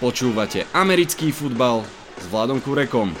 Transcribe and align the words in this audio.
Počúvate 0.00 0.64
americký 0.72 1.28
futbal 1.28 1.84
s 2.16 2.24
Vladom 2.32 2.56
Kurekom. 2.56 3.12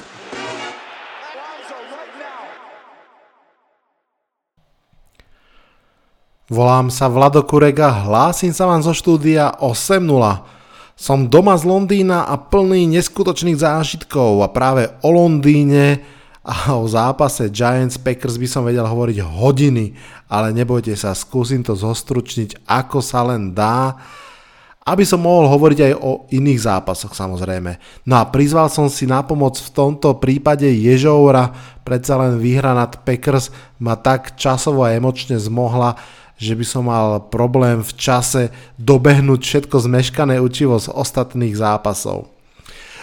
Volám 6.48 6.88
sa 6.88 7.12
Vlado 7.12 7.44
Kurek 7.44 7.84
a 7.84 7.92
hlásim 8.08 8.56
sa 8.56 8.64
vám 8.64 8.80
zo 8.80 8.96
štúdia 8.96 9.60
8.0. 9.60 10.08
Som 10.96 11.28
doma 11.28 11.52
z 11.60 11.68
Londýna 11.68 12.24
a 12.24 12.40
plný 12.40 12.88
neskutočných 12.96 13.60
zážitkov 13.60 14.40
a 14.40 14.48
práve 14.48 14.88
o 15.04 15.12
Londýne 15.12 16.00
a 16.40 16.80
o 16.80 16.88
zápase 16.88 17.52
Giants 17.52 18.00
Packers 18.00 18.40
by 18.40 18.48
som 18.48 18.64
vedel 18.64 18.88
hovoriť 18.88 19.20
hodiny, 19.20 19.92
ale 20.32 20.56
nebojte 20.56 20.96
sa, 20.96 21.12
skúsim 21.12 21.60
to 21.60 21.76
zostručniť 21.76 22.64
ako 22.64 23.04
sa 23.04 23.20
len 23.28 23.52
dá, 23.52 24.00
aby 24.80 25.04
som 25.04 25.20
mohol 25.20 25.44
hovoriť 25.52 25.78
aj 25.92 25.94
o 26.00 26.24
iných 26.32 26.60
zápasoch 26.64 27.12
samozrejme. 27.12 27.76
No 28.08 28.14
a 28.16 28.24
prizval 28.24 28.72
som 28.72 28.88
si 28.88 29.04
na 29.04 29.20
pomoc 29.20 29.60
v 29.60 29.70
tomto 29.76 30.16
prípade 30.16 30.64
Ježoura, 30.64 31.52
predsa 31.84 32.16
len 32.16 32.40
výhra 32.40 32.72
nad 32.72 32.96
Packers 33.04 33.52
ma 33.76 34.00
tak 34.00 34.40
časovo 34.40 34.88
a 34.88 34.96
emočne 34.96 35.36
zmohla, 35.36 36.00
že 36.40 36.56
by 36.56 36.64
som 36.64 36.88
mal 36.88 37.28
problém 37.28 37.84
v 37.84 37.92
čase 37.92 38.48
dobehnúť 38.80 39.40
všetko 39.44 39.76
zmeškané 39.84 40.40
učivo 40.40 40.80
z 40.80 40.88
ostatných 40.88 41.52
zápasov. 41.52 42.32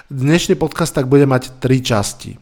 Dnešný 0.09 0.57
podcast 0.57 0.98
tak 0.98 1.05
bude 1.05 1.30
mať 1.30 1.62
tri 1.62 1.77
časti. 1.77 2.34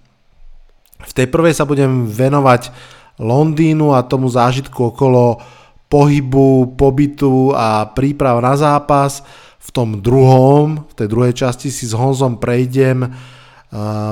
V 1.03 1.11
tej 1.11 1.27
prvej 1.27 1.51
sa 1.51 1.67
budem 1.67 2.07
venovať 2.07 2.71
Londýnu 3.19 3.91
a 3.91 4.07
tomu 4.07 4.31
zážitku 4.31 4.95
okolo 4.95 5.43
pohybu, 5.87 6.77
pobytu 6.79 7.53
a 7.55 7.85
príprav 7.89 8.41
na 8.41 8.57
zápas. 8.57 9.25
V 9.65 9.69
tom 9.73 9.97
druhom, 9.97 10.85
v 10.89 10.93
tej 10.93 11.07
druhej 11.09 11.33
časti 11.33 11.73
si 11.73 11.89
s 11.89 11.97
Honzom 11.97 12.37
prejdem 12.37 13.09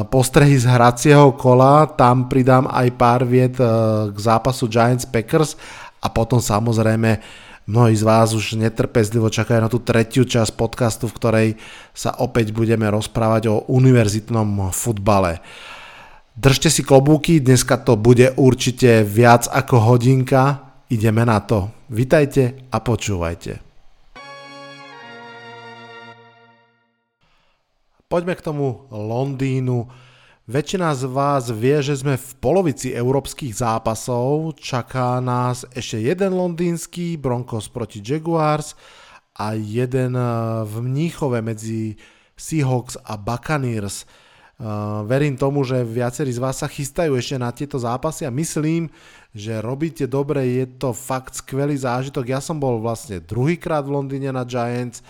postrehy 0.09 0.57
z 0.57 0.65
hracieho 0.65 1.37
kola, 1.37 1.85
tam 1.85 2.27
pridám 2.27 2.65
aj 2.67 2.87
pár 2.97 3.21
viet 3.23 3.55
k 4.09 4.17
zápasu 4.17 4.65
Giants 4.67 5.05
Packers 5.05 5.55
a 6.01 6.09
potom 6.09 6.41
samozrejme 6.41 7.21
mnohí 7.69 7.95
z 7.95 8.03
vás 8.03 8.35
už 8.35 8.59
netrpezlivo 8.59 9.31
čakajú 9.31 9.59
na 9.63 9.71
tú 9.71 9.79
tretiu 9.79 10.27
časť 10.27 10.51
podcastu, 10.57 11.07
v 11.07 11.15
ktorej 11.15 11.47
sa 11.95 12.11
opäť 12.17 12.51
budeme 12.51 12.89
rozprávať 12.91 13.53
o 13.53 13.63
univerzitnom 13.71 14.73
futbale. 14.73 15.39
Držte 16.33 16.73
si 16.73 16.81
klobúky, 16.81 17.39
dneska 17.39 17.77
to 17.77 17.93
bude 17.93 18.33
určite 18.35 19.05
viac 19.05 19.47
ako 19.47 19.95
hodinka, 19.95 20.72
ideme 20.93 21.25
na 21.25 21.41
to. 21.41 21.73
Vitajte 21.89 22.69
a 22.69 22.77
počúvajte. 22.77 23.57
Poďme 28.05 28.37
k 28.37 28.45
tomu 28.45 28.85
Londýnu. 28.93 29.89
Väčšina 30.45 30.93
z 30.93 31.09
vás 31.09 31.49
vie, 31.49 31.81
že 31.81 31.97
sme 31.97 32.13
v 32.13 32.29
polovici 32.37 32.93
európskych 32.93 33.57
zápasov. 33.57 34.53
Čaká 34.61 35.17
nás 35.17 35.65
ešte 35.73 35.97
jeden 36.03 36.37
londýnsky, 36.37 37.17
Broncos 37.17 37.71
proti 37.73 38.05
Jaguars 38.05 38.77
a 39.33 39.57
jeden 39.57 40.13
eh, 40.13 40.29
v 40.61 40.73
Mníchove 40.77 41.41
medzi 41.41 41.97
Seahawks 42.37 43.01
a 43.01 43.17
Buccaneers. 43.17 44.05
Uh, 44.53 45.01
verím 45.09 45.33
tomu, 45.33 45.65
že 45.65 45.81
viacerí 45.81 46.29
z 46.29 46.37
vás 46.37 46.61
sa 46.61 46.69
chystajú 46.69 47.17
ešte 47.17 47.35
na 47.41 47.49
tieto 47.49 47.81
zápasy 47.81 48.29
a 48.29 48.31
myslím, 48.31 48.85
že 49.33 49.57
robíte 49.57 50.05
dobre, 50.05 50.45
je 50.45 50.65
to 50.77 50.93
fakt 50.93 51.33
skvelý 51.33 51.73
zážitok. 51.73 52.29
Ja 52.29 52.37
som 52.37 52.61
bol 52.61 52.77
vlastne 52.77 53.17
druhýkrát 53.17 53.81
v 53.81 53.97
Londýne 53.97 54.29
na 54.29 54.45
Giants 54.45 55.01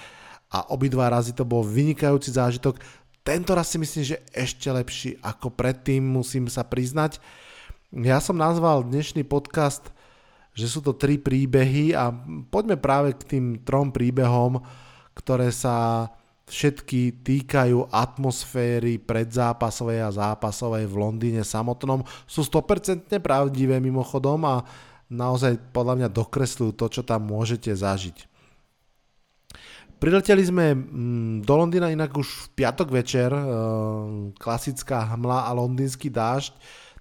a 0.47 0.71
obidva 0.71 1.11
razy 1.11 1.35
to 1.35 1.43
bol 1.43 1.59
vynikajúci 1.59 2.31
zážitok. 2.31 2.79
Tento 3.19 3.51
raz 3.51 3.67
si 3.67 3.77
myslím, 3.83 4.03
že 4.15 4.23
ešte 4.31 4.71
lepší 4.71 5.19
ako 5.19 5.51
predtým, 5.51 5.99
musím 5.99 6.47
sa 6.47 6.63
priznať. 6.63 7.19
Ja 7.91 8.23
som 8.23 8.39
nazval 8.39 8.87
dnešný 8.87 9.27
podcast, 9.27 9.91
že 10.55 10.71
sú 10.71 10.79
to 10.79 10.95
tri 10.95 11.19
príbehy 11.19 11.91
a 11.91 12.15
poďme 12.47 12.79
práve 12.79 13.11
k 13.11 13.37
tým 13.37 13.45
trom 13.59 13.91
príbehom, 13.91 14.63
ktoré 15.19 15.51
sa 15.51 16.07
všetky 16.43 17.23
týkajú 17.23 17.87
atmosféry 17.87 18.99
predzápasovej 18.99 20.03
a 20.03 20.11
zápasovej 20.11 20.85
v 20.91 20.95
Londýne 20.99 21.43
samotnom. 21.43 22.03
Sú 22.27 22.43
100% 22.43 23.07
pravdivé 23.23 23.79
mimochodom 23.79 24.43
a 24.43 24.55
naozaj 25.07 25.55
podľa 25.71 26.03
mňa 26.03 26.09
dokresľujú 26.11 26.71
to, 26.75 26.85
čo 26.99 27.01
tam 27.07 27.31
môžete 27.31 27.71
zažiť. 27.71 28.33
Prileteli 30.03 30.43
sme 30.43 30.75
mm, 30.75 31.47
do 31.47 31.53
Londýna 31.55 31.87
inak 31.87 32.11
už 32.11 32.27
v 32.27 32.47
piatok 32.59 32.91
večer, 32.91 33.31
e, 33.31 33.43
klasická 34.35 35.15
hmla 35.15 35.47
a 35.47 35.55
londýnsky 35.55 36.11
dážď, 36.11 36.51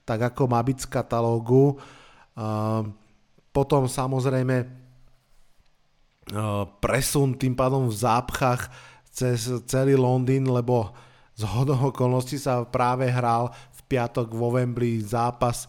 tak 0.06 0.22
ako 0.30 0.46
má 0.46 0.62
byť 0.62 0.78
z 0.78 0.86
katalógu. 0.86 1.74
E, 1.74 1.76
potom 3.50 3.90
samozrejme 3.90 4.56
e, 4.62 4.66
presun 6.78 7.34
tým 7.34 7.58
pádom 7.58 7.90
v 7.90 7.98
zápchách 7.98 8.70
cez 9.12 9.52
celý 9.68 9.94
Londýn, 9.94 10.48
lebo 10.48 10.90
z 11.36 11.44
hodou 11.44 11.92
okolností 11.92 12.40
sa 12.40 12.64
práve 12.64 13.12
hral 13.12 13.52
v 13.52 13.80
piatok 13.92 14.32
vo 14.32 14.56
Wembley 14.56 15.04
zápas 15.04 15.68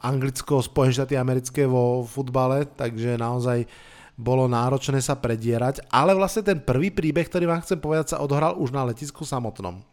Anglicko 0.00 0.64
Spojené 0.64 0.96
štáty 0.96 1.20
americké 1.20 1.68
vo 1.68 2.00
futbale, 2.08 2.64
takže 2.64 3.20
naozaj 3.20 3.68
bolo 4.16 4.48
náročné 4.48 5.04
sa 5.04 5.12
predierať, 5.20 5.84
ale 5.92 6.16
vlastne 6.16 6.40
ten 6.40 6.56
prvý 6.56 6.88
príbeh, 6.88 7.28
ktorý 7.28 7.44
vám 7.44 7.60
chcem 7.60 7.76
povedať, 7.76 8.16
sa 8.16 8.24
odohral 8.24 8.56
už 8.56 8.72
na 8.72 8.88
letisku 8.88 9.28
samotnom. 9.28 9.84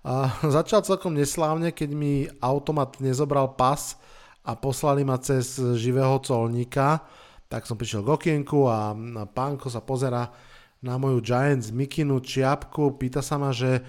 A 0.00 0.32
začal 0.48 0.80
celkom 0.80 1.12
neslávne, 1.12 1.76
keď 1.76 1.90
mi 1.92 2.24
automat 2.40 2.96
nezobral 3.04 3.52
pas 3.52 4.00
a 4.40 4.56
poslali 4.56 5.04
ma 5.04 5.20
cez 5.20 5.60
živého 5.76 6.16
colníka, 6.24 7.04
tak 7.52 7.68
som 7.68 7.76
prišiel 7.76 8.00
k 8.00 8.16
okienku 8.16 8.64
a 8.64 8.96
pánko 9.28 9.68
sa 9.68 9.84
pozera 9.84 10.32
na 10.82 10.98
moju 10.98 11.22
Giants 11.22 11.70
mikinu 11.70 12.18
čiapku, 12.18 12.98
pýta 12.98 13.22
sa 13.22 13.38
ma, 13.38 13.54
že, 13.54 13.86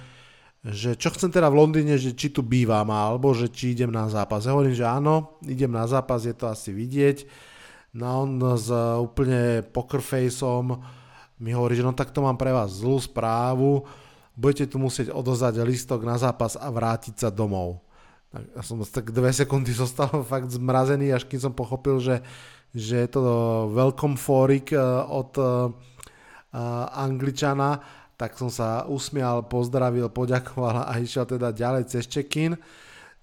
že 0.61 0.93
čo 0.93 1.09
chcem 1.09 1.33
teda 1.33 1.49
v 1.49 1.57
Londýne, 1.57 1.97
že 1.97 2.13
či 2.13 2.29
tu 2.29 2.45
bývam, 2.45 2.85
alebo 2.93 3.33
že 3.33 3.49
či 3.49 3.73
idem 3.73 3.89
na 3.89 4.05
zápas. 4.05 4.45
Ja 4.45 4.53
hovorím, 4.53 4.77
že 4.77 4.85
áno, 4.85 5.41
idem 5.41 5.73
na 5.73 5.89
zápas, 5.89 6.23
je 6.23 6.37
to 6.37 6.47
asi 6.47 6.69
vidieť 6.69 7.51
No 7.93 8.25
on 8.25 8.41
s 8.57 8.73
úplne 8.97 9.61
pokerfaceom 9.69 10.81
mi 11.37 11.53
hovorí, 11.53 11.77
že 11.77 11.85
no 11.85 11.93
tak 11.93 12.09
to 12.09 12.25
mám 12.25 12.41
pre 12.41 12.49
vás 12.49 12.81
zlú 12.81 12.97
správu, 12.97 13.85
budete 14.33 14.65
tu 14.65 14.81
musieť 14.81 15.13
odozať 15.13 15.61
listok 15.61 16.01
na 16.01 16.17
zápas 16.17 16.57
a 16.57 16.73
vrátiť 16.73 17.21
sa 17.21 17.29
domov. 17.29 17.85
Ja 18.33 18.65
som 18.65 18.81
tak 18.81 19.13
dve 19.13 19.29
sekundy 19.29 19.69
zostal 19.77 20.09
fakt 20.25 20.49
zmrazený, 20.49 21.13
až 21.13 21.29
kým 21.29 21.37
som 21.37 21.53
pochopil, 21.53 22.01
že, 22.01 22.25
že 22.73 23.05
je 23.05 23.09
to 23.13 23.21
welcome 23.69 24.17
forik 24.17 24.73
eh, 24.73 24.81
od 25.05 25.31
uh, 25.37 25.69
Angličana, 26.93 27.81
tak 28.13 28.37
som 28.37 28.47
sa 28.47 28.85
usmial, 28.85 29.49
pozdravil, 29.49 30.07
poďakoval 30.07 30.85
a 30.85 30.93
išiel 31.01 31.25
teda 31.25 31.49
ďalej 31.49 31.89
cez 31.89 32.05
check-in. 32.05 32.53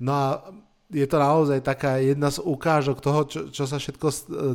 No 0.03 0.11
a 0.13 0.27
je 0.91 1.07
to 1.07 1.23
naozaj 1.23 1.63
taká 1.63 2.03
jedna 2.03 2.35
z 2.35 2.43
ukážok 2.43 2.99
toho, 2.99 3.21
čo, 3.31 3.41
čo 3.55 3.65
sa 3.71 3.79
všetko 3.79 4.09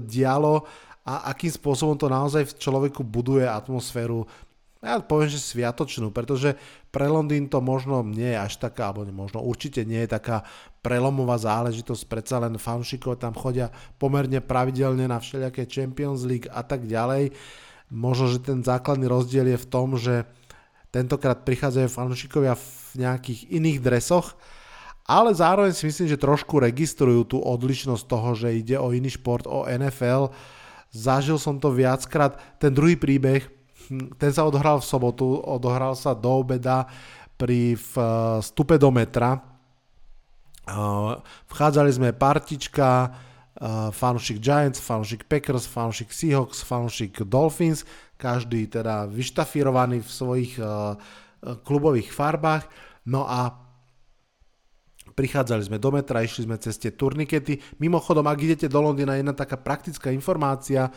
dialo 0.04 0.68
a 1.08 1.32
akým 1.32 1.54
spôsobom 1.54 1.96
to 1.96 2.12
naozaj 2.12 2.44
v 2.44 2.58
človeku 2.60 3.02
buduje 3.08 3.48
atmosféru 3.48 4.28
ja 4.86 5.02
poviem, 5.02 5.34
že 5.34 5.42
sviatočnú, 5.42 6.14
pretože 6.14 6.54
pre 6.94 7.10
Londýn 7.10 7.50
to 7.50 7.58
možno 7.58 8.06
nie 8.06 8.30
je 8.30 8.38
až 8.38 8.62
taká, 8.62 8.94
alebo 8.94 9.10
možno 9.10 9.42
určite 9.42 9.82
nie 9.82 10.06
je 10.06 10.14
taká 10.14 10.46
prelomová 10.86 11.42
záležitosť, 11.42 12.06
predsa 12.06 12.38
len 12.38 12.62
fanšikov 12.62 13.18
tam 13.18 13.34
chodia 13.34 13.74
pomerne 13.98 14.46
pravidelne 14.46 15.10
na 15.10 15.18
všelijaké 15.18 15.66
Champions 15.66 16.22
League 16.22 16.46
a 16.54 16.62
tak 16.62 16.86
ďalej. 16.86 17.34
Možno, 17.94 18.32
že 18.32 18.42
ten 18.42 18.66
základný 18.66 19.06
rozdiel 19.06 19.54
je 19.54 19.60
v 19.62 19.70
tom, 19.70 19.96
že 19.96 20.26
tentokrát 20.90 21.44
prichádzajú 21.44 21.88
fanšikovia 21.92 22.56
v 22.56 23.04
nejakých 23.04 23.40
iných 23.52 23.80
dresoch, 23.84 24.34
ale 25.06 25.36
zároveň 25.38 25.76
si 25.76 25.86
myslím, 25.86 26.10
že 26.10 26.18
trošku 26.18 26.58
registrujú 26.58 27.30
tú 27.30 27.38
odlišnosť 27.38 28.04
toho, 28.10 28.34
že 28.34 28.58
ide 28.58 28.80
o 28.82 28.90
iný 28.90 29.14
šport, 29.14 29.46
o 29.46 29.70
NFL. 29.70 30.34
Zažil 30.90 31.38
som 31.38 31.62
to 31.62 31.70
viackrát. 31.70 32.42
Ten 32.58 32.74
druhý 32.74 32.98
príbeh, 32.98 33.46
hm, 33.92 34.18
ten 34.18 34.34
sa 34.34 34.50
odohral 34.50 34.82
v 34.82 34.90
sobotu, 34.90 35.38
odohral 35.46 35.94
sa 35.94 36.18
do 36.18 36.42
obeda 36.42 36.90
pri 37.38 37.76
vstupe 37.78 38.80
do 38.82 38.90
metra. 38.90 39.38
Vchádzali 41.52 41.92
sme 41.94 42.10
partička, 42.16 43.14
fanúšik 43.96 44.44
Giants, 44.44 44.84
fanúšik 44.84 45.24
Packers, 45.32 45.64
fanúšik 45.64 46.12
Seahawks, 46.12 46.60
fanúšik 46.64 47.24
Dolphins, 47.24 47.88
každý 48.20 48.68
teda 48.68 49.08
vyštafírovaný 49.08 50.04
v 50.04 50.10
svojich 50.12 50.52
klubových 51.64 52.12
farbách. 52.12 52.68
No 53.08 53.24
a 53.24 53.54
prichádzali 55.16 55.64
sme 55.64 55.78
do 55.80 55.96
metra, 55.96 56.26
išli 56.26 56.44
sme 56.44 56.60
cez 56.60 56.76
tie 56.76 56.92
turnikety. 56.92 57.64
Mimochodom, 57.80 58.28
ak 58.28 58.40
idete 58.44 58.68
do 58.68 58.84
Londýna, 58.84 59.16
jedna 59.16 59.32
taká 59.32 59.56
praktická 59.56 60.12
informácia, 60.12 60.92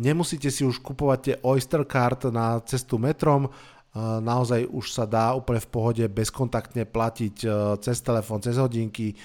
nemusíte 0.00 0.48
si 0.48 0.64
už 0.64 0.80
kupovať 0.80 1.18
tie 1.20 1.34
Oyster 1.44 1.84
Card 1.84 2.32
na 2.32 2.64
cestu 2.64 2.96
metrom, 2.96 3.52
naozaj 3.98 4.64
už 4.70 4.86
sa 4.94 5.04
dá 5.04 5.34
úplne 5.36 5.60
v 5.60 5.68
pohode 5.68 6.04
bezkontaktne 6.08 6.88
platiť 6.88 7.36
cez 7.82 7.98
telefón, 8.00 8.40
cez 8.40 8.56
hodinky, 8.56 9.18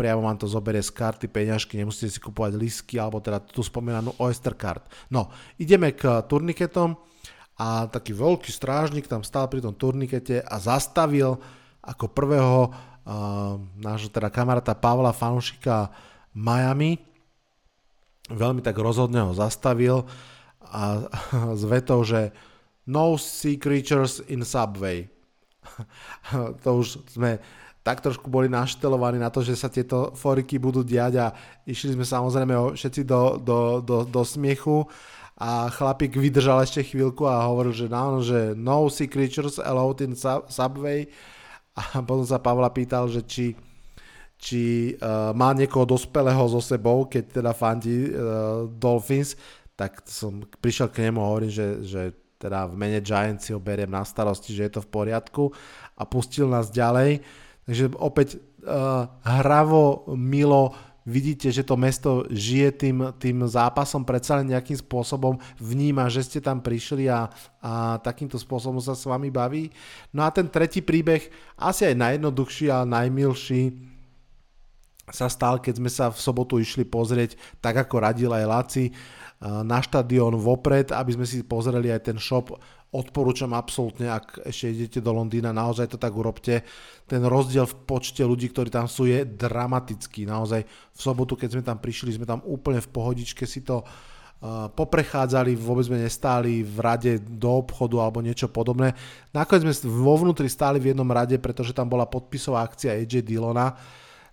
priamo 0.00 0.24
vám 0.24 0.40
to 0.40 0.48
zoberie 0.48 0.80
z 0.80 0.88
karty 0.96 1.28
peňažky, 1.28 1.76
nemusíte 1.76 2.08
si 2.08 2.20
kupovať 2.24 2.56
lístky 2.56 2.96
alebo 2.96 3.20
teda 3.20 3.36
tú 3.44 3.60
spomínanú 3.60 4.16
Oyster 4.16 4.56
Card. 4.56 4.88
No, 5.12 5.28
ideme 5.60 5.92
k 5.92 6.24
turniketom 6.24 6.96
a 7.60 7.84
taký 7.84 8.16
veľký 8.16 8.48
strážnik 8.48 9.04
tam 9.04 9.20
stál 9.20 9.52
pri 9.52 9.60
tom 9.60 9.76
turnikete 9.76 10.40
a 10.40 10.56
zastavil 10.56 11.36
ako 11.84 12.08
prvého 12.08 12.72
uh, 12.72 13.60
nášho 13.76 14.08
teda 14.08 14.32
kamaráta 14.32 14.72
Pavla 14.72 15.12
Fanušika 15.12 15.92
Miami. 16.32 16.96
Veľmi 18.32 18.64
tak 18.64 18.80
rozhodne 18.80 19.20
ho 19.20 19.36
zastavil 19.36 20.08
a 20.64 21.12
s 21.60 21.62
vetou, 21.68 22.00
že 22.08 22.32
no 22.88 23.20
sea 23.20 23.60
creatures 23.60 24.24
in 24.32 24.48
subway. 24.48 25.12
to 26.64 26.68
už 26.80 27.04
sme 27.12 27.36
tak 27.82 27.98
trošku 27.98 28.30
boli 28.30 28.46
naštelovaní 28.46 29.18
na 29.18 29.28
to, 29.28 29.42
že 29.42 29.58
sa 29.58 29.66
tieto 29.66 30.14
foriky 30.14 30.54
budú 30.58 30.86
diať 30.86 31.18
a 31.18 31.26
išli 31.66 31.98
sme 31.98 32.06
samozrejme 32.06 32.78
všetci 32.78 33.02
do, 33.02 33.42
do, 33.42 33.58
do, 33.82 34.06
do 34.06 34.22
smiechu. 34.22 34.86
A 35.42 35.66
chlapík 35.74 36.14
vydržal 36.14 36.62
ešte 36.62 36.86
chvíľku 36.86 37.26
a 37.26 37.42
hovoril, 37.50 37.74
že 37.74 37.90
no, 37.90 38.22
že 38.22 38.54
no 38.54 38.86
sea 38.86 39.10
creatures 39.10 39.58
allowed 39.58 39.98
in 39.98 40.14
subway. 40.46 41.10
A 41.74 41.98
potom 42.06 42.22
sa 42.22 42.38
Pavla 42.38 42.70
pýtal, 42.70 43.10
že 43.10 43.26
či, 43.26 43.58
či 44.38 44.94
uh, 45.02 45.34
má 45.34 45.50
niekoho 45.50 45.82
dospelého 45.82 46.46
so 46.46 46.62
sebou, 46.62 47.10
keď 47.10 47.42
teda 47.42 47.50
fandí 47.50 48.14
uh, 48.14 48.70
Dolphins, 48.70 49.34
tak 49.74 50.06
som 50.06 50.46
prišiel 50.62 50.86
k 50.94 51.10
nemu 51.10 51.18
a 51.18 51.30
hovorím, 51.34 51.50
že, 51.50 51.68
že 51.82 52.02
teda 52.38 52.70
v 52.70 52.74
mene 52.78 53.02
Giants 53.02 53.46
si 53.46 53.50
ho 53.50 53.58
beriem 53.58 53.90
na 53.90 54.06
starosti, 54.06 54.54
že 54.54 54.70
je 54.70 54.72
to 54.78 54.84
v 54.86 54.92
poriadku. 54.94 55.50
A 55.98 56.06
pustil 56.06 56.46
nás 56.46 56.70
ďalej 56.70 57.22
Takže 57.62 57.94
opäť 57.94 58.42
uh, 58.66 59.06
hravo, 59.22 60.10
milo, 60.18 60.74
vidíte, 61.06 61.50
že 61.50 61.66
to 61.66 61.74
mesto 61.78 62.26
žije 62.30 62.68
tým, 62.74 62.98
tým 63.18 63.46
zápasom, 63.46 64.06
predsa 64.06 64.38
len 64.38 64.50
nejakým 64.54 64.78
spôsobom 64.78 65.38
vníma, 65.58 66.06
že 66.10 66.26
ste 66.26 66.38
tam 66.38 66.62
prišli 66.62 67.10
a, 67.10 67.26
a 67.62 67.98
takýmto 68.02 68.38
spôsobom 68.38 68.78
sa 68.78 68.94
s 68.94 69.06
vami 69.06 69.30
baví. 69.30 69.70
No 70.14 70.22
a 70.26 70.30
ten 70.30 70.46
tretí 70.46 70.82
príbeh, 70.82 71.26
asi 71.58 71.90
aj 71.90 71.98
najjednoduchší 71.98 72.66
a 72.70 72.86
najmilší, 72.86 73.92
sa 75.10 75.26
stal, 75.26 75.58
keď 75.58 75.82
sme 75.82 75.90
sa 75.90 76.08
v 76.08 76.18
sobotu 76.22 76.62
išli 76.62 76.86
pozrieť, 76.86 77.34
tak 77.58 77.74
ako 77.74 77.94
radil 78.00 78.30
aj 78.30 78.44
Laci, 78.46 78.84
na 79.42 79.78
štadión 79.82 80.38
vopred, 80.38 80.94
aby 80.94 81.18
sme 81.18 81.26
si 81.26 81.42
pozreli 81.42 81.90
aj 81.90 82.14
ten 82.14 82.18
shop 82.18 82.54
odporúčam 82.92 83.56
absolútne, 83.56 84.12
ak 84.12 84.44
ešte 84.44 84.68
idete 84.68 85.00
do 85.00 85.16
Londýna, 85.16 85.48
naozaj 85.48 85.88
to 85.88 85.96
tak 85.96 86.12
urobte. 86.12 86.60
Ten 87.08 87.24
rozdiel 87.24 87.64
v 87.64 87.88
počte 87.88 88.20
ľudí, 88.20 88.52
ktorí 88.52 88.68
tam 88.68 88.84
sú, 88.84 89.08
je 89.08 89.24
dramatický. 89.24 90.28
Naozaj 90.28 90.60
v 90.68 91.00
sobotu, 91.00 91.32
keď 91.32 91.48
sme 91.56 91.62
tam 91.64 91.80
prišli, 91.80 92.20
sme 92.20 92.28
tam 92.28 92.44
úplne 92.44 92.84
v 92.84 92.92
pohodičke 92.92 93.48
si 93.48 93.64
to 93.64 93.80
uh, 93.80 94.68
poprechádzali, 94.76 95.56
vôbec 95.56 95.88
sme 95.88 96.04
nestáli 96.04 96.60
v 96.60 96.76
rade 96.84 97.16
do 97.16 97.64
obchodu 97.64 97.96
alebo 98.04 98.20
niečo 98.20 98.52
podobné. 98.52 98.92
Nakoniec 99.32 99.72
sme 99.72 99.88
vo 99.88 100.20
vnútri 100.20 100.52
stáli 100.52 100.76
v 100.76 100.92
jednom 100.92 101.08
rade, 101.08 101.40
pretože 101.40 101.72
tam 101.72 101.88
bola 101.88 102.04
podpisová 102.04 102.60
akcia 102.60 102.92
AJ 102.92 103.24
Dillona, 103.24 103.72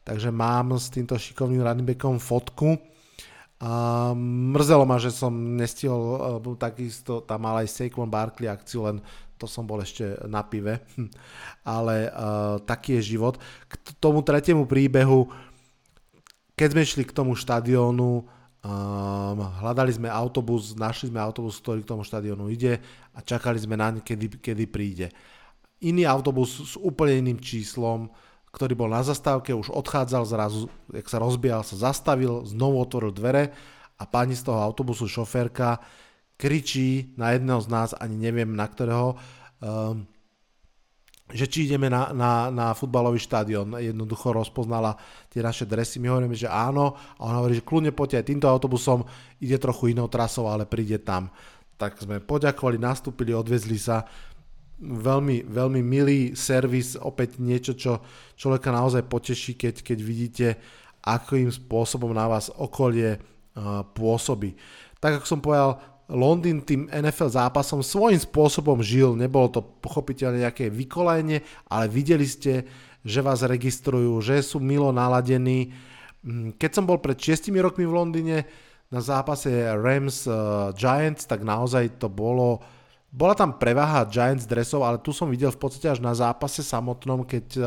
takže 0.03 0.35
mám 0.35 0.75
s 0.75 0.91
týmto 0.91 1.15
šikovným 1.15 1.63
running 1.63 1.87
backom 1.87 2.19
fotku 2.19 2.98
a 3.59 3.71
mrzelo 4.55 4.87
ma, 4.87 4.95
že 4.95 5.11
som 5.11 5.35
nestihol, 5.35 6.39
takisto 6.55 7.19
tam 7.19 7.43
mal 7.43 7.59
aj 7.59 7.67
Saquon 7.67 8.07
Barkley 8.07 8.47
akciu, 8.47 8.87
len 8.87 9.03
to 9.35 9.47
som 9.51 9.67
bol 9.67 9.83
ešte 9.83 10.15
na 10.27 10.43
pive, 10.47 10.79
ale 11.67 12.07
uh, 12.07 12.55
taký 12.63 12.99
je 12.99 13.15
život. 13.15 13.35
K 13.67 13.99
tomu 13.99 14.23
tretiemu 14.23 14.63
príbehu, 14.63 15.27
keď 16.55 16.75
sme 16.75 16.83
šli 16.87 17.03
k 17.03 17.15
tomu 17.15 17.35
štadiónu, 17.35 18.23
um, 18.23 19.37
hľadali 19.63 19.91
sme 19.91 20.07
autobus, 20.07 20.75
našli 20.75 21.11
sme 21.11 21.19
autobus, 21.19 21.59
ktorý 21.59 21.83
k 21.83 21.91
tomu 21.95 22.03
štadiónu 22.07 22.51
ide 22.51 22.79
a 23.15 23.19
čakali 23.19 23.59
sme 23.59 23.79
na 23.79 23.95
kedy, 23.99 24.39
kedy 24.39 24.65
príde. 24.67 25.07
Iný 25.83 26.03
autobus 26.07 26.75
s 26.75 26.75
úplne 26.75 27.19
iným 27.23 27.39
číslom, 27.39 28.11
ktorý 28.49 28.73
bol 28.73 28.89
na 28.89 29.05
zastávke, 29.05 29.53
už 29.53 29.69
odchádzal 29.69 30.23
zrazu, 30.25 30.67
jak 30.89 31.05
sa 31.05 31.21
rozbiehal, 31.21 31.61
sa 31.61 31.77
zastavil, 31.77 32.45
znovu 32.49 32.81
otvoril 32.81 33.13
dvere 33.13 33.53
a 33.99 34.03
pani 34.09 34.33
z 34.33 34.49
toho 34.49 34.57
autobusu, 34.57 35.05
šoférka, 35.05 35.81
kričí 36.39 37.13
na 37.19 37.35
jedného 37.35 37.61
z 37.61 37.67
nás, 37.67 37.89
ani 37.93 38.15
neviem 38.15 38.49
na 38.55 38.65
ktorého, 38.65 39.19
um, 39.59 40.07
že 41.29 41.45
či 41.45 41.69
ideme 41.69 41.93
na, 41.93 42.09
na, 42.09 42.49
na 42.49 42.67
futbalový 42.73 43.21
štadión. 43.21 43.77
Jednoducho 43.77 44.33
rozpoznala 44.33 44.97
tie 45.29 45.45
naše 45.45 45.69
dresy. 45.69 46.01
My 46.01 46.09
hovoríme, 46.09 46.33
že 46.33 46.49
áno. 46.49 46.97
A 47.21 47.29
ona 47.29 47.37
hovorí, 47.37 47.61
že 47.61 47.67
kľudne 47.69 47.93
poďte 47.93 48.17
aj 48.17 48.27
týmto 48.33 48.47
autobusom. 48.49 49.05
Ide 49.37 49.61
trochu 49.61 49.93
inou 49.93 50.09
trasou, 50.09 50.49
ale 50.49 50.65
príde 50.65 50.97
tam. 50.97 51.29
Tak 51.77 52.01
sme 52.01 52.17
poďakovali, 52.17 52.81
nastúpili, 52.81 53.29
odvezli 53.29 53.77
sa 53.77 54.09
veľmi, 54.79 55.43
veľmi 55.43 55.81
milý 55.83 56.19
servis, 56.33 56.95
opäť 56.95 57.37
niečo, 57.37 57.75
čo 57.75 57.99
človeka 58.39 58.71
naozaj 58.71 59.03
poteší, 59.05 59.59
keď, 59.59 59.83
keď 59.83 59.97
vidíte, 59.99 60.47
akým 61.03 61.51
spôsobom 61.51 62.15
na 62.15 62.27
vás 62.27 62.51
okolie 62.51 63.19
uh, 63.19 63.83
pôsobí. 63.91 64.55
Tak 64.99 65.19
ako 65.19 65.25
som 65.27 65.39
povedal, 65.43 65.79
Londýn 66.09 66.65
tým 66.65 66.89
NFL 66.89 67.29
zápasom 67.29 67.85
svojím 67.85 68.17
spôsobom 68.17 68.81
žil, 68.81 69.13
nebolo 69.13 69.47
to 69.53 69.61
pochopiteľne 69.61 70.41
nejaké 70.41 70.73
vykolajenie, 70.73 71.45
ale 71.69 71.85
videli 71.85 72.25
ste, 72.25 72.65
že 73.05 73.21
vás 73.21 73.45
registrujú, 73.45 74.17
že 74.19 74.41
sú 74.41 74.57
milo 74.57 74.89
naladení. 74.89 75.71
Mm, 76.25 76.57
keď 76.57 76.71
som 76.81 76.83
bol 76.89 76.97
pred 76.97 77.15
6 77.15 77.53
rokmi 77.61 77.85
v 77.85 77.95
Londýne 77.95 78.37
na 78.89 78.99
zápase 79.05 79.53
Rams 79.69 80.25
uh, 80.25 80.73
Giants, 80.73 81.29
tak 81.29 81.45
naozaj 81.45 82.01
to 82.01 82.09
bolo 82.09 82.59
bola 83.09 83.33
tam 83.33 83.57
prevaha 83.57 84.05
Giants 84.05 84.45
dresov, 84.45 84.85
ale 84.85 85.01
tu 85.01 85.09
som 85.09 85.25
videl 85.33 85.49
v 85.49 85.57
podstate 85.57 85.89
až 85.89 85.99
na 85.99 86.13
zápase 86.13 86.61
samotnom, 86.61 87.25
keď 87.25 87.45
uh, 87.57 87.65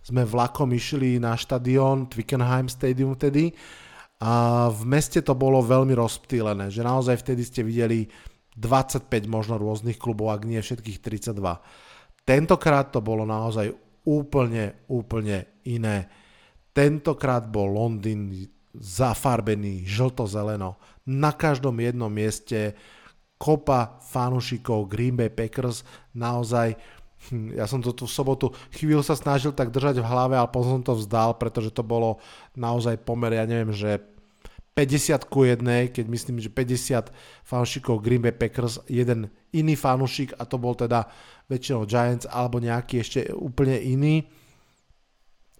sme 0.00 0.24
vlakom 0.24 0.72
išli 0.72 1.20
na 1.20 1.36
štadión 1.36 2.08
Twickenham 2.08 2.72
Stadium 2.72 3.12
vtedy. 3.12 3.52
A 4.18 4.66
v 4.72 4.82
meste 4.88 5.22
to 5.22 5.36
bolo 5.36 5.62
veľmi 5.62 5.94
rozptýlené, 5.94 6.72
že 6.72 6.82
naozaj 6.82 7.20
vtedy 7.22 7.42
ste 7.44 7.60
videli 7.62 8.08
25 8.58 9.06
možno 9.30 9.60
rôznych 9.60 10.00
klubov, 10.00 10.34
ak 10.34 10.42
nie 10.48 10.58
všetkých 10.58 10.98
32. 10.98 11.38
Tentokrát 12.26 12.90
to 12.90 12.98
bolo 12.98 13.22
naozaj 13.22 13.70
úplne, 14.08 14.88
úplne 14.90 15.62
iné. 15.68 16.10
Tentokrát 16.74 17.46
bol 17.46 17.70
Londýn 17.70 18.34
zafarbený 18.74 19.86
žlto-zeleno. 19.86 20.80
Na 21.08 21.36
každom 21.36 21.78
jednom 21.78 22.10
mieste 22.10 22.74
kopa 23.38 24.02
fanúšikov 24.02 24.90
Green 24.90 25.14
Bay 25.14 25.30
Packers, 25.30 25.86
naozaj 26.12 26.74
hm, 27.30 27.54
ja 27.54 27.70
som 27.70 27.78
to 27.78 27.94
tu 27.94 28.04
v 28.04 28.12
sobotu 28.12 28.46
chvíľu 28.74 29.06
sa 29.06 29.14
snažil 29.14 29.54
tak 29.54 29.70
držať 29.70 30.02
v 30.02 30.08
hlave, 30.10 30.34
ale 30.34 30.50
potom 30.50 30.78
som 30.78 30.82
to 30.82 30.98
vzdal, 30.98 31.38
pretože 31.38 31.70
to 31.70 31.86
bolo 31.86 32.18
naozaj 32.58 32.98
pomer, 33.00 33.38
ja 33.38 33.46
neviem, 33.46 33.70
že 33.70 34.02
50 34.78 35.26
ku 35.26 35.42
1, 35.42 35.58
keď 35.90 36.06
myslím, 36.06 36.38
že 36.38 36.54
50 36.54 37.10
fanúšikov 37.42 37.98
Green 37.98 38.22
Bay 38.22 38.30
Packers, 38.30 38.78
jeden 38.86 39.26
iný 39.50 39.74
fanúšik 39.74 40.38
a 40.38 40.46
to 40.46 40.54
bol 40.54 40.78
teda 40.78 41.10
väčšinou 41.50 41.82
Giants 41.82 42.30
alebo 42.30 42.62
nejaký 42.62 43.02
ešte 43.02 43.20
úplne 43.34 43.74
iný 43.74 44.30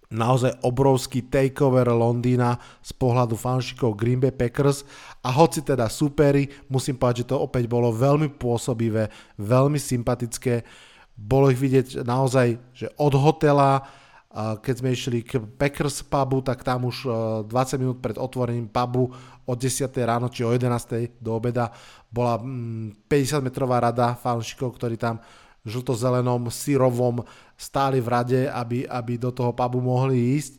naozaj 0.09 0.65
obrovský 0.65 1.29
takeover 1.29 1.85
Londýna 1.93 2.57
z 2.81 2.91
pohľadu 2.97 3.37
fanšikov 3.37 3.93
Green 3.93 4.17
Bay 4.17 4.33
Packers 4.33 4.81
a 5.21 5.29
hoci 5.29 5.61
teda 5.61 5.85
superi, 5.85 6.49
musím 6.65 6.97
povedať, 6.97 7.25
že 7.25 7.29
to 7.29 7.37
opäť 7.37 7.69
bolo 7.69 7.93
veľmi 7.93 8.33
pôsobivé, 8.33 9.13
veľmi 9.37 9.77
sympatické, 9.77 10.65
bolo 11.13 11.53
ich 11.53 11.61
vidieť 11.61 12.01
naozaj, 12.01 12.57
že 12.73 12.89
od 12.97 13.13
hotela, 13.21 13.85
keď 14.33 14.75
sme 14.81 14.89
išli 14.97 15.19
k 15.21 15.45
Packers 15.45 16.01
pubu, 16.01 16.41
tak 16.41 16.65
tam 16.65 16.89
už 16.89 17.05
20 17.45 17.81
minút 17.81 17.97
pred 18.01 18.17
otvorením 18.17 18.65
pubu 18.65 19.13
od 19.45 19.57
10. 19.57 19.89
ráno 20.05 20.33
či 20.33 20.41
o 20.41 20.49
11. 20.49 21.21
do 21.21 21.37
obeda 21.37 21.69
bola 22.09 22.41
50 22.41 23.45
mm, 23.45 23.49
rada 23.77 24.17
fanšikov, 24.17 24.73
ktorí 24.73 24.97
tam 24.97 25.21
žltozelenom, 25.67 26.47
syrovom 26.47 27.23
stáli 27.59 27.99
v 27.99 28.07
rade, 28.07 28.41
aby, 28.47 28.87
aby 28.87 29.19
do 29.19 29.31
toho 29.35 29.51
pubu 29.51 29.83
mohli 29.83 30.39
ísť. 30.39 30.53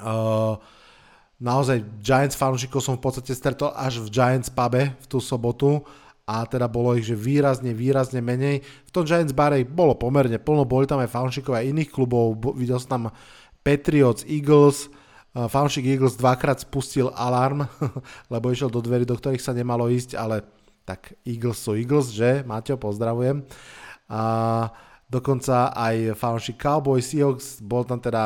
Uh, 0.00 0.56
naozaj 1.36 1.84
Giants 2.00 2.36
fanúšikov 2.36 2.80
som 2.80 2.96
v 2.96 3.04
podstate 3.04 3.36
stretol 3.36 3.72
až 3.76 4.00
v 4.00 4.08
Giants 4.08 4.48
pube 4.48 4.96
v 4.96 5.06
tú 5.08 5.20
sobotu 5.20 5.84
a 6.24 6.46
teda 6.48 6.70
bolo 6.70 6.96
ich 6.96 7.04
že 7.04 7.18
výrazne, 7.18 7.76
výrazne 7.76 8.24
menej. 8.24 8.64
V 8.88 8.90
tom 8.94 9.04
Giants 9.04 9.36
bare 9.36 9.60
bolo 9.66 9.92
pomerne 9.98 10.40
plno, 10.40 10.64
boli 10.64 10.88
tam 10.88 11.02
aj 11.04 11.12
fanúšikov 11.12 11.52
aj 11.52 11.68
iných 11.68 11.90
klubov, 11.92 12.38
videl 12.56 12.80
som 12.80 12.88
tam 12.88 13.04
Patriots, 13.60 14.24
Eagles, 14.24 14.88
uh, 15.36 15.44
fanúšik 15.50 15.84
Eagles 15.84 16.16
dvakrát 16.16 16.64
spustil 16.64 17.12
alarm, 17.12 17.68
lebo 18.32 18.48
išiel 18.48 18.72
do 18.72 18.80
dverí, 18.80 19.04
do 19.04 19.18
ktorých 19.18 19.42
sa 19.44 19.52
nemalo 19.52 19.92
ísť, 19.92 20.16
ale 20.16 20.48
tak 20.90 21.14
Eagles 21.22 21.62
sú 21.62 21.78
Eagles, 21.78 22.10
že? 22.10 22.42
Maťo, 22.42 22.74
pozdravujem. 22.74 23.46
A 24.10 24.22
dokonca 25.06 25.70
aj 25.70 26.18
fanúšik 26.18 26.58
Cowboy 26.58 26.98
Seahawks, 26.98 27.62
bol 27.62 27.86
tam 27.86 28.02
teda 28.02 28.22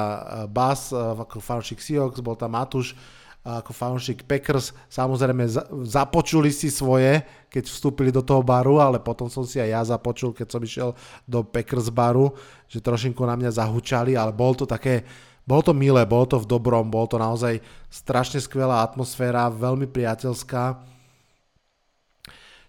Bas 0.48 0.88
ako 0.96 1.44
fanúšik 1.44 1.84
Seahawks, 1.84 2.24
bol 2.24 2.40
tam 2.40 2.56
Matúš 2.56 2.96
ako 3.44 3.76
fanúšik 3.76 4.24
Packers, 4.24 4.72
samozrejme 4.88 5.44
započuli 5.84 6.48
si 6.48 6.72
svoje, 6.72 7.20
keď 7.52 7.68
vstúpili 7.68 8.08
do 8.08 8.24
toho 8.24 8.40
baru, 8.40 8.80
ale 8.80 8.96
potom 8.96 9.28
som 9.28 9.44
si 9.44 9.60
aj 9.60 9.68
ja 9.68 9.82
započul, 9.84 10.32
keď 10.32 10.48
som 10.48 10.64
išiel 10.64 10.96
do 11.28 11.44
Packers 11.44 11.92
baru, 11.92 12.32
že 12.64 12.80
trošinku 12.80 13.20
na 13.28 13.36
mňa 13.36 13.60
zahučali, 13.60 14.16
ale 14.16 14.32
bol 14.32 14.56
to 14.56 14.64
také, 14.64 15.04
bolo 15.44 15.60
to 15.60 15.76
milé, 15.76 16.08
bolo 16.08 16.24
to 16.24 16.40
v 16.40 16.48
dobrom, 16.48 16.88
bolo 16.88 17.04
to 17.04 17.20
naozaj 17.20 17.60
strašne 17.92 18.40
skvelá 18.40 18.80
atmosféra, 18.80 19.52
veľmi 19.52 19.92
priateľská. 19.92 20.93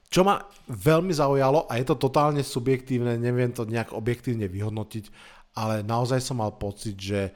Čo 0.10 0.22
ma 0.24 0.40
veľmi 0.70 1.12
zaujalo, 1.12 1.68
a 1.68 1.82
je 1.82 1.86
to 1.86 1.98
totálne 1.98 2.42
subjektívne, 2.46 3.18
neviem 3.18 3.52
to 3.52 3.68
nejak 3.68 3.92
objektívne 3.92 4.46
vyhodnotiť, 4.48 5.10
ale 5.58 5.82
naozaj 5.82 6.22
som 6.22 6.40
mal 6.40 6.56
pocit, 6.56 6.96
že 6.96 7.32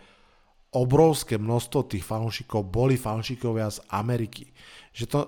obrovské 0.69 1.41
množstvo 1.41 1.89
tých 1.89 2.05
fanúšikov 2.05 2.69
boli 2.69 2.93
fanúšikovia 2.93 3.73
z 3.73 3.79
Ameriky. 3.89 4.53
Že 4.93 5.05
to 5.09 5.19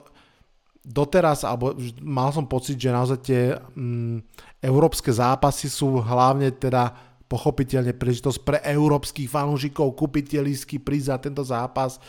doteraz, 0.85 1.45
alebo 1.45 1.77
mal 2.01 2.29
som 2.33 2.45
pocit, 2.45 2.77
že 2.77 2.93
naozaj 2.93 3.19
tie 3.21 3.57
mm, 3.57 4.21
európske 4.61 5.09
zápasy 5.13 5.69
sú 5.69 6.01
hlavne 6.01 6.53
teda 6.53 6.93
pochopiteľne 7.29 7.95
príležitosť 7.95 8.39
pre 8.43 8.57
európskych 8.59 9.29
fanúšikov 9.29 9.95
kúpiť 9.95 10.35
tie 10.35 10.41
lístky, 10.43 10.83
prísť 10.83 11.07
za 11.07 11.17
tento 11.21 11.43
zápas. 11.47 12.01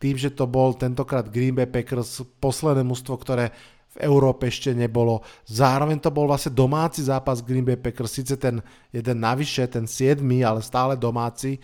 Tým, 0.00 0.16
že 0.16 0.32
to 0.32 0.48
bol 0.48 0.72
tentokrát 0.72 1.28
Green 1.28 1.52
Bay 1.52 1.68
Packers, 1.68 2.24
posledné 2.40 2.86
mužstvo, 2.86 3.18
ktoré 3.20 3.52
v 3.90 3.96
Európe 4.06 4.46
ešte 4.46 4.70
nebolo. 4.70 5.26
Zároveň 5.50 5.98
to 5.98 6.14
bol 6.14 6.30
vlastne 6.30 6.54
domáci 6.54 7.02
zápas 7.02 7.42
Green 7.42 7.66
Bay 7.66 7.74
Packers, 7.74 8.14
síce 8.14 8.38
ten 8.38 8.62
jeden 8.94 9.18
navyše, 9.18 9.66
ten 9.66 9.86
7, 9.88 10.22
ale 10.46 10.62
stále 10.62 10.94
domáci 10.94 11.58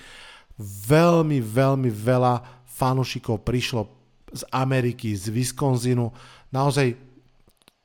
veľmi, 0.60 1.38
veľmi 1.38 1.90
veľa 1.92 2.66
fanúšikov 2.66 3.44
prišlo 3.46 3.86
z 4.34 4.42
Ameriky, 4.50 5.14
z 5.14 5.30
Wisconsinu. 5.30 6.10
Naozaj 6.50 6.96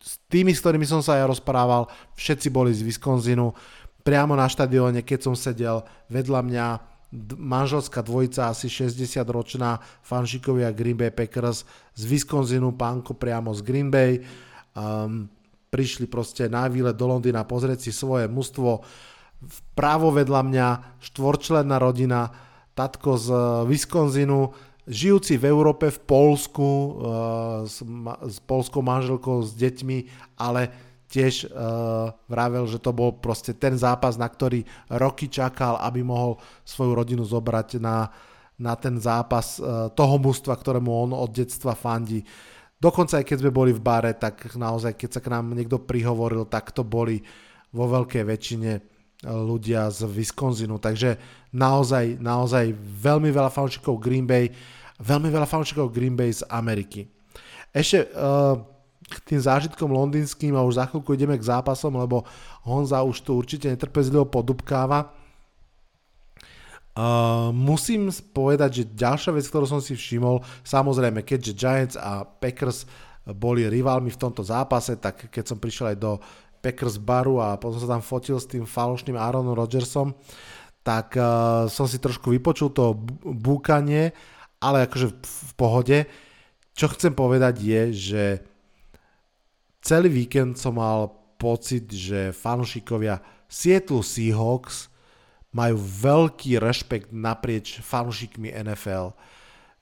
s 0.02 0.18
tými, 0.26 0.52
s 0.52 0.60
ktorými 0.66 0.88
som 0.90 1.06
sa 1.06 1.22
ja 1.22 1.30
rozprával, 1.30 1.86
všetci 2.18 2.50
boli 2.50 2.74
z 2.74 2.82
Wisconsinu. 2.82 3.54
Priamo 4.02 4.34
na 4.34 4.50
štadióne, 4.50 5.06
keď 5.06 5.30
som 5.30 5.36
sedel 5.38 5.86
vedľa 6.10 6.42
mňa, 6.42 6.66
manželská 7.38 8.00
dvojica, 8.02 8.50
asi 8.50 8.72
60-ročná, 8.72 9.84
fanšikovia 10.02 10.72
Green 10.72 10.96
Bay 10.96 11.12
Packers 11.12 11.68
z 11.96 12.04
Wisconsinu, 12.08 12.72
pánko 12.74 13.14
priamo 13.14 13.52
z 13.52 13.62
Green 13.62 13.90
Bay. 13.92 14.24
Um, 14.72 15.28
prišli 15.72 16.06
proste 16.06 16.52
na 16.52 16.68
výlet 16.68 17.00
do 17.00 17.08
Londýna 17.08 17.48
pozrieť 17.48 17.88
si 17.88 17.92
svoje 17.96 18.28
mužstvo. 18.28 18.84
Vpravo 19.42 20.12
vedľa 20.12 20.42
mňa 20.44 20.68
štvorčlenná 21.00 21.80
rodina, 21.80 22.30
tatko 22.76 23.16
z 23.16 23.28
eh, 23.32 23.42
Wisconsinu, 23.66 24.52
žijúci 24.86 25.40
v 25.40 25.48
Európe, 25.48 25.90
v 25.90 26.00
Polsku, 26.04 26.70
eh, 26.70 26.92
s, 27.66 27.80
s 28.28 28.38
polskou 28.44 28.84
manželkou, 28.84 29.42
s 29.42 29.56
deťmi, 29.56 29.98
ale 30.38 30.92
tiež 31.12 31.52
uh, 31.52 32.16
vravel, 32.32 32.64
že 32.72 32.80
to 32.80 32.96
bol 32.96 33.12
proste 33.12 33.52
ten 33.52 33.76
zápas, 33.76 34.16
na 34.16 34.32
ktorý 34.32 34.64
roky 34.96 35.28
čakal, 35.28 35.76
aby 35.84 36.00
mohol 36.08 36.40
svoju 36.64 36.96
rodinu 36.96 37.28
zobrať 37.28 37.84
na, 37.84 38.08
na 38.62 38.78
ten 38.78 39.02
zápas 39.02 39.58
uh, 39.58 39.90
toho 39.90 40.22
mužstva, 40.22 40.54
ktorému 40.54 40.88
on 40.88 41.12
od 41.18 41.34
detstva 41.34 41.74
fandí. 41.74 42.22
Dokonca 42.78 43.18
aj 43.18 43.26
keď 43.26 43.38
sme 43.42 43.52
boli 43.54 43.74
v 43.74 43.82
bare, 43.82 44.14
tak 44.14 44.54
naozaj, 44.54 44.94
keď 44.94 45.10
sa 45.10 45.22
k 45.22 45.34
nám 45.34 45.54
niekto 45.58 45.82
prihovoril, 45.82 46.46
tak 46.46 46.70
to 46.70 46.86
boli 46.86 47.22
vo 47.74 47.90
veľkej 47.90 48.24
väčšine 48.26 48.72
ľudia 49.22 49.86
z 49.94 50.10
Wisconsinu, 50.10 50.82
takže 50.82 51.14
naozaj, 51.54 52.18
naozaj 52.18 52.74
veľmi 52.78 53.30
veľa 53.30 53.54
fanúšikov 53.54 54.02
Green 54.02 54.26
Bay, 54.26 54.50
veľmi 54.98 55.30
veľa 55.30 55.46
fanúšikov 55.46 55.94
Green 55.94 56.18
Bay 56.18 56.34
z 56.34 56.42
Ameriky. 56.50 57.06
Ešte 57.70 58.10
uh, 58.18 58.58
k 59.06 59.16
tým 59.22 59.42
zážitkom 59.46 59.94
londýnským 59.94 60.58
a 60.58 60.66
už 60.66 60.82
za 60.82 60.90
chvíľku 60.90 61.14
ideme 61.14 61.38
k 61.38 61.48
zápasom, 61.48 62.02
lebo 62.02 62.26
Honza 62.66 63.06
už 63.06 63.22
tu 63.22 63.38
určite 63.38 63.70
netrpezlivo 63.70 64.26
podubkáva. 64.26 65.14
Uh, 66.92 67.56
musím 67.56 68.12
povedať, 68.12 68.84
že 68.84 68.92
ďalšia 68.92 69.32
vec, 69.32 69.48
ktorú 69.48 69.64
som 69.64 69.80
si 69.80 69.96
všimol, 69.96 70.44
samozrejme, 70.68 71.24
keďže 71.24 71.56
Giants 71.56 71.96
a 71.96 72.28
Packers 72.28 72.84
boli 73.32 73.64
rivalmi 73.72 74.12
v 74.12 74.20
tomto 74.20 74.44
zápase, 74.44 75.00
tak 75.00 75.32
keď 75.32 75.44
som 75.48 75.56
prišiel 75.56 75.96
aj 75.96 75.98
do 76.04 76.20
Packers 76.60 77.00
baru 77.00 77.40
a 77.40 77.56
potom 77.56 77.80
sa 77.80 77.88
tam 77.88 78.04
fotil 78.04 78.36
s 78.36 78.52
tým 78.52 78.68
falošným 78.68 79.16
Aaronom 79.16 79.56
Rodgersom, 79.56 80.12
tak 80.84 81.16
uh, 81.16 81.72
som 81.72 81.88
si 81.88 81.96
trošku 81.96 82.28
vypočul 82.36 82.76
to 82.76 82.92
búkanie, 83.24 84.12
ale 84.60 84.84
akože 84.84 85.08
v 85.16 85.54
pohode. 85.56 85.98
Čo 86.76 86.92
chcem 86.92 87.16
povedať 87.16 87.56
je, 87.64 87.82
že 87.96 88.24
celý 89.80 90.12
víkend 90.12 90.60
som 90.60 90.76
mal 90.76 91.08
pocit, 91.40 91.88
že 91.88 92.36
fanúšikovia 92.36 93.24
Seattle 93.48 94.04
Seahawks 94.04 94.91
majú 95.52 95.76
veľký 95.80 96.58
rešpekt 96.60 97.12
naprieč 97.12 97.84
fanúšikmi 97.84 98.52
NFL. 98.56 99.12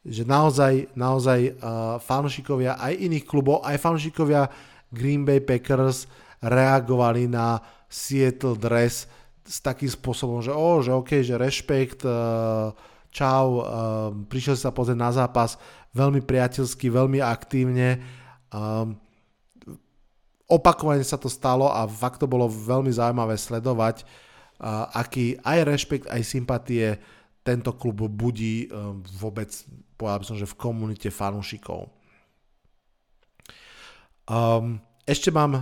Že 0.01 0.23
naozaj, 0.25 0.73
naozaj 0.97 1.39
uh, 1.53 2.01
fanúšikovia 2.01 2.77
aj 2.81 2.93
iných 2.97 3.25
klubov, 3.25 3.61
aj 3.61 3.77
fanúšikovia 3.77 4.49
Green 4.89 5.21
Bay 5.21 5.37
Packers 5.37 6.09
reagovali 6.41 7.29
na 7.29 7.61
Seattle 7.85 8.57
dress 8.57 9.05
s 9.45 9.57
takým 9.61 9.89
spôsobom, 9.89 10.41
že 10.41 10.53
oh, 10.53 10.81
že 10.81 10.93
OK, 10.93 11.21
že 11.21 11.37
rešpekt, 11.37 12.05
uh, 12.05 12.73
čau, 13.13 13.45
uh, 13.61 14.13
prišiel 14.29 14.57
sa 14.57 14.73
pozrieť 14.73 14.97
na 14.97 15.11
zápas 15.13 15.57
veľmi 15.93 16.21
priateľsky, 16.21 16.89
veľmi 16.89 17.21
aktívne. 17.21 18.01
Um, 18.49 18.97
opakovane 20.49 21.05
sa 21.05 21.17
to 21.17 21.29
stalo 21.29 21.69
a 21.69 21.85
fakt 21.85 22.21
to 22.21 22.25
bolo 22.29 22.49
veľmi 22.49 22.89
zaujímavé 22.89 23.37
sledovať, 23.37 24.05
aký 24.91 25.39
aj 25.39 25.59
rešpekt, 25.63 26.05
aj 26.11 26.21
sympatie 26.27 26.99
tento 27.39 27.71
klub 27.79 28.03
budí 28.11 28.67
uh, 28.67 28.93
vôbec, 29.17 29.49
povedal 29.95 30.19
by 30.21 30.25
som, 30.27 30.37
že 30.37 30.45
v 30.45 30.59
komunite 30.59 31.09
fanúšikov. 31.09 31.89
Um, 34.29 34.83
ešte 35.09 35.33
mám 35.33 35.57
uh, 35.57 35.61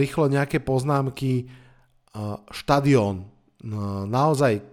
rýchlo 0.00 0.32
nejaké 0.32 0.64
poznámky. 0.64 1.50
Uh, 2.16 2.40
štadión. 2.48 3.28
Uh, 3.60 4.08
naozaj 4.08 4.64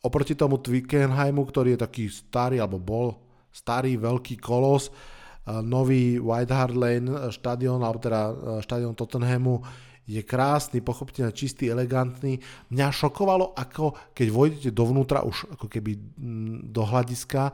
oproti 0.00 0.32
tomu 0.32 0.56
Twickenheimu, 0.56 1.44
ktorý 1.44 1.76
je 1.76 1.84
taký 1.84 2.04
starý, 2.08 2.64
alebo 2.64 2.80
bol 2.80 3.20
starý 3.52 4.00
veľký 4.00 4.40
kolos, 4.40 4.88
uh, 4.88 5.60
nový 5.60 6.16
White 6.16 6.54
Hart 6.56 6.72
Lane 6.72 7.28
štadión, 7.28 7.84
alebo 7.84 8.00
teda 8.00 8.22
uh, 8.32 8.32
štadión 8.64 8.96
Tottenhamu 8.96 9.60
je 10.06 10.22
krásny, 10.22 10.78
pochopiteľne 10.80 11.34
čistý, 11.34 11.66
elegantný. 11.66 12.38
Mňa 12.70 12.86
šokovalo, 12.94 13.58
ako 13.58 14.14
keď 14.14 14.28
vojdete 14.30 14.70
dovnútra 14.70 15.26
už 15.26 15.58
ako 15.58 15.66
keby 15.66 15.98
mm, 15.98 16.70
do 16.70 16.82
hľadiska, 16.86 17.50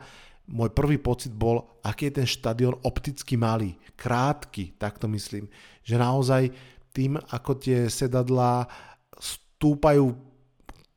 môj 0.53 0.69
prvý 0.69 1.01
pocit 1.01 1.33
bol, 1.33 1.81
aký 1.81 2.13
je 2.13 2.21
ten 2.21 2.27
štadión 2.29 2.77
opticky 2.85 3.33
malý, 3.33 3.73
krátky, 3.97 4.77
tak 4.77 5.01
to 5.01 5.09
myslím. 5.09 5.49
Že 5.81 5.95
naozaj 5.97 6.43
tým, 6.93 7.17
ako 7.17 7.51
tie 7.57 7.89
sedadlá 7.89 8.69
stúpajú 9.17 10.13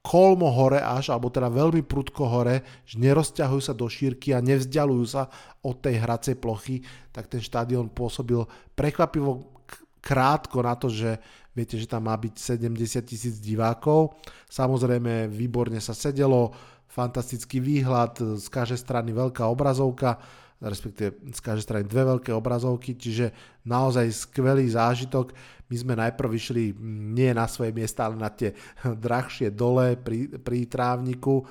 kolmo 0.06 0.46
hore 0.54 0.78
až, 0.78 1.10
alebo 1.10 1.32
teda 1.32 1.50
veľmi 1.50 1.82
prudko 1.82 2.30
hore, 2.30 2.62
že 2.86 3.02
nerozťahujú 3.02 3.62
sa 3.64 3.74
do 3.74 3.90
šírky 3.90 4.30
a 4.30 4.44
nevzdialujú 4.44 5.06
sa 5.08 5.26
od 5.66 5.82
tej 5.82 5.98
hracej 5.98 6.38
plochy, 6.38 6.78
tak 7.10 7.26
ten 7.26 7.42
štadión 7.42 7.90
pôsobil 7.90 8.38
prekvapivo 8.78 9.56
krátko 9.98 10.62
na 10.62 10.78
to, 10.78 10.86
že 10.86 11.18
viete, 11.56 11.80
že 11.80 11.88
tam 11.88 12.04
má 12.04 12.14
byť 12.20 12.60
70 12.60 13.00
tisíc 13.08 13.40
divákov. 13.40 14.12
Samozrejme, 14.52 15.32
výborne 15.32 15.80
sa 15.80 15.96
sedelo, 15.96 16.52
fantastický 16.86 17.58
výhľad, 17.64 18.36
z 18.36 18.46
každej 18.52 18.80
strany 18.80 19.10
veľká 19.16 19.48
obrazovka, 19.48 20.20
respektíve 20.60 21.32
z 21.32 21.40
každej 21.40 21.64
strany 21.64 21.84
dve 21.84 22.16
veľké 22.16 22.32
obrazovky, 22.32 22.96
čiže 22.96 23.32
naozaj 23.68 24.08
skvelý 24.12 24.64
zážitok. 24.68 25.32
My 25.68 25.76
sme 25.76 25.94
najprv 25.98 26.28
vyšli 26.30 26.72
nie 27.16 27.32
na 27.36 27.44
svoje 27.50 27.74
miesta, 27.76 28.08
ale 28.08 28.16
na 28.16 28.32
tie 28.32 28.56
drahšie 29.06 29.52
dole 29.52 29.96
pri, 29.96 30.40
pri 30.40 30.68
trávniku 30.68 31.44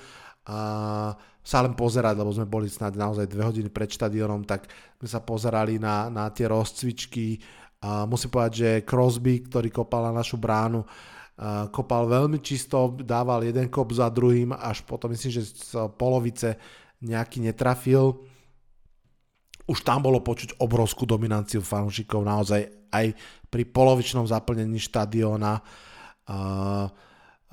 a 0.46 0.58
sa 1.46 1.62
len 1.62 1.78
pozerať, 1.78 2.18
lebo 2.18 2.34
sme 2.34 2.50
boli 2.50 2.66
snad 2.66 2.98
naozaj 2.98 3.30
dve 3.30 3.46
hodiny 3.46 3.70
pred 3.70 3.86
štadionom, 3.86 4.50
tak 4.50 4.66
sme 4.98 5.06
sa 5.10 5.22
pozerali 5.22 5.78
na, 5.78 6.10
na 6.10 6.26
tie 6.34 6.50
rozcvičky 6.50 7.38
a 7.86 8.10
musím 8.10 8.34
povedať, 8.34 8.54
že 8.58 8.70
Crosby, 8.82 9.46
ktorý 9.46 9.70
kopal 9.70 10.10
na 10.10 10.26
našu 10.26 10.42
bránu, 10.42 10.82
kopal 11.70 12.10
veľmi 12.10 12.42
čisto, 12.42 12.98
dával 12.98 13.46
jeden 13.46 13.70
kop 13.70 13.94
za 13.94 14.10
druhým, 14.10 14.58
až 14.58 14.82
potom 14.82 15.14
myslím, 15.14 15.38
že 15.38 15.46
z 15.46 15.86
polovice 15.94 16.58
nejaký 17.06 17.46
netrafil. 17.46 18.18
Už 19.70 19.86
tam 19.86 20.02
bolo 20.02 20.24
počuť 20.26 20.58
obrovskú 20.58 21.06
dominanciu 21.06 21.62
fanúšikov, 21.62 22.26
naozaj 22.26 22.90
aj 22.90 23.14
pri 23.54 23.64
polovičnom 23.70 24.26
zaplnení 24.26 24.82
štadióna. 24.82 25.62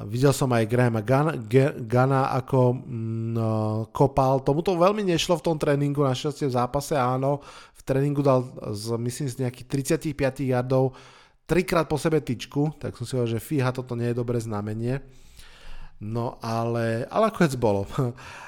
Videl 0.02 0.32
som 0.34 0.50
aj 0.50 0.66
Grahama 0.66 1.04
Gana, 1.04 2.22
ako 2.34 2.74
mm, 2.74 3.36
kopal. 3.94 4.40
Tomu 4.42 4.64
to 4.64 4.74
veľmi 4.74 5.04
nešlo 5.04 5.38
v 5.38 5.44
tom 5.44 5.56
tréningu, 5.60 6.02
našťastie 6.02 6.48
v 6.48 6.56
zápase 6.56 6.96
áno. 6.96 7.44
Tréningu 7.82 8.22
dal 8.22 8.46
z, 8.74 8.94
myslím, 8.98 9.28
z 9.28 9.36
nejakých 9.46 9.66
35 10.14 10.46
yardov 10.46 10.94
trikrát 11.46 11.90
po 11.90 11.98
sebe 11.98 12.22
tyčku, 12.22 12.72
tak 12.78 12.96
som 12.96 13.04
si 13.04 13.12
hovoril, 13.18 13.36
že 13.36 13.44
fíha, 13.44 13.74
toto 13.74 13.98
nie 13.98 14.10
je 14.10 14.18
dobré 14.18 14.38
znamenie. 14.38 15.02
No 16.02 16.38
ale, 16.42 17.06
ale 17.06 17.30
ako 17.30 17.46
bolo. 17.58 17.86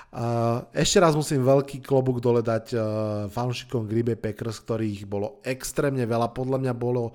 Ešte 0.75 0.99
raz 1.03 1.15
musím 1.15 1.43
veľký 1.43 1.83
klobúk 1.83 2.23
dole 2.23 2.43
dať 2.43 2.67
uh, 2.75 2.83
fanúšikom 3.31 3.87
Green 3.87 4.07
Bay 4.07 4.19
Packers, 4.19 4.63
ktorých 4.63 5.07
bolo 5.11 5.43
extrémne 5.43 6.03
veľa. 6.07 6.35
Podľa 6.35 6.59
mňa 6.63 6.75
bolo 6.75 7.15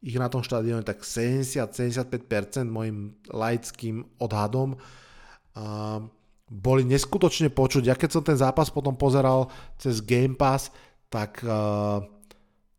ich 0.00 0.16
na 0.16 0.32
tom 0.32 0.40
štadióne 0.40 0.82
tak 0.82 1.04
70-75% 1.04 2.64
môjim 2.66 3.12
laickým 3.28 4.00
odhadom. 4.16 4.80
Boli 6.50 6.82
neskutočne 6.88 7.52
počuť. 7.52 7.84
Ja 7.84 7.94
keď 7.94 8.10
som 8.10 8.24
ten 8.24 8.34
zápas 8.34 8.72
potom 8.72 8.96
pozeral 8.96 9.52
cez 9.76 10.00
Game 10.00 10.34
Pass, 10.34 10.72
tak, 11.10 11.42
uh, 11.42 12.00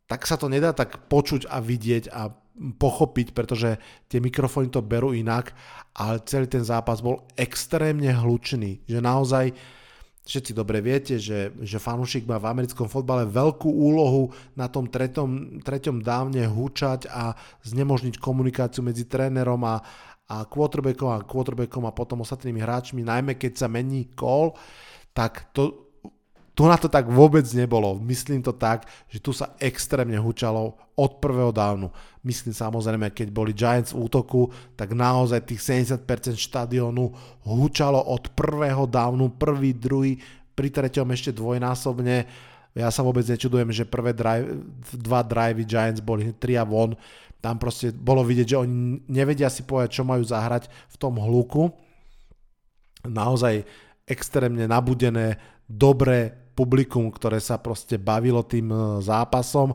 tak 0.07 0.23
sa 0.23 0.39
to 0.39 0.47
nedá 0.47 0.71
tak 0.71 1.11
počuť 1.11 1.51
a 1.51 1.59
vidieť 1.59 2.09
a 2.09 2.31
pochopiť, 2.61 3.31
pretože 3.31 3.79
tie 4.11 4.19
mikrofóny 4.19 4.69
to 4.69 4.83
berú 4.83 5.15
inak, 5.15 5.55
ale 5.95 6.23
celý 6.27 6.47
ten 6.47 6.63
zápas 6.63 7.00
bol 7.00 7.23
extrémne 7.35 8.11
hlučný, 8.11 8.83
že 8.85 9.00
naozaj 9.00 9.55
všetci 10.21 10.51
dobre 10.53 10.79
viete, 10.85 11.17
že, 11.17 11.50
že 11.65 11.81
fanúšik 11.81 12.29
má 12.29 12.38
v 12.38 12.50
americkom 12.53 12.85
fotbale 12.85 13.25
veľkú 13.25 13.67
úlohu 13.67 14.29
na 14.53 14.69
tom 14.69 14.85
tretom, 14.85 15.59
treťom 15.65 16.05
dávne 16.05 16.45
húčať 16.45 17.09
a 17.09 17.33
znemožniť 17.65 18.21
komunikáciu 18.21 18.85
medzi 18.85 19.09
trénerom 19.09 19.65
a, 19.65 19.81
a 20.29 20.45
quarterbackom 20.45 21.09
a 21.09 21.25
quarterbackom 21.25 21.89
a 21.89 21.95
potom 21.95 22.21
ostatnými 22.21 22.61
hráčmi, 22.61 23.01
najmä 23.01 23.35
keď 23.35 23.65
sa 23.65 23.67
mení 23.67 24.13
call, 24.13 24.53
tak 25.11 25.50
to, 25.57 25.90
tu 26.51 26.67
na 26.67 26.75
to 26.75 26.91
tak 26.91 27.08
vôbec 27.08 27.48
nebolo. 27.55 27.96
Myslím 28.03 28.43
to 28.43 28.51
tak, 28.51 28.84
že 29.08 29.24
tu 29.24 29.31
sa 29.31 29.55
extrémne 29.55 30.20
hučalo 30.20 30.75
od 31.00 31.12
prvého 31.24 31.55
dávnu. 31.55 31.88
Myslím 32.27 32.51
samozrejme, 32.51 33.10
keď 33.15 33.27
boli 33.31 33.55
Giants 33.55 33.96
v 33.96 34.03
útoku, 34.03 34.51
tak 34.75 34.91
naozaj 34.91 35.48
tých 35.48 35.63
70% 35.88 36.36
štadiónu 36.36 37.15
hučalo 37.48 37.98
od 37.98 38.36
prvého 38.36 38.84
dávnu, 38.84 39.39
prvý, 39.39 39.72
druhý, 39.72 40.20
pri 40.51 40.67
treťom 40.67 41.08
ešte 41.15 41.31
dvojnásobne. 41.31 42.27
Ja 42.75 42.91
sa 42.91 43.03
vôbec 43.03 43.24
nečudujem, 43.24 43.72
že 43.72 43.88
prvé 43.88 44.12
drive, 44.12 44.62
dva 44.96 45.24
drivey 45.24 45.63
Giants 45.63 46.03
boli 46.03 46.36
3 46.36 46.62
a 46.62 46.65
von. 46.67 47.00
Tam 47.39 47.58
proste 47.58 47.96
bolo 47.96 48.22
vidieť, 48.22 48.48
že 48.53 48.62
oni 48.62 49.01
nevedia 49.08 49.48
si 49.48 49.63
povedať, 49.63 49.98
čo 49.98 50.03
majú 50.05 50.22
zahrať 50.22 50.67
v 50.67 50.96
tom 51.00 51.15
hluku. 51.17 51.72
Naozaj 53.08 53.65
extrémne 54.05 54.70
nabudené, 54.70 55.41
dobré 55.65 56.40
publikum, 56.62 57.10
ktoré 57.10 57.41
sa 57.41 57.58
proste 57.58 57.98
bavilo 57.98 58.46
tým 58.46 58.70
e, 58.70 58.77
zápasom. 59.01 59.74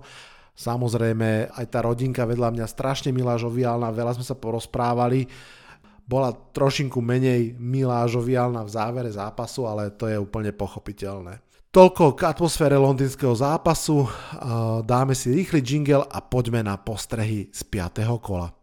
Samozrejme, 0.55 1.50
aj 1.50 1.66
tá 1.66 1.83
rodinka 1.83 2.23
vedľa 2.23 2.55
mňa 2.55 2.66
strašne 2.71 3.11
milá, 3.11 3.35
žoviálna, 3.35 3.90
veľa 3.90 4.14
sme 4.14 4.25
sa 4.25 4.38
porozprávali. 4.38 5.26
Bola 6.07 6.31
trošinku 6.31 7.02
menej 7.02 7.59
milá, 7.59 8.07
žoviálna 8.07 8.62
v 8.62 8.71
závere 8.71 9.11
zápasu, 9.11 9.66
ale 9.66 9.90
to 9.90 10.07
je 10.07 10.14
úplne 10.14 10.55
pochopiteľné. 10.55 11.43
Toľko 11.75 12.14
k 12.14 12.31
atmosfére 12.31 12.78
londýnskeho 12.78 13.35
zápasu. 13.35 14.07
E, 14.07 14.09
dáme 14.87 15.19
si 15.19 15.35
rýchly 15.35 15.59
jingle 15.66 16.07
a 16.07 16.23
poďme 16.23 16.62
na 16.62 16.78
postrehy 16.78 17.50
z 17.50 17.61
5. 17.66 18.07
kola. 18.23 18.55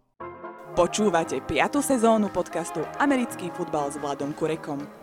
Počúvate 0.74 1.38
5. 1.46 1.86
sezónu 1.86 2.34
podcastu 2.34 2.82
Americký 2.98 3.54
futbal 3.54 3.94
s 3.94 4.02
Vladom 4.02 4.34
Kurekom. 4.34 5.03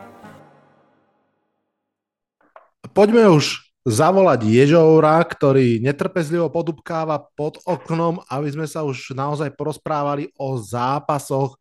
Poďme 2.80 3.28
už 3.28 3.60
zavolať 3.84 4.48
Ježoura, 4.48 5.20
ktorý 5.20 5.84
netrpezlivo 5.84 6.48
podubkáva 6.48 7.20
pod 7.36 7.60
oknom, 7.68 8.24
aby 8.32 8.48
sme 8.48 8.64
sa 8.64 8.80
už 8.88 9.12
naozaj 9.12 9.52
porozprávali 9.52 10.32
o 10.40 10.56
zápasoch 10.56 11.60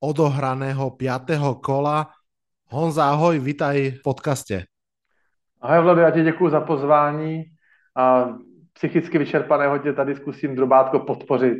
odohraného 0.00 0.88
5. 0.96 1.60
kola. 1.60 2.08
Honza, 2.72 3.12
ahoj, 3.12 3.36
vitaj 3.44 4.00
v 4.00 4.00
podcaste. 4.00 4.56
Ahoj 5.60 5.84
Vlado, 5.84 6.00
já 6.00 6.10
ti 6.10 6.22
děkuji 6.22 6.50
za 6.50 6.60
pozvání 6.60 7.44
a 7.96 8.34
psychicky 8.72 9.18
vyčerpaného 9.18 9.78
tě 9.78 9.92
tady 9.92 10.14
zkusím 10.14 10.56
drobátko 10.56 10.98
podpořit. 10.98 11.58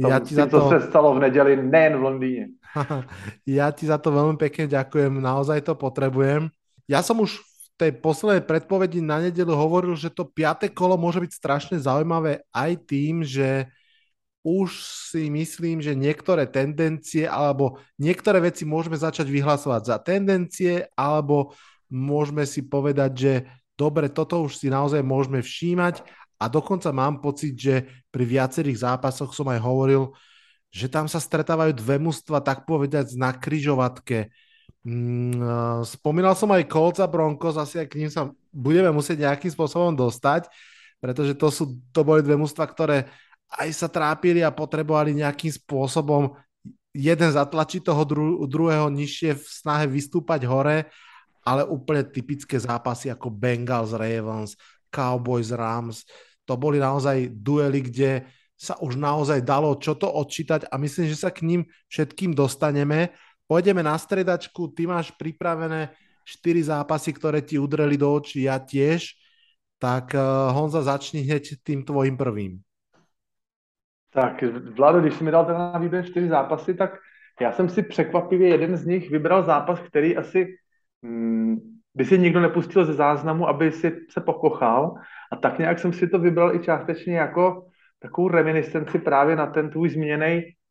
Tom, 0.00 0.10
ja 0.10 0.18
ti 0.20 0.34
za 0.34 0.46
to... 0.48 0.68
se 0.68 0.80
stalo 0.88 1.14
v 1.14 1.20
neděli, 1.20 1.56
nejen 1.56 1.96
v 1.96 2.02
Londýne. 2.02 2.46
ja 3.46 3.68
ti 3.72 3.84
za 3.84 4.00
to 4.00 4.08
veľmi 4.08 4.40
pekne 4.40 4.68
ďakujem, 4.68 5.20
naozaj 5.20 5.64
to 5.64 5.76
potrebujem. 5.76 6.48
Ja 6.88 7.04
som 7.04 7.20
už 7.20 7.40
tej 7.76 7.92
poslednej 8.00 8.44
predpovedi 8.48 9.04
na 9.04 9.20
nedelu 9.20 9.52
hovoril, 9.52 9.92
že 9.96 10.08
to 10.08 10.24
piaté 10.24 10.72
kolo 10.72 10.96
môže 10.96 11.20
byť 11.20 11.32
strašne 11.32 11.76
zaujímavé 11.76 12.44
aj 12.52 12.72
tým, 12.88 13.20
že 13.20 13.68
už 14.46 14.78
si 15.12 15.26
myslím, 15.28 15.82
že 15.82 15.98
niektoré 15.98 16.46
tendencie 16.46 17.26
alebo 17.26 17.82
niektoré 18.00 18.38
veci 18.38 18.62
môžeme 18.62 18.94
začať 18.94 19.26
vyhlasovať 19.28 19.82
za 19.90 19.96
tendencie 19.98 20.86
alebo 20.94 21.52
môžeme 21.90 22.46
si 22.46 22.62
povedať, 22.64 23.10
že 23.12 23.32
dobre, 23.74 24.06
toto 24.08 24.46
už 24.46 24.56
si 24.56 24.70
naozaj 24.70 25.02
môžeme 25.02 25.42
všímať. 25.42 26.00
A 26.36 26.52
dokonca 26.52 26.92
mám 26.92 27.18
pocit, 27.24 27.56
že 27.56 27.88
pri 28.12 28.24
viacerých 28.28 28.84
zápasoch 28.84 29.32
som 29.32 29.48
aj 29.48 29.60
hovoril, 29.60 30.12
že 30.68 30.86
tam 30.86 31.08
sa 31.08 31.16
stretávajú 31.16 31.72
dve 31.72 31.96
mužstva, 31.96 32.44
tak 32.44 32.68
povedať, 32.68 33.16
na 33.16 33.32
kryžovatke 33.32 34.28
spomínal 35.82 36.38
som 36.38 36.46
aj 36.54 36.70
Colts 36.70 37.02
a 37.02 37.10
Broncos, 37.10 37.58
asi 37.58 37.82
aj 37.82 37.90
k 37.90 37.98
ním 37.98 38.10
sa 38.10 38.30
budeme 38.54 38.94
musieť 38.94 39.26
nejakým 39.26 39.50
spôsobom 39.50 39.90
dostať, 39.98 40.46
pretože 41.02 41.34
to, 41.34 41.50
sú, 41.50 41.64
to 41.90 42.06
boli 42.06 42.22
dve 42.22 42.38
mužstva, 42.38 42.64
ktoré 42.70 43.10
aj 43.58 43.68
sa 43.74 43.88
trápili 43.90 44.46
a 44.46 44.54
potrebovali 44.54 45.14
nejakým 45.18 45.50
spôsobom 45.50 46.38
jeden 46.96 47.30
zatlačiť 47.30 47.82
toho 47.82 48.02
dru- 48.06 48.38
druhého 48.46 48.88
nižšie 48.88 49.36
v 49.36 49.44
snahe 49.44 49.84
vystúpať 49.90 50.46
hore, 50.48 50.88
ale 51.42 51.62
úplne 51.66 52.06
typické 52.06 52.56
zápasy 52.56 53.10
ako 53.12 53.28
Bengals, 53.30 53.92
Ravens, 53.92 54.54
Cowboys, 54.88 55.52
Rams, 55.52 56.06
to 56.46 56.54
boli 56.54 56.78
naozaj 56.78 57.30
duely, 57.34 57.90
kde 57.90 58.10
sa 58.56 58.78
už 58.80 58.96
naozaj 58.96 59.44
dalo 59.44 59.76
čo 59.76 59.92
to 59.98 60.08
odčítať 60.08 60.72
a 60.72 60.74
myslím, 60.80 61.12
že 61.12 61.20
sa 61.20 61.28
k 61.28 61.44
ním 61.44 61.68
všetkým 61.92 62.32
dostaneme 62.32 63.12
Pôjdeme 63.46 63.78
na 63.78 63.94
stredačku, 63.94 64.74
ty 64.74 64.90
máš 64.90 65.14
pripravené 65.14 65.94
4 66.26 66.66
zápasy, 66.66 67.14
ktoré 67.14 67.38
ti 67.38 67.62
udreli 67.62 67.94
do 67.94 68.10
očí, 68.10 68.50
ja 68.50 68.58
tiež. 68.58 69.14
Tak 69.78 70.18
uh, 70.18 70.50
Honza, 70.50 70.82
začni 70.82 71.22
hneď 71.22 71.62
tým 71.62 71.86
tvojím 71.86 72.18
prvým. 72.18 72.52
Tak, 74.10 74.42
Vlado, 74.74 75.00
když 75.00 75.14
jsi 75.14 75.24
mi 75.24 75.30
dal 75.30 75.44
ten 75.44 75.54
na 75.54 75.78
výběr 75.78 76.04
čtyři 76.04 76.28
zápasy, 76.28 76.74
tak 76.74 76.98
já 77.40 77.52
jsem 77.52 77.68
si 77.68 77.82
překvapivě 77.82 78.48
jeden 78.48 78.76
z 78.76 78.86
nich 78.86 79.10
vybral 79.10 79.44
zápas, 79.44 79.80
který 79.80 80.16
asi 80.16 80.56
hmm, 81.02 81.56
by 81.94 82.04
si 82.04 82.18
nikdo 82.18 82.40
nepustil 82.40 82.84
ze 82.84 82.92
záznamu, 82.92 83.48
aby 83.48 83.72
si 83.72 83.92
se 84.10 84.20
pokochal. 84.20 84.94
A 85.32 85.36
tak 85.36 85.58
nějak 85.58 85.78
jsem 85.78 85.92
si 85.92 86.08
to 86.08 86.18
vybral 86.18 86.54
i 86.54 86.58
částečně 86.58 87.16
jako 87.16 87.66
takovou 87.98 88.28
reminiscenci 88.28 88.98
právě 88.98 89.36
na 89.36 89.46
ten 89.46 89.70
tvůj 89.70 89.90
zmíněný 89.90 90.42
Eh, 90.42 90.65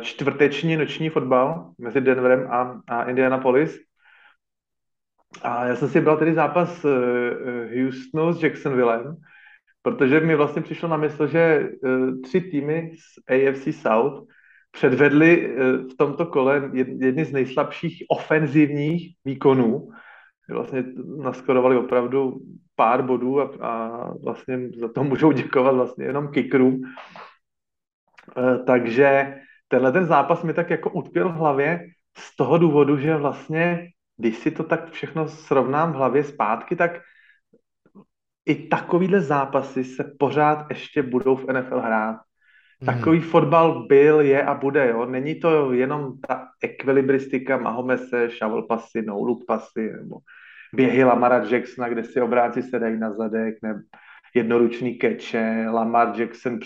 čtvrteční 0.00 0.76
noční 0.76 1.10
fotbal 1.10 1.72
mezi 1.78 2.00
Denverem 2.00 2.50
a, 2.50 2.80
a 2.88 3.02
Indianapolis. 3.02 3.78
A 5.42 5.64
já 5.64 5.76
jsem 5.76 5.88
si 5.88 6.00
bral 6.00 6.16
tedy 6.16 6.34
zápas 6.34 6.84
uh, 6.84 6.90
Houstonu 7.82 8.32
s 8.32 8.42
Jacksonvillem, 8.42 9.16
protože 9.82 10.20
mi 10.20 10.34
vlastně 10.36 10.62
přišlo 10.62 10.88
na 10.88 10.96
mysl, 10.96 11.26
že 11.26 11.68
tři 12.22 12.40
týmy 12.40 12.92
z 12.98 13.30
AFC 13.30 13.80
South 13.82 14.26
předvedli 14.70 15.56
v 15.92 15.96
tomto 15.98 16.26
kole 16.26 16.70
jedny 16.74 17.24
z 17.24 17.32
nejslabších 17.32 18.04
ofenzivních 18.08 19.16
výkonů. 19.24 19.88
Vlastně 20.50 20.84
naskorovali 21.18 21.76
opravdu 21.76 22.40
pár 22.76 23.02
bodů 23.02 23.40
a, 23.40 23.50
a 23.60 24.12
vlastně 24.24 24.58
za 24.80 24.88
to 24.88 25.04
můžou 25.04 25.32
děkovat 25.32 25.74
vlastně 25.74 26.04
jenom 26.04 26.28
kickerům. 26.28 26.82
Takže 28.66 29.36
tenhle 29.68 29.92
ten 29.92 30.06
zápas 30.06 30.42
mi 30.42 30.54
tak 30.54 30.70
jako 30.70 30.90
utkvěl 30.90 31.28
v 31.28 31.34
hlavě 31.34 31.80
z 32.18 32.36
toho 32.36 32.58
důvodu, 32.58 32.98
že 32.98 33.16
vlastně, 33.16 33.88
když 34.16 34.36
si 34.36 34.50
to 34.50 34.64
tak 34.64 34.90
všechno 34.90 35.28
srovnám 35.28 35.92
v 35.92 35.96
hlavě 35.96 36.24
zpátky, 36.24 36.76
tak 36.76 37.00
i 38.46 38.54
takovýhle 38.68 39.20
zápasy 39.20 39.84
se 39.84 40.14
pořád 40.18 40.66
ještě 40.70 41.02
budou 41.02 41.36
v 41.36 41.46
NFL 41.52 41.80
hrát. 41.80 42.16
Hmm. 42.80 42.94
Takový 42.94 43.20
fotbal 43.20 43.86
byl, 43.86 44.20
je 44.20 44.44
a 44.44 44.54
bude. 44.54 44.88
Jo? 44.88 45.06
Není 45.06 45.40
to 45.40 45.72
jenom 45.72 46.20
ta 46.28 46.48
ekvilibristika 46.62 47.56
Mahomese, 47.56 48.28
shovel 48.28 48.62
pasy, 48.62 49.02
no 49.02 49.36
pasy, 49.46 49.92
nebo 49.92 50.16
běhy 50.74 51.04
Lamara 51.04 51.44
Jacksona, 51.50 51.88
kde 51.88 52.04
si 52.04 52.20
obránci 52.20 52.62
sedají 52.62 52.98
na 52.98 53.12
zadek, 53.12 53.54
nebo 53.62 53.78
jednoručný 54.34 54.94
keče, 54.94 55.66
Lamar 55.70 56.20
Jackson, 56.20 56.58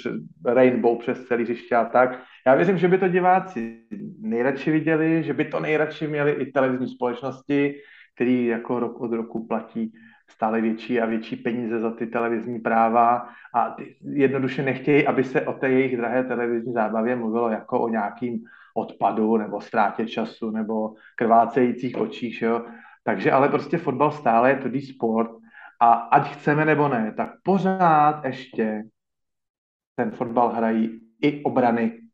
Rainbow 0.45 0.99
přes 0.99 1.25
celý 1.25 1.45
hřiště 1.45 1.77
a 1.77 1.85
tak. 1.85 2.23
Já 2.47 2.55
věřím, 2.55 2.79
že 2.79 2.89
by 2.89 2.99
to 2.99 3.09
diváci 3.09 3.83
nejradši 4.21 4.71
viděli, 4.71 5.23
že 5.23 5.35
by 5.35 5.45
to 5.45 5.61
nejradši 5.61 6.07
měli 6.07 6.33
i 6.33 6.53
televizní 6.53 6.89
společnosti, 6.89 7.75
který 8.15 8.47
jako 8.47 8.81
rok 8.81 9.01
od 9.01 9.13
roku 9.13 9.47
platí 9.47 9.93
stále 10.31 10.61
větší 10.61 11.01
a 11.01 11.07
větší 11.07 11.37
peníze 11.37 11.81
za 11.81 11.91
ty 11.91 12.07
televizní 12.07 12.59
práva 12.59 13.29
a 13.55 13.77
jednoduše 14.03 14.63
nechtějí, 14.63 15.07
aby 15.07 15.25
se 15.25 15.47
o 15.47 15.53
té 15.53 15.71
jejich 15.71 15.97
drahé 15.97 16.25
televizní 16.25 16.73
zábavě 16.73 17.17
mluvilo 17.17 17.51
jako 17.51 17.81
o 17.81 17.89
nějakým 17.89 18.45
odpadu 18.75 19.37
nebo 19.37 19.61
ztrátě 19.61 20.07
času 20.07 20.51
nebo 20.51 20.95
krvácejících 21.17 21.97
očích. 21.97 22.43
Jo? 22.43 22.67
Takže 23.05 23.33
ale 23.33 23.49
prostě 23.49 23.79
fotbal 23.79 24.11
stále 24.11 24.51
je 24.51 24.57
tvrdý 24.57 24.81
sport 24.81 25.31
a 25.81 25.93
ať 25.93 26.33
chceme 26.33 26.65
nebo 26.65 26.89
ne, 26.89 27.15
tak 27.17 27.31
pořád 27.43 28.25
ještě 28.25 28.83
ten 29.97 30.11
fotbal 30.11 30.49
hrají 30.49 31.01
i 31.23 31.43
obrany 31.43 32.08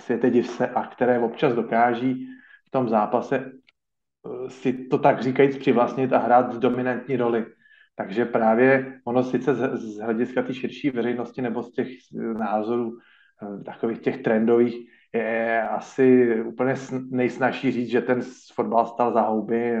světe 0.00 0.30
div 0.30 0.60
a 0.74 0.86
které 0.86 1.18
občas 1.18 1.54
dokáží 1.54 2.26
v 2.68 2.70
tom 2.70 2.88
zápase 2.88 3.36
eh, 3.36 4.50
si 4.50 4.72
to 4.72 4.98
tak 4.98 5.22
říkajíc 5.22 5.56
přivlastnit 5.56 6.12
a 6.12 6.18
hrát 6.18 6.56
dominantní 6.56 7.16
roli. 7.16 7.46
Takže 7.96 8.24
právě 8.24 9.00
ono 9.04 9.22
sice 9.22 9.54
z, 9.54 9.76
z 9.76 9.98
hlediska 9.98 10.42
té 10.42 10.54
širší 10.54 10.90
veřejnosti 10.90 11.42
nebo 11.42 11.62
z 11.62 11.72
těch 11.72 11.88
názorů 12.38 12.98
eh, 13.42 13.64
takových 13.64 13.98
těch 13.98 14.22
trendových 14.22 14.76
je 15.14 15.62
asi 15.68 16.34
úplně 16.42 16.74
nejsnažší 17.10 17.72
říct, 17.72 17.90
že 17.90 18.00
ten 18.00 18.20
fotbal 18.54 18.86
stal 18.86 19.12
za 19.12 19.20
houby, 19.20 19.76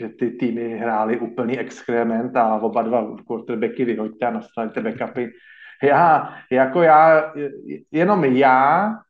že 0.00 0.08
ty 0.08 0.30
týmy 0.30 0.78
hrály 0.78 1.18
úplný 1.18 1.58
exkrement 1.58 2.36
a 2.36 2.54
oba 2.54 2.82
dva 2.82 3.16
quarterbacky 3.26 3.84
vyhoďte 3.84 4.26
a 4.26 4.30
nastavte 4.30 4.80
backupy. 4.80 5.26
Já, 5.82 6.34
jako 6.50 6.82
já, 6.82 7.32
jenom 7.90 8.24
já, 8.24 8.90
eh, 8.90 9.03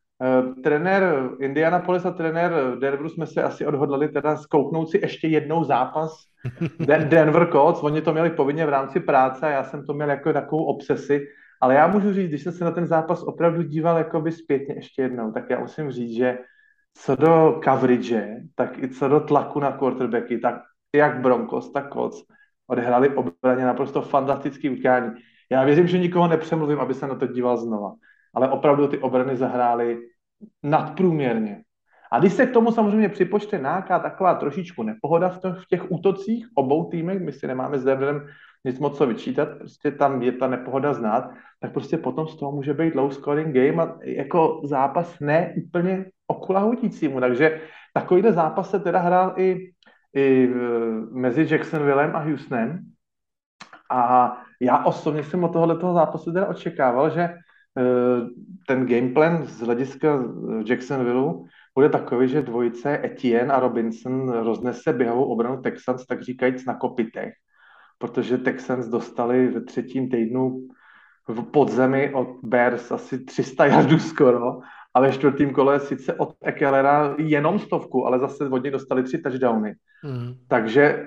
trenér 0.62 1.30
Indianapolis 1.40 2.04
a 2.04 2.10
trenér 2.10 2.52
Denveru 2.80 3.08
jsme 3.08 3.26
se 3.26 3.42
asi 3.42 3.66
odhodlali 3.66 4.08
teda 4.08 4.36
zkouknout 4.36 4.90
si 4.90 4.98
ještě 4.98 5.28
jednou 5.28 5.64
zápas. 5.64 6.12
Denver 7.08 7.48
Colts, 7.52 7.82
oni 7.82 8.00
to 8.00 8.12
měli 8.12 8.30
povinně 8.30 8.66
v 8.66 8.68
rámci 8.68 9.00
práce 9.00 9.46
a 9.46 9.50
já 9.50 9.64
jsem 9.64 9.86
to 9.86 9.94
měl 9.94 10.10
jako 10.10 10.32
takovou 10.32 10.64
obsesi, 10.64 11.26
ale 11.60 11.74
já 11.74 11.86
můžu 11.86 12.12
říct, 12.12 12.28
když 12.28 12.42
jsem 12.42 12.52
se 12.52 12.64
na 12.64 12.70
ten 12.70 12.86
zápas 12.86 13.22
opravdu 13.22 13.62
díval 13.62 13.98
jakoby 13.98 14.32
zpětně 14.32 14.74
ještě 14.74 15.02
jednou, 15.02 15.32
tak 15.32 15.50
já 15.50 15.60
musím 15.60 15.90
říct, 15.90 16.16
že 16.16 16.38
co 16.94 17.16
do 17.16 17.60
coverage, 17.64 18.36
tak 18.54 18.78
i 18.78 18.88
co 18.88 19.08
do 19.08 19.20
tlaku 19.20 19.60
na 19.60 19.72
quarterbacky, 19.72 20.38
tak 20.38 20.54
jak 20.96 21.20
Broncos, 21.20 21.72
tak 21.72 21.92
Colts 21.92 22.22
odehráli 22.66 23.08
obraně 23.08 23.64
naprosto 23.64 24.02
fantastický 24.02 24.70
utkání. 24.70 25.10
Já 25.50 25.64
věřím, 25.64 25.86
že 25.86 25.98
nikoho 25.98 26.28
nepřemluvím, 26.28 26.80
aby 26.80 26.94
se 26.94 27.06
na 27.06 27.14
to 27.14 27.26
díval 27.26 27.56
znova, 27.56 27.92
ale 28.34 28.48
opravdu 28.48 28.88
ty 28.88 28.98
obrany 28.98 29.36
zahrály 29.36 29.98
nadprůměrně. 30.62 31.62
A 32.12 32.18
když 32.18 32.32
se 32.32 32.46
k 32.46 32.52
tomu 32.52 32.72
samozřejmě 32.72 33.08
připočte 33.08 33.58
nějaká 33.58 33.98
taková 33.98 34.34
trošičku 34.34 34.82
nepohoda 34.82 35.28
v, 35.28 35.38
v 35.38 35.66
těch 35.68 35.92
útocích 35.92 36.46
obou 36.54 36.90
týmech, 36.90 37.20
my 37.20 37.32
si 37.32 37.46
nemáme 37.46 37.78
s 37.78 37.84
Denverem 37.84 38.26
nic 38.64 38.78
moc 38.78 38.98
co 38.98 39.06
vyčítat, 39.06 39.48
prostě 39.58 39.90
tam 39.90 40.22
je 40.22 40.32
ta 40.32 40.46
nepohoda 40.46 40.92
znát, 40.92 41.30
tak 41.60 41.72
prostě 41.72 41.98
potom 41.98 42.28
z 42.28 42.36
toho 42.36 42.52
může 42.52 42.74
být 42.74 42.94
low 42.94 43.10
scoring 43.10 43.54
game 43.54 43.82
a 43.82 43.98
jako 44.04 44.60
zápas 44.64 45.20
ne 45.20 45.54
úplně 45.66 46.04
okulahutícímu. 46.26 47.20
Takže 47.20 47.60
takovýhle 47.94 48.32
zápas 48.32 48.70
se 48.70 48.80
teda 48.80 48.98
hrál 48.98 49.34
i, 49.36 49.70
i 50.16 50.48
mezi 51.12 51.46
Jacksonvillem 51.50 52.16
a 52.16 52.18
Houstonem. 52.18 52.80
A 53.90 54.36
já 54.60 54.84
osobně 54.84 55.24
jsem 55.24 55.44
od 55.44 55.52
tohoto 55.52 55.92
zápasu 55.94 56.32
teda 56.32 56.46
očekával, 56.46 57.10
že 57.10 57.34
ten 58.66 58.86
gameplan 58.86 59.46
z 59.46 59.60
hlediska 59.60 60.24
Jacksonville 60.66 61.34
bude 61.74 61.88
takový, 61.88 62.28
že 62.28 62.42
dvojice 62.42 63.00
Etienne 63.04 63.54
a 63.54 63.60
Robinson 63.60 64.32
roznese 64.32 64.92
běhovou 64.92 65.24
obranu 65.24 65.62
Texans, 65.62 66.06
tak 66.06 66.22
říkajíc 66.22 66.64
na 66.64 66.74
kopitech, 66.74 67.34
protože 67.98 68.38
Texans 68.38 68.86
dostali 68.86 69.48
ve 69.48 69.60
třetím 69.60 70.10
týdnu 70.10 70.68
v 71.28 71.42
podzemi 71.42 72.14
od 72.14 72.28
Bears 72.42 72.92
asi 72.92 73.24
300 73.24 73.66
jardů 73.66 73.98
skoro 73.98 74.58
a 74.94 75.00
ve 75.00 75.12
čtvrtém 75.12 75.50
kole 75.52 75.80
sice 75.80 76.14
od 76.14 76.34
Ekelera 76.42 77.14
jenom 77.18 77.58
stovku, 77.58 78.06
ale 78.06 78.18
zase 78.18 78.48
od 78.48 78.62
něj 78.62 78.72
dostali 78.72 79.02
tři 79.02 79.18
touchdowny. 79.18 79.74
Mm. 80.04 80.34
Takže 80.48 80.82
eh, 80.82 81.06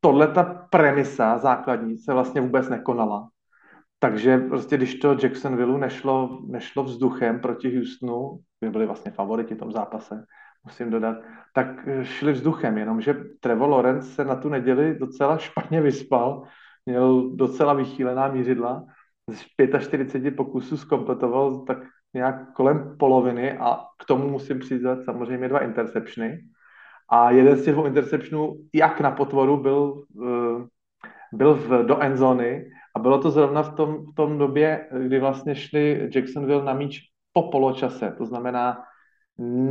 tohle 0.00 0.28
ta 0.28 0.44
premisa 0.70 1.38
základní 1.38 1.98
se 1.98 2.12
vlastně 2.12 2.40
vůbec 2.40 2.68
nekonala. 2.68 3.28
Takže 3.98 4.38
prostě 4.38 4.76
když 4.76 4.94
to 4.94 5.16
Jacksonville 5.22 5.78
nešlo, 5.78 6.38
nešlo 6.46 6.84
vzduchem 6.84 7.40
proti 7.40 7.76
Houstonu, 7.76 8.40
by 8.60 8.70
byli 8.70 8.86
vlastně 8.86 9.10
favoriti 9.10 9.54
v 9.54 9.58
tom 9.58 9.72
zápase, 9.72 10.24
musím 10.64 10.90
dodat, 10.90 11.16
tak 11.54 11.88
šli 12.02 12.32
vzduchem, 12.32 12.78
jenomže 12.78 13.14
Trevor 13.40 13.70
Lawrence 13.70 14.08
se 14.08 14.24
na 14.24 14.36
tu 14.36 14.48
neděli 14.48 14.94
docela 14.98 15.38
špatně 15.38 15.80
vyspal, 15.80 16.42
měl 16.86 17.30
docela 17.36 17.74
vychýlená 17.74 18.28
mířidla, 18.28 18.84
z 19.30 19.80
45 19.80 20.36
pokusů 20.36 20.76
zkompletoval 20.76 21.64
tak 21.64 21.78
nějak 22.14 22.52
kolem 22.52 22.96
poloviny 22.98 23.58
a 23.58 23.78
k 23.98 24.04
tomu 24.04 24.28
musím 24.28 24.58
přiznat 24.58 25.04
samozřejmě 25.04 25.48
dva 25.48 25.58
interceptiony. 25.58 26.38
A 27.10 27.30
jeden 27.30 27.56
z 27.56 27.64
těch 27.64 27.76
interceptionů, 27.86 28.56
jak 28.74 29.00
na 29.00 29.10
potvoru, 29.10 29.56
byl, 29.56 30.04
eh, 30.22 30.66
byl 31.32 31.54
v, 31.54 31.86
do 31.86 31.98
endzony 32.02 32.70
a 32.96 32.98
bylo 32.98 33.18
to 33.18 33.30
zrovna 33.30 33.62
v 33.62 33.74
tom, 33.74 34.06
v 34.06 34.14
tom 34.14 34.38
době, 34.38 34.88
kdy 35.02 35.20
vlastně 35.20 35.54
šli 35.54 36.10
Jacksonville 36.14 36.64
na 36.64 36.74
míč 36.74 37.00
po 37.32 37.42
poločase, 37.42 38.14
to 38.18 38.26
znamená 38.26 38.82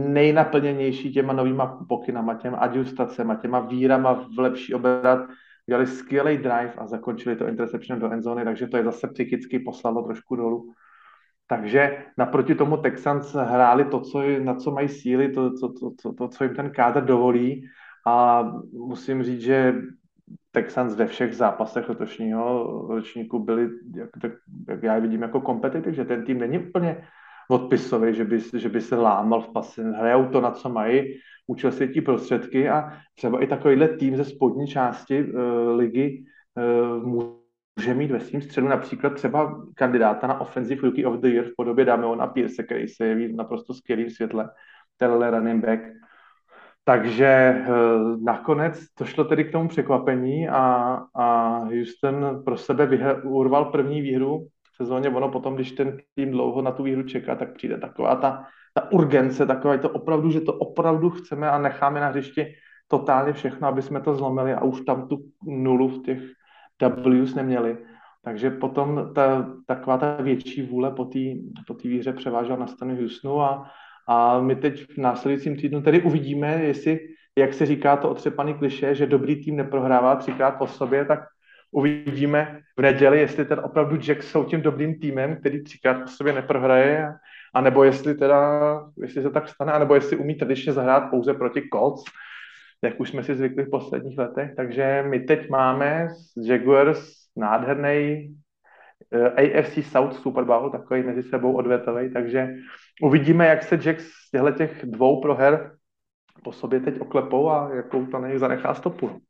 nejnaplněnější 0.07 1.13
těma 1.13 1.33
novýma 1.33 1.85
pokynama, 1.89 2.33
těma 2.35 2.57
adjustacema, 2.57 3.35
těma 3.35 3.59
vírama 3.59 4.13
v 4.13 4.39
lepší 4.39 4.73
obrat, 4.73 5.29
dělali 5.65 5.87
skvělý 5.87 6.37
drive 6.37 6.73
a 6.77 6.87
zakončili 6.87 7.35
to 7.35 7.47
interception 7.47 7.99
do 7.99 8.11
endzony, 8.11 8.43
takže 8.43 8.67
to 8.67 8.77
je 8.77 8.83
zase 8.83 9.07
psychicky 9.07 9.59
poslalo 9.59 10.03
trošku 10.03 10.35
dolů. 10.35 10.73
Takže 11.47 11.97
naproti 12.17 12.55
tomu 12.55 12.77
Texans 12.77 13.33
hráli 13.33 13.85
to, 13.85 13.99
co, 13.99 14.21
na 14.43 14.55
co 14.55 14.71
mají 14.71 14.89
síly, 14.89 15.29
to, 15.29 15.49
to, 15.59 15.73
to, 15.73 15.91
to, 16.01 16.13
to, 16.13 16.27
co 16.27 16.43
jim 16.43 16.55
ten 16.55 16.69
kádr 16.69 17.05
dovolí 17.05 17.65
a 18.07 18.43
musím 18.73 19.23
říct, 19.23 19.41
že 19.41 19.75
Texans 20.55 20.95
ve 20.95 21.07
všech 21.07 21.35
zápasech 21.35 21.89
letošního 21.89 22.63
ročníku 22.89 23.39
byli, 23.39 23.69
jak, 23.95 24.09
tak, 24.21 24.31
jak 24.67 24.83
já 24.83 24.99
vidím, 24.99 25.21
jako 25.21 25.41
kompetitiv, 25.41 25.93
že 25.93 26.05
ten 26.05 26.23
tým 26.23 26.39
není 26.39 26.59
úplně 26.59 27.07
odpisový, 27.49 28.13
že 28.13 28.25
by, 28.25 28.39
že 28.53 28.69
by 28.69 28.81
se 28.81 28.95
lámal 28.95 29.41
v 29.41 29.53
pase. 29.53 29.83
Hrajou 29.83 30.25
to, 30.25 30.41
na 30.41 30.51
co 30.51 30.69
mají, 30.69 31.19
učil 31.47 31.71
si 31.71 31.87
tí 31.87 32.01
prostředky 32.01 32.69
a 32.69 32.91
třeba 33.15 33.43
i 33.43 33.47
takovýhle 33.47 33.87
tým 33.87 34.17
ze 34.17 34.25
spodní 34.25 34.67
části 34.67 35.23
uh, 35.23 35.75
ligy 35.75 36.23
uh, 36.55 37.03
může 37.03 37.93
mít 37.93 38.11
ve 38.11 38.19
svým 38.19 38.41
středu 38.41 38.67
například 38.67 39.13
třeba 39.13 39.61
kandidáta 39.75 40.27
na 40.27 40.41
Offensive 40.41 40.81
Rookie 40.81 41.07
of 41.07 41.19
the 41.19 41.27
Year 41.27 41.45
v 41.45 41.55
podobě 41.57 41.85
Damiona 41.85 42.27
Pierce, 42.27 42.63
který 42.63 42.87
se 42.87 43.05
jeví 43.05 43.35
naprosto 43.35 43.73
skvělý 43.73 44.03
v 44.03 44.13
světle, 44.13 44.49
tenhle 44.97 45.31
running 45.31 45.65
back 45.65 45.81
takže 46.85 47.25
eh, 47.25 47.63
nakonec 48.23 48.85
to 48.93 49.05
šlo 49.05 49.23
tedy 49.23 49.43
k 49.43 49.51
tomu 49.51 49.69
překvapení 49.69 50.49
a, 50.49 50.63
a 51.15 51.57
Houston 51.57 52.41
pro 52.45 52.57
sebe 52.57 52.85
vyhr, 52.85 53.21
urval 53.23 53.65
první 53.65 54.01
výhru 54.01 54.47
v 54.73 54.75
sezóně. 54.75 55.09
Ono 55.09 55.29
potom, 55.29 55.55
když 55.55 55.71
ten 55.71 55.97
tým 56.15 56.31
dlouho 56.31 56.61
na 56.61 56.71
tu 56.71 56.83
výhru 56.83 57.03
čeká, 57.03 57.35
tak 57.35 57.53
přijde 57.53 57.77
taková 57.77 58.15
ta, 58.15 58.45
ta 58.73 58.91
urgence, 58.91 59.45
taková 59.45 59.77
to 59.77 59.89
opravdu, 59.89 60.31
že 60.31 60.41
to 60.41 60.53
opravdu 60.53 61.09
chceme 61.09 61.49
a 61.49 61.57
necháme 61.57 61.99
na 61.99 62.07
hřišti 62.07 62.45
totálně 62.87 63.33
všechno, 63.33 63.67
aby 63.67 63.81
jsme 63.81 64.01
to 64.01 64.15
zlomili 64.15 64.53
a 64.53 64.63
už 64.63 64.81
tam 64.81 65.07
tu 65.07 65.17
nulu 65.43 65.87
v 65.87 66.01
těch 66.01 66.19
Ws 67.05 67.35
neměli. 67.35 67.77
Takže 68.23 68.49
potom 68.49 69.11
ta, 69.15 69.53
taková 69.65 69.97
ta 69.97 70.15
větší 70.21 70.61
vůle 70.61 70.91
po 70.91 71.05
té 71.05 71.19
po 71.67 71.73
výhře 71.73 72.13
převážela 72.13 72.57
na 72.57 72.67
stranu 72.67 72.95
Houstonu 72.95 73.41
a, 73.41 73.71
a 74.07 74.39
my 74.39 74.55
teď 74.55 74.85
v 74.93 74.97
následujícím 74.97 75.55
týdnu 75.55 75.81
tedy 75.81 76.01
uvidíme, 76.01 76.63
jestli, 76.63 76.99
jak 77.37 77.53
se 77.53 77.65
říká 77.65 77.97
to 77.97 78.09
otřepaný 78.09 78.53
kliše, 78.53 78.95
že 78.95 79.05
dobrý 79.05 79.43
tým 79.43 79.55
neprohrává 79.55 80.15
třikrát 80.15 80.51
po 80.51 80.67
sobě, 80.67 81.05
tak 81.05 81.19
uvidíme 81.71 82.59
v 82.77 82.81
neděli, 82.81 83.19
jestli 83.19 83.45
ten 83.45 83.59
opravdu 83.59 83.95
Jacks 84.07 84.27
jsou 84.27 84.43
tím 84.43 84.61
dobrým 84.61 84.99
týmem, 84.99 85.35
který 85.35 85.63
třikrát 85.63 85.93
po 85.93 86.07
sobě 86.07 86.33
neprohraje, 86.33 87.13
a 87.53 87.61
nebo 87.61 87.83
jestli 87.83 88.15
teda, 88.15 88.81
jestli 88.97 89.21
se 89.21 89.29
tak 89.29 89.49
stane, 89.49 89.71
anebo 89.71 89.95
jestli 89.95 90.17
umí 90.17 90.35
tradičně 90.35 90.73
zahrát 90.73 91.09
pouze 91.09 91.33
proti 91.33 91.61
Colts, 91.73 92.03
jak 92.83 92.99
už 92.99 93.09
jsme 93.09 93.23
si 93.23 93.35
zvykli 93.35 93.63
v 93.63 93.69
posledních 93.69 94.17
letech. 94.17 94.51
Takže 94.55 95.03
my 95.09 95.19
teď 95.19 95.49
máme 95.49 96.07
z 96.37 96.49
Jaguars 96.49 97.13
nádherný 97.35 98.27
AFC 99.35 99.85
South 99.91 100.19
Super 100.19 100.43
Bowl, 100.43 100.69
takový 100.69 101.03
mezi 101.03 101.23
sebou 101.23 101.53
odvětový, 101.53 102.13
takže 102.13 102.55
uvidíme, 103.01 103.47
jak 103.47 103.63
se 103.63 103.75
Jack 103.77 104.01
z 104.01 104.31
těchto 104.31 104.51
těch 104.51 104.85
dvou 104.85 105.21
proher 105.21 105.77
po 106.43 106.51
sobě 106.51 106.79
teď 106.79 106.99
oklepou 106.99 107.49
a 107.49 107.69
jakou 107.75 108.05
to 108.05 108.19
nej 108.19 108.39
zanechá 108.39 108.73
stopu. 108.73 109.21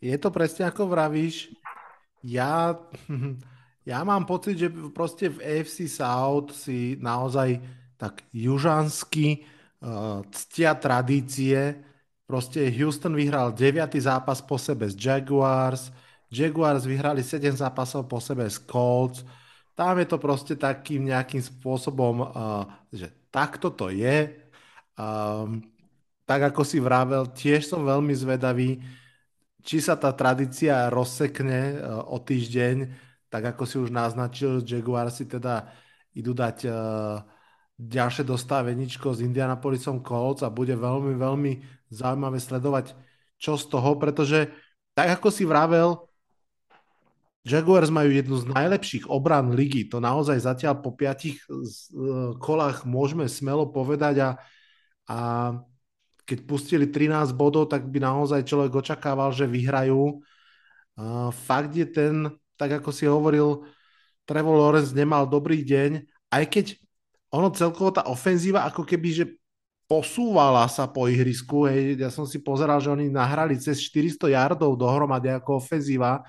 Je 0.00 0.16
to 0.16 0.32
presne 0.32 0.64
ako 0.64 0.88
vravíš. 0.88 1.52
Ja, 2.24 2.72
Ja 3.90 4.04
mám 4.04 4.28
pocit, 4.28 4.60
že 4.60 4.68
proste 4.92 5.32
v 5.32 5.40
AFC 5.40 5.88
South 5.88 6.52
si 6.52 7.00
naozaj 7.00 7.58
tak 7.96 8.22
južansky 8.32 9.42
uh, 9.80 10.20
ctia 10.30 10.76
tradície. 10.76 11.80
Proste 12.28 12.68
Houston 12.70 13.16
vyhral 13.16 13.50
9. 13.50 13.80
zápas 13.98 14.44
po 14.44 14.60
sebe 14.60 14.86
z 14.86 14.94
Jaguars, 14.94 15.90
Jaguars 16.30 16.86
vyhrali 16.86 17.26
7 17.26 17.58
zápasov 17.58 18.06
po 18.06 18.22
sebe 18.22 18.46
z 18.46 18.62
Colts. 18.70 19.26
Tam 19.74 19.98
je 19.98 20.06
to 20.06 20.16
proste 20.22 20.54
takým 20.54 21.10
nejakým 21.10 21.42
spôsobom, 21.42 22.22
uh, 22.22 22.64
že 22.94 23.10
takto 23.34 23.74
to 23.74 23.90
je. 23.90 24.30
Um, 24.94 25.66
tak 26.22 26.54
ako 26.54 26.62
si 26.62 26.78
vravel, 26.78 27.26
tiež 27.34 27.66
som 27.66 27.82
veľmi 27.82 28.14
zvedavý, 28.14 28.78
či 29.66 29.82
sa 29.82 29.98
tá 29.98 30.14
tradícia 30.14 30.86
rozsekne 30.86 31.60
uh, 31.74 32.06
o 32.06 32.22
týždeň, 32.22 32.76
tak 33.26 33.50
ako 33.56 33.62
si 33.66 33.76
už 33.82 33.90
naznačil, 33.90 34.62
Jaguars 34.62 35.18
si 35.18 35.26
teda 35.26 35.66
idú 36.14 36.30
dať 36.30 36.56
uh, 36.66 37.22
ďalšie 37.80 38.22
dostáveničko 38.28 39.16
s 39.16 39.24
Indianapolisom 39.24 40.04
Colts 40.04 40.44
a 40.44 40.52
bude 40.52 40.76
veľmi, 40.76 41.16
veľmi 41.16 41.52
zaujímavé 41.88 42.36
sledovať, 42.36 42.92
čo 43.40 43.56
z 43.56 43.64
toho, 43.72 43.96
pretože 43.96 44.52
tak 44.92 45.16
ako 45.16 45.32
si 45.32 45.48
vravel, 45.48 46.09
Jaguars 47.40 47.88
majú 47.88 48.12
jednu 48.12 48.36
z 48.36 48.52
najlepších 48.52 49.04
obran 49.08 49.56
ligy. 49.56 49.88
To 49.88 49.96
naozaj 49.96 50.44
zatiaľ 50.44 50.84
po 50.84 50.92
piatich 50.92 51.40
e, 51.40 51.56
kolách 52.36 52.84
môžeme 52.84 53.24
smelo 53.32 53.72
povedať 53.72 54.20
a, 54.20 54.30
a 55.08 55.18
keď 56.28 56.38
pustili 56.44 56.84
13 56.84 57.32
bodov, 57.32 57.72
tak 57.72 57.88
by 57.88 57.96
naozaj 57.96 58.44
človek 58.44 58.76
očakával, 58.76 59.32
že 59.32 59.48
vyhrajú. 59.48 60.20
A 61.00 61.32
fakt 61.32 61.72
je 61.72 61.88
ten, 61.88 62.28
tak 62.60 62.84
ako 62.84 62.92
si 62.92 63.08
hovoril, 63.08 63.64
Trevor 64.28 64.60
Lawrence 64.60 64.92
nemal 64.92 65.24
dobrý 65.24 65.64
deň, 65.64 66.06
aj 66.30 66.44
keď 66.46 66.66
ono 67.32 67.48
celkovo 67.50 67.90
tá 67.90 68.06
ofenzíva 68.06 68.68
ako 68.68 68.84
keby, 68.84 69.08
že 69.10 69.24
posúvala 69.90 70.70
sa 70.70 70.86
po 70.86 71.10
ihrisku. 71.10 71.66
Hej. 71.66 71.98
Ja 71.98 72.14
som 72.14 72.22
si 72.22 72.38
pozeral, 72.38 72.78
že 72.78 72.94
oni 72.94 73.10
nahrali 73.10 73.58
cez 73.58 73.82
400 73.82 74.30
yardov 74.30 74.78
dohromady 74.78 75.34
ako 75.34 75.58
ofenzíva 75.58 76.22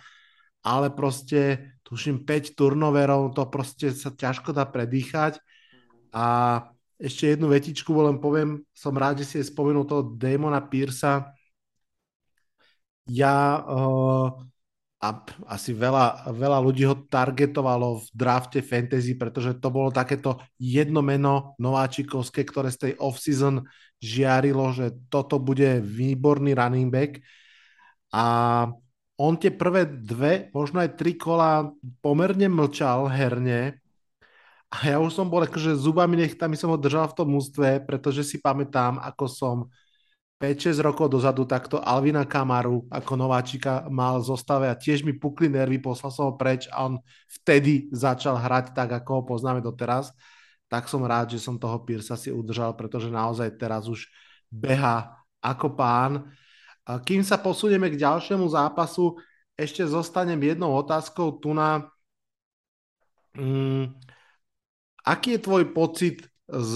ale 0.62 0.94
proste 0.94 1.74
tuším 1.84 2.24
5 2.24 2.56
turnoverov, 2.56 3.34
to 3.36 3.44
proste 3.50 3.92
sa 3.92 4.14
ťažko 4.14 4.56
dá 4.56 4.64
predýchať. 4.66 5.42
A 6.14 6.26
ešte 7.02 7.34
jednu 7.34 7.50
vetičku 7.50 7.90
len 7.98 8.22
poviem, 8.22 8.62
som 8.72 8.94
rád, 8.94 9.22
že 9.22 9.26
si 9.26 9.36
je 9.42 9.50
spomenul 9.50 9.84
toho 9.90 10.14
Damona 10.16 10.62
Piersa. 10.62 11.34
Ja 13.10 13.60
uh, 13.66 14.30
a 15.02 15.26
asi 15.50 15.74
veľa, 15.74 16.30
veľa 16.30 16.62
ľudí 16.62 16.86
ho 16.86 16.94
targetovalo 16.94 18.06
v 18.06 18.08
drafte 18.14 18.62
fantasy, 18.62 19.18
pretože 19.18 19.58
to 19.58 19.74
bolo 19.74 19.90
takéto 19.90 20.38
jedno 20.62 21.02
meno 21.02 21.58
nováčikovské, 21.58 22.46
ktoré 22.46 22.70
z 22.70 22.78
tej 22.78 22.94
off-season 23.02 23.66
žiarilo, 23.98 24.70
že 24.70 24.94
toto 25.10 25.42
bude 25.42 25.82
výborný 25.82 26.54
running 26.54 26.94
back. 26.94 27.18
A 28.14 28.26
on 29.22 29.38
tie 29.38 29.54
prvé 29.54 29.86
dve, 29.86 30.50
možno 30.50 30.82
aj 30.82 30.98
tri 30.98 31.14
kola 31.14 31.70
pomerne 32.02 32.50
mlčal 32.50 33.06
herne 33.06 33.78
a 34.72 34.88
ja 34.88 34.98
už 34.98 35.14
som 35.14 35.28
bol 35.28 35.44
akože 35.44 35.78
zubami 35.78 36.16
nechtami 36.16 36.56
som 36.58 36.72
ho 36.72 36.80
držal 36.80 37.12
v 37.12 37.18
tom 37.22 37.30
ústve, 37.36 37.84
pretože 37.84 38.24
si 38.24 38.40
pamätám, 38.40 38.98
ako 39.04 39.26
som 39.28 39.56
5-6 40.42 40.82
rokov 40.82 41.12
dozadu 41.12 41.46
takto 41.46 41.78
Alvina 41.78 42.26
Kamaru 42.26 42.90
ako 42.90 43.14
nováčika 43.14 43.86
mal 43.94 44.24
zostave 44.26 44.66
a 44.66 44.74
tiež 44.74 45.06
mi 45.06 45.14
pukli 45.14 45.52
nervy, 45.52 45.78
poslal 45.78 46.10
som 46.10 46.24
ho 46.32 46.34
preč 46.34 46.66
a 46.74 46.90
on 46.90 46.98
vtedy 47.30 47.94
začal 47.94 48.42
hrať 48.42 48.74
tak, 48.74 48.90
ako 48.90 49.22
ho 49.22 49.24
poznáme 49.28 49.62
doteraz. 49.62 50.10
Tak 50.66 50.90
som 50.90 51.06
rád, 51.06 51.36
že 51.36 51.44
som 51.44 51.62
toho 51.62 51.84
Pirsa 51.86 52.18
si 52.18 52.34
udržal, 52.34 52.74
pretože 52.74 53.12
naozaj 53.12 53.54
teraz 53.60 53.86
už 53.86 54.08
beha 54.50 55.14
ako 55.44 55.78
pán 55.78 56.32
kým 56.86 57.22
sa 57.22 57.38
posunieme 57.38 57.94
k 57.94 58.02
ďalšiemu 58.02 58.46
zápasu, 58.50 59.18
ešte 59.54 59.86
zostanem 59.86 60.40
jednou 60.42 60.74
otázkou 60.74 61.38
tu 61.38 61.54
na... 61.54 61.86
Um, 63.38 63.94
aký 65.06 65.38
je 65.38 65.46
tvoj 65.46 65.64
pocit 65.72 66.26
z 66.50 66.74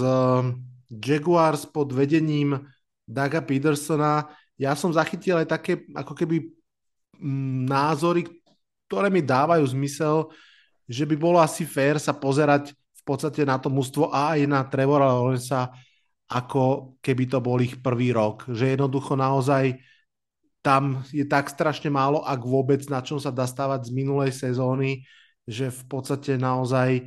Jaguars 0.88 1.66
pod 1.68 1.90
vedením 1.90 2.64
Daga 3.04 3.42
Petersona? 3.42 4.30
Ja 4.56 4.72
som 4.78 4.94
zachytil 4.94 5.36
aj 5.42 5.48
také 5.50 5.84
ako 5.92 6.14
keby 6.14 6.48
um, 7.18 7.66
názory, 7.66 8.24
ktoré 8.86 9.10
mi 9.10 9.20
dávajú 9.20 9.66
zmysel, 9.74 10.30
že 10.86 11.02
by 11.02 11.18
bolo 11.18 11.42
asi 11.42 11.66
fér 11.66 11.98
sa 11.98 12.14
pozerať 12.14 12.70
v 12.72 13.02
podstate 13.02 13.42
na 13.42 13.58
to 13.58 13.66
mužstvo 13.66 14.14
a 14.14 14.38
aj 14.38 14.46
na 14.46 14.62
Trevora 14.62 15.10
Lawrencea, 15.10 15.74
ako 16.30 16.94
keby 17.02 17.26
to 17.26 17.38
bol 17.42 17.58
ich 17.58 17.78
prvý 17.82 18.14
rok. 18.14 18.46
Že 18.46 18.78
jednoducho 18.78 19.18
naozaj 19.18 19.74
tam 20.66 21.06
je 21.14 21.22
tak 21.22 21.46
strašne 21.46 21.94
málo, 21.94 22.26
ak 22.26 22.42
vôbec 22.42 22.82
na 22.90 22.98
čom 22.98 23.22
sa 23.22 23.30
dá 23.30 23.46
stavať 23.46 23.86
z 23.86 23.94
minulej 23.94 24.34
sezóny, 24.34 25.06
že 25.46 25.70
v 25.70 25.82
podstate 25.86 26.34
naozaj 26.34 27.06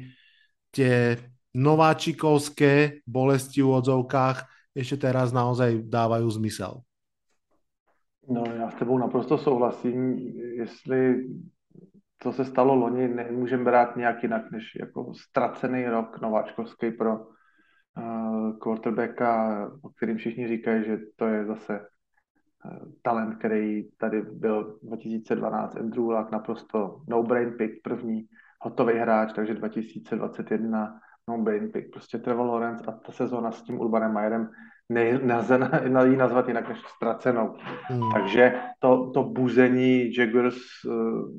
tie 0.71 1.19
nováčikovské 1.51 3.03
bolesti 3.03 3.59
v 3.59 3.83
odzovkách 3.83 4.47
ešte 4.71 5.11
teraz 5.11 5.35
naozaj 5.35 5.83
dávajú 5.91 6.23
zmysel. 6.39 6.79
No, 8.29 8.43
já 8.45 8.69
s 8.71 8.75
tebou 8.75 8.97
naprosto 8.97 9.37
souhlasím. 9.37 10.17
Jestli 10.55 11.27
to 12.23 12.31
se 12.31 12.45
stalo 12.45 12.75
loni, 12.75 13.07
nemůžeme 13.07 13.63
brát 13.63 13.95
nějak 13.95 14.23
jinak, 14.23 14.51
než 14.51 14.63
jako 14.79 15.13
ztracený 15.13 15.85
rok 15.85 16.21
nováčkovský 16.21 16.91
pro 16.91 17.17
uh, 17.17 18.57
quarterbacka, 18.57 19.31
o 19.81 19.89
kterým 19.89 20.17
všichni 20.17 20.47
říkají, 20.47 20.85
že 20.85 20.97
to 21.15 21.25
je 21.27 21.45
zase 21.45 21.79
talent, 23.01 23.35
který 23.35 23.89
tady 23.97 24.21
byl 24.21 24.77
2012, 24.83 25.75
Andrew 25.75 26.03
Luck, 26.03 26.31
naprosto 26.31 27.01
no-brain 27.07 27.51
pick, 27.51 27.81
první 27.83 28.25
hotový 28.61 28.93
hráč, 28.93 29.33
takže 29.33 29.53
2021 29.53 30.99
no-brain 31.27 31.71
pick. 31.71 31.91
Prostě 31.91 32.17
Trevor 32.17 32.47
Lawrence 32.47 32.85
a 32.87 32.91
ta 32.91 33.11
sezóna 33.11 33.51
s 33.51 33.61
tím 33.61 33.79
Urbanem 33.79 34.13
Mayerem 34.13 34.49
nelze 35.23 35.59
ji 36.09 36.17
nazvat 36.17 36.47
jinak 36.47 36.69
než 36.69 36.79
ztracenou. 36.95 37.55
Hmm. 37.87 38.11
Takže 38.13 38.61
to, 38.79 39.11
to 39.11 39.23
buzení 39.23 40.13
Jaguars 40.17 40.57
uh, 40.85 41.31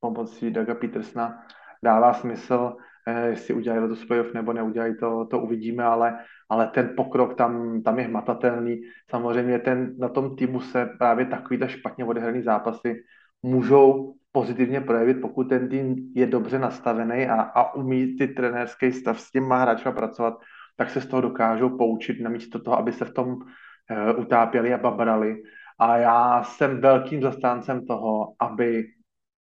pomocí 0.00 0.50
Daga 0.50 0.74
Petersna 0.74 1.42
dává 1.82 2.14
smysl 2.14 2.76
Eh, 3.08 3.26
jestli 3.28 3.54
udělají 3.54 3.82
letos 3.82 4.04
playoff 4.04 4.34
nebo 4.34 4.52
neudělají, 4.52 4.96
to, 4.96 5.26
to 5.30 5.38
uvidíme, 5.38 5.84
ale, 5.84 6.18
ale 6.48 6.66
ten 6.66 6.92
pokrok 6.96 7.34
tam, 7.34 7.82
tam 7.82 7.98
je 7.98 8.04
hmatatelný. 8.04 8.80
Samozřejmě 9.10 9.58
ten, 9.58 9.94
na 9.98 10.08
tom 10.08 10.36
týmu 10.36 10.60
se 10.60 10.86
právě 10.98 11.26
takovýhle 11.26 11.68
špatně 11.68 12.04
odehraný 12.04 12.42
zápasy 12.42 13.02
můžou 13.42 14.14
pozitivně 14.32 14.80
projevit, 14.80 15.20
pokud 15.20 15.48
ten 15.48 15.68
tým 15.68 16.12
je 16.14 16.26
dobře 16.26 16.58
nastavený 16.58 17.26
a, 17.26 17.40
a 17.40 17.74
umí 17.74 18.16
ty 18.16 18.28
trenérský 18.28 18.92
stav 18.92 19.20
s 19.20 19.30
těma 19.30 19.58
hráčima 19.58 19.92
pracovat, 19.92 20.34
tak 20.76 20.90
se 20.90 21.00
z 21.00 21.06
toho 21.06 21.20
dokážou 21.20 21.78
poučit 21.78 22.20
namísto 22.20 22.58
toho, 22.58 22.78
aby 22.78 22.92
se 22.92 23.04
v 23.04 23.14
tom 23.14 23.28
uh, 23.28 24.20
utápěli 24.20 24.74
a 24.74 24.78
babrali. 24.78 25.42
A 25.78 25.96
já 25.96 26.42
jsem 26.42 26.80
velkým 26.80 27.22
zastáncem 27.22 27.86
toho, 27.86 28.34
aby 28.40 28.84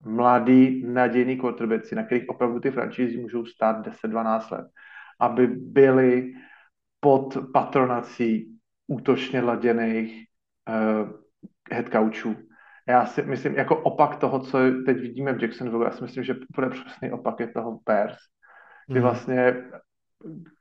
mladý, 0.05 0.83
nadějný 0.85 1.37
quarterbacki, 1.37 1.95
na 1.95 2.03
kterých 2.03 2.29
opravdu 2.29 2.59
ty 2.59 2.71
franšízy 2.71 3.17
můžou 3.17 3.45
stát 3.45 3.87
10-12 3.87 4.51
let, 4.51 4.67
aby 5.19 5.47
byli 5.47 6.33
pod 7.05 7.37
patronací 7.53 8.57
útočně 8.87 9.41
laděných 9.41 10.25
uh, 10.69 11.09
head 11.71 11.85
coachů. 11.91 12.35
Já 12.87 13.05
si 13.05 13.21
myslím, 13.21 13.55
jako 13.55 13.81
opak 13.81 14.15
toho, 14.15 14.39
co 14.39 14.57
teď 14.85 14.97
vidíme 14.97 15.33
v 15.33 15.41
Jacksonville, 15.41 15.85
já 15.85 15.91
si 15.91 16.03
myslím, 16.03 16.23
že 16.23 16.35
bude 16.55 16.69
přesný 16.69 17.11
opak 17.11 17.39
je 17.39 17.47
toho 17.47 17.79
Bears, 17.85 18.17
kdy 18.87 18.99
mm. 18.99 19.03
vlastně 19.03 19.55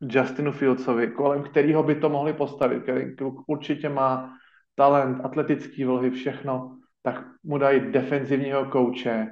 Justinu 0.01 0.53
Fieldsovi, 0.53 1.09
kolem 1.09 1.43
kterého 1.43 1.83
by 1.83 1.95
to 1.95 2.09
mohli 2.09 2.33
postavit, 2.33 2.83
který 2.83 3.17
určitě 3.47 3.89
má 3.89 4.37
talent, 4.75 5.25
atletický 5.25 5.85
vlohy, 5.85 6.11
všechno, 6.11 6.79
tak 7.03 7.25
mu 7.43 7.59
dají 7.59 7.93
defenzivního 7.93 8.65
kouče, 8.65 9.11
e, 9.11 9.29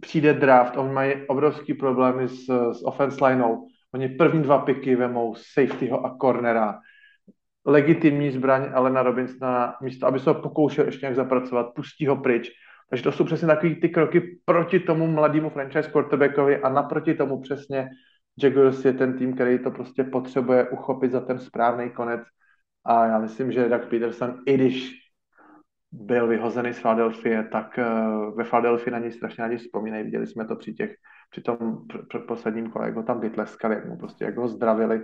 přijde 0.00 0.34
draft, 0.34 0.76
oni 0.76 0.92
mají 0.92 1.26
obrovský 1.26 1.74
problémy 1.74 2.28
s, 2.28 2.44
s 2.72 2.82
offense 2.84 3.24
lineou, 3.24 3.68
oni 3.94 4.08
první 4.08 4.42
dva 4.42 4.58
piky 4.58 4.96
vemou 4.96 5.34
safetyho 5.34 6.06
a 6.06 6.16
cornera, 6.20 6.78
legitimní 7.66 8.30
zbraň 8.30 8.70
Alena 8.74 9.02
Robinsona, 9.02 9.76
místo, 9.82 10.06
aby 10.06 10.20
se 10.20 10.30
ho 10.30 10.34
pokoušel 10.34 10.86
ještě 10.86 11.06
nějak 11.06 11.16
zapracovat, 11.16 11.74
pustí 11.74 12.06
ho 12.06 12.16
pryč. 12.16 12.50
Takže 12.90 13.04
to 13.04 13.12
jsou 13.12 13.24
přesně 13.24 13.46
takové 13.46 13.74
ty 13.74 13.88
kroky 13.88 14.40
proti 14.44 14.80
tomu 14.80 15.06
mladému 15.06 15.50
franchise 15.50 15.90
quarterbackovi 15.90 16.58
a 16.58 16.68
naproti 16.68 17.14
tomu 17.14 17.40
přesně 17.40 17.88
Jaguars 18.42 18.84
je 18.84 18.92
ten 18.92 19.18
tým, 19.18 19.34
který 19.34 19.58
to 19.58 19.70
prostě 19.70 20.04
potřebuje 20.04 20.68
uchopit 20.68 21.12
za 21.12 21.20
ten 21.20 21.38
správný 21.38 21.90
konec. 21.90 22.20
A 22.84 23.06
já 23.06 23.18
myslím, 23.18 23.52
že 23.52 23.68
Doug 23.68 23.84
Peterson, 23.84 24.38
i 24.46 24.54
když 24.54 25.01
byl 25.92 26.26
vyhozený 26.26 26.72
z 26.72 26.80
Philadelphia, 26.80 27.42
tak 27.42 27.78
uh, 27.78 28.36
ve 28.36 28.44
Philadelphia 28.44 28.92
na 28.92 28.98
něj 28.98 29.12
strašně 29.12 29.44
něj 29.48 29.58
vzpomínají. 29.58 30.04
Viděli 30.04 30.26
jsme 30.26 30.44
to 30.44 30.56
při 30.56 30.74
těch 30.74 30.96
při 31.32 31.40
tom 31.40 31.56
před 32.08 32.28
posledním 32.28 32.70
kole, 32.70 32.86
jak 32.86 32.96
ho 32.96 33.02
tam 33.02 33.20
vytleskali, 33.20 33.74
jak 33.74 33.88
mu 33.88 33.96
prostě, 33.96 34.24
jak 34.24 34.36
ho 34.36 34.48
zdravili, 34.48 35.00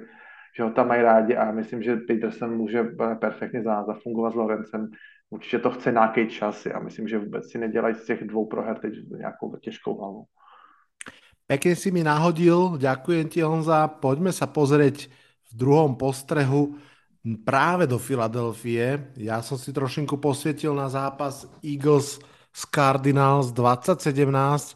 že 0.56 0.62
ho 0.62 0.70
tam 0.70 0.88
mají 0.88 1.02
rádi 1.02 1.36
a 1.36 1.52
myslím, 1.52 1.82
že 1.82 1.96
Peterson 1.96 2.56
může 2.56 2.82
perfektně 3.20 3.62
zafungovat 3.62 4.32
s 4.32 4.36
Lorencem. 4.36 4.88
Určitě 5.30 5.58
to 5.58 5.70
chce 5.70 5.92
nějaký 5.92 6.28
čas 6.28 6.66
a 6.66 6.78
myslím, 6.80 7.08
že 7.08 7.18
vůbec 7.18 7.50
si 7.50 7.58
nedělají 7.58 7.94
z 7.94 8.04
těch 8.04 8.24
dvou 8.24 8.46
proher 8.46 8.78
teď 8.78 8.94
nějakou 9.18 9.56
těžkou 9.56 9.98
hlavu. 9.98 10.24
Pekne 11.48 11.76
si 11.76 11.88
mi 11.88 12.04
nahodil, 12.04 12.76
ďakujem 12.76 13.28
ti 13.32 13.40
Honza. 13.40 13.88
Poďme 13.88 14.36
sa 14.36 14.44
pozrieť 14.44 15.08
v 15.48 15.52
druhom 15.56 15.96
postrehu 15.96 16.76
práve 17.44 17.84
do 17.90 17.98
Filadelfie. 17.98 19.14
Ja 19.18 19.42
som 19.42 19.58
si 19.58 19.74
trošinku 19.74 20.16
posvietil 20.16 20.72
na 20.72 20.88
zápas 20.88 21.44
Eagles 21.60 22.22
z 22.54 22.62
Cardinals 22.70 23.52
2017. 23.52 24.74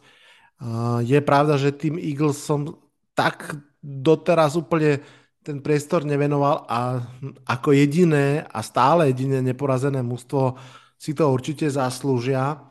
Je 1.03 1.19
pravda, 1.23 1.59
že 1.59 1.75
tým 1.75 1.99
Eagles 1.99 2.39
som 2.39 2.77
tak 3.17 3.57
doteraz 3.83 4.55
úplne 4.55 5.03
ten 5.43 5.59
priestor 5.59 6.07
nevenoval 6.07 6.63
a 6.71 7.03
ako 7.43 7.75
jediné 7.75 8.47
a 8.47 8.63
stále 8.63 9.11
jediné 9.11 9.43
neporazené 9.43 9.99
mužstvo 9.99 10.55
si 10.95 11.11
to 11.11 11.27
určite 11.27 11.67
zaslúžia. 11.67 12.63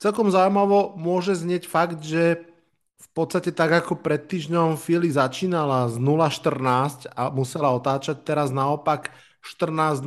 Celkom 0.00 0.32
zaujímavo 0.32 0.96
môže 0.96 1.36
znieť 1.36 1.68
fakt, 1.68 2.00
že 2.00 2.48
v 2.96 3.08
podstate 3.12 3.52
tak 3.52 3.84
ako 3.84 4.00
pred 4.00 4.24
týždňom 4.24 4.80
Philly 4.80 5.12
začínala 5.12 5.88
z 5.92 6.00
0-14 6.00 7.12
a 7.12 7.28
musela 7.28 7.72
otáčať, 7.76 8.24
teraz 8.24 8.48
naopak 8.52 9.12
14-0 9.44 10.04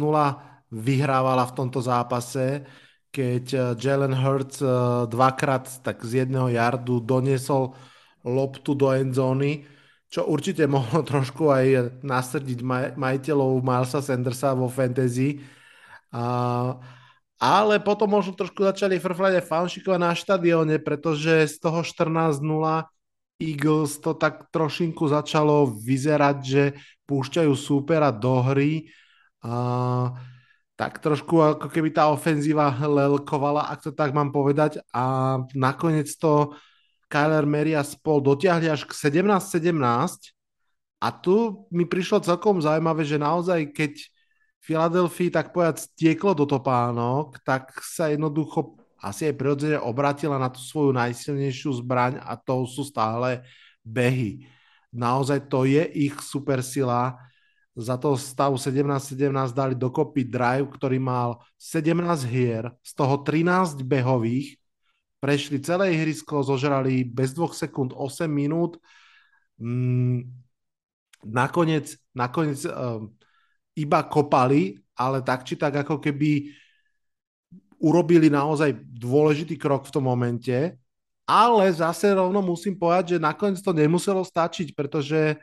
vyhrávala 0.70 1.46
v 1.50 1.56
tomto 1.56 1.80
zápase 1.82 2.66
keď 3.10 3.46
eh, 3.54 3.62
Jalen 3.78 4.14
Hurts 4.14 4.62
eh, 4.62 4.70
dvakrát 5.10 5.66
tak 5.82 6.02
z 6.06 6.26
jedného 6.26 6.50
jardu 6.54 7.02
doniesol 7.02 7.74
loptu 8.26 8.76
do 8.78 8.94
endzóny, 8.94 9.66
čo 10.10 10.26
určite 10.30 10.66
mohlo 10.70 11.02
trošku 11.10 11.50
aj 11.50 12.02
nasrdiť 12.06 12.60
majiteľov 12.98 13.62
Milesa 13.66 14.02
Sandersa 14.02 14.54
vo 14.54 14.70
fantasy. 14.70 15.42
A, 16.10 16.74
ale 17.40 17.80
potom 17.80 18.12
možno 18.12 18.36
trošku 18.36 18.68
začali 18.68 19.00
frflať 19.00 19.40
aj 19.40 19.48
fanšikova 19.48 19.96
na 19.96 20.12
štadióne, 20.12 20.76
pretože 20.84 21.48
z 21.48 21.56
toho 21.64 21.88
14-0 21.88 22.44
Eagles 23.40 24.04
to 24.04 24.12
tak 24.20 24.52
trošinku 24.52 25.08
začalo 25.08 25.72
vyzerať, 25.72 26.38
že 26.44 26.64
púšťajú 27.08 27.52
súpera 27.56 28.12
do 28.12 28.44
hry. 28.44 28.92
A, 29.40 30.12
tak 30.76 31.00
trošku 31.00 31.40
ako 31.60 31.68
keby 31.72 31.96
tá 31.96 32.12
ofenzíva 32.12 32.76
lelkovala, 32.76 33.72
ak 33.72 33.88
to 33.88 33.92
tak 33.96 34.12
mám 34.12 34.36
povedať. 34.36 34.84
A 34.92 35.40
nakoniec 35.56 36.12
to 36.20 36.52
Kyler 37.08 37.48
Mary 37.48 37.72
a 37.72 37.88
spol 37.88 38.20
dotiahli 38.20 38.68
až 38.68 38.84
k 38.84 38.92
17-17. 38.92 39.80
A 41.00 41.08
tu 41.16 41.64
mi 41.72 41.88
prišlo 41.88 42.20
celkom 42.20 42.60
zaujímavé, 42.60 43.08
že 43.08 43.16
naozaj 43.16 43.72
keď 43.72 44.19
Filadelfii 44.70 45.34
tak 45.34 45.50
povedať 45.50 45.90
stieklo 45.90 46.38
do 46.38 46.46
topánok, 46.46 47.42
tak 47.42 47.74
sa 47.82 48.14
jednoducho 48.14 48.78
asi 49.02 49.26
aj 49.26 49.34
prirodzene 49.34 49.82
obratila 49.82 50.38
na 50.38 50.54
tú 50.54 50.62
svoju 50.62 50.94
najsilnejšiu 50.94 51.82
zbraň 51.82 52.22
a 52.22 52.38
to 52.38 52.70
sú 52.70 52.86
stále 52.86 53.42
behy. 53.82 54.46
Naozaj 54.94 55.50
to 55.50 55.66
je 55.66 55.82
ich 55.90 56.14
supersila 56.22 57.18
za 57.74 57.98
toho 57.98 58.14
stavu 58.14 58.62
17-17 58.62 59.58
dali 59.58 59.74
dokopy 59.74 60.30
drive, 60.30 60.70
ktorý 60.70 61.02
mal 61.02 61.42
17 61.58 62.30
hier, 62.30 62.70
z 62.86 62.92
toho 62.94 63.26
13 63.26 63.82
behových, 63.82 64.54
prešli 65.18 65.58
celé 65.66 65.98
ihrisko, 65.98 66.46
zožrali 66.46 67.10
bez 67.10 67.34
dvoch 67.34 67.58
sekúnd 67.58 67.98
8 67.98 68.30
minút. 68.30 68.78
Mm, 69.58 70.30
nakoniec 71.26 71.98
nakoniec 72.14 72.64
um, 72.70 73.16
iba 73.80 74.04
kopali, 74.04 74.76
ale 75.00 75.24
tak 75.24 75.48
či 75.48 75.56
tak 75.56 75.88
ako 75.88 76.04
keby 76.04 76.52
urobili 77.80 78.28
naozaj 78.28 78.76
dôležitý 78.76 79.56
krok 79.56 79.88
v 79.88 79.94
tom 79.96 80.04
momente, 80.04 80.76
ale 81.24 81.72
zase 81.72 82.12
rovno 82.12 82.44
musím 82.44 82.76
povedať, 82.76 83.16
že 83.16 83.24
nakoniec 83.24 83.64
to 83.64 83.72
nemuselo 83.72 84.26
stačiť, 84.26 84.76
pretože 84.76 85.40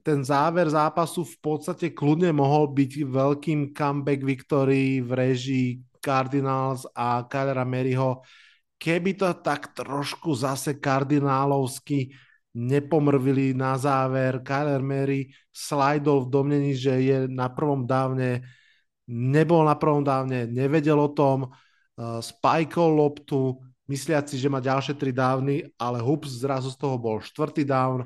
ten 0.00 0.24
záver 0.24 0.70
zápasu 0.72 1.26
v 1.26 1.36
podstate 1.42 1.92
kľudne 1.92 2.32
mohol 2.32 2.72
byť 2.72 2.92
veľkým 3.04 3.76
comeback 3.76 4.24
victory 4.24 5.04
v 5.04 5.10
režii 5.12 5.68
Cardinals 6.00 6.88
a 6.96 7.26
Kylera 7.28 7.68
Maryho. 7.68 8.24
Keby 8.78 9.18
to 9.18 9.28
tak 9.42 9.74
trošku 9.74 10.32
zase 10.32 10.78
kardinálovsky 10.78 12.14
nepomrvili 12.58 13.54
na 13.54 13.78
záver, 13.78 14.42
Kyler 14.42 14.82
Mary 14.82 15.30
slajdol 15.54 16.26
v 16.26 16.30
domnení, 16.34 16.72
že 16.74 16.98
je 16.98 17.18
na 17.30 17.46
prvom 17.46 17.86
dávne, 17.86 18.42
nebol 19.06 19.62
na 19.62 19.78
prvom 19.78 20.02
dávne, 20.02 20.50
nevedel 20.50 20.98
o 20.98 21.14
tom, 21.14 21.46
uh, 21.46 22.18
spajkol 22.18 22.90
loptu, 22.98 23.62
mysliaci, 23.86 24.34
že 24.34 24.50
má 24.50 24.58
ďalšie 24.58 24.98
tri 24.98 25.14
dávny, 25.14 25.70
ale 25.78 26.02
hups, 26.02 26.42
zrazu 26.42 26.74
z 26.74 26.76
toho 26.76 26.98
bol 26.98 27.22
štvrtý 27.22 27.62
down 27.62 28.04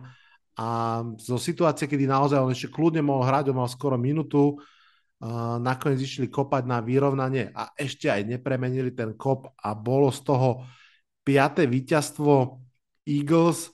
a 0.55 1.01
zo 1.17 1.41
situácie, 1.41 1.89
kedy 1.89 2.05
naozaj 2.05 2.39
on 2.39 2.53
ešte 2.53 2.69
kľudne 2.69 3.01
mohol 3.01 3.25
hrať, 3.25 3.51
on 3.51 3.65
mal 3.65 3.71
skoro 3.73 3.97
minútu, 3.97 4.61
uh, 4.61 5.57
nakoniec 5.57 6.05
išli 6.05 6.29
kopať 6.29 6.69
na 6.69 6.85
vyrovnanie 6.85 7.49
a 7.57 7.73
ešte 7.73 8.13
aj 8.13 8.29
nepremenili 8.29 8.93
ten 8.93 9.17
kop 9.17 9.49
a 9.57 9.73
bolo 9.73 10.13
z 10.13 10.21
toho 10.29 10.49
piaté 11.25 11.65
víťazstvo 11.65 12.61
Eagles. 13.09 13.73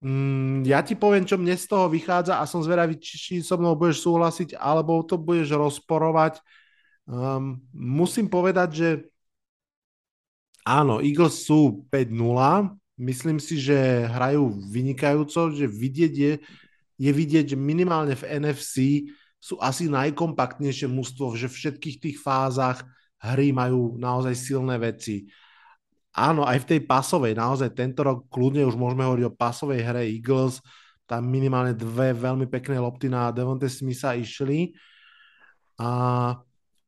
Mm, 0.00 0.64
ja 0.64 0.80
ti 0.80 0.96
poviem, 0.96 1.28
čo 1.28 1.36
mne 1.36 1.52
z 1.56 1.66
toho 1.68 1.88
vychádza 1.92 2.40
a 2.40 2.48
som 2.48 2.64
zvedavý, 2.64 2.96
či 2.96 3.44
so 3.44 3.60
mnou 3.60 3.76
budeš 3.76 4.04
súhlasiť, 4.04 4.56
alebo 4.56 5.04
to 5.04 5.20
budeš 5.20 5.52
rozporovať. 5.52 6.40
Um, 7.04 7.60
musím 7.74 8.32
povedať, 8.32 8.68
že 8.72 8.88
áno, 10.64 11.04
Eagles 11.04 11.44
sú 11.44 11.84
5-0, 11.92 12.80
Myslím 13.00 13.40
si, 13.40 13.56
že 13.56 14.04
hrajú 14.12 14.60
vynikajúco, 14.68 15.56
že 15.56 15.64
vidieť 15.64 16.12
je, 16.12 16.32
je 17.00 17.10
vidieť, 17.16 17.56
že 17.56 17.56
minimálne 17.56 18.12
v 18.12 18.44
NFC 18.44 19.08
sú 19.40 19.56
asi 19.56 19.88
najkompaktnejšie 19.88 20.84
mužstvo, 20.84 21.32
že 21.32 21.48
v 21.48 21.56
všetkých 21.56 21.96
tých 21.96 22.16
fázach 22.20 22.84
hry 23.16 23.56
majú 23.56 23.96
naozaj 23.96 24.36
silné 24.36 24.76
veci. 24.76 25.32
Áno, 26.10 26.42
aj 26.42 26.66
v 26.66 26.68
tej 26.74 26.80
pasovej, 26.82 27.38
naozaj 27.38 27.70
tento 27.70 28.02
rok 28.02 28.26
kľudne 28.26 28.66
už 28.66 28.74
môžeme 28.74 29.06
hovoriť 29.06 29.24
o 29.30 29.36
pasovej 29.36 29.80
hre 29.86 30.02
Eagles, 30.10 30.58
tam 31.06 31.26
minimálne 31.26 31.74
dve 31.74 32.14
veľmi 32.14 32.50
pekné 32.50 32.78
lopty 32.78 33.10
na 33.10 33.34
Devonte 33.34 33.66
Smitha 33.66 34.14
išli. 34.14 34.74
A 35.78 36.38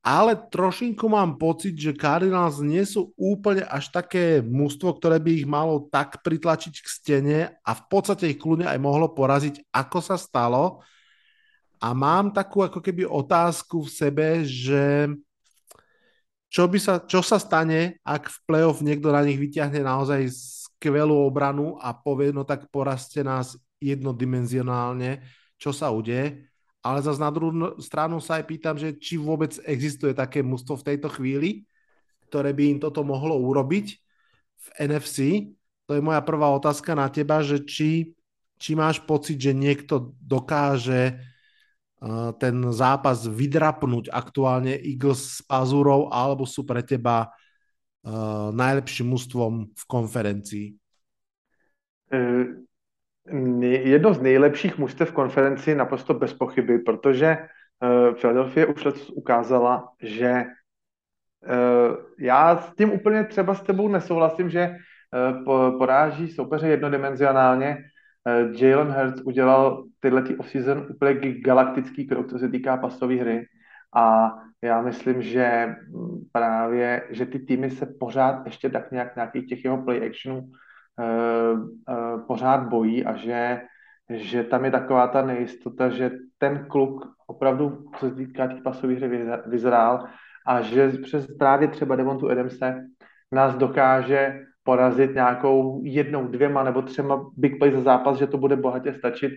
ale 0.02 0.34
trošinku 0.34 1.06
mám 1.06 1.38
pocit, 1.38 1.78
že 1.78 1.94
Cardinals 1.94 2.58
nie 2.58 2.82
sú 2.82 3.14
úplne 3.14 3.62
až 3.70 3.86
také 3.94 4.42
mústvo, 4.42 4.90
ktoré 4.90 5.22
by 5.22 5.30
ich 5.30 5.46
malo 5.46 5.86
tak 5.94 6.26
pritlačiť 6.26 6.74
k 6.74 6.86
stene 6.90 7.40
a 7.62 7.70
v 7.70 7.82
podstate 7.86 8.26
ich 8.34 8.42
kľudne 8.42 8.66
aj 8.66 8.82
mohlo 8.82 9.14
poraziť, 9.14 9.62
ako 9.70 9.98
sa 10.02 10.18
stalo. 10.18 10.82
A 11.78 11.94
mám 11.94 12.34
takú 12.34 12.66
ako 12.66 12.82
keby 12.82 13.06
otázku 13.06 13.86
v 13.86 13.94
sebe, 13.94 14.28
že 14.42 15.06
čo, 16.52 16.68
by 16.68 16.76
sa, 16.76 17.00
čo 17.00 17.24
sa 17.24 17.40
stane, 17.40 17.96
ak 18.04 18.28
v 18.28 18.38
playoff 18.44 18.84
niekto 18.84 19.08
na 19.08 19.24
nich 19.24 19.40
vyťahne 19.40 19.80
naozaj 19.80 20.28
skvelú 20.28 21.24
obranu 21.24 21.80
a 21.80 21.96
povie, 21.96 22.28
no 22.28 22.44
tak 22.44 22.68
porazte 22.68 23.24
nás 23.24 23.56
jednodimenzionálne, 23.80 25.24
čo 25.56 25.72
sa 25.72 25.88
udeje 25.88 26.52
ale 26.82 26.98
zase 26.98 27.22
na 27.22 27.30
druhú 27.30 27.78
stranu 27.78 28.18
sa 28.18 28.42
aj 28.42 28.44
pýtam, 28.50 28.74
že 28.74 28.98
či 28.98 29.14
vôbec 29.14 29.54
existuje 29.62 30.10
také 30.10 30.42
mužstvo 30.42 30.82
v 30.82 30.86
tejto 30.92 31.08
chvíli, 31.14 31.62
ktoré 32.26 32.50
by 32.50 32.74
im 32.74 32.78
toto 32.82 33.06
mohlo 33.06 33.38
urobiť 33.38 33.86
v 34.58 34.66
NFC. 34.90 35.18
To 35.86 35.94
je 35.94 36.02
moja 36.02 36.18
prvá 36.26 36.50
otázka 36.50 36.98
na 36.98 37.06
teba, 37.06 37.38
že 37.38 37.62
či, 37.62 38.18
či 38.58 38.74
máš 38.74 38.98
pocit, 38.98 39.38
že 39.38 39.54
niekto 39.54 40.18
dokáže 40.18 41.22
ten 42.42 42.56
zápas 42.74 43.30
vydrapnúť 43.30 44.10
aktuálne 44.10 44.74
Eagles 44.74 45.38
s 45.38 45.46
pazúrou, 45.46 46.10
alebo 46.10 46.42
sú 46.42 46.66
pre 46.66 46.82
teba 46.82 47.30
uh, 47.30 48.50
najlepším 48.50 49.14
mužstvom 49.14 49.70
v 49.70 49.84
konferencii? 49.86 50.66
Uh 52.10 52.58
jedno 53.62 54.14
z 54.14 54.20
nejlepších 54.20 54.82
mužstev 54.82 55.14
v 55.14 55.14
konferenci 55.14 55.74
naprosto 55.78 56.14
bez 56.14 56.34
pochyby, 56.34 56.82
protože 56.82 57.38
uh, 57.38 58.18
Philadelphia 58.18 58.66
už 58.66 58.84
letos 58.84 59.10
ukázala, 59.14 59.94
že 60.02 60.42
uh, 61.46 61.96
já 62.18 62.56
s 62.58 62.74
tím 62.74 62.92
úplně 62.92 63.24
třeba 63.24 63.54
s 63.54 63.62
tebou 63.62 63.88
nesouhlasím, 63.88 64.50
že 64.50 64.76
poráží 65.78 66.28
soupeře 66.28 66.68
jednodimenzionálně. 66.68 67.78
Jalen 68.56 68.88
Hurts 68.88 69.20
udělal 69.20 69.84
tyhle 70.02 70.22
tý 70.22 70.36
off-season 70.36 70.86
úplně 70.90 71.32
galaktický 71.32 72.06
krok, 72.06 72.30
co 72.30 72.38
se 72.38 72.48
týká 72.48 72.76
pasové 72.76 73.14
hry. 73.14 73.46
A 73.94 74.34
já 74.62 74.82
myslím, 74.82 75.22
že 75.22 75.74
právě, 76.32 77.02
že 77.10 77.26
ty 77.26 77.38
týmy 77.38 77.70
se 77.70 77.86
pořád 78.00 78.46
ještě 78.46 78.70
tak 78.70 78.92
nějak 78.92 79.16
nějakých 79.16 79.46
těch 79.46 79.64
jeho 79.64 79.82
play 79.82 80.06
actionů 80.06 80.50
pořád 82.26 82.68
bojí 82.68 83.04
a 83.04 83.16
že, 83.16 83.60
že 84.10 84.44
tam 84.44 84.64
je 84.64 84.70
taková 84.70 85.06
ta 85.06 85.22
nejistota, 85.26 85.88
že 85.88 86.10
ten 86.38 86.66
kluk 86.68 87.14
opravdu, 87.26 87.84
co 87.96 88.08
se 88.08 88.14
týká 88.14 88.46
těch 88.46 88.62
pasových 88.62 88.98
hry, 88.98 89.26
vyzrál 89.46 90.04
a 90.46 90.60
že 90.60 90.88
přes 90.88 91.26
právě 91.38 91.68
třeba 91.68 91.96
Devontu 91.96 92.30
Adamse 92.30 92.86
nás 93.32 93.54
dokáže 93.54 94.40
porazit 94.62 95.14
nějakou 95.14 95.80
jednou, 95.84 96.28
dvěma 96.28 96.62
nebo 96.64 96.82
třema 96.82 97.30
big 97.36 97.58
play 97.58 97.72
za 97.72 97.80
zápas, 97.80 98.18
že 98.18 98.26
to 98.26 98.38
bude 98.38 98.56
bohatě 98.56 98.94
stačit 98.94 99.32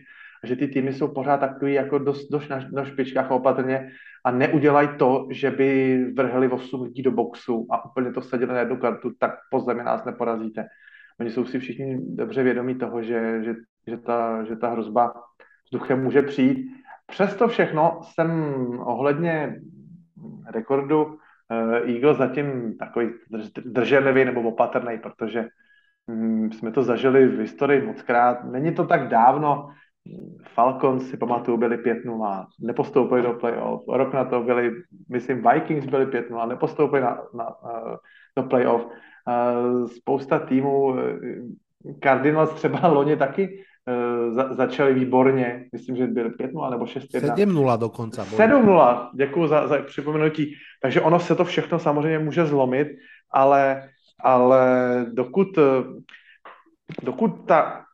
že 0.45 0.55
ty 0.55 0.67
týmy 0.67 0.93
jsou 0.93 1.07
pořád 1.07 1.37
takový 1.37 1.73
jako 1.73 1.97
dost, 1.97 2.27
dost 2.29 2.49
na, 2.49 2.59
na 2.71 2.85
špičkách 2.85 3.31
opatrně 3.31 3.91
a 4.25 4.31
neudělají 4.31 4.89
to, 4.97 5.27
že 5.31 5.51
by 5.51 5.99
vrhli 6.17 6.47
8 6.47 6.81
lidí 6.81 7.01
do 7.01 7.11
boxu 7.11 7.67
a 7.71 7.85
úplně 7.85 8.13
to 8.13 8.21
sadili 8.21 8.53
na 8.53 8.59
jednu 8.59 8.77
kartu, 8.77 9.11
tak 9.19 9.31
po 9.51 9.59
zemi 9.59 9.83
nás 9.83 10.05
neporazíte. 10.05 10.65
Oni 11.19 11.29
jsou 11.29 11.45
si 11.45 11.59
všichni 11.59 11.97
dobře 12.15 12.43
vědomí 12.43 12.75
toho, 12.75 13.03
že, 13.03 13.43
že, 13.43 13.55
že, 13.87 13.97
ta, 13.97 14.43
že 14.43 14.55
ta 14.55 14.69
hrozba 14.69 15.13
vzduchem 15.65 16.03
může 16.03 16.21
přijít. 16.21 16.71
Přesto 17.07 17.47
všechno 17.47 17.99
jsem 18.03 18.29
ohledně 18.79 19.61
rekordu 20.53 21.05
uh, 21.05 21.15
Eagle 21.89 22.13
zatím 22.13 22.77
takový 22.77 23.09
drženlivý 23.65 24.25
nebo 24.25 24.41
opatrný, 24.41 24.97
protože 24.97 25.47
um, 26.07 26.51
jsme 26.51 26.71
to 26.71 26.83
zažili 26.83 27.27
v 27.27 27.39
historii 27.39 27.81
mockrát. 27.81 28.43
Není 28.43 28.75
to 28.75 28.85
tak 28.85 29.07
dávno, 29.07 29.69
Falcons 30.53 31.09
si 31.09 31.17
pamatuju, 31.17 31.57
byli 31.57 31.77
5-0, 31.77 32.45
nepostoupili 32.59 33.21
do 33.21 33.33
playoff. 33.33 33.83
Rok 33.87 34.13
na 34.13 34.25
to 34.25 34.41
byli, 34.41 34.71
myslím, 35.09 35.43
Vikings 35.51 35.85
byli 35.85 36.05
5-0, 36.05 36.47
nepostoupili 36.47 37.01
na, 37.01 37.17
na, 37.33 37.55
do 38.37 38.43
playoff. 38.43 38.85
Uh, 38.85 39.87
spousta 39.87 40.39
týmů, 40.39 40.95
Cardinals 42.03 42.53
třeba 42.53 42.87
loni 42.93 43.17
taky 43.17 43.63
uh, 43.87 44.33
za, 44.33 44.53
začali 44.53 44.93
výborně, 44.93 45.65
myslím, 45.73 45.95
že 45.95 46.07
byli 46.07 46.29
5-0 46.29 46.71
nebo 46.71 46.85
6-1. 46.85 47.35
7-0 47.35 47.77
dokonce. 47.77 48.21
7-0, 48.21 49.09
děkuji 49.15 49.47
za, 49.47 49.67
za 49.67 49.81
připomenutí. 49.81 50.53
Takže 50.81 51.01
ono 51.01 51.19
se 51.19 51.35
to 51.35 51.45
všechno 51.45 51.79
samozřejmě 51.79 52.19
může 52.19 52.45
zlomit, 52.45 52.87
ale, 53.31 53.89
ale 54.23 54.65
dokud, 55.13 55.47
dokud 57.03 57.47
ta 57.47 57.85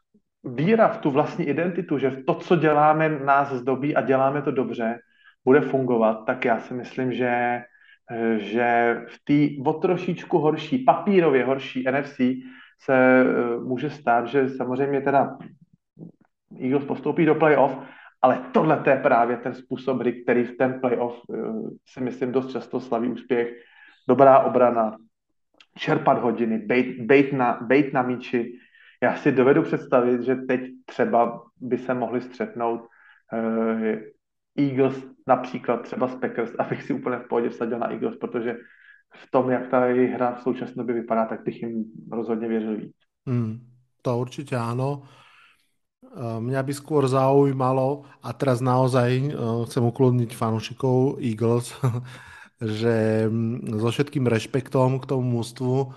víra 0.44 0.88
v 0.88 0.98
tu 0.98 1.12
vlastní 1.12 1.46
identitu, 1.46 1.98
že 1.98 2.12
to, 2.28 2.34
co 2.34 2.56
děláme, 2.56 3.10
nás 3.10 3.52
zdobí 3.52 3.96
a 3.96 4.02
děláme 4.02 4.42
to 4.42 4.52
dobře, 4.52 5.00
bude 5.46 5.62
fungovat, 5.62 6.26
tak 6.26 6.46
já 6.46 6.60
si 6.60 6.74
myslím, 6.74 7.14
že, 7.14 7.62
že 8.38 8.98
v 9.08 9.18
té 9.24 9.70
o 9.70 9.74
trošičku 9.74 10.38
horší, 10.38 10.78
papírově 10.78 11.46
horší 11.46 11.86
NFC 11.92 12.20
se 12.82 13.22
eh, 13.22 13.60
může 13.60 13.90
stát, 13.90 14.28
že 14.28 14.50
samozřejmě 14.50 15.02
teda 15.02 15.38
Eagles 16.62 16.86
postoupí 16.86 17.26
do 17.26 17.36
playoff, 17.36 17.78
ale 18.22 18.42
tohle 18.52 18.84
je 18.90 18.96
právě 18.96 19.38
ten 19.38 19.54
způsob 19.54 20.00
hry, 20.00 20.24
který 20.24 20.44
v 20.44 20.58
ten 20.58 20.80
playoff 20.80 21.22
eh, 21.34 21.38
si 21.86 22.02
myslím 22.02 22.32
dost 22.32 22.52
často 22.52 22.80
slaví 22.80 23.08
úspěch. 23.08 23.54
Dobrá 24.08 24.40
obrana, 24.40 24.98
čerpat 25.78 26.22
hodiny, 26.22 26.58
bejt, 26.58 27.02
bejt, 27.02 27.34
na, 27.34 27.60
bejt 27.62 27.94
na 27.94 28.02
míči, 28.02 28.58
já 29.04 29.16
si 29.18 29.32
dovedu 29.32 29.64
představit, 29.64 30.22
že 30.22 30.36
teď 30.36 30.62
třeba 30.86 31.44
by 31.58 31.78
se 31.78 31.94
mohli 31.94 32.22
střetnout 32.22 32.82
uh, 32.82 33.96
Eagles 34.58 34.96
například 35.28 35.82
třeba 35.82 36.08
s 36.08 36.16
Packers, 36.16 36.52
abych 36.60 36.84
si 36.84 36.94
úplně 36.94 37.18
v 37.18 37.28
pohodě 37.28 37.50
vsadil 37.50 37.80
na 37.80 37.92
Eagles, 37.92 38.18
protože 38.18 38.56
v 39.14 39.32
tom, 39.32 39.50
jak 39.50 39.68
ta 39.68 39.86
jejich 39.86 40.12
hra 40.12 40.36
v 40.36 40.42
současné 40.42 40.76
době 40.76 40.96
vypadá, 40.96 41.26
tak 41.26 41.44
bych 41.44 41.62
jim 41.62 41.84
rozhodně 42.12 42.48
věřil 42.48 42.78
víc. 42.78 42.96
Hmm, 43.28 43.60
to 44.02 44.18
určitě 44.18 44.56
ano. 44.56 45.04
Eh, 46.12 46.40
mňa 46.44 46.62
by 46.66 46.74
skôr 46.76 47.08
zaujímalo, 47.08 48.04
a 48.20 48.36
teraz 48.36 48.60
naozaj 48.60 49.32
uh, 49.32 49.64
chcem 49.64 49.80
ukloniť 49.80 50.36
fanúšikov 50.36 51.24
Eagles, 51.24 51.72
že 52.82 53.26
mm, 53.32 53.80
so 53.80 53.88
všetkým 53.88 54.28
rešpektom 54.28 55.00
k 55.00 55.08
tomu 55.08 55.40
mústvu, 55.40 55.96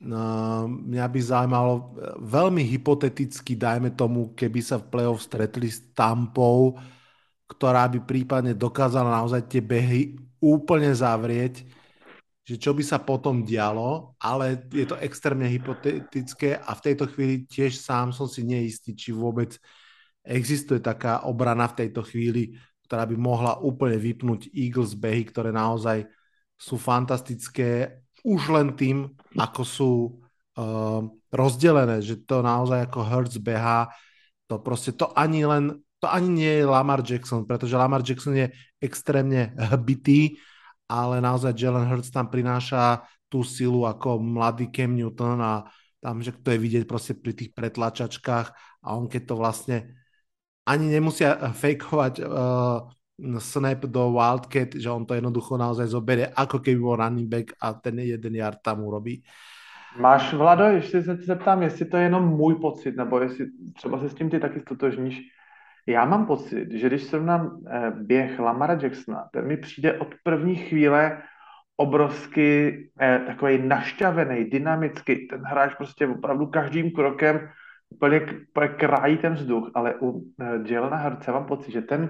mňa 0.00 1.06
by 1.12 1.20
zaujímalo 1.20 1.92
veľmi 2.24 2.64
hypoteticky, 2.64 3.52
dajme 3.52 3.92
tomu, 3.92 4.32
keby 4.32 4.60
sa 4.64 4.80
v 4.80 4.88
playoff 4.88 5.20
stretli 5.20 5.68
s 5.68 5.84
Tampou, 5.92 6.80
ktorá 7.44 7.84
by 7.92 8.00
prípadne 8.08 8.56
dokázala 8.56 9.20
naozaj 9.20 9.44
tie 9.44 9.60
behy 9.60 10.16
úplne 10.40 10.88
zavrieť, 10.96 11.68
že 12.48 12.56
čo 12.56 12.72
by 12.72 12.80
sa 12.80 12.96
potom 12.96 13.44
dialo, 13.44 14.16
ale 14.16 14.64
je 14.72 14.88
to 14.88 14.96
extrémne 15.04 15.44
hypotetické 15.44 16.56
a 16.56 16.72
v 16.72 16.84
tejto 16.90 17.04
chvíli 17.12 17.44
tiež 17.44 17.76
sám 17.76 18.16
som 18.16 18.24
si 18.24 18.40
neistý, 18.40 18.96
či 18.96 19.12
vôbec 19.12 19.60
existuje 20.24 20.80
taká 20.80 21.28
obrana 21.28 21.68
v 21.68 21.86
tejto 21.86 22.00
chvíli, 22.08 22.56
ktorá 22.88 23.04
by 23.04 23.16
mohla 23.20 23.60
úplne 23.60 24.00
vypnúť 24.00 24.48
Eagles 24.50 24.96
behy, 24.96 25.28
ktoré 25.28 25.52
naozaj 25.52 26.08
sú 26.56 26.80
fantastické 26.80 28.02
už 28.24 28.40
len 28.52 28.76
tým, 28.76 29.10
ako 29.36 29.62
sú 29.62 29.92
uh, 30.58 31.02
rozdelené, 31.30 32.02
že 32.02 32.20
to 32.26 32.42
naozaj 32.42 32.90
ako 32.90 33.00
Hertz 33.06 33.36
behá, 33.38 33.88
to 34.50 34.58
proste 34.58 34.98
to 34.98 35.08
ani 35.14 35.46
len, 35.46 35.78
to 36.02 36.06
ani 36.10 36.28
nie 36.28 36.52
je 36.60 36.66
Lamar 36.66 37.00
Jackson, 37.06 37.46
pretože 37.46 37.78
Lamar 37.78 38.02
Jackson 38.02 38.34
je 38.34 38.50
extrémne 38.82 39.54
hbitý, 39.56 40.40
ale 40.90 41.22
naozaj 41.22 41.54
Jalen 41.54 41.86
Hurts 41.86 42.10
tam 42.10 42.26
prináša 42.26 43.06
tú 43.30 43.46
silu 43.46 43.86
ako 43.86 44.18
mladý 44.18 44.66
Cam 44.74 44.98
Newton 44.98 45.38
a 45.38 45.62
tam, 46.02 46.18
že 46.18 46.34
to 46.34 46.50
je 46.50 46.58
vidieť 46.58 46.84
proste 46.88 47.14
pri 47.14 47.30
tých 47.30 47.54
pretlačačkách 47.54 48.46
a 48.82 48.88
on 48.98 49.06
keď 49.06 49.22
to 49.30 49.34
vlastne 49.38 49.76
ani 50.66 50.90
nemusia 50.90 51.38
fejkovať 51.62 52.14
uh, 52.26 52.90
snap 53.38 53.78
do 53.86 54.12
Wildcat, 54.12 54.74
že 54.74 54.90
on 54.90 55.06
to 55.06 55.14
jednoducho 55.14 55.56
naozaj 55.56 55.86
zoberie, 55.86 56.26
ako 56.28 56.58
keby 56.58 56.78
bol 56.80 56.96
running 56.96 57.28
back 57.28 57.52
a 57.60 57.72
ten 57.72 57.98
jeden 57.98 58.34
yard 58.34 58.58
tam 58.62 58.84
urobí. 58.84 59.22
Máš, 59.98 60.34
Vlado, 60.34 60.64
ještě 60.64 61.02
se 61.02 61.14
zeptám, 61.14 61.62
jestli 61.62 61.84
to 61.84 61.96
je 61.96 62.02
jenom 62.02 62.24
můj 62.28 62.54
pocit, 62.54 62.96
nebo 62.96 63.20
jestli 63.20 63.46
třeba 63.74 63.98
se 63.98 64.08
s 64.08 64.14
tím 64.14 64.30
ty 64.30 64.40
taky 64.40 64.60
stotožníš. 64.60 65.22
Já 65.86 66.04
mám 66.04 66.26
pocit, 66.26 66.70
že 66.70 66.86
když 66.86 67.02
srovnám 67.02 67.60
eh, 67.66 67.90
běh 67.90 68.38
Lamara 68.38 68.78
Jacksona, 68.82 69.28
ten 69.32 69.46
mi 69.46 69.56
přijde 69.56 69.98
od 69.98 70.14
první 70.22 70.56
chvíle 70.56 71.22
obrovsky 71.76 72.78
eh, 73.00 73.20
takový 73.26 73.58
našťavený, 73.58 74.44
dynamický. 74.44 75.26
Ten 75.26 75.42
hráč 75.42 75.74
prostě 75.74 76.06
opravdu 76.06 76.46
každým 76.46 76.90
krokem 76.90 77.48
úplně, 77.90 78.20
úplně 78.50 78.68
krájí 78.68 79.16
ten 79.18 79.34
vzduch, 79.34 79.70
ale 79.74 79.94
u 80.00 80.22
eh, 80.40 80.60
Jelena 80.66 80.96
Hrce 80.96 81.32
mám 81.32 81.46
pocit, 81.46 81.72
že 81.72 81.82
ten 81.82 82.08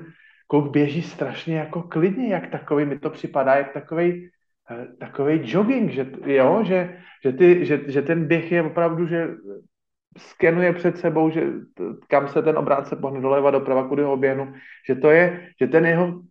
kluk 0.51 0.73
běží 0.73 1.03
strašně 1.03 1.59
jako 1.59 1.83
klidně, 1.83 2.29
jak 2.29 2.51
takový, 2.51 2.85
mi 2.85 2.99
to 2.99 3.11
připadá, 3.11 3.55
jak 3.55 3.73
takový 3.73 4.29
eh, 4.71 4.87
takový 4.99 5.41
jogging, 5.45 5.91
že, 5.91 6.07
jo, 6.27 6.65
že, 6.65 6.99
že, 7.25 7.33
ty, 7.33 7.67
že, 7.67 7.81
že 7.87 8.03
ten 8.03 8.27
běh 8.27 8.53
je 8.53 8.63
opravdu, 8.63 9.07
že 9.07 9.29
skenuje 10.19 10.73
před 10.73 10.99
sebou, 10.99 11.31
že 11.31 11.47
kam 12.09 12.29
se 12.29 12.43
ten 12.43 12.59
obrátce 12.59 12.97
pohne 12.97 13.21
doleva, 13.21 13.51
doprava, 13.51 13.89
kudy 13.89 14.03
ho 14.03 14.13
oběhnu, 14.13 14.53
že 14.89 14.95
to 14.95 15.11
je, 15.11 15.49
že 15.61 15.67
ten 15.67 15.87
jeho, 15.87 16.23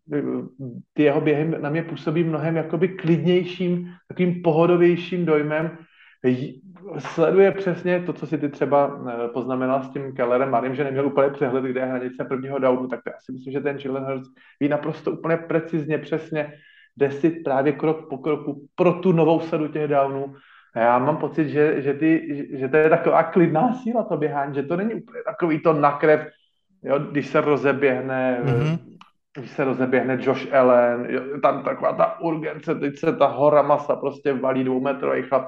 ty 0.93 1.03
jeho 1.03 1.21
běhy 1.21 1.47
na 1.59 1.69
mě 1.69 1.83
působí 1.83 2.23
mnohem 2.23 2.55
jakoby 2.55 2.87
klidnějším, 2.87 3.93
takovým 4.07 4.41
pohodovějším 4.41 5.25
dojmem, 5.25 5.77
sleduje 6.99 7.51
přesně 7.51 7.99
to, 7.99 8.13
co 8.13 8.27
si 8.27 8.37
ty 8.37 8.49
třeba 8.49 8.99
eh, 9.09 9.27
poznamenal 9.27 9.83
s 9.83 9.89
tím 9.89 10.15
Kellerem 10.15 10.49
Marim, 10.49 10.75
že 10.75 10.83
neměl 10.83 11.05
úplně 11.05 11.29
přehled, 11.29 11.63
kde 11.63 11.79
je 11.79 11.85
hranice 11.85 12.25
prvního 12.25 12.59
downu, 12.59 12.87
tak 12.87 12.99
já 13.07 13.13
si 13.25 13.31
myslím, 13.31 13.53
že 13.53 13.61
ten 13.61 13.77
Jalen 13.85 14.03
Hurts 14.03 14.29
ví 14.59 14.67
naprosto 14.67 15.11
úplně 15.11 15.37
precizně, 15.37 15.97
přesně, 15.97 16.53
jde 16.97 17.11
si 17.11 17.29
právě 17.29 17.73
krok 17.73 18.09
po 18.09 18.17
kroku 18.17 18.67
pro 18.75 18.93
tu 18.93 19.11
novou 19.11 19.39
sadu 19.39 19.67
těch 19.67 19.87
downů. 19.87 20.35
A 20.75 20.79
já 20.79 20.99
mám 20.99 21.17
pocit, 21.17 21.49
že, 21.49 21.81
že, 21.81 21.93
ty, 21.93 22.47
že 22.53 22.67
to 22.67 22.77
je 22.77 22.89
taková 22.89 23.23
klidná 23.23 23.73
síla 23.73 24.03
to 24.03 24.17
běhání, 24.17 24.55
že 24.55 24.63
to 24.63 24.77
není 24.77 24.93
úplně 24.93 25.23
takový 25.23 25.59
to 25.59 25.73
nakrev, 25.73 26.27
jo, 26.83 26.99
když 26.99 27.27
se 27.27 27.41
rozeběhne 27.41 28.41
mm-hmm 28.43 28.89
když 29.37 29.51
se 29.51 29.63
rozeběhne 29.63 30.17
Josh 30.21 30.53
Allen, 30.53 31.07
tam 31.41 31.63
taková 31.63 31.93
ta 31.93 32.19
urgence, 32.19 32.75
teď 32.75 32.97
se 32.97 33.15
ta 33.15 33.27
hora 33.27 33.61
masa 33.61 33.95
prostě 33.95 34.33
valí 34.33 34.63
dvoumetrový 34.63 35.21
chlap 35.21 35.47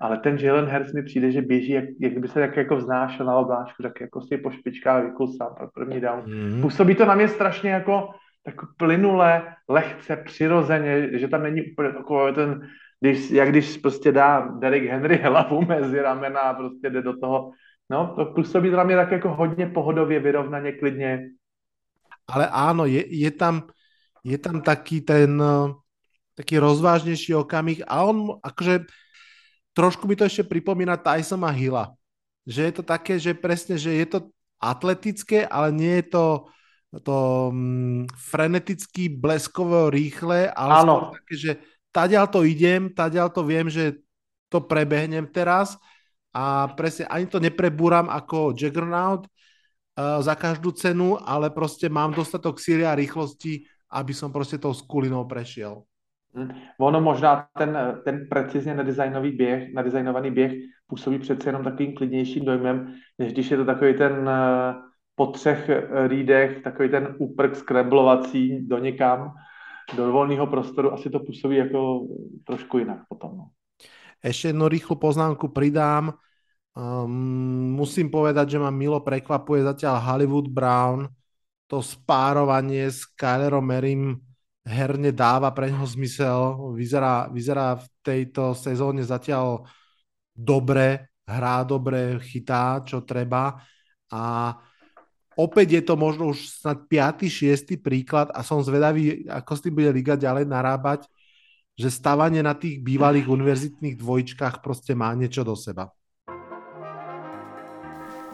ale 0.00 0.18
ten 0.18 0.36
Jalen 0.36 0.66
Hurts 0.66 0.92
mi 0.92 1.02
přijde, 1.02 1.32
že 1.32 1.42
běží, 1.42 1.72
jak, 1.72 1.84
jak 2.00 2.12
kdyby 2.12 2.28
se 2.28 2.40
tak 2.40 2.56
jako 2.56 2.76
vznášel 2.76 3.26
na 3.26 3.36
obláčku, 3.36 3.82
tak 3.82 4.00
jako 4.00 4.20
si 4.20 4.36
po 4.36 4.50
špičkách 4.50 5.04
vykusá 5.04 5.44
pro 5.44 5.68
první 5.74 6.00
down. 6.00 6.20
Mm-hmm. 6.20 6.60
Působí 6.60 6.94
to 6.94 7.04
na 7.04 7.14
mě 7.14 7.28
strašně 7.28 7.70
jako 7.70 8.08
tak 8.42 8.54
plynule, 8.76 9.54
lehce, 9.68 10.16
přirozeně, 10.16 11.18
že 11.18 11.28
tam 11.28 11.42
není 11.42 11.62
úplně 11.72 11.92
takový 11.92 12.34
ten, 12.34 12.68
když, 13.00 13.30
jak 13.30 13.48
když 13.48 13.76
prostě 13.76 14.12
dá 14.12 14.48
Derek 14.58 14.84
Henry 14.84 15.16
hlavu 15.16 15.64
mezi 15.64 16.00
ramena 16.00 16.40
a 16.40 16.54
prostě 16.54 16.90
jde 16.90 17.02
do 17.02 17.18
toho. 17.18 17.50
No, 17.90 18.14
to 18.16 18.24
působí 18.24 18.70
na 18.70 18.84
mě 18.84 18.96
tak 18.96 19.10
jako 19.10 19.28
hodně 19.34 19.66
pohodově, 19.66 20.20
vyrovnaně, 20.20 20.72
klidně. 20.72 21.28
Ale 22.30 22.46
áno, 22.46 22.86
je, 22.86 23.02
je 23.10 23.30
tam, 23.30 23.66
je 24.24 24.38
tam 24.38 24.62
taký 24.62 25.00
ten 25.02 25.42
taký 26.34 26.56
rozvážnejší 26.56 27.34
okamih 27.34 27.82
a 27.84 28.06
on 28.06 28.38
akože 28.40 28.86
trošku 29.74 30.06
mi 30.06 30.18
to 30.18 30.26
ešte 30.26 30.46
pripomína 30.46 30.98
Tysona 30.98 31.50
Hilla. 31.50 31.94
že 32.48 32.66
je 32.66 32.72
to 32.72 32.82
také, 32.82 33.20
že 33.20 33.36
presne, 33.36 33.76
že 33.76 33.92
je 33.94 34.06
to 34.06 34.18
atletické, 34.58 35.46
ale 35.46 35.70
nie 35.70 36.02
je 36.02 36.06
to 36.16 36.24
to 36.98 37.54
um, 37.54 38.02
freneticky, 38.18 39.06
bleskovo, 39.06 39.94
rýchle, 39.94 40.50
ale 40.50 40.72
Áno. 40.82 40.82
skôr 40.82 41.22
také, 41.22 41.34
že 41.38 41.52
tadiaľ 41.94 42.26
to 42.26 42.42
idem, 42.42 42.90
tadiaľ 42.90 43.30
to 43.30 43.46
viem, 43.46 43.70
že 43.70 44.02
to 44.50 44.58
prebehnem 44.58 45.30
teraz 45.30 45.78
a 46.34 46.66
presne 46.74 47.06
ani 47.06 47.30
to 47.30 47.38
neprebúram 47.38 48.10
ako 48.10 48.58
Juggernaut 48.58 49.30
uh, 49.30 50.18
za 50.18 50.34
každú 50.34 50.74
cenu, 50.74 51.14
ale 51.22 51.54
proste 51.54 51.86
mám 51.86 52.10
dostatok 52.10 52.58
síly 52.58 52.82
a 52.82 52.98
rýchlosti, 52.98 53.62
aby 53.94 54.10
som 54.10 54.34
proste 54.34 54.58
tou 54.58 54.74
skulinou 54.74 55.22
prešiel. 55.30 55.86
Hm. 56.34 56.48
Ono 56.78 57.00
možná 57.00 57.46
ten, 57.58 57.78
ten 58.04 58.26
precizně 58.30 58.74
nadizajnový 58.74 59.30
běh, 59.30 59.74
nadizajnovaný 59.74 60.30
běh 60.30 60.52
působí 60.86 61.18
přece 61.18 61.48
jenom 61.48 61.64
takovým 61.64 61.94
klidnějším 61.94 62.44
dojmem, 62.44 62.94
než 63.18 63.32
když 63.32 63.50
je 63.50 63.56
to 63.56 63.64
takový 63.64 63.94
ten 63.94 64.12
uh, 64.12 64.74
po 65.14 65.26
třech 65.26 65.70
rídech, 66.06 66.62
takový 66.62 66.88
ten 66.88 67.14
úprk 67.18 67.56
skremblovací 67.56 68.66
do 68.66 68.78
někam, 68.78 69.32
do 69.96 70.12
volného 70.12 70.46
prostoru, 70.46 70.92
asi 70.92 71.10
to 71.10 71.20
působí 71.20 71.56
jako 71.56 72.06
trošku 72.46 72.78
jinak 72.78 72.98
potom. 73.08 73.36
No. 73.36 73.44
Ešte 74.20 74.52
jednu 74.52 74.68
rýchlu 74.68 75.00
poznámku 75.00 75.48
pridám. 75.48 76.12
Um, 76.76 77.72
musím 77.72 78.12
povedať, 78.12 78.56
že 78.56 78.58
ma 78.62 78.70
milo 78.70 79.00
prekvapuje 79.00 79.64
zatiaľ 79.64 79.96
Hollywood 79.96 80.52
Brown. 80.52 81.08
To 81.66 81.80
spárovanie 81.80 82.92
s 82.92 83.08
Kylerom 83.16 83.64
Merim 83.64 84.20
herne 84.64 85.10
dáva 85.12 85.50
pre 85.50 85.72
neho 85.72 85.86
zmysel. 85.86 86.72
Vyzerá, 86.76 87.28
vyzerá 87.32 87.80
v 87.80 87.86
tejto 88.04 88.52
sezóne 88.52 89.04
zatiaľ 89.04 89.64
dobre, 90.36 91.12
hrá 91.24 91.64
dobre, 91.64 92.20
chytá, 92.20 92.82
čo 92.84 93.02
treba. 93.04 93.60
A 94.10 94.54
opäť 95.38 95.80
je 95.80 95.82
to 95.84 95.94
možno 95.96 96.32
už 96.32 96.60
snad 96.60 96.84
5. 96.88 97.28
6. 97.28 97.80
príklad 97.80 98.28
a 98.34 98.42
som 98.44 98.60
zvedavý, 98.60 99.24
ako 99.28 99.52
s 99.56 99.62
tým 99.64 99.74
bude 99.76 99.90
Liga 99.94 100.18
ďalej 100.18 100.44
narábať, 100.48 101.06
že 101.80 101.88
stavanie 101.88 102.44
na 102.44 102.52
tých 102.52 102.84
bývalých 102.84 103.30
univerzitných 103.30 103.96
dvojčkách 103.96 104.60
proste 104.60 104.92
má 104.92 105.14
niečo 105.16 105.40
do 105.40 105.56
seba. 105.56 105.88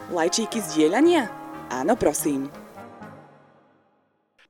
Lajčíky 0.07 0.63
zdieľania? 0.63 1.27
Áno, 1.67 1.99
prosím. 1.99 2.66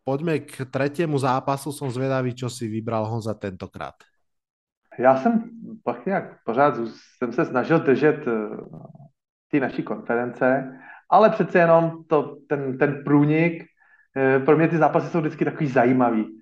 Poďme 0.08 0.40
k 0.40 0.72
tretiemu 0.72 1.20
zápasu, 1.20 1.76
som 1.76 1.92
zvedavý, 1.92 2.32
čo 2.32 2.48
si 2.48 2.72
vybral 2.72 3.04
Honza 3.12 3.36
tentokrát. 3.36 4.00
Já 5.00 5.18
jsem 5.18 5.44
pak 5.84 6.06
nějak 6.06 6.44
pořád 6.46 6.80
jsem 7.18 7.34
se 7.34 7.46
snažil 7.46 7.80
držet 7.80 8.24
ty 9.52 9.60
naší 9.60 9.84
konference, 9.84 10.80
ale 11.12 11.30
přece 11.30 11.60
jenom 11.60 12.04
to, 12.08 12.38
ten, 12.48 12.78
ten 12.78 13.04
průnik, 13.04 13.64
pro 14.46 14.58
mě 14.58 14.68
ty 14.68 14.78
zápasy 14.78 15.08
jsou 15.08 15.20
vždycky 15.20 15.46
takový 15.46 15.68
zajímavý. 15.68 16.40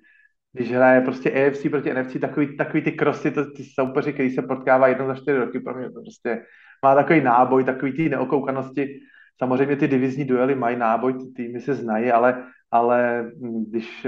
Když 0.52 0.72
hraje 0.72 1.00
prostě 1.00 1.30
EFC 1.30 1.66
proti 1.70 1.94
NFC, 1.94 2.16
takový, 2.20 2.56
takový 2.56 2.82
ty 2.82 2.92
krosy, 2.92 3.30
to, 3.30 3.50
ty 3.50 3.64
soupeři, 3.64 4.12
který 4.12 4.30
se 4.30 4.42
potkává 4.42 4.88
jednou 4.88 5.06
za 5.06 5.14
čtyři 5.14 5.38
roky, 5.38 5.60
pro 5.60 5.74
mě 5.74 5.90
to 5.90 6.00
prostě 6.00 6.46
má 6.84 6.94
takový 6.94 7.20
náboj, 7.20 7.64
takový 7.64 7.92
ty 7.92 8.08
neokoukanosti. 8.08 9.00
Samozřejmě 9.38 9.76
ty 9.76 9.88
divizní 9.88 10.24
duely 10.24 10.54
mají 10.54 10.76
náboj, 10.76 11.12
ty 11.12 11.32
týmy 11.36 11.60
se 11.60 11.74
znají, 11.74 12.10
ale, 12.10 12.44
ale 12.70 13.30
když 13.68 14.06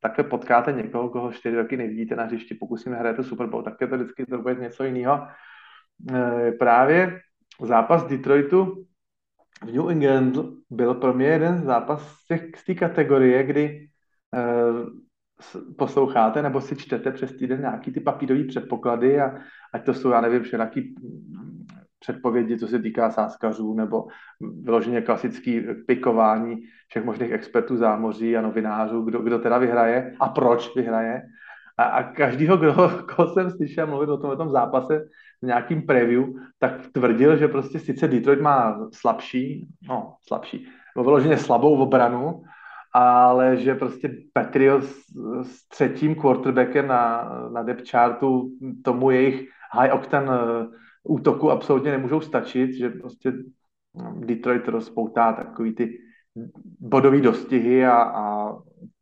také 0.00 0.22
potkáte 0.22 0.72
někoho, 0.72 1.08
koho 1.08 1.32
čtyři 1.32 1.56
roky 1.56 1.76
nevidíte 1.76 2.16
na 2.16 2.24
hřišti, 2.24 2.54
pokusíme 2.54 2.96
hrát 2.96 3.16
to 3.16 3.24
Super 3.24 3.46
Bowl, 3.46 3.62
tak 3.62 3.74
je 3.80 3.86
to 3.86 3.96
vždycky 3.96 4.26
to 4.26 4.38
bude 4.38 4.54
něco 4.54 4.84
jiného. 4.84 5.26
Právě 6.58 7.20
zápas 7.62 8.06
Detroitu 8.06 8.84
v 9.66 9.72
New 9.72 9.90
England 9.90 10.38
byl 10.70 10.94
pro 10.94 11.14
mě 11.14 11.26
jeden 11.26 11.62
zápas 11.62 12.16
z 12.56 12.64
té 12.64 12.74
kategorie, 12.74 13.42
kdy 13.42 13.88
posloucháte 15.78 16.42
nebo 16.42 16.60
si 16.60 16.76
čtete 16.76 17.10
přes 17.10 17.36
týden 17.36 17.60
nějaký 17.60 17.92
ty 17.92 18.00
papírové 18.00 18.44
předpoklady 18.44 19.20
a 19.20 19.38
ať 19.74 19.84
to 19.84 19.94
jsou, 19.94 20.10
já 20.10 20.20
nevím, 20.20 20.44
nějaký 20.52 20.94
předpovědi, 22.00 22.58
co 22.58 22.68
se 22.68 22.78
týká 22.78 23.10
sáskařů 23.10 23.74
nebo 23.74 24.06
vyloženě 24.62 25.00
klasický 25.00 25.60
pikování 25.86 26.56
všech 26.88 27.04
možných 27.04 27.32
expertů 27.32 27.76
zámoří 27.76 28.36
a 28.36 28.42
novinářů, 28.42 29.02
kdo, 29.02 29.18
kdo 29.18 29.38
teda 29.38 29.58
vyhraje 29.58 30.14
a 30.20 30.28
proč 30.28 30.76
vyhraje. 30.76 31.22
A, 31.78 31.82
a 31.82 32.02
každýho, 32.02 32.56
kdo, 32.56 32.74
koho 33.14 33.28
jsem 33.28 33.50
slyšel 33.50 33.86
mluvit 33.86 34.08
o 34.08 34.16
tom, 34.18 34.36
tom 34.36 34.50
zápase 34.50 35.08
v 35.42 35.46
nějakým 35.46 35.82
preview, 35.82 36.24
tak 36.58 36.72
tvrdil, 36.92 37.36
že 37.36 37.48
prostě 37.48 37.78
sice 37.78 38.08
Detroit 38.08 38.40
má 38.40 38.88
slabší, 38.92 39.68
no 39.88 40.14
slabší, 40.28 40.68
vyloženě 40.96 41.36
slabou 41.36 41.78
obranu, 41.78 42.42
ale 42.94 43.56
že 43.56 43.74
prostě 43.74 44.16
Patriots 44.32 44.88
s 45.42 45.68
třetím 45.68 46.14
quarterbackem 46.14 46.86
na, 46.86 47.32
na 47.52 47.62
depth 47.62 47.90
chartu 47.90 48.50
tomu 48.84 49.10
jejich 49.10 49.48
high 49.72 49.92
octane 49.92 50.28
útoku 51.08 51.50
absolutně 51.50 51.90
nemůžou 51.90 52.20
stačit, 52.20 52.72
že 52.72 52.90
prostě 52.90 53.32
Detroit 54.18 54.68
rozpoutá 54.68 55.32
takový 55.32 55.74
ty 55.74 55.98
bodové 56.80 57.20
dostihy 57.20 57.86
a, 57.86 58.02
a 58.02 58.54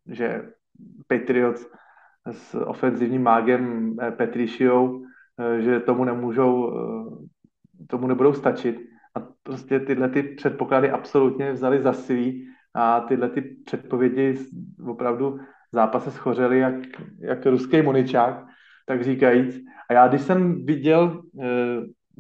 že 0.07 0.49
Patriots 1.07 1.67
s 2.33 2.55
ofenzivním 2.55 3.23
mágem 3.23 3.97
Petriciou, 4.17 5.05
že 5.59 5.81
tomu 5.81 6.05
nemůžou, 6.05 6.73
tomu 7.87 8.07
nebudou 8.07 8.33
stačit. 8.33 8.81
A 9.15 9.21
prostě 9.43 9.81
tyhle 9.81 10.09
ty 10.09 10.23
předpoklady 10.23 10.91
absolutně 10.91 11.53
vzali 11.53 11.83
za 11.83 11.93
svý 11.93 12.47
a 12.75 13.01
tyhle 13.01 13.29
ty 13.29 13.41
předpovědi 13.41 14.39
opravdu 14.87 15.39
zápase 15.73 16.11
schořely 16.11 16.59
jak, 16.59 16.75
jak 17.21 17.47
ruský 17.47 17.83
muničák, 17.83 18.47
tak 18.87 19.05
říkajíc. 19.05 19.65
A 19.91 19.93
já, 19.93 20.09
když 20.09 20.23
jsem 20.23 20.65
viděl, 20.65 21.23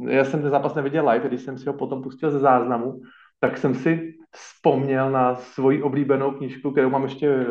já 0.09 0.25
jsem 0.25 0.43
ten 0.43 0.51
zápas 0.51 0.75
neviděl 0.75 1.09
live, 1.09 1.29
když 1.29 1.41
jsem 1.41 1.59
si 1.59 1.67
ho 1.67 1.73
potom 1.73 2.03
pustil 2.03 2.31
ze 2.31 2.39
záznamu, 2.39 3.01
tak 3.41 3.59
jsem 3.59 3.75
si 3.75 4.13
vzpomněl 4.31 5.11
na 5.11 5.35
svoji 5.35 5.83
oblíbenou 5.83 6.31
knížku, 6.31 6.71
kterou 6.71 6.91
mám 6.91 7.03
ještě 7.03 7.47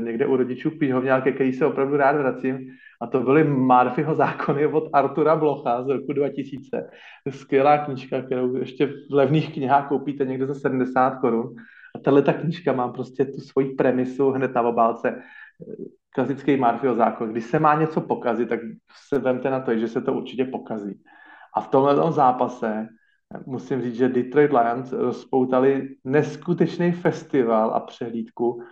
někde 0.00 0.26
u 0.26 0.36
rodičů 0.36 0.70
v 0.70 0.78
knihovňáke, 0.78 1.32
který 1.32 1.52
se 1.52 1.66
opravdu 1.66 1.96
rád 1.96 2.16
vracím. 2.16 2.58
A 3.00 3.06
to 3.06 3.20
byly 3.20 3.44
Murphyho 3.44 4.14
zákony 4.14 4.66
od 4.66 4.88
Artura 4.92 5.36
Blocha 5.36 5.82
z 5.82 5.88
roku 5.88 6.12
2000. 6.12 6.90
Skvělá 7.30 7.78
knížka, 7.78 8.22
kterou 8.22 8.56
ještě 8.56 8.86
v 8.86 9.14
levných 9.14 9.54
knihách 9.54 9.88
koupíte 9.88 10.24
někde 10.24 10.46
za 10.46 10.54
70 10.54 11.10
korun. 11.10 11.54
A 11.94 11.98
tahle 11.98 12.22
ta 12.22 12.32
knížka 12.32 12.72
má 12.72 12.88
prostě 12.88 13.24
tu 13.24 13.40
svoji 13.40 13.74
premisu 13.74 14.30
hned 14.30 14.54
na 14.54 14.62
obálce. 14.62 15.22
Klasický 16.14 16.56
Murphyho 16.56 16.94
zákon. 16.94 17.32
Když 17.32 17.44
se 17.44 17.58
má 17.58 17.74
něco 17.74 18.00
pokazit, 18.00 18.48
tak 18.48 18.60
se 19.08 19.18
vemte 19.18 19.50
na 19.50 19.60
to, 19.60 19.76
že 19.76 19.88
se 19.88 20.00
to 20.00 20.12
určitě 20.12 20.44
pokazí. 20.44 21.00
A 21.56 21.60
v 21.60 21.68
tomhle 21.68 22.12
zápase 22.12 22.88
musím 23.46 23.82
říct, 23.82 23.94
že 23.94 24.08
Detroit 24.08 24.52
Lions 24.52 24.92
rozpoutali 24.92 25.88
neskutečný 26.04 26.92
festival 26.92 27.70
a 27.74 27.80
přehlídku 27.80 28.48
uh, 28.48 28.62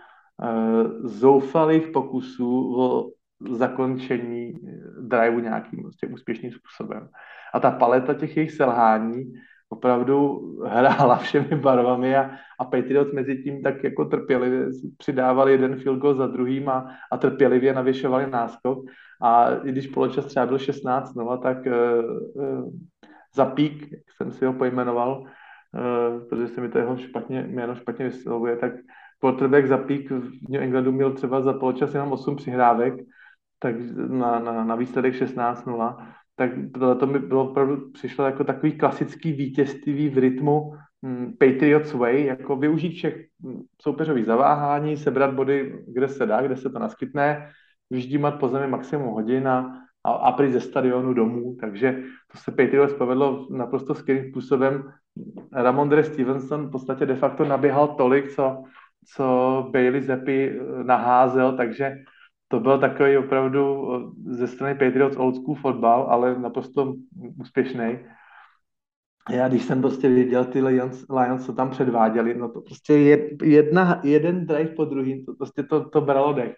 zoufalých 1.03 1.87
pokusů 1.87 2.79
o 2.79 3.11
zakončení 3.51 4.53
driveu 5.01 5.39
nějakým 5.39 5.81
prostě 5.81 6.07
úspěšným 6.07 6.51
způsobem. 6.51 7.09
A 7.53 7.59
ta 7.59 7.71
paleta 7.71 8.13
těch 8.13 8.37
jejich 8.37 8.51
selhání 8.51 9.33
opravdu 9.69 10.41
hrála 10.65 11.15
všemi 11.17 11.55
barvami 11.55 12.17
a, 12.17 12.31
a 12.59 12.65
Patriots 12.65 13.13
mezi 13.13 13.43
tím 13.43 13.63
tak 13.63 13.83
jako 13.83 14.05
trpělivě 14.05 14.65
přidávali 14.97 15.51
jeden 15.51 15.75
field 15.75 15.99
goal 15.99 16.15
za 16.15 16.27
druhým 16.27 16.69
a, 16.69 16.87
a 17.11 17.17
trpělivě 17.17 17.73
navěšovali 17.73 18.29
náskok. 18.29 18.85
A 19.21 19.55
i 19.63 19.71
když 19.71 19.87
poločas 19.87 20.25
třeba 20.25 20.45
byl 20.45 20.57
16 20.57 21.13
tak 21.41 21.57
uh, 21.65 21.73
uh, 22.43 22.73
za 23.35 23.45
pík, 23.45 23.91
jak 23.91 24.03
jsem 24.17 24.31
si 24.31 24.45
ho 24.45 24.53
pojmenoval, 24.53 25.21
uh, 25.21 26.27
protože 26.29 26.47
se 26.47 26.61
mi 26.61 26.69
to 26.69 26.77
jeho 26.77 26.97
špatně, 26.97 27.45
jméno 27.47 27.75
špatně 27.75 28.05
vyslovuje, 28.05 28.57
tak 28.57 28.73
quarterback 29.19 29.67
za 29.67 29.77
pík 29.77 30.11
v 30.11 30.49
New 30.49 30.61
Englandu 30.61 30.91
měl 30.91 31.13
třeba 31.13 31.41
za 31.41 31.53
poločas 31.53 31.93
jenom 31.93 32.11
8 32.11 32.35
přihrávek, 32.35 32.93
tak 33.59 33.75
na, 34.07 34.39
na, 34.39 34.63
na 34.63 34.75
výsledek 34.75 35.13
16-0 35.13 35.95
tak 36.35 36.51
to 36.99 37.07
mi 37.07 37.19
bylo 37.19 37.49
opravdu, 37.49 37.91
přišlo 37.91 38.25
jako 38.25 38.43
takový 38.43 38.77
klasický 38.77 39.31
vítězství 39.31 40.09
v 40.09 40.17
rytmu 40.17 40.73
hm, 41.05 41.33
Patriots 41.39 41.93
Way, 41.93 42.25
jako 42.25 42.55
využít 42.55 42.93
všech 42.93 43.25
soupeřových 43.81 44.25
zaváhání, 44.25 44.97
sebrat 44.97 45.33
body, 45.33 45.83
kde 45.87 46.07
se 46.07 46.25
dá, 46.25 46.41
kde 46.41 46.57
se 46.57 46.69
to 46.69 46.79
naskytne, 46.79 47.49
vyždímat 47.89 48.39
po 48.39 48.47
zemi 48.47 48.67
maximum 48.67 49.07
hodin 49.07 49.47
a, 49.47 49.81
a, 50.03 50.11
a 50.11 50.51
ze 50.51 50.59
stadionu 50.59 51.13
domů, 51.13 51.57
takže 51.61 52.03
to 52.31 52.37
se 52.37 52.51
Patriots 52.51 52.93
povedlo 52.93 53.47
naprosto 53.51 53.95
skvělým 53.95 54.29
způsobem. 54.31 54.91
Ramondre 55.53 56.03
Stevenson 56.03 56.67
v 56.67 56.71
podstatě 56.71 57.05
de 57.05 57.15
facto 57.15 57.45
naběhal 57.45 57.87
tolik, 57.87 58.31
co, 58.31 58.63
co 59.15 59.25
Bailey 59.71 60.01
Zeppi 60.01 60.59
naházel, 60.83 61.57
takže 61.57 61.95
to 62.47 62.59
byl 62.59 62.79
takový 62.79 63.17
opravdu 63.17 63.87
ze 64.25 64.47
strany 64.47 64.75
Patriots 64.75 65.17
old 65.17 65.35
school 65.35 65.55
fotbal, 65.55 66.07
ale 66.09 66.39
naprosto 66.39 66.95
úspěšný. 67.39 67.99
já 69.31 69.47
když 69.47 69.63
jsem 69.63 69.81
prostě 69.81 70.09
viděl 70.09 70.45
ty 70.45 70.61
Lions, 70.61 71.05
Lions 71.09 71.45
co 71.45 71.53
tam 71.53 71.69
předváděli, 71.69 72.33
no 72.37 72.49
to 72.49 72.61
prostě 72.61 72.93
jedna, 73.43 74.01
jeden 74.03 74.45
drive 74.45 74.75
po 74.75 74.85
druhým, 74.85 75.25
to 75.25 75.33
prostě 75.33 75.63
to, 75.63 75.89
to 75.89 76.01
bralo 76.01 76.33
dech. 76.33 76.55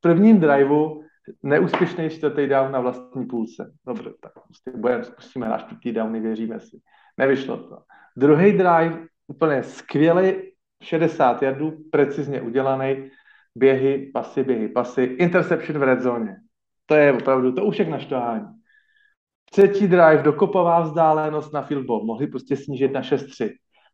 V 0.00 0.02
prvním 0.02 0.40
driveu 0.40 1.02
neúspěšný 1.42 2.10
čtvrtý 2.10 2.46
down 2.46 2.72
na 2.72 2.80
vlastní 2.80 3.26
půlce. 3.26 3.72
Dobře, 3.86 4.10
tak 4.20 4.32
prostě 4.32 4.70
budeme, 4.74 5.04
zkusíme 5.04 5.48
na 5.48 5.58
čtvrtý 5.58 5.92
downy, 5.92 6.20
věříme 6.20 6.60
si. 6.60 6.80
Nevyšlo 7.16 7.56
to. 7.56 7.78
Druhý 8.16 8.52
drive, 8.52 9.06
úplně 9.26 9.62
skvělý, 9.62 10.32
60 10.82 11.42
jardů, 11.42 11.72
precizně 11.90 12.42
udělaný, 12.42 13.10
běhy, 13.54 14.10
pasy, 14.14 14.44
běhy, 14.44 14.68
pasy, 14.68 15.02
interception 15.02 15.78
v 15.78 15.82
red 15.82 16.00
zóně. 16.00 16.36
To 16.86 16.94
je 16.94 17.12
opravdu, 17.12 17.52
to 17.52 17.64
už 17.64 17.78
je 17.78 17.84
k 17.84 17.88
naštování. 17.88 18.46
Třetí 19.52 19.88
drive, 19.88 20.22
dokopová 20.22 20.80
vzdálenost 20.80 21.52
na 21.52 21.62
field 21.62 21.86
goal. 21.86 22.04
Mohli 22.04 22.26
prostě 22.26 22.56
snížit 22.56 22.92
na 22.92 23.00
6-3. 23.00 23.50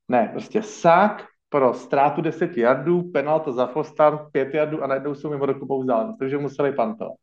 Ne, 0.08 0.28
prostě 0.32 0.62
sak 0.62 1.24
pro 1.48 1.74
ztrátu 1.74 2.20
10 2.20 2.56
jardů, 2.56 3.10
penalta 3.12 3.52
za 3.52 3.66
false 3.66 3.90
start, 3.90 4.20
5 4.32 4.54
jardů 4.54 4.82
a 4.82 4.86
najednou 4.86 5.14
jsou 5.14 5.30
mimo 5.30 5.46
dokopovou 5.46 5.80
vzdálenost, 5.80 6.18
takže 6.18 6.38
museli 6.38 6.72
pantovat. 6.72 7.14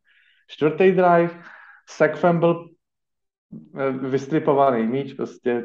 Čtvrtý 0.48 0.92
drive, 0.92 1.30
fumble, 2.16 2.56
eh, 3.80 3.92
vystripovaný 3.92 4.88
míč, 4.88 5.14
prostě 5.14 5.64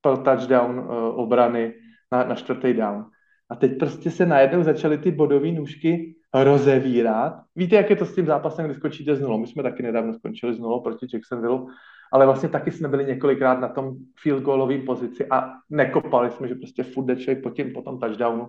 pro 0.00 0.16
touchdown 0.16 0.78
uh, 0.78 1.20
obrany 1.20 1.74
na, 2.12 2.24
na 2.24 2.34
čtvrtý 2.34 2.74
down. 2.74 3.04
A 3.50 3.56
teď 3.56 3.78
prostě 3.78 4.10
se 4.10 4.26
najednou 4.26 4.62
začaly 4.62 4.98
ty 4.98 5.10
bodové 5.10 5.52
nůžky 5.52 6.14
rozevírat. 6.44 7.40
Víte, 7.56 7.76
jak 7.76 7.90
je 7.90 7.96
to 7.96 8.04
s 8.04 8.14
tím 8.14 8.26
zápasem, 8.26 8.64
kdy 8.64 8.74
skočíte 8.74 9.16
z 9.16 9.20
nulou? 9.20 9.38
My 9.38 9.46
jsme 9.46 9.62
taky 9.62 9.82
nedávno 9.82 10.14
skončili 10.14 10.54
z 10.54 10.58
nulou 10.58 10.80
proti 10.80 11.06
Jacksonville, 11.14 11.66
ale 12.12 12.26
vlastně 12.26 12.48
taky 12.48 12.70
jsme 12.70 12.88
byli 12.88 13.04
několikrát 13.04 13.60
na 13.60 13.68
tom 13.68 13.96
field 14.22 14.42
goalový 14.42 14.84
pozici 14.84 15.26
a 15.30 15.52
nekopali 15.70 16.30
jsme, 16.30 16.48
že 16.48 16.54
prostě 16.54 16.82
furt 16.82 17.18
člověk 17.18 17.42
po, 17.42 17.50
tím, 17.50 17.72
po 17.72 17.82
tom 17.82 18.00
touchdownu. 18.00 18.48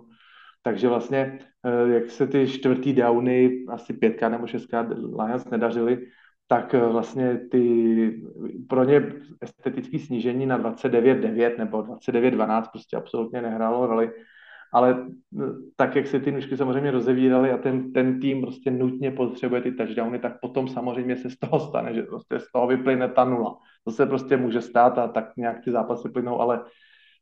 Takže 0.63 0.87
vlastně, 0.87 1.39
eh, 1.65 1.93
jak 1.93 2.09
se 2.09 2.27
ty 2.27 2.47
čtvrtý 2.47 2.93
downy, 2.93 3.65
asi 3.69 3.93
pětkrát 3.93 4.31
nebo 4.31 4.47
šestkrát 4.47 4.87
Lions 4.89 5.49
nedařili, 5.49 6.07
tak 6.47 6.73
eh, 6.73 6.79
vlastně 6.79 7.37
ty 7.51 8.21
pro 8.69 8.83
ně 8.83 9.11
estetické 9.41 9.99
snížení 9.99 10.45
na 10.45 10.59
29.9 10.59 11.57
nebo 11.57 11.81
29.12 11.81 12.63
prostě 12.71 12.97
absolutně 12.97 13.41
nehrálo 13.41 13.87
roli 13.87 14.11
ale 14.73 15.07
eh, 15.41 15.45
tak, 15.75 15.95
jak 15.95 16.07
se 16.07 16.19
ty 16.19 16.31
nůžky 16.31 16.57
samozřejmě 16.57 16.91
rozevíraly 16.91 17.51
a 17.51 17.57
ten, 17.57 17.93
ten 17.93 18.19
tým 18.19 18.41
prostě 18.41 18.71
nutně 18.71 19.11
potřebuje 19.11 19.61
ty 19.61 19.71
touchdowny, 19.71 20.19
tak 20.19 20.39
potom 20.41 20.67
samozřejmě 20.67 21.15
se 21.15 21.29
z 21.29 21.37
toho 21.37 21.59
stane, 21.59 21.93
že 21.93 22.03
prostě 22.03 22.39
z 22.39 22.51
toho 22.51 22.67
vyplyne 22.67 23.07
ta 23.09 23.25
nula. 23.25 23.57
To 23.83 23.91
se 23.91 24.05
prostě 24.05 24.37
může 24.37 24.61
stát 24.61 24.97
a 24.97 25.07
tak 25.07 25.37
nějak 25.37 25.63
ty 25.63 25.71
zápasy 25.71 26.09
plynou, 26.09 26.41
ale, 26.41 26.63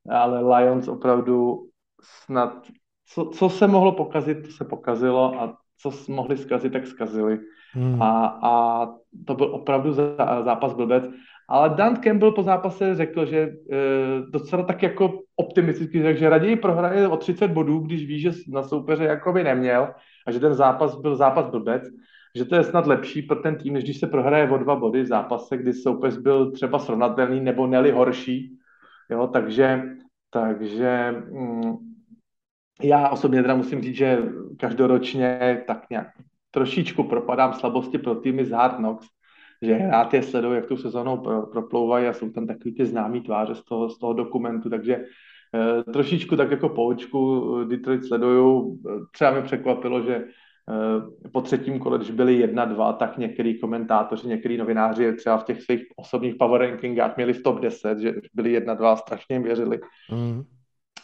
ale 0.09 0.57
Lions 0.57 0.87
opravdu 0.87 1.67
snad, 2.01 2.67
co, 3.13 3.25
co 3.25 3.49
se 3.49 3.67
mohlo 3.67 3.91
pokazit, 3.91 4.45
to 4.45 4.51
se 4.51 4.65
pokazilo 4.65 5.41
a 5.41 5.57
co 5.77 5.91
mohli 6.13 6.37
zkazit, 6.37 6.73
tak 6.73 6.87
zkazili. 6.87 7.39
Hmm. 7.73 8.01
A, 8.01 8.39
a 8.43 8.85
to 9.25 9.35
byl 9.35 9.55
opravdu 9.55 9.93
zápas 10.43 10.73
blbec. 10.73 11.05
Ale 11.49 11.69
Dan 11.69 11.95
Campbell 11.95 12.31
po 12.31 12.43
zápase 12.43 12.95
řekl, 12.95 13.25
že 13.25 13.37
e, 13.39 13.49
docela 14.29 14.63
tak 14.63 14.83
jako 14.83 15.19
optimisticky 15.35 16.01
řekl, 16.01 16.19
že 16.19 16.29
raději 16.29 16.55
prohraje 16.55 17.07
o 17.07 17.17
30 17.17 17.47
bodů, 17.47 17.79
když 17.79 18.05
ví, 18.05 18.19
že 18.19 18.31
na 18.47 18.63
soupeře 18.63 19.03
jako 19.03 19.33
by 19.33 19.43
neměl 19.43 19.93
a 20.27 20.31
že 20.31 20.39
ten 20.39 20.53
zápas 20.53 20.95
byl 20.95 21.15
zápas 21.15 21.49
blbec, 21.49 21.83
že 22.35 22.45
to 22.45 22.55
je 22.55 22.63
snad 22.63 22.87
lepší 22.87 23.21
pro 23.21 23.35
ten 23.35 23.55
tým, 23.55 23.73
než 23.73 23.83
když 23.83 23.99
se 23.99 24.07
prohraje 24.07 24.49
o 24.49 24.57
dva 24.57 24.75
body 24.75 25.01
v 25.01 25.07
zápase, 25.07 25.57
kdy 25.57 25.73
soupeř 25.73 26.17
byl 26.17 26.51
třeba 26.51 26.79
srovnatelný 26.79 27.39
nebo 27.39 27.67
neli 27.67 27.91
horší. 27.91 28.57
Jo, 29.09 29.27
takže, 29.27 29.83
takže 30.29 31.15
mm, 31.31 31.75
já 32.83 33.09
osobně 33.09 33.41
teda 33.41 33.55
musím 33.55 33.81
říct, 33.81 33.95
že 33.95 34.23
každoročně 34.59 35.63
tak 35.67 35.89
nějak 35.89 36.07
trošičku 36.51 37.03
propadám 37.03 37.53
slabosti 37.53 37.97
pro 37.97 38.15
týmy 38.15 38.45
z 38.45 38.51
Hard 38.51 38.75
Knocks, 38.75 39.07
že 39.65 39.77
rád 39.77 40.13
je 40.13 40.23
sledují, 40.23 40.55
jak 40.55 40.65
tou 40.65 40.77
sezónou 40.77 41.17
proplouvají 41.51 42.07
a 42.07 42.13
jsou 42.13 42.29
tam 42.29 42.47
takový 42.47 42.75
ty 42.75 42.85
známý 42.85 43.21
tváře 43.21 43.55
z 43.55 43.63
toho, 43.63 43.89
z 43.89 43.99
toho 43.99 44.13
dokumentu, 44.13 44.69
takže 44.69 44.95
eh, 45.55 45.83
trošičku 45.83 46.35
tak 46.35 46.51
jako 46.51 46.69
po 46.69 46.85
očku 46.85 47.45
eh, 47.61 47.65
Detroit 47.65 48.05
sleduju. 48.05 48.79
Třeba 49.11 49.31
mi 49.31 49.41
překvapilo, 49.41 50.01
že 50.01 50.15
eh, 50.15 51.29
po 51.29 51.41
třetím 51.41 51.79
kole, 51.79 51.97
když 51.97 52.11
byli 52.11 52.33
jedna, 52.33 52.65
dva, 52.65 52.93
tak 52.93 53.17
některý 53.17 53.59
komentátoři, 53.59 54.27
některý 54.27 54.57
novináři 54.57 55.13
třeba 55.13 55.37
v 55.37 55.43
těch 55.43 55.61
svých 55.61 55.81
osobních 55.95 56.35
power 56.35 56.61
rankingách 56.61 57.15
měli 57.15 57.33
v 57.33 57.43
top 57.43 57.59
10, 57.59 57.99
že 57.99 58.13
byli 58.33 58.51
jedna, 58.51 58.73
dva 58.73 58.91
a 58.91 58.95
strašně 58.95 59.35
jim 59.35 59.43
věřili. 59.43 59.79
Mm 60.11 60.43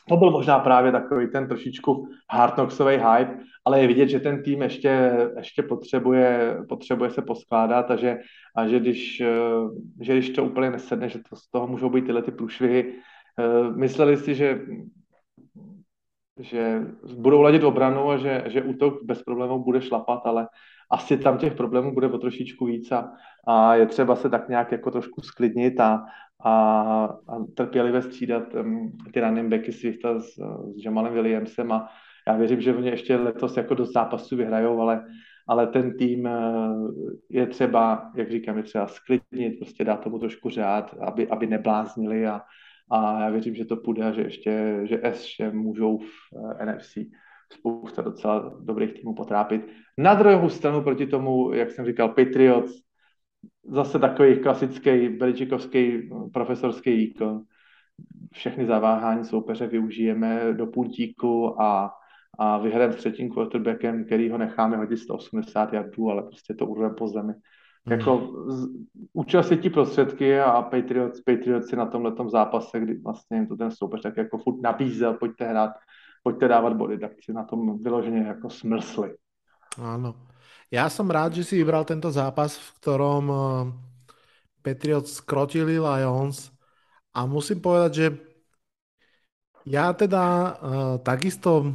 to 0.10 0.18
byl 0.18 0.32
možná 0.32 0.60
právě 0.60 0.91
takový 0.91 1.28
ten 1.28 1.47
trošičku 1.47 2.08
hardnoxový 2.32 2.95
hype, 2.95 3.38
ale 3.66 3.82
je 3.82 3.88
vidět, 3.88 4.10
že 4.10 4.20
ten 4.20 4.43
tým 4.43 4.62
ještě, 4.62 5.12
ještě 5.38 5.64
potřebuje, 5.64 6.58
potřebuje 6.70 7.10
se 7.12 7.22
poskládat 7.22 7.91
a 7.91 7.95
že, 7.95 8.18
a 8.56 8.68
že, 8.68 8.80
když, 8.80 9.22
eh, 9.22 9.34
že 10.02 10.14
když 10.14 10.30
to 10.30 10.45
úplně 10.45 10.70
nesedne, 10.70 11.10
že 11.10 11.20
to, 11.30 11.36
z 11.36 11.49
toho 11.49 11.68
můžou 11.68 11.89
být 11.89 12.06
tyhle 12.06 12.22
ty 12.22 12.32
průšvihy. 12.32 12.93
Eh, 13.39 13.72
mysleli 13.76 14.18
si, 14.18 14.36
že 14.36 14.62
že 16.39 16.82
budou 17.18 17.41
ladit 17.41 17.64
obranu 17.64 18.10
a 18.10 18.18
že, 18.18 18.43
že 18.47 18.64
útok 18.64 19.04
bez 19.04 19.24
problémů 19.24 19.64
bude 19.64 19.82
šlapat, 19.82 20.22
ale 20.26 20.47
asi 20.91 21.18
tam 21.18 21.38
těch 21.38 21.54
problémů 21.54 21.93
bude 21.93 22.08
o 22.08 22.18
trošičku 22.18 22.66
víc 22.66 22.91
a, 22.91 23.12
a 23.47 23.76
je 23.76 23.86
třeba 23.86 24.16
se 24.16 24.30
tak 24.30 24.49
nějak 24.49 24.72
jako 24.72 24.91
trošku 24.91 25.22
sklidnit 25.22 25.80
a, 25.80 26.06
a, 26.44 26.52
a 27.28 27.46
trpělivě 27.56 28.02
střídat 28.02 28.56
um, 28.56 28.98
ty 29.14 29.22
running 29.22 29.50
backy 29.50 29.72
Swifta 29.72 30.20
s, 30.20 30.34
s 30.76 30.86
Jamalem 30.86 31.14
Williamsem 31.14 31.72
a 31.72 31.89
já 32.28 32.36
věřím, 32.38 32.62
že 32.62 32.76
oni 32.76 32.89
ještě 32.89 33.16
letos 33.16 33.58
jako 33.58 33.74
do 33.74 33.86
zápasu 33.86 34.38
vyhrajou, 34.38 34.82
ale, 34.82 35.06
ale 35.48 35.68
ten 35.68 35.98
tým 35.98 36.28
eh, 36.28 36.39
je 37.30 37.48
třeba, 37.48 38.12
jak 38.16 38.32
říkám, 38.32 38.58
je 38.58 38.64
třeba 38.64 38.88
sklidnit, 38.88 39.60
prostě 39.60 39.84
dát 39.84 40.04
tomu 40.04 40.20
trošku 40.20 40.50
řád, 40.50 40.96
aby, 41.02 41.28
aby 41.28 41.48
nebláznili 41.48 42.28
a, 42.28 42.42
a 42.92 43.22
já 43.22 43.30
věřím, 43.30 43.56
že 43.56 43.66
to 43.66 43.76
půjde 43.78 44.04
a 44.04 44.12
že 44.12 44.22
ještě, 44.22 44.82
že 44.84 45.00
S 45.04 45.52
můžou 45.52 45.98
v 45.98 46.10
eh, 46.60 46.66
NFC 46.66 46.98
spousta 47.54 48.02
docela 48.02 48.54
dobrých 48.60 48.94
týmů 48.94 49.16
potrápit. 49.16 49.68
Na 49.98 50.14
druhou 50.14 50.50
stranu 50.50 50.82
proti 50.82 51.08
tomu, 51.08 51.54
jak 51.54 51.72
jsem 51.72 51.86
říkal, 51.86 52.10
Patriots, 52.10 52.91
zase 53.64 54.00
takový 54.00 54.39
klasický 54.39 55.10
beličikovský 55.10 56.10
profesorský 56.34 56.96
výkon. 56.96 57.42
Všechny 58.34 58.66
zaváhání 58.66 59.26
soupeře 59.26 59.68
využijeme 59.68 60.54
do 60.54 60.68
puntíku 60.68 61.62
a, 61.62 61.92
a 62.39 62.58
vyhrajeme 62.58 62.94
s 62.94 62.98
třetím 62.98 63.30
quarterbackem, 63.30 64.06
který 64.06 64.30
ho 64.30 64.38
necháme 64.38 64.78
hodit 64.78 64.98
180 64.98 65.74
jardů, 65.74 66.10
ale 66.10 66.24
prostě 66.24 66.54
to 66.54 66.66
urveme 66.66 66.96
po 66.96 67.08
zemi. 67.08 67.34
Hmm. 67.86 68.00
Jako 68.00 68.34
učil 69.14 69.44
si 69.44 69.58
ti 69.58 69.70
prostředky 69.70 70.39
a 70.39 70.62
Patriots, 70.62 71.22
Patriots 71.22 71.70
si 71.70 71.76
na 71.76 71.86
tomhle 71.86 72.14
zápase, 72.28 72.80
kdy 72.80 72.94
vlastně 72.94 73.38
jim 73.38 73.48
to 73.48 73.56
ten 73.56 73.72
soupeř 73.72 74.02
tak 74.02 74.18
jako 74.18 74.38
furt 74.38 74.62
nabízel, 74.62 75.14
pojďte 75.14 75.48
hrát, 75.48 75.72
pojďte 76.24 76.48
dávat 76.48 76.74
body, 76.74 77.00
tak 77.00 77.12
si 77.24 77.34
na 77.34 77.44
tom 77.44 77.84
vyloženě 77.84 78.20
jako 78.20 78.50
smrsli. 78.50 79.16
Áno. 79.78 80.30
Ja 80.72 80.88
som 80.88 81.11
rád, 81.11 81.36
že 81.36 81.43
si 81.43 81.59
vybral 81.59 81.84
tento 81.84 82.07
zápas, 82.07 82.55
v 82.55 82.69
ktorom 82.80 83.26
eh, 83.28 83.39
Patriots 84.63 85.19
skrotili 85.19 85.76
Lions 85.76 86.47
a 87.11 87.28
musím 87.28 87.59
povedať, 87.59 87.91
že 87.91 88.07
ja 89.67 89.93
teda 89.93 90.26
uh, 90.26 90.97
takisto 91.05 91.69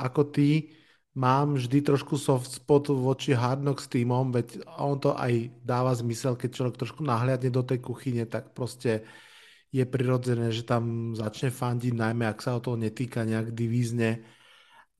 ako 0.00 0.32
ty 0.32 0.72
mám 1.12 1.60
vždy 1.60 1.84
trošku 1.84 2.16
soft 2.16 2.48
spot 2.48 2.88
voči 2.88 3.36
Hard 3.36 3.60
Knocks 3.60 3.84
týmom, 3.92 4.32
veď 4.32 4.64
on 4.80 4.96
to 4.96 5.12
aj 5.12 5.52
dáva 5.60 5.92
zmysel, 5.92 6.40
keď 6.40 6.50
človek 6.56 6.76
trošku 6.80 7.04
nahliadne 7.04 7.52
do 7.52 7.60
tej 7.60 7.84
kuchyne, 7.84 8.24
tak 8.24 8.56
proste 8.56 9.04
je 9.72 9.84
prirodzené, 9.84 10.48
že 10.52 10.64
tam 10.64 11.12
začne 11.12 11.52
fandiť, 11.52 11.92
najmä 11.92 12.24
ak 12.28 12.40
sa 12.40 12.56
o 12.56 12.64
to 12.64 12.80
netýka 12.80 13.24
nejak 13.28 13.52
divízne. 13.52 14.24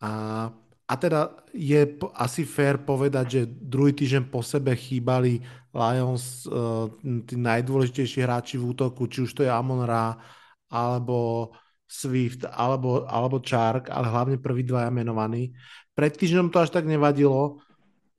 A 0.04 0.48
a 0.93 0.95
teda 1.01 1.40
je 1.57 1.97
asi 2.20 2.45
fér 2.45 2.84
povedať, 2.84 3.26
že 3.32 3.40
druhý 3.49 3.97
týždeň 3.97 4.28
po 4.28 4.45
sebe 4.45 4.76
chýbali 4.76 5.40
Lions 5.72 6.45
uh, 6.45 6.93
tí 7.01 7.32
najdôležitejší 7.40 8.20
hráči 8.20 8.61
v 8.61 8.76
útoku, 8.76 9.09
či 9.09 9.24
už 9.24 9.32
to 9.32 9.40
je 9.40 9.49
Amon 9.49 9.88
Ra, 9.88 10.20
alebo 10.68 11.49
Swift, 11.88 12.45
alebo, 12.45 13.09
alebo 13.09 13.40
Chark, 13.40 13.88
ale 13.88 14.05
hlavne 14.12 14.36
prví 14.36 14.68
dvaja 14.68 14.93
menovaní. 14.93 15.57
Pred 15.97 16.12
týždňom 16.12 16.53
to 16.53 16.61
až 16.61 16.76
tak 16.76 16.84
nevadilo, 16.84 17.64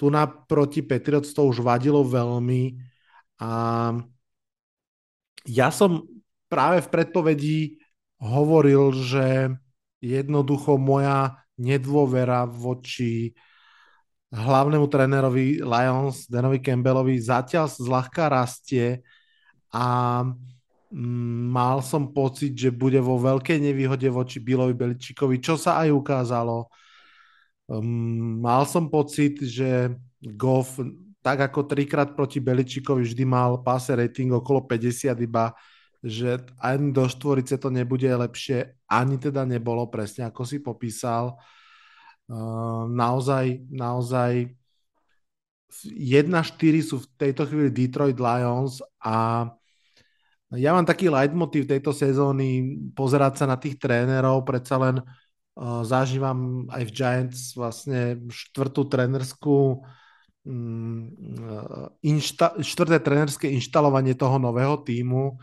tu 0.02 0.10
na 0.10 0.26
proti 0.26 0.82
Patriots 0.82 1.30
to 1.30 1.46
už 1.46 1.62
vadilo 1.62 2.02
veľmi 2.02 2.74
a 3.38 3.52
ja 5.46 5.70
som 5.70 6.08
práve 6.48 6.82
v 6.82 6.92
predpovedí 6.92 7.58
hovoril, 8.24 8.96
že 8.96 9.52
jednoducho 10.00 10.80
moja 10.80 11.43
nedôvera 11.64 12.44
voči 12.44 13.32
hlavnému 14.36 14.84
trénerovi 14.92 15.64
Lions, 15.64 16.28
Danovi 16.28 16.60
Campbellovi, 16.60 17.16
zatiaľ 17.24 17.72
zľahka 17.72 18.28
rastie 18.28 19.00
a 19.72 20.28
Mm, 20.94 21.50
mal 21.50 21.82
som 21.82 22.14
pocit, 22.14 22.54
že 22.54 22.70
bude 22.70 23.02
vo 23.02 23.18
veľkej 23.18 23.58
nevýhode 23.58 24.06
voči 24.14 24.38
Bilovi 24.38 24.78
Beličíkovi, 24.78 25.42
čo 25.42 25.58
sa 25.58 25.82
aj 25.82 25.90
ukázalo. 25.90 26.70
Um, 27.66 28.38
mal 28.38 28.70
som 28.70 28.86
pocit, 28.94 29.42
že 29.42 29.90
Goff 30.22 30.78
tak 31.26 31.50
ako 31.50 31.66
trikrát 31.66 32.14
proti 32.14 32.38
Beličíkovi 32.38 33.10
vždy 33.10 33.26
mal 33.26 33.66
pase 33.66 33.98
rating 33.98 34.38
okolo 34.38 34.70
50 34.70 35.18
iba, 35.18 35.50
že 36.04 36.44
ani 36.60 36.92
do 36.92 37.08
štvorice 37.08 37.56
to 37.56 37.72
nebude 37.72 38.12
lepšie, 38.12 38.76
ani 38.92 39.16
teda 39.16 39.48
nebolo 39.48 39.88
presne 39.88 40.28
ako 40.28 40.44
si 40.44 40.60
popísal. 40.60 41.40
Uh, 42.28 42.92
naozaj, 42.92 43.64
naozaj 43.72 44.52
1-4 45.88 46.84
sú 46.84 47.02
v 47.02 47.08
tejto 47.16 47.48
chvíli 47.48 47.72
Detroit 47.72 48.20
Lions 48.20 48.84
a 49.00 49.48
ja 50.54 50.70
mám 50.70 50.86
taký 50.86 51.10
leitmotiv 51.10 51.66
tejto 51.66 51.96
sezóny 51.96 52.78
pozerať 52.94 53.42
sa 53.42 53.46
na 53.50 53.58
tých 53.58 53.80
trénerov, 53.82 54.46
predsa 54.46 54.78
len 54.78 55.02
uh, 55.02 55.82
zažívam 55.88 56.68
aj 56.68 56.84
v 56.84 56.92
Giants 56.94 57.42
vlastne 57.56 58.22
štvrtú 58.28 58.92
trénerskú 58.92 59.82
um, 60.46 61.10
inšta, 62.04 62.60
štvrté 62.60 63.00
trénerské 63.00 63.48
inštalovanie 63.56 64.14
toho 64.14 64.36
nového 64.36 64.78
týmu 64.84 65.40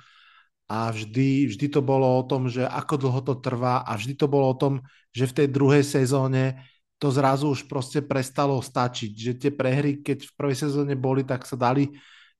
a 0.71 0.95
vždy, 0.95 1.51
vždy 1.51 1.67
to 1.67 1.83
bolo 1.83 2.07
o 2.07 2.23
tom, 2.23 2.47
že 2.47 2.63
ako 2.63 2.95
dlho 2.95 3.21
to 3.27 3.35
trvá 3.43 3.83
a 3.83 3.99
vždy 3.99 4.15
to 4.15 4.31
bolo 4.31 4.55
o 4.55 4.57
tom, 4.59 4.79
že 5.11 5.27
v 5.27 5.37
tej 5.43 5.49
druhej 5.51 5.83
sezóne 5.83 6.63
to 7.03 7.11
zrazu 7.11 7.51
už 7.51 7.67
proste 7.67 7.99
prestalo 7.99 8.55
stačiť, 8.63 9.11
že 9.11 9.33
tie 9.35 9.51
prehry, 9.51 9.99
keď 9.99 10.31
v 10.31 10.37
prvej 10.39 10.71
sezóne 10.71 10.95
boli, 10.95 11.27
tak 11.27 11.43
sa 11.43 11.59
dali 11.59 11.91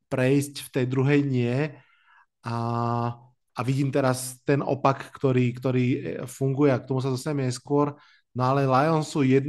prejsť, 0.07 0.63
v 0.63 0.69
tej 0.71 0.85
druhej 0.87 1.21
nie 1.27 1.75
a, 2.47 2.57
a 3.35 3.61
vidím 3.67 3.91
teraz 3.91 4.39
ten 4.47 4.63
opak, 4.63 5.11
ktorý, 5.11 5.51
ktorý 5.59 5.87
e, 5.91 5.99
funguje 6.31 6.71
a 6.71 6.79
k 6.79 6.87
tomu 6.87 7.03
sa 7.03 7.11
dostaneme 7.11 7.51
neskôr. 7.51 7.99
No 8.31 8.47
ale 8.47 8.63
Lions 8.63 9.11
sú 9.11 9.27
1-4 9.27 9.43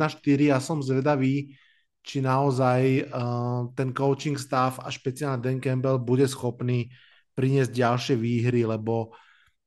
a 0.49 0.57
som 0.57 0.81
zvedavý, 0.81 1.53
či 2.01 2.17
naozaj 2.17 3.13
uh, 3.13 3.69
ten 3.77 3.93
coaching 3.93 4.33
staff 4.33 4.81
a 4.81 4.89
špeciálne 4.89 5.37
Dan 5.37 5.61
Campbell 5.61 6.01
bude 6.01 6.25
schopný 6.25 6.89
priniesť 7.41 7.73
ďalšie 7.73 8.15
výhry, 8.21 8.69
lebo 8.69 9.17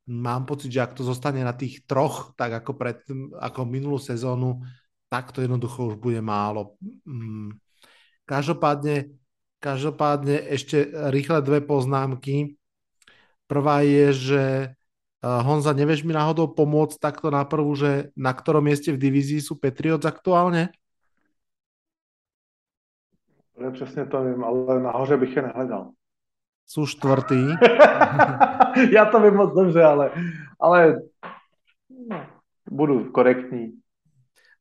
mám 0.07 0.47
pocit, 0.47 0.71
že 0.71 0.87
ak 0.87 0.95
to 0.95 1.03
zostane 1.03 1.43
na 1.43 1.51
tých 1.51 1.83
troch, 1.83 2.31
tak 2.39 2.63
ako, 2.63 2.73
pred, 2.79 3.03
ako 3.43 3.67
minulú 3.67 3.99
sezónu, 3.99 4.63
tak 5.11 5.35
to 5.35 5.43
jednoducho 5.43 5.91
už 5.91 5.97
bude 5.99 6.23
málo. 6.23 6.79
Mm. 7.03 7.59
Každopádne, 8.23 9.19
každopádne 9.59 10.39
ešte 10.55 10.87
rýchle 11.11 11.43
dve 11.43 11.59
poznámky. 11.67 12.55
Prvá 13.51 13.83
je, 13.83 14.07
že 14.15 14.43
Honza, 15.25 15.75
nevieš 15.75 16.07
mi 16.07 16.15
náhodou 16.15 16.53
pomôcť 16.53 17.01
takto 17.03 17.33
na 17.35 17.43
prvú, 17.43 17.75
že 17.75 18.15
na 18.15 18.31
ktorom 18.31 18.63
mieste 18.63 18.95
v 18.95 19.03
divízii 19.03 19.43
sú 19.43 19.59
Patriots 19.59 20.07
aktuálne? 20.07 20.71
Ja 23.61 23.71
přesně 23.71 24.07
to 24.07 24.25
vím, 24.25 24.45
ale 24.45 24.83
nahoře 24.83 25.17
bych 25.17 25.37
je 25.37 25.43
nehledal. 25.43 25.91
Sú 26.65 26.89
štvrtý. 26.89 27.55
Já 28.91 29.05
to 29.05 29.21
vím 29.21 29.35
moc 29.35 29.55
dobře, 29.55 29.85
ale, 29.85 30.11
ale 30.61 30.97
no, 32.11 32.27
budu 32.71 33.05
korektní. 33.13 33.73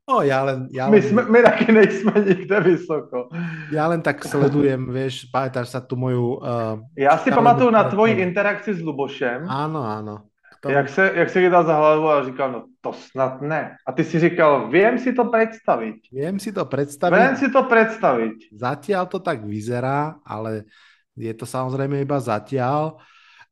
No, 0.04 0.20
ja 0.20 0.44
len... 0.44 0.68
Ja 0.68 0.92
my, 0.92 1.00
len, 1.00 1.08
sme, 1.08 1.22
my 1.32 1.40
taky 1.40 1.72
nejsme 1.72 2.12
nikde 2.20 2.60
vysoko. 2.60 3.32
Ja 3.72 3.88
len 3.88 4.04
tak 4.04 4.20
sledujem, 4.20 4.92
vieš, 4.92 5.32
pamätáš 5.32 5.72
sa 5.72 5.80
tu 5.80 5.96
moju... 5.96 6.44
Uh, 6.44 6.76
Já 6.92 7.16
si 7.16 7.32
pamatuju 7.32 7.72
na 7.72 7.88
tvoji 7.88 8.20
interakci 8.20 8.76
s 8.76 8.84
Lubošem. 8.84 9.48
Áno, 9.48 9.80
áno. 9.80 10.28
To... 10.60 10.68
Jak 10.68 10.88
se, 10.88 11.12
jak 11.14 11.30
se 11.30 11.40
chytal 11.40 11.64
za 11.64 11.76
hlavu 11.76 12.08
a 12.08 12.24
říkal, 12.24 12.52
no 12.52 12.64
to 12.80 12.92
snad 12.92 13.40
ne. 13.40 13.76
A 13.86 13.92
ty 13.92 14.04
si 14.04 14.20
říkal, 14.20 14.68
viem 14.68 14.98
si 14.98 15.12
to 15.12 15.24
predstaviť. 15.24 16.12
Viem 16.12 16.36
si 16.40 16.52
to 16.52 16.64
predstaviť. 16.64 17.20
Viem 17.20 17.36
si 17.36 17.48
to 17.52 17.60
predstaviť. 17.64 18.36
Zatiaľ 18.52 19.04
to 19.08 19.20
tak 19.20 19.44
vyzerá, 19.44 20.20
ale 20.24 20.68
je 21.14 21.32
to 21.34 21.46
samozrejme 21.46 22.02
iba 22.02 22.18
zatiaľ. 22.18 22.98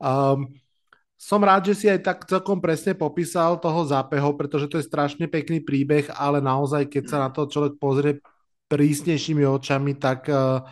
Um, 0.03 0.51
som 1.15 1.39
rád, 1.39 1.71
že 1.71 1.75
si 1.79 1.87
aj 1.87 2.03
tak 2.03 2.19
celkom 2.27 2.59
presne 2.59 2.99
popísal 2.99 3.55
toho 3.63 3.87
zápeho, 3.87 4.35
pretože 4.35 4.67
to 4.67 4.83
je 4.83 4.91
strašne 4.91 5.31
pekný 5.31 5.63
príbeh, 5.63 6.11
ale 6.19 6.43
naozaj, 6.43 6.91
keď 6.91 7.05
sa 7.07 7.19
na 7.23 7.31
to 7.31 7.47
človek 7.47 7.79
pozrie 7.79 8.19
prísnejšími 8.67 9.47
očami, 9.47 9.95
tak, 10.03 10.27
uh, 10.27 10.67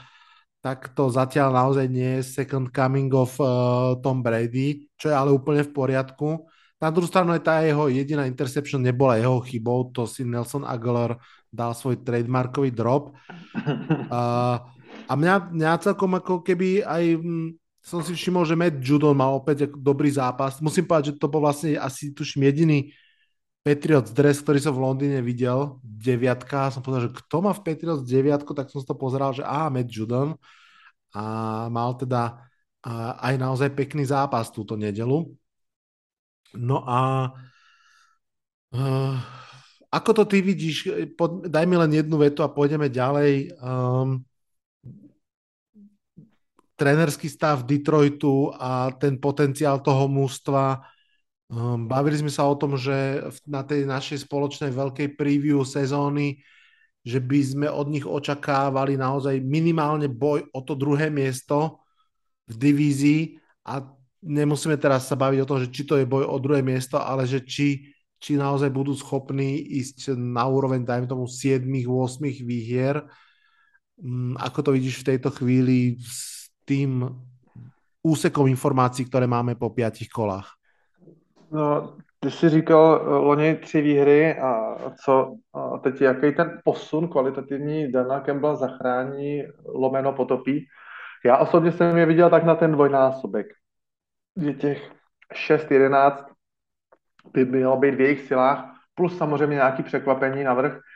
tak 0.59 0.91
to 0.99 1.07
zatiaľ 1.07 1.55
naozaj 1.55 1.87
nie 1.87 2.19
je 2.19 2.27
second 2.27 2.67
coming 2.75 3.15
of 3.15 3.39
uh, 3.39 3.95
Tom 4.03 4.27
Brady, 4.27 4.91
čo 4.99 5.07
je 5.07 5.15
ale 5.15 5.31
úplne 5.31 5.63
v 5.63 5.71
poriadku. 5.71 6.51
Na 6.83 6.91
druhú 6.91 7.07
stranu 7.07 7.31
aj 7.37 7.47
tá 7.47 7.63
jeho 7.63 7.87
jediná 7.87 8.27
interception 8.27 8.83
nebola 8.83 9.23
jeho 9.23 9.39
chybou, 9.47 9.95
to 9.95 10.09
si 10.09 10.27
Nelson 10.27 10.67
Aguilar 10.67 11.21
dal 11.47 11.79
svoj 11.79 12.03
trademarkový 12.03 12.75
drop. 12.75 13.15
Uh, 14.11 14.59
a 15.11 15.13
mňa, 15.19 15.35
mňa 15.51 15.83
celkom 15.83 16.15
ako 16.15 16.47
keby 16.47 16.87
aj 16.87 17.19
mm, 17.19 17.49
som 17.83 17.99
si 17.99 18.15
všimol, 18.15 18.47
že 18.47 18.55
Matt 18.55 18.79
Judon 18.79 19.19
mal 19.19 19.35
opäť 19.35 19.67
dobrý 19.75 20.07
zápas. 20.15 20.63
Musím 20.63 20.87
povedať, 20.87 21.11
že 21.11 21.19
to 21.19 21.27
bol 21.27 21.43
vlastne 21.43 21.75
asi 21.75 22.15
tuším 22.15 22.47
jediný 22.47 22.95
Patriots 23.61 24.15
dres, 24.15 24.39
ktorý 24.41 24.63
som 24.63 24.73
v 24.73 24.85
Londýne 24.87 25.19
videl, 25.21 25.83
deviatka. 25.83 26.71
Som 26.71 26.87
povedal, 26.87 27.11
že 27.11 27.17
kto 27.25 27.37
má 27.43 27.53
v 27.53 27.65
Patriots 27.67 28.07
deviatku, 28.07 28.55
tak 28.55 28.71
som 28.71 28.79
si 28.79 28.87
to 28.87 28.95
pozeral, 28.95 29.35
že 29.35 29.43
á, 29.43 29.67
Matt 29.67 29.91
Judon. 29.91 30.39
A 31.11 31.25
mal 31.69 31.99
teda 31.99 32.47
aj 33.21 33.35
naozaj 33.37 33.77
pekný 33.77 34.09
zápas 34.09 34.49
túto 34.49 34.79
nedelu. 34.79 35.29
No 36.57 36.81
a 36.89 37.29
uh, 38.73 39.17
ako 39.93 40.11
to 40.23 40.25
ty 40.25 40.39
vidíš? 40.41 40.89
daj 41.51 41.67
mi 41.69 41.77
len 41.77 41.93
jednu 41.93 42.17
vetu 42.17 42.41
a 42.41 42.49
pôjdeme 42.49 42.89
ďalej. 42.89 43.53
Um, 43.61 44.25
trénerský 46.81 47.29
stav 47.29 47.69
Detroitu 47.69 48.49
a 48.57 48.89
ten 48.97 49.21
potenciál 49.21 49.85
toho 49.85 50.09
mústva. 50.09 50.81
Ehm, 51.53 51.85
bavili 51.85 52.17
sme 52.17 52.33
sa 52.33 52.49
o 52.49 52.57
tom, 52.57 52.81
že 52.81 53.21
na 53.45 53.61
tej 53.61 53.85
našej 53.85 54.25
spoločnej 54.25 54.73
veľkej 54.73 55.13
preview 55.13 55.61
sezóny, 55.61 56.41
že 57.05 57.21
by 57.21 57.41
sme 57.45 57.69
od 57.69 57.93
nich 57.93 58.09
očakávali 58.09 58.97
naozaj 58.97 59.45
minimálne 59.45 60.09
boj 60.09 60.49
o 60.57 60.61
to 60.65 60.73
druhé 60.73 61.13
miesto 61.13 61.85
v 62.49 62.57
divízii 62.57 63.21
a 63.69 63.85
nemusíme 64.25 64.77
teraz 64.81 65.05
sa 65.05 65.17
baviť 65.21 65.39
o 65.45 65.49
tom, 65.49 65.59
že 65.61 65.69
či 65.69 65.85
to 65.85 66.01
je 66.01 66.09
boj 66.09 66.25
o 66.25 66.37
druhé 66.41 66.65
miesto, 66.65 66.97
ale 66.97 67.29
že 67.29 67.45
či, 67.45 67.93
či 68.17 68.41
naozaj 68.41 68.73
budú 68.73 68.97
schopní 68.97 69.61
ísť 69.81 70.17
na 70.17 70.49
úroveň, 70.49 70.81
dajme 70.81 71.09
tomu, 71.09 71.29
7-8 71.29 72.41
výhier. 72.41 73.05
Ehm, 74.01 74.33
ako 74.41 74.59
to 74.65 74.71
vidíš 74.73 75.05
v 75.05 75.09
tejto 75.13 75.29
chvíli 75.29 76.01
tým 76.71 77.03
úsekom 78.03 78.47
informácií, 78.47 79.05
které 79.05 79.27
máme 79.27 79.55
po 79.55 79.71
pětich 79.71 80.09
kolách? 80.09 80.55
No, 81.51 81.97
ty 82.21 82.31
jsi 82.31 82.49
říkal 82.49 83.01
eh, 83.03 83.09
loni 83.11 83.55
tři 83.55 83.81
výhry 83.81 84.39
a 84.39 84.77
co 85.05 85.35
a 85.55 85.79
teď 85.79 86.01
jaký 86.01 86.33
ten 86.33 86.61
posun 86.65 87.09
kvalitativní 87.09 87.93
Dana 87.93 88.21
Campbell 88.21 88.57
zachrání, 88.57 89.43
lomeno 89.67 90.13
potopí. 90.13 90.67
Já 91.25 91.37
osobně 91.37 91.73
jsem 91.73 91.97
je 91.97 92.07
viděl 92.07 92.31
tak 92.31 92.45
na 92.45 92.55
ten 92.55 92.73
dvojnásobek, 92.73 93.47
že 94.43 94.53
těch 94.53 94.91
6-11 95.51 96.25
by 97.33 97.45
mělo 97.45 97.77
být 97.77 97.95
v 97.95 98.01
jejich 98.01 98.21
silách, 98.21 98.65
plus 98.95 99.19
samozřejmě 99.19 99.55
nějaký 99.55 99.83
překvapení 99.83 100.45
navrh, 100.45 100.79
Eh, 100.79 100.90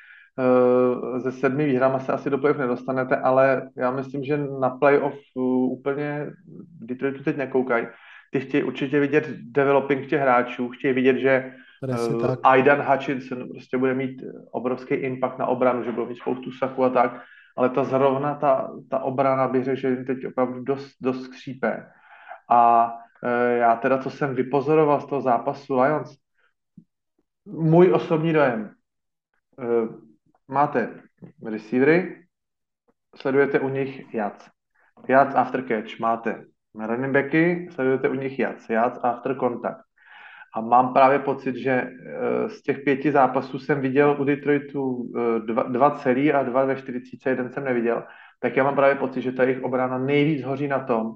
ze 1.18 1.32
sedmi 1.32 1.66
výhrama 1.66 1.98
se 1.98 2.12
asi 2.12 2.30
do 2.30 2.38
playoff 2.38 2.58
nedostanete, 2.58 3.16
ale 3.16 3.70
já 3.76 3.90
myslím, 3.90 4.24
že 4.24 4.38
na 4.60 4.70
playoff 4.70 5.14
eh, 5.14 5.40
úplně 5.70 6.30
Detroitu 6.80 7.24
teď 7.24 7.36
nekoukají. 7.36 7.86
Ty 8.32 8.40
chtějí 8.40 8.64
určitě 8.64 9.00
vidět 9.00 9.28
developing 9.28 10.06
těch 10.06 10.20
hráčů, 10.20 10.68
chtějí 10.68 10.94
vidět, 10.94 11.16
že 11.16 11.52
uh, 11.82 12.34
Aidan 12.42 12.82
Hutchinson 12.82 13.48
prostě 13.48 13.78
bude 13.78 13.94
mít 13.94 14.22
obrovský 14.50 14.94
impact 14.94 15.38
na 15.38 15.46
obranu, 15.46 15.84
že 15.84 15.92
bude 15.92 16.06
mít 16.06 16.18
spoustu 16.18 16.52
saku 16.52 16.84
a 16.84 16.88
tak, 16.88 17.22
ale 17.56 17.68
ta 17.68 17.84
zrovna 17.84 18.34
ta, 18.34 18.70
ta 18.90 18.98
obrana 18.98 19.48
bych 19.48 19.64
řekl, 19.64 19.80
že 19.80 19.88
jim 19.88 20.04
teď 20.04 20.26
opravdu 20.26 20.60
dost, 20.62 20.96
dost 21.00 21.24
skřípe. 21.24 21.86
A 22.50 22.92
uh, 22.92 23.58
já 23.58 23.76
teda, 23.76 23.98
co 23.98 24.10
jsem 24.10 24.34
vypozoroval 24.34 25.00
z 25.00 25.06
toho 25.06 25.20
zápasu 25.20 25.80
Lions, 25.80 26.16
můj 27.46 27.92
osobní 27.92 28.32
dojem, 28.32 28.70
uh, 29.58 30.04
máte 30.48 31.02
receivery, 31.44 32.24
sledujete 33.16 33.60
u 33.60 33.68
nich 33.68 34.14
yards. 34.14 34.50
Yards 35.08 35.34
after 35.34 35.68
catch. 35.68 35.98
Máte 36.00 36.44
running 36.74 37.12
backy, 37.12 37.68
sledujete 37.70 38.08
u 38.08 38.14
nich 38.14 38.38
yards. 38.38 38.70
Yards 38.70 38.98
after 39.02 39.36
contact. 39.38 39.84
A 40.54 40.60
mám 40.60 40.92
právě 40.92 41.18
pocit, 41.18 41.56
že 41.56 41.70
eh, 41.70 42.48
z 42.48 42.62
těch 42.62 42.78
pěti 42.78 43.12
zápasů 43.12 43.58
jsem 43.58 43.80
viděl 43.80 44.16
u 44.20 44.24
Detroitu 44.24 45.12
eh, 45.16 45.40
dva, 45.40 45.62
dva 45.62 45.90
celý 45.90 46.32
a 46.32 46.42
dva 46.42 46.64
ve 46.64 46.76
40, 46.76 47.30
jeden 47.30 47.52
jsem 47.52 47.64
neviděl. 47.64 48.04
Tak 48.40 48.56
já 48.56 48.64
mám 48.64 48.74
právě 48.74 48.94
pocit, 48.94 49.22
že 49.22 49.32
ta 49.32 49.42
jejich 49.42 49.62
obrana 49.62 49.98
nejvíc 49.98 50.44
hoří 50.44 50.68
na 50.68 50.84
tom, 50.84 51.14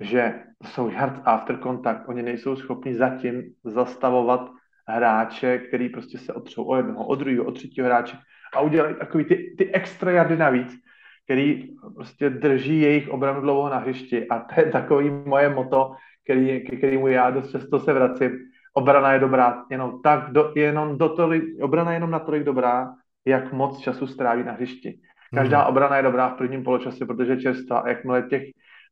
že 0.00 0.42
jsou 0.64 0.90
yards 0.90 1.20
after 1.24 1.58
contact, 1.62 2.08
oni 2.08 2.22
nejsou 2.22 2.56
schopni 2.56 2.94
zatím 2.94 3.42
zastavovat 3.64 4.50
hráče, 4.88 5.58
který 5.58 5.88
prostě 5.88 6.18
se 6.18 6.32
otřou 6.32 6.64
o 6.64 6.76
jednoho, 6.76 7.06
o 7.06 7.14
druhého, 7.14 7.44
o 7.44 7.52
třetího 7.52 7.86
hráče 7.86 8.16
a 8.54 8.60
udělají 8.60 8.94
takový 8.94 9.24
ty, 9.24 9.54
ty 9.58 9.72
extra 9.72 10.10
jardy 10.10 10.36
navíc, 10.36 10.78
který 11.24 11.68
prostě 11.94 12.30
drží 12.30 12.80
jejich 12.80 13.08
obranu 13.08 13.40
dlouho 13.40 13.68
na 13.68 13.78
hřišti 13.78 14.28
a 14.28 14.38
to 14.38 14.60
je 14.60 14.66
takový 14.66 15.10
moje 15.10 15.48
moto, 15.48 15.92
který, 16.24 16.60
k 16.60 16.78
kterému 16.78 17.08
já 17.08 17.30
dost 17.30 17.50
často 17.50 17.80
se 17.80 17.92
vracím. 17.92 18.38
Obrana 18.74 19.12
je 19.12 19.18
dobrá, 19.18 19.64
jenom 19.70 20.02
tak, 20.02 20.32
do, 20.32 20.52
jenom 20.56 20.98
do 20.98 21.08
tolik, 21.08 21.44
obrana 21.62 21.90
je 21.90 21.96
jenom 21.96 22.10
natolik 22.10 22.42
dobrá, 22.42 22.94
jak 23.24 23.52
moc 23.52 23.78
času 23.78 24.06
stráví 24.06 24.44
na 24.44 24.52
hřišti. 24.52 25.00
Každá 25.34 25.62
mm. 25.62 25.68
obrana 25.68 25.96
je 25.96 26.02
dobrá 26.02 26.28
v 26.28 26.36
prvním 26.36 26.64
poločase, 26.64 27.06
protože 27.06 27.36
čerstvá 27.36 27.78
a 27.78 27.88
jakmile 27.88 28.22
těch 28.22 28.42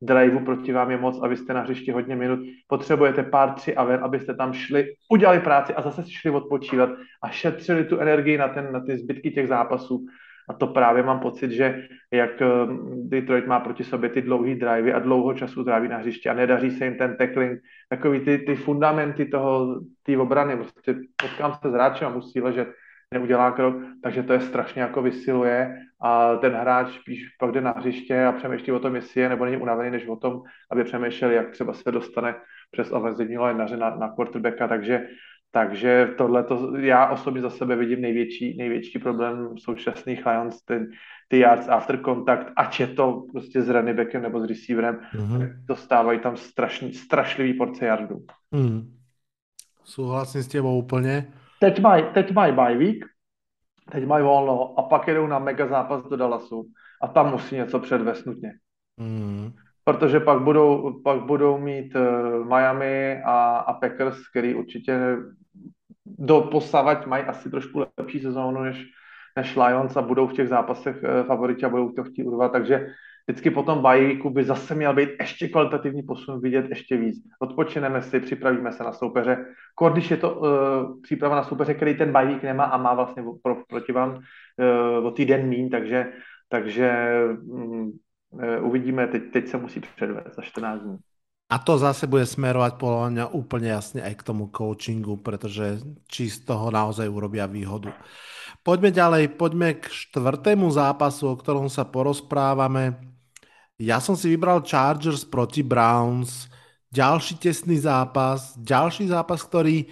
driveů 0.02 0.40
proti 0.40 0.72
vám 0.72 0.90
je 0.90 0.96
moc 0.96 1.20
a 1.22 1.28
vy 1.28 1.36
jste 1.36 1.54
na 1.54 1.60
hřišti 1.60 1.92
hodně 1.92 2.16
minut, 2.16 2.38
potřebujete 2.66 3.22
pár 3.22 3.52
tři 3.52 3.76
a 3.76 3.84
ven, 3.84 4.00
abyste 4.04 4.34
tam 4.34 4.52
šli, 4.52 4.86
udělali 5.10 5.40
práci 5.40 5.74
a 5.74 5.82
zase 5.82 6.10
šli 6.10 6.30
odpočívat 6.30 6.90
a 7.22 7.28
šetřili 7.28 7.84
tu 7.84 7.98
energii 7.98 8.38
na, 8.38 8.48
ten, 8.48 8.72
na 8.72 8.80
ty 8.80 8.98
zbytky 8.98 9.30
těch 9.30 9.48
zápasů. 9.48 10.06
A 10.48 10.52
to 10.52 10.66
právě 10.66 11.02
mám 11.02 11.20
pocit, 11.20 11.50
že 11.50 11.86
jak 12.12 12.30
um, 12.40 13.08
Detroit 13.08 13.46
má 13.46 13.60
proti 13.60 13.84
sobě 13.84 14.10
ty 14.10 14.22
dlouhé 14.22 14.54
drivey 14.54 14.94
a 14.94 14.98
dlouho 14.98 15.34
času 15.34 15.64
tráví 15.64 15.88
na 15.88 15.96
hřišti 15.96 16.28
a 16.28 16.34
nedaří 16.34 16.70
se 16.70 16.84
jim 16.84 16.94
ten 16.94 17.16
tackling, 17.16 17.60
takový 17.88 18.20
ty, 18.20 18.38
ty 18.38 18.54
fundamenty 18.54 19.26
toho, 19.26 19.80
té 20.02 20.18
obrany, 20.18 20.56
prostě 20.56 20.94
potkám 21.22 21.52
se 21.62 21.70
s 21.70 21.72
hráčem 21.72 22.08
a 22.08 22.14
musí 22.14 22.40
ležet 22.40 22.68
neudělá 23.14 23.50
krok, 23.50 23.76
takže 24.02 24.22
to 24.22 24.32
je 24.32 24.40
strašně 24.40 24.82
jako 24.82 25.02
vysiluje 25.02 25.80
a 26.00 26.36
ten 26.36 26.52
hráč 26.52 26.92
spíš 27.00 27.28
pak 27.40 27.52
jde 27.52 27.60
na 27.60 27.70
hřiště 27.70 28.24
a 28.24 28.32
přemýšlí 28.32 28.72
o 28.72 28.78
tom, 28.78 28.94
jestli 28.94 29.20
je 29.20 29.28
nebo 29.28 29.44
není 29.44 29.56
unavený, 29.56 29.90
než 29.90 30.06
o 30.06 30.16
tom, 30.16 30.42
aby 30.70 30.84
přemýšlel, 30.84 31.30
jak 31.30 31.50
třeba 31.50 31.72
se 31.72 31.92
dostane 31.92 32.34
přes 32.70 32.92
ofenzivní 32.92 33.38
lineaře 33.38 33.76
na, 33.76 33.96
na 33.96 34.08
quarterbacka, 34.08 34.68
takže 34.68 35.08
takže 35.50 36.14
tohle 36.18 36.44
to 36.44 36.76
já 36.76 37.10
osobně 37.10 37.42
za 37.42 37.50
sebe 37.50 37.76
vidím 37.76 38.00
největší, 38.00 38.56
největší 38.56 38.98
problém 38.98 39.58
současných 39.58 40.26
Lions, 40.26 40.62
ten, 40.62 40.86
ty 41.28 41.38
yards 41.38 41.68
after 41.68 42.00
contact, 42.04 42.46
ať 42.56 42.80
je 42.80 42.86
to 42.86 43.22
prostě 43.32 43.62
s 43.62 43.68
running 43.68 43.96
backem 43.96 44.22
nebo 44.22 44.40
s 44.40 44.44
receiverem, 44.44 45.00
mm-hmm. 45.14 45.52
dostávají 45.64 46.20
tam 46.20 46.36
strašný, 46.36 46.94
strašlivý 46.94 47.54
porce 47.54 47.86
yardů. 47.86 48.24
Mm. 48.50 48.94
Souhlasím 49.84 50.42
s 50.42 50.48
tebou 50.48 50.78
úplně 50.78 51.32
teď 51.60 51.80
mají 51.80 52.04
teď 52.14 52.32
maj 52.32 52.52
bye 52.52 52.76
week, 52.76 53.04
teď 53.90 54.06
mají 54.06 54.24
volno 54.24 54.78
a 54.78 54.82
pak 54.82 55.08
jedou 55.08 55.26
na 55.26 55.38
mega 55.38 55.66
zápas 55.66 56.04
do 56.04 56.16
Dallasu 56.16 56.64
a 57.02 57.08
tam 57.08 57.30
musí 57.30 57.54
něco 57.54 57.78
předvést 57.78 58.24
nutně. 58.24 58.52
Mm. 58.96 59.52
Protože 59.84 60.20
pak 60.20 60.40
budou, 60.42 61.00
pak 61.02 61.20
budou 61.20 61.58
mít 61.58 61.96
uh, 61.96 62.46
Miami 62.46 63.22
a, 63.24 63.56
a 63.56 63.72
Packers, 63.72 64.28
který 64.28 64.54
určitě 64.54 65.16
do 66.06 66.40
posavať 66.40 67.06
mají 67.06 67.24
asi 67.24 67.50
trošku 67.50 67.84
lepší 67.98 68.20
sezónu 68.20 68.62
než, 68.62 68.84
než 69.36 69.56
Lions 69.56 69.96
a 69.96 70.02
budou 70.02 70.26
v 70.26 70.32
těch 70.32 70.48
zápasech 70.48 70.96
uh, 71.02 71.26
favoriti 71.26 71.66
a 71.66 71.68
budou 71.68 71.92
to 71.92 72.04
chtít 72.04 72.24
urvat, 72.24 72.52
takže 72.52 72.86
vždycky 73.28 73.50
po 73.50 73.62
tom 73.62 73.82
bajíku 73.82 74.30
by 74.30 74.44
zase 74.44 74.74
měl 74.74 74.94
být 74.94 75.08
ještě 75.20 75.48
kvalitativní 75.48 76.02
posun, 76.02 76.40
vidět 76.40 76.66
ještě 76.68 76.96
víc. 76.96 77.16
Odpočineme 77.40 78.02
si, 78.02 78.20
připravíme 78.20 78.72
se 78.72 78.84
na 78.84 78.92
soupeře. 78.92 79.44
Kor, 79.74 79.92
když 79.92 80.10
je 80.10 80.16
to 80.16 80.34
uh, 80.34 80.48
příprava 81.02 81.36
na 81.36 81.44
soupeře, 81.44 81.74
který 81.74 81.94
ten 81.94 82.12
bajík 82.12 82.42
nemá 82.42 82.64
a 82.64 82.76
má 82.76 82.94
vlastně 82.94 83.22
pro, 83.42 83.56
proti 83.68 83.92
vám 83.92 84.16
uh, 84.16 85.06
o 85.06 85.10
týden 85.10 85.48
mín, 85.48 85.68
takže, 85.68 86.12
takže 86.48 86.92
um, 87.44 87.92
uh, 88.30 88.66
uvidíme, 88.66 89.06
teď, 89.06 89.22
teď 89.32 89.48
se 89.48 89.56
musí 89.56 89.80
předvést 89.80 90.34
za 90.34 90.42
14 90.42 90.82
dní. 90.82 90.96
A 91.48 91.56
to 91.58 91.80
zase 91.80 92.04
bude 92.04 92.28
smerovať 92.28 92.76
podľa 92.76 93.08
mňa 93.08 93.24
úplne 93.32 93.72
jasne 93.72 94.04
aj 94.04 94.20
k 94.20 94.26
tomu 94.28 94.52
coachingu, 94.52 95.16
pretože 95.16 95.80
či 96.04 96.28
z 96.28 96.44
toho 96.44 96.68
naozaj 96.68 97.08
urobia 97.08 97.48
výhodu. 97.48 97.88
Poďme 98.60 98.92
ďalej, 98.92 99.32
poďme 99.32 99.80
k 99.80 99.88
štvrtému 99.88 100.68
zápasu, 100.68 101.32
o 101.32 101.40
ktorom 101.40 101.72
sa 101.72 101.88
porozprávame. 101.88 103.07
Ja 103.78 104.02
som 104.02 104.18
si 104.18 104.26
vybral 104.34 104.66
Chargers 104.66 105.22
proti 105.22 105.62
Browns, 105.62 106.50
ďalší 106.90 107.38
tesný 107.38 107.78
zápas, 107.78 108.58
ďalší 108.58 109.06
zápas, 109.06 109.38
ktorý 109.46 109.86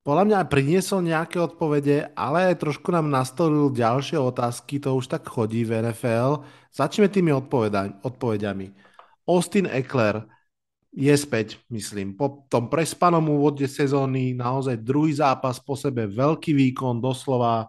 podľa 0.00 0.24
mňa 0.24 0.48
priniesol 0.48 1.04
nejaké 1.04 1.36
odpovede, 1.36 2.16
ale 2.16 2.48
aj 2.48 2.64
trošku 2.64 2.88
nám 2.88 3.12
nastolil 3.12 3.68
ďalšie 3.76 4.16
otázky, 4.16 4.80
to 4.80 4.96
už 4.96 5.12
tak 5.12 5.28
chodí 5.28 5.68
v 5.68 5.84
NFL. 5.84 6.48
Začneme 6.72 7.12
tými 7.12 7.28
odpovediami. 8.00 8.66
Austin 9.28 9.68
Eckler 9.68 10.24
je 10.88 11.12
späť, 11.12 11.60
myslím. 11.68 12.16
Po 12.16 12.48
tom 12.48 12.72
prespanom 12.72 13.22
úvode 13.28 13.68
sezóny 13.68 14.32
naozaj 14.32 14.80
druhý 14.80 15.12
zápas 15.12 15.60
po 15.60 15.76
sebe, 15.76 16.08
veľký 16.08 16.56
výkon, 16.56 17.04
doslova 17.04 17.68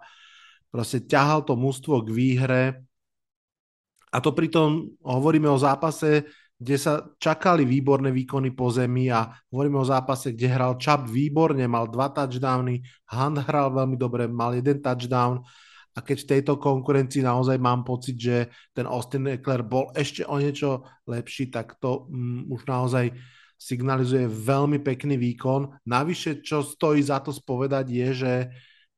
proste 0.71 1.03
ťahal 1.03 1.43
to 1.43 1.59
mústvo 1.59 1.99
k 1.99 2.09
výhre 2.15 2.87
a 4.11 4.17
to 4.19 4.35
pritom 4.35 4.91
hovoríme 5.01 5.47
o 5.47 5.55
zápase, 5.55 6.27
kde 6.61 6.77
sa 6.77 7.01
čakali 7.17 7.65
výborné 7.65 8.13
výkony 8.13 8.53
po 8.53 8.69
zemi 8.69 9.09
a 9.09 9.33
hovoríme 9.49 9.81
o 9.81 9.87
zápase, 9.87 10.35
kde 10.35 10.45
hral 10.51 10.77
Chubb 10.77 11.09
výborne, 11.09 11.65
mal 11.65 11.89
dva 11.89 12.13
touchdowny, 12.13 12.85
Hunt 13.09 13.41
hral 13.49 13.73
veľmi 13.73 13.97
dobre, 13.97 14.29
mal 14.29 14.53
jeden 14.53 14.77
touchdown 14.77 15.41
a 15.91 15.99
keď 15.99 16.17
v 16.23 16.29
tejto 16.37 16.53
konkurencii 16.55 17.19
naozaj 17.25 17.57
mám 17.59 17.83
pocit, 17.83 18.15
že 18.15 18.37
ten 18.71 18.87
Austin 18.87 19.27
Eckler 19.27 19.65
bol 19.65 19.91
ešte 19.91 20.23
o 20.23 20.39
niečo 20.39 20.87
lepší, 21.03 21.51
tak 21.51 21.75
to 21.83 22.07
um, 22.07 22.47
už 22.47 22.63
naozaj 22.63 23.11
signalizuje 23.59 24.25
veľmi 24.25 24.79
pekný 24.79 25.19
výkon. 25.19 25.83
Navyše, 25.85 26.41
čo 26.41 26.63
stojí 26.63 27.03
za 27.03 27.19
to 27.19 27.35
spovedať, 27.35 27.85
je, 27.91 28.07
že 28.15 28.33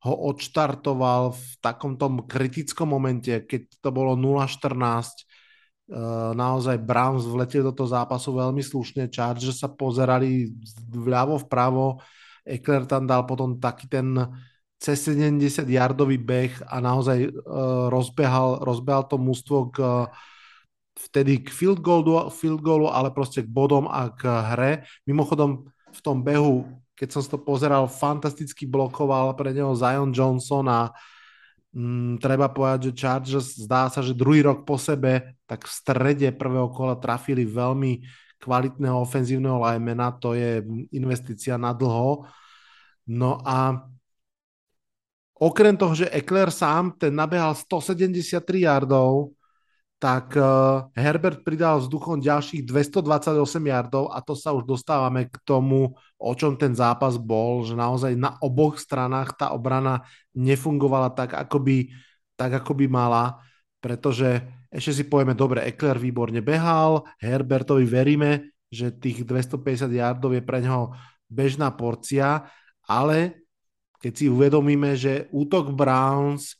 ho 0.03 0.13
odštartoval 0.35 1.31
v 1.31 1.43
takom 1.63 1.95
tom 1.95 2.27
kritickom 2.27 2.91
momente, 2.91 3.31
keď 3.47 3.61
to 3.79 3.89
bolo 3.95 4.19
0-14, 4.19 5.23
eh, 5.23 6.31
naozaj 6.35 6.75
Browns 6.83 7.23
vleteli 7.23 7.63
do 7.63 7.71
toho 7.71 7.87
zápasu 7.87 8.35
veľmi 8.35 8.59
slušne, 8.59 9.07
Chargers 9.07 9.63
sa 9.63 9.71
pozerali 9.71 10.51
vľavo 10.91 11.47
vpravo, 11.47 12.03
Eckler 12.43 12.83
tam 12.83 13.07
dal 13.07 13.23
potom 13.23 13.55
taký 13.55 13.87
ten 13.87 14.19
cez 14.83 14.99
70 15.07 15.63
yardový 15.63 16.19
beh 16.19 16.67
a 16.67 16.83
naozaj 16.83 17.31
uh, 17.31 17.87
rozbehal, 17.87 18.67
rozbehal 18.67 19.07
to 19.07 19.15
mústvo 19.15 19.71
k 19.71 19.79
vtedy 21.07 21.39
k 21.39 21.47
field 21.55 21.79
goalu, 21.79 22.27
field 22.35 22.59
goalu, 22.59 22.91
ale 22.91 23.15
proste 23.15 23.47
k 23.47 23.49
bodom 23.49 23.87
a 23.87 24.11
k 24.11 24.27
hre. 24.27 24.71
Mimochodom 25.07 25.71
v 25.71 25.99
tom 26.03 26.19
behu 26.19 26.82
keď 27.03 27.19
som 27.19 27.19
to 27.27 27.35
pozeral, 27.35 27.91
fantasticky 27.91 28.63
blokoval 28.63 29.35
pre 29.35 29.51
neho 29.51 29.75
Zion 29.75 30.15
Johnson 30.15 30.63
a 30.71 30.87
mm, 31.75 32.23
treba 32.23 32.47
povedať, 32.47 32.87
že 32.87 33.03
Chargers 33.03 33.59
zdá 33.59 33.91
sa, 33.91 33.99
že 33.99 34.15
druhý 34.15 34.39
rok 34.39 34.63
po 34.63 34.79
sebe, 34.79 35.35
tak 35.43 35.67
v 35.67 35.75
strede 35.75 36.31
prvého 36.31 36.71
kola 36.71 36.95
trafili 36.95 37.43
veľmi 37.43 37.99
kvalitného 38.39 39.03
ofenzívneho 39.03 39.59
linemana, 39.59 40.15
to 40.15 40.31
je 40.31 40.63
investícia 40.95 41.59
na 41.59 41.75
dlho. 41.75 42.23
No 43.11 43.43
a 43.43 43.83
okrem 45.35 45.75
toho, 45.75 45.91
že 45.91 46.07
Eckler 46.07 46.55
sám 46.55 46.95
ten 46.95 47.11
nabehal 47.11 47.51
173 47.51 48.63
yardov, 48.63 49.35
tak 50.03 50.35
uh, 50.35 50.91
Herbert 50.91 51.47
pridal 51.47 51.79
vzduchom 51.79 52.19
ďalších 52.19 52.67
228 52.67 53.39
yardov 53.71 54.11
a 54.11 54.19
to 54.19 54.35
sa 54.35 54.51
už 54.51 54.67
dostávame 54.67 55.31
k 55.31 55.39
tomu, 55.47 55.95
o 56.19 56.31
čom 56.35 56.59
ten 56.59 56.75
zápas 56.75 57.15
bol, 57.15 57.63
že 57.63 57.71
naozaj 57.71 58.19
na 58.19 58.35
oboch 58.43 58.75
stranách 58.75 59.39
tá 59.39 59.55
obrana 59.55 60.03
nefungovala 60.35 61.07
tak, 61.15 61.31
ako 61.39 61.63
by, 61.63 61.77
tak, 62.35 62.51
ako 62.59 62.83
by 62.83 62.85
mala, 62.91 63.39
pretože 63.79 64.43
ešte 64.67 64.91
si 64.91 65.03
povieme, 65.07 65.39
dobre, 65.39 65.63
Eckler 65.63 65.95
výborne 65.95 66.43
behal, 66.43 67.07
Herbertovi 67.23 67.87
veríme, 67.87 68.51
že 68.67 68.91
tých 68.91 69.23
250 69.23 69.87
yardov 69.87 70.35
je 70.35 70.43
pre 70.43 70.59
neho 70.59 70.91
bežná 71.31 71.71
porcia, 71.71 72.43
ale 72.83 73.39
keď 74.03 74.13
si 74.19 74.25
uvedomíme, 74.27 74.99
že 74.99 75.31
útok 75.31 75.71
Browns 75.71 76.59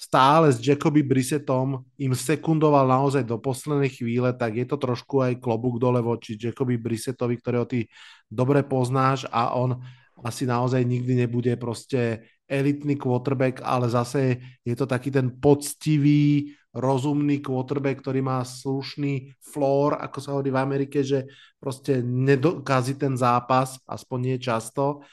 stále 0.00 0.48
s 0.48 0.56
Jacoby 0.56 1.04
Brissettom 1.04 1.84
im 2.00 2.16
sekundoval 2.16 2.88
naozaj 2.88 3.20
do 3.20 3.36
poslednej 3.36 3.92
chvíle, 3.92 4.32
tak 4.32 4.56
je 4.56 4.64
to 4.64 4.80
trošku 4.80 5.20
aj 5.20 5.36
klobúk 5.36 5.76
dole 5.76 6.00
voči 6.00 6.40
Jacoby 6.40 6.80
Brissettovi, 6.80 7.36
ktorého 7.36 7.68
ty 7.68 7.84
dobre 8.24 8.64
poznáš 8.64 9.28
a 9.28 9.52
on 9.52 9.76
asi 10.24 10.48
naozaj 10.48 10.80
nikdy 10.88 11.20
nebude 11.20 11.52
proste 11.60 12.24
elitný 12.48 12.96
quarterback, 12.96 13.60
ale 13.60 13.92
zase 13.92 14.40
je 14.64 14.72
to 14.72 14.88
taký 14.88 15.12
ten 15.12 15.36
poctivý, 15.36 16.56
rozumný 16.72 17.44
quarterback, 17.44 18.00
ktorý 18.00 18.24
má 18.24 18.40
slušný 18.40 19.36
floor, 19.42 20.00
ako 20.00 20.18
sa 20.22 20.32
hovorí 20.32 20.48
v 20.54 20.62
Amerike, 20.64 21.04
že 21.04 21.28
proste 21.60 22.00
nedokazí 22.00 22.96
ten 22.96 23.20
zápas, 23.20 23.76
aspoň 23.84 24.18
nie 24.22 24.36
často. 24.40 25.04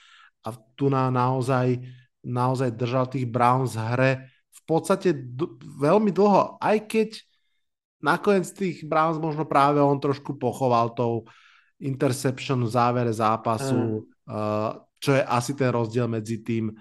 A 0.48 0.54
tu 0.78 0.88
na 0.88 1.12
naozaj, 1.12 1.82
naozaj 2.24 2.72
držal 2.72 3.12
tých 3.12 3.28
Browns 3.28 3.76
hre 3.76 4.37
podstate 4.68 5.16
d- 5.16 5.56
veľmi 5.80 6.12
dlho, 6.12 6.60
aj 6.60 6.78
keď 6.86 7.10
nakoniec 8.04 8.46
tých 8.52 8.86
Browns 8.86 9.18
možno 9.18 9.48
práve 9.48 9.82
on 9.82 9.98
trošku 9.98 10.38
pochoval 10.38 10.94
tou, 10.94 11.26
interception 11.78 12.66
v 12.66 12.74
závere 12.74 13.14
zápasu, 13.14 14.02
mm. 14.02 14.34
čo 14.98 15.12
je 15.14 15.22
asi 15.22 15.54
ten 15.54 15.70
rozdiel 15.70 16.10
medzi 16.10 16.42
tým 16.42 16.74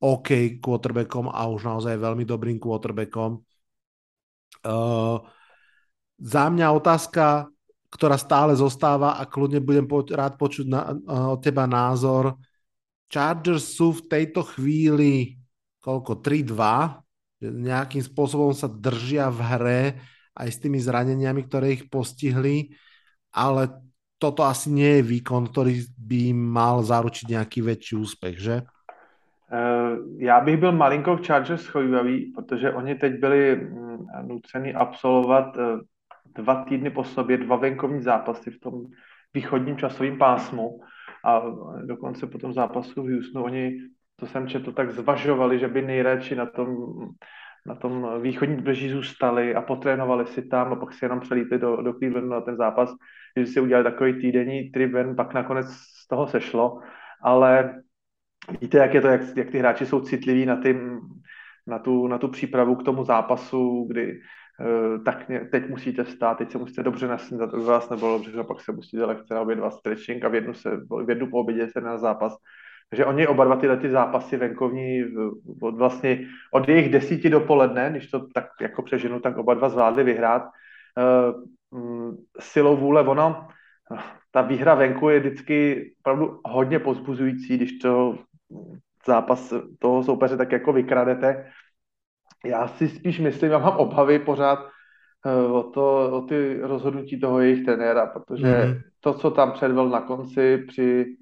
OK 0.00 0.62
quarterbackom 0.62 1.28
a 1.28 1.50
už 1.50 1.66
naozaj 1.66 1.98
veľmi 1.98 2.24
dobrým 2.24 2.56
quarterbackom. 2.56 3.42
Uh, 4.64 5.20
za 6.20 6.44
mňa 6.48 6.66
otázka, 6.72 7.48
ktorá 7.90 8.16
stále 8.16 8.56
zostáva 8.56 9.20
a 9.20 9.28
kľudne 9.28 9.60
budem 9.60 9.84
po, 9.84 10.04
rád 10.04 10.40
počuť 10.40 10.66
na, 10.68 10.94
uh, 10.94 11.36
od 11.36 11.40
teba 11.44 11.68
názor. 11.68 12.38
Chargers 13.10 13.76
sú 13.76 13.98
v 13.98 14.06
tejto 14.08 14.46
chvíli 14.46 15.36
koľko, 15.80 16.20
3-2, 16.20 16.60
nejakým 17.40 18.04
spôsobom 18.04 18.52
sa 18.52 18.68
držia 18.68 19.32
v 19.32 19.40
hre 19.40 19.80
aj 20.36 20.48
s 20.48 20.60
tými 20.60 20.78
zraneniami, 20.80 21.48
ktoré 21.48 21.76
ich 21.76 21.88
postihli, 21.88 22.76
ale 23.32 23.68
toto 24.20 24.44
asi 24.44 24.68
nie 24.68 25.00
je 25.00 25.08
výkon, 25.08 25.48
ktorý 25.48 25.80
by 25.96 26.36
mal 26.36 26.84
zaručiť 26.84 27.26
nejaký 27.32 27.64
väčší 27.64 27.94
úspech, 27.96 28.36
že? 28.36 28.56
Eh, 29.52 29.96
já 30.16 30.40
bych 30.40 30.56
byl 30.56 30.72
malinko 30.72 31.16
k 31.16 31.26
Chargers 31.26 31.62
schovývavý, 31.62 32.32
protože 32.32 32.72
oni 32.72 32.94
teď 32.94 33.20
byli 33.20 33.56
mm, 33.56 34.06
nuceni 34.22 34.74
absolvovat 34.74 35.56
eh, 35.58 35.80
dva 36.34 36.64
týdny 36.64 36.90
po 36.90 37.04
sobě, 37.04 37.38
dva 37.38 37.56
venkovní 37.56 38.02
zápasy 38.02 38.50
v 38.50 38.60
tom 38.60 38.74
východním 39.34 39.76
časovém 39.76 40.18
pásmu 40.18 40.80
a 41.24 41.42
dokonce 41.84 42.26
po 42.26 42.38
tom 42.38 42.52
zápasu 42.52 43.02
v 43.02 43.10
Houstonu 43.10 43.44
oni, 43.44 43.78
to 44.20 44.26
jsem 44.26 44.48
četl, 44.48 44.72
tak 44.72 44.90
zvažovali, 44.90 45.58
že 45.58 45.68
by 45.68 45.82
nejradši 45.82 46.34
na 46.34 46.46
tom, 46.46 46.76
na 47.66 47.74
tom 47.74 48.22
východním 48.22 48.62
břeží 48.62 48.90
zůstali 48.90 49.54
a 49.54 49.62
potrénovali 49.62 50.26
si 50.26 50.42
tam 50.42 50.72
a 50.72 50.76
pak 50.76 50.92
si 50.92 51.04
jenom 51.04 51.20
přelítli 51.20 51.58
do, 51.58 51.76
do 51.76 51.92
Clevelandu 51.92 52.30
na 52.30 52.40
ten 52.40 52.56
zápas, 52.56 52.94
že 53.36 53.46
si 53.46 53.60
udělali 53.60 53.84
takový 53.84 54.20
týdenní 54.20 54.70
triben, 54.70 55.16
pak 55.16 55.34
nakonec 55.34 55.66
z 55.70 56.08
toho 56.08 56.26
sešlo, 56.26 56.80
ale 57.22 57.82
víte, 58.60 58.78
jak 58.78 58.94
je 58.94 59.00
to, 59.00 59.06
jak, 59.06 59.20
jak 59.36 59.50
ty 59.50 59.58
hráči 59.58 59.86
jsou 59.86 60.00
citliví 60.00 60.46
na, 60.46 60.56
ty, 60.56 60.80
na, 61.66 61.78
tu, 61.78 62.08
na 62.08 62.18
tu 62.18 62.28
přípravu 62.28 62.76
k 62.76 62.84
tomu 62.84 63.04
zápasu, 63.04 63.86
kdy 63.88 64.20
uh, 64.60 65.04
tak 65.04 65.30
teď 65.50 65.68
musíte 65.68 66.04
vstát, 66.04 66.38
teď 66.38 66.52
se 66.52 66.58
musíte 66.58 66.82
dobře 66.82 67.08
nasnídat, 67.08 67.54
aby 67.54 67.62
vás 67.62 67.90
nebylo 67.90 68.18
dobře, 68.18 68.40
a 68.40 68.44
pak 68.44 68.60
se 68.60 68.72
musíte 68.72 69.04
lehce 69.04 69.38
obědvat 69.38 69.74
stretching 69.74 70.24
a 70.24 70.28
v 70.28 70.34
jednu, 70.34 70.54
se, 70.54 70.70
v 71.06 71.10
jednu 71.10 71.30
po 71.30 71.38
obědě 71.38 71.68
se 71.68 71.80
na 71.80 71.98
zápas. 71.98 72.36
Takže 72.90 73.06
oni 73.06 73.26
oba 73.26 73.44
dva 73.44 73.56
tyhle 73.56 73.76
ty 73.76 73.90
zápasy 73.90 74.36
venkovní 74.36 75.04
od 75.62 75.74
vlastně 75.74 76.26
od 76.52 76.68
jejich 76.68 76.92
desíti 76.92 77.30
dopoledne, 77.30 77.90
když 77.90 78.10
to 78.10 78.26
tak 78.34 78.46
jako 78.60 78.82
přeženu, 78.82 79.20
tak 79.20 79.36
oba 79.36 79.54
dva 79.54 79.68
zvládli 79.68 80.04
vyhrát. 80.04 80.42
Uh, 81.72 82.14
silou 82.40 82.76
vůle, 82.76 83.02
ono, 83.02 83.48
ta 84.30 84.42
výhra 84.42 84.74
venku 84.74 85.08
je 85.08 85.20
vždycky 85.20 85.90
opravdu 86.00 86.40
hodně 86.44 86.78
pozbuzující, 86.78 87.56
když 87.56 87.78
to 87.78 88.18
zápas 89.06 89.54
toho 89.78 90.02
soupeře 90.02 90.36
tak 90.36 90.52
jako 90.52 90.72
vykradete. 90.72 91.50
Já 92.44 92.68
si 92.68 92.88
spíš 92.88 93.20
myslím, 93.20 93.52
já 93.52 93.58
mám 93.58 93.76
obavy 93.76 94.18
pořád 94.18 94.58
eh, 95.26 95.52
o, 95.52 95.62
to, 95.62 96.10
o 96.12 96.20
ty 96.20 96.60
rozhodnutí 96.60 97.20
toho 97.20 97.40
jejich 97.40 97.64
trenéra, 97.64 98.06
protože 98.06 98.64
mm. 98.64 98.74
to, 99.00 99.14
co 99.14 99.30
tam 99.30 99.52
předvel 99.52 99.88
na 99.88 100.00
konci 100.00 100.58
při 100.68 101.16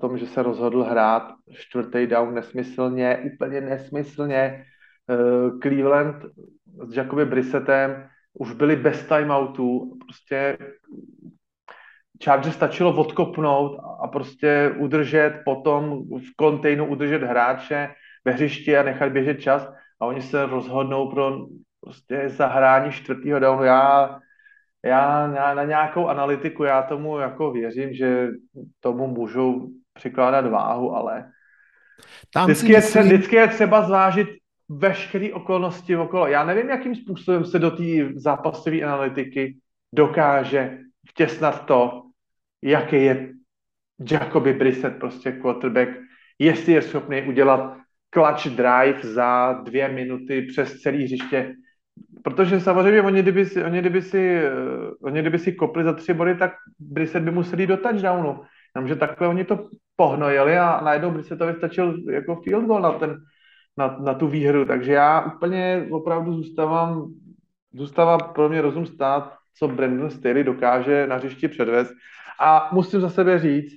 tom, 0.00 0.18
že 0.18 0.26
se 0.26 0.42
rozhodl 0.42 0.82
hrát 0.82 1.32
čtvrtý 1.52 2.06
down 2.06 2.34
nesmyslně, 2.34 3.30
úplně 3.34 3.60
nesmyslně, 3.60 4.64
eh, 5.10 5.58
Cleveland 5.62 6.16
s 6.86 6.96
Jacoby 6.96 7.24
Brissettem 7.24 8.08
už 8.34 8.52
byli 8.52 8.76
bez 8.76 9.06
timeoutů, 9.06 9.98
prostě 10.06 10.58
Chargers 12.24 12.54
stačilo 12.54 12.96
odkopnout 12.96 13.80
a 14.02 14.08
prostě 14.08 14.74
udržet 14.78 15.42
potom 15.44 16.08
v 16.08 16.36
kontejnu, 16.36 16.86
udržet 16.86 17.22
hráče 17.22 17.94
ve 18.24 18.32
hřišti 18.32 18.76
a 18.76 18.82
nechat 18.82 19.12
běžet 19.12 19.40
čas 19.40 19.72
a 20.00 20.06
oni 20.06 20.22
se 20.22 20.46
rozhodnou 20.46 21.10
pro 21.10 21.46
prostě 21.80 22.28
zahrání 22.28 22.92
čtvrtého 22.92 23.38
downu. 23.38 23.64
Já, 23.64 24.18
já 24.84 25.26
na, 25.26 25.54
na 25.54 25.64
nějakou 25.64 26.08
analytiku, 26.08 26.64
já 26.64 26.82
tomu 26.82 27.18
jako 27.18 27.50
věřím, 27.52 27.92
že 27.92 28.28
tomu 28.80 29.06
můžou 29.06 29.68
přikládat 29.94 30.46
váhu, 30.46 30.96
ale 30.96 31.30
Tam 32.32 32.44
vždycky, 32.44 32.72
je 32.72 32.82
třeba, 32.82 33.04
vždycky 33.04 33.36
je 33.36 33.48
třeba 33.48 33.82
zvážit 33.82 34.28
veškeré 34.68 35.32
okolnosti 35.32 35.96
okolo. 35.96 36.26
Já 36.26 36.44
nevím, 36.44 36.68
jakým 36.68 36.94
způsobem 36.94 37.44
se 37.44 37.58
do 37.58 37.70
té 37.70 38.12
zápasové 38.14 38.82
analytiky 38.82 39.56
dokáže 39.94 40.78
vtěsnat 41.08 41.66
to, 41.66 42.02
jaký 42.62 42.96
je 42.96 43.32
Jacoby 44.10 44.52
Brissett, 44.52 44.98
prostě 44.98 45.32
quarterback, 45.32 45.88
jestli 46.38 46.72
je 46.72 46.82
schopný 46.82 47.22
udělat 47.22 47.76
clutch 48.14 48.46
drive 48.46 49.00
za 49.02 49.52
dvě 49.52 49.88
minuty 49.88 50.42
přes 50.42 50.80
celý 50.80 51.04
hřiště. 51.04 51.54
Protože 52.22 52.60
samozřejmě 52.60 53.02
oni 53.02 53.22
kdyby 53.22 53.46
si, 53.46 53.64
oni 53.64 53.80
kdyby 53.80 54.02
si, 54.02 54.36
eh, 54.36 54.50
oni 55.02 55.20
kdyby 55.20 55.38
si 55.38 55.52
kopli 55.52 55.84
za 55.84 55.92
tři 55.92 56.14
body, 56.14 56.34
tak 56.34 56.52
Brissett 56.78 57.24
by 57.24 57.30
museli 57.30 57.66
do 57.66 57.76
touchdownu. 57.76 58.40
Jenomže 58.76 58.96
takhle 58.96 59.28
oni 59.28 59.44
to 59.44 59.68
pohnojili 59.96 60.58
a 60.58 60.80
najednou 60.84 61.10
Brissettovi 61.10 61.54
stačil 61.54 62.10
jako 62.10 62.36
field 62.36 62.64
goal 62.64 62.80
na, 62.80 62.92
ten, 62.92 63.20
na, 63.78 63.96
na 63.98 64.14
tu 64.14 64.28
výhru. 64.28 64.64
Takže 64.64 64.92
já 64.92 65.20
úplně 65.20 65.86
opravdu 65.90 66.32
zůstávám, 66.34 67.12
zůstává 67.74 68.18
pro 68.18 68.48
mě 68.48 68.62
rozum 68.62 68.86
stát, 68.86 69.34
co 69.54 69.68
Brandon 69.68 70.10
Staley 70.10 70.44
dokáže 70.44 71.06
na 71.06 71.16
hřišti 71.16 71.48
předvést. 71.48 71.92
A 72.40 72.68
musím 72.72 73.00
za 73.00 73.10
sebe 73.10 73.38
říct, 73.38 73.72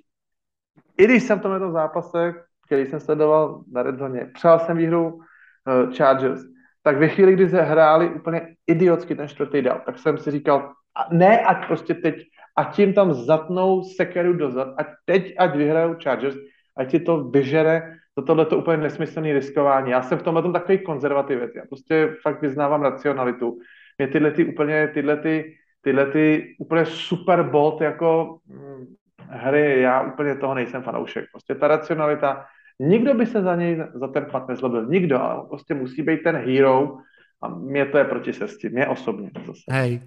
i 0.97 1.05
když 1.05 1.24
jsem 1.24 1.39
to 1.39 1.59
tom 1.59 1.72
zápase, 1.72 2.34
který 2.65 2.86
jsem 2.86 2.99
sledoval 2.99 3.63
na 3.72 3.84
Red 3.84 3.97
Zone, 3.97 4.26
přál 4.34 4.59
jsem 4.59 4.78
výhru 4.78 5.13
uh, 5.13 5.93
Chargers, 5.93 6.41
tak 6.84 6.97
ve 6.97 7.07
chvíli, 7.07 7.34
kdy 7.34 7.49
se 7.49 7.67
úplně 8.15 8.41
idiotsky 8.67 9.15
ten 9.15 9.27
čtvrtý 9.27 9.61
dal, 9.61 9.82
tak 9.86 9.99
jsem 9.99 10.17
si 10.17 10.32
říkal, 10.32 10.73
a 10.95 11.13
ne, 11.13 11.39
ať 11.39 11.67
prostě 11.67 11.93
teď, 11.93 12.15
a 12.57 12.63
tím 12.63 12.93
tam 12.93 13.13
zatnou 13.13 13.84
sekeru 13.84 14.34
dozad, 14.34 14.67
a 14.67 14.86
teď, 15.05 15.34
ať 15.38 15.55
vyhrajou 15.55 15.95
Chargers, 16.03 16.36
ať 16.77 16.91
ti 16.91 16.99
to 16.99 17.23
vyžere, 17.23 17.95
to 18.15 18.21
tohle 18.21 18.45
to 18.45 18.57
úplně 18.57 18.77
nesmyslný 18.77 19.34
riskování. 19.34 19.91
Já 19.91 20.01
jsem 20.01 20.17
v 20.17 20.23
tomhle 20.23 20.43
tom 20.43 20.53
takový 20.53 20.77
konzervativec, 20.77 21.51
já 21.55 21.63
prostě 21.69 22.15
fakt 22.21 22.41
vyznávám 22.41 22.82
racionalitu. 22.82 23.59
Mě 23.97 24.07
tyhle 24.07 24.32
ty 24.32 24.45
úplně, 24.45 24.88
tyhle 24.88 25.17
ty 25.17 25.55
tyhle 25.82 26.05
ty 26.05 26.55
úplně 26.59 26.86
super 26.86 27.43
bolt 27.43 27.82
jako 27.82 28.38
hm, 28.47 28.95
hry, 29.29 29.82
já 29.82 30.01
úplně 30.01 30.36
toho 30.36 30.53
nejsem 30.53 30.84
fanoušek. 30.84 31.25
Prostě 31.32 31.55
ta 31.55 31.67
racionalita, 31.67 32.45
nikdo 32.82 33.13
by 33.13 33.25
se 33.25 33.41
za 33.41 33.55
něj, 33.55 33.77
za 33.93 34.07
ten 34.07 34.25
pad 34.32 34.47
nezlobil, 34.49 34.86
nikdo, 34.86 35.21
ale 35.21 35.45
prostě 35.47 35.73
musí 35.73 36.01
být 36.01 36.23
ten 36.23 36.36
hero 36.36 36.97
a 37.41 37.47
mě 37.49 37.86
to 37.86 37.97
je 37.97 38.05
proti 38.05 38.34
cestě, 38.34 38.69
mě 38.69 38.88
osobně. 38.88 39.32
Zase. 39.47 39.61
Hej, 39.69 40.01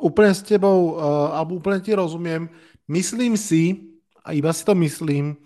úplně 0.00 0.34
s 0.34 0.42
tebou, 0.42 0.92
uh, 0.92 1.02
alebo 1.36 1.54
úplně 1.54 1.80
ti 1.80 1.94
rozumím. 1.94 2.48
Myslím 2.88 3.36
si, 3.36 3.76
a 4.24 4.32
iba 4.32 4.52
si 4.52 4.64
to 4.64 4.74
myslím, 4.74 5.36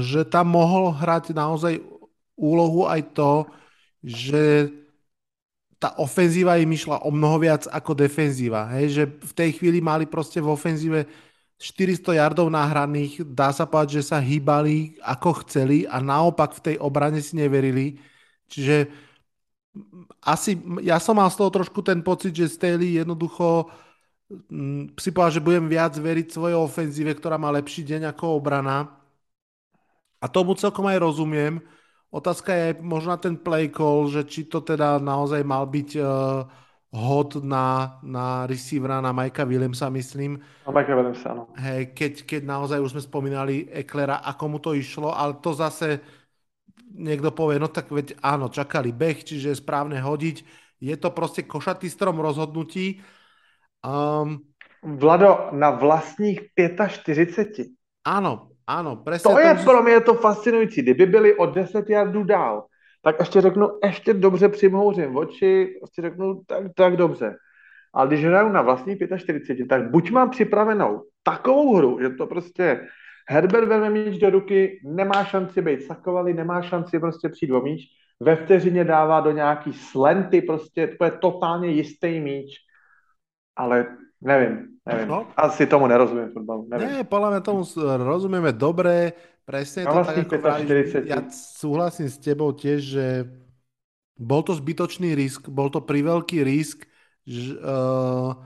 že 0.00 0.24
tam 0.24 0.48
mohol 0.48 0.90
hrať 0.90 1.30
naozaj 1.30 1.78
úlohu 2.34 2.90
aj 2.90 3.02
to, 3.14 3.46
že 4.02 4.74
tá 5.78 5.94
ofenzíva 6.02 6.58
im 6.58 6.74
išla 6.74 7.06
o 7.06 7.10
mnoho 7.14 7.38
viac 7.38 7.70
ako 7.70 7.94
defenzíva. 7.94 8.66
Hej? 8.74 8.86
Že 8.90 9.04
v 9.22 9.32
tej 9.32 9.50
chvíli 9.62 9.78
mali 9.78 10.10
proste 10.10 10.42
v 10.42 10.50
ofenzíve 10.50 11.06
400 11.58 12.14
yardov 12.14 12.46
nahraných, 12.54 13.26
dá 13.26 13.50
sa 13.50 13.66
povedať, 13.66 13.98
že 13.98 14.14
sa 14.14 14.22
hýbali 14.22 15.02
ako 15.02 15.42
chceli 15.42 15.90
a 15.90 15.98
naopak 15.98 16.54
v 16.54 16.64
tej 16.70 16.76
obrane 16.78 17.18
si 17.18 17.34
neverili. 17.34 17.98
Čiže 18.46 18.86
asi, 20.22 20.54
ja 20.86 21.02
som 21.02 21.18
mal 21.18 21.26
z 21.28 21.38
toho 21.38 21.50
trošku 21.50 21.82
ten 21.82 21.98
pocit, 22.00 22.30
že 22.30 22.46
Staley 22.46 23.02
jednoducho 23.02 23.66
mm, 24.30 24.94
si 24.94 25.10
povedal, 25.10 25.34
že 25.34 25.46
budem 25.46 25.66
viac 25.66 25.98
veriť 25.98 26.30
svojej 26.30 26.54
ofenzíve, 26.54 27.10
ktorá 27.18 27.34
má 27.34 27.50
lepší 27.50 27.82
deň 27.82 28.14
ako 28.14 28.38
obrana. 28.38 28.94
A 30.22 30.26
tomu 30.30 30.54
celkom 30.54 30.86
aj 30.86 30.98
rozumiem, 31.02 31.58
Otázka 32.08 32.56
je 32.56 32.68
možno 32.80 33.12
ten 33.20 33.36
play 33.36 33.68
call, 33.68 34.08
že 34.08 34.24
či 34.24 34.48
to 34.48 34.64
teda 34.64 34.96
naozaj 34.96 35.44
mal 35.44 35.68
byť 35.68 35.90
uh, 36.00 36.48
hod 36.92 37.44
na, 37.44 37.98
na 38.02 38.46
receivera, 38.48 39.00
na 39.00 39.12
Mikea 39.12 39.44
Williamsa, 39.44 39.90
myslím. 39.90 40.40
Na 40.66 40.72
Mikea 40.72 40.96
Williamsa, 40.96 41.26
áno. 41.36 41.42
Hej, 41.60 41.92
keď, 41.92 42.12
keď 42.24 42.42
naozaj 42.48 42.80
už 42.80 42.92
sme 42.96 43.02
spomínali 43.04 43.68
Eklera, 43.68 44.24
ako 44.24 44.44
mu 44.48 44.58
to 44.58 44.72
išlo, 44.72 45.12
ale 45.12 45.36
to 45.44 45.52
zase 45.52 46.00
niekto 46.96 47.30
povie, 47.36 47.60
no 47.60 47.68
tak 47.68 47.92
veď 47.92 48.16
áno, 48.24 48.48
čakali 48.48 48.96
beh, 48.96 49.20
čiže 49.20 49.52
je 49.52 49.60
správne 49.60 50.00
hodiť. 50.00 50.36
Je 50.80 50.96
to 50.96 51.12
proste 51.12 51.44
košatý 51.44 51.90
strom 51.90 52.22
rozhodnutí. 52.22 53.02
Um, 53.84 54.48
Vlado, 54.82 55.50
na 55.52 55.70
vlastních 55.74 56.54
45. 56.54 57.74
Áno, 58.06 58.54
ano, 58.66 59.02
presne. 59.02 59.26
To 59.32 59.38
je 59.38 59.54
pro 59.54 59.82
mě 59.82 60.00
to 60.00 60.14
fascinující. 60.14 60.82
Kdyby 60.82 61.06
byli 61.06 61.34
o 61.34 61.46
10 61.46 61.90
jardů 61.90 62.24
dál, 62.24 62.64
tak 63.02 63.16
ještě 63.18 63.40
řeknu, 63.40 63.68
ještě 63.84 64.14
dobře 64.14 64.48
přimhouřím 64.48 65.16
oči, 65.16 65.78
ještě 65.82 66.02
řeknu, 66.02 66.40
tak, 66.46 66.64
tak 66.74 66.96
dobře. 66.96 67.36
ale 67.94 68.08
když 68.08 68.24
hraju 68.24 68.48
na 68.48 68.62
vlastní 68.62 68.96
45, 69.16 69.68
tak 69.68 69.90
buď 69.90 70.10
mám 70.10 70.30
připravenou 70.30 71.02
takovou 71.22 71.76
hru, 71.76 71.98
že 72.00 72.10
to 72.10 72.26
prostě 72.26 72.86
Herbert 73.28 73.68
vezme 73.68 73.90
míč 73.90 74.18
do 74.18 74.30
ruky, 74.30 74.80
nemá 74.84 75.24
šanci 75.24 75.62
být 75.62 75.82
sakovali, 75.82 76.34
nemá 76.34 76.62
šanci 76.62 76.98
prostě 76.98 77.28
přijít 77.28 77.52
o 77.52 77.60
míč, 77.60 77.82
ve 78.20 78.36
vteřině 78.36 78.84
dává 78.84 79.20
do 79.20 79.30
nějaký 79.30 79.72
slenty, 79.72 80.42
prostě 80.42 80.86
to 80.98 81.04
je 81.04 81.10
totálně 81.10 81.68
jistý 81.68 82.20
míč, 82.20 82.56
ale 83.56 83.86
nevím, 84.20 84.66
nevím. 84.86 85.08
No. 85.08 85.26
Asi 85.36 85.66
tomu 85.66 85.86
nerozumím 85.86 86.30
fotbalu. 86.32 86.66
Nevím. 86.70 86.88
Nie, 86.88 87.04
podľa 87.06 87.28
mňa 87.30 87.40
tomu 87.40 87.62
rozumieme 88.02 88.50
dobre, 88.50 89.12
presne 89.48 89.88
to 89.88 90.04
tak, 90.04 90.28
ako 90.28 90.36
vravíš, 90.36 91.08
ja 91.08 91.24
súhlasím 91.32 92.12
s 92.12 92.20
tebou 92.20 92.52
tiež, 92.52 92.80
že 92.84 93.06
bol 94.20 94.44
to 94.44 94.52
zbytočný 94.52 95.16
risk, 95.16 95.48
bol 95.48 95.72
to 95.72 95.80
priveľký 95.80 96.44
risk, 96.44 96.84
že, 97.24 97.56
uh, 97.56 98.36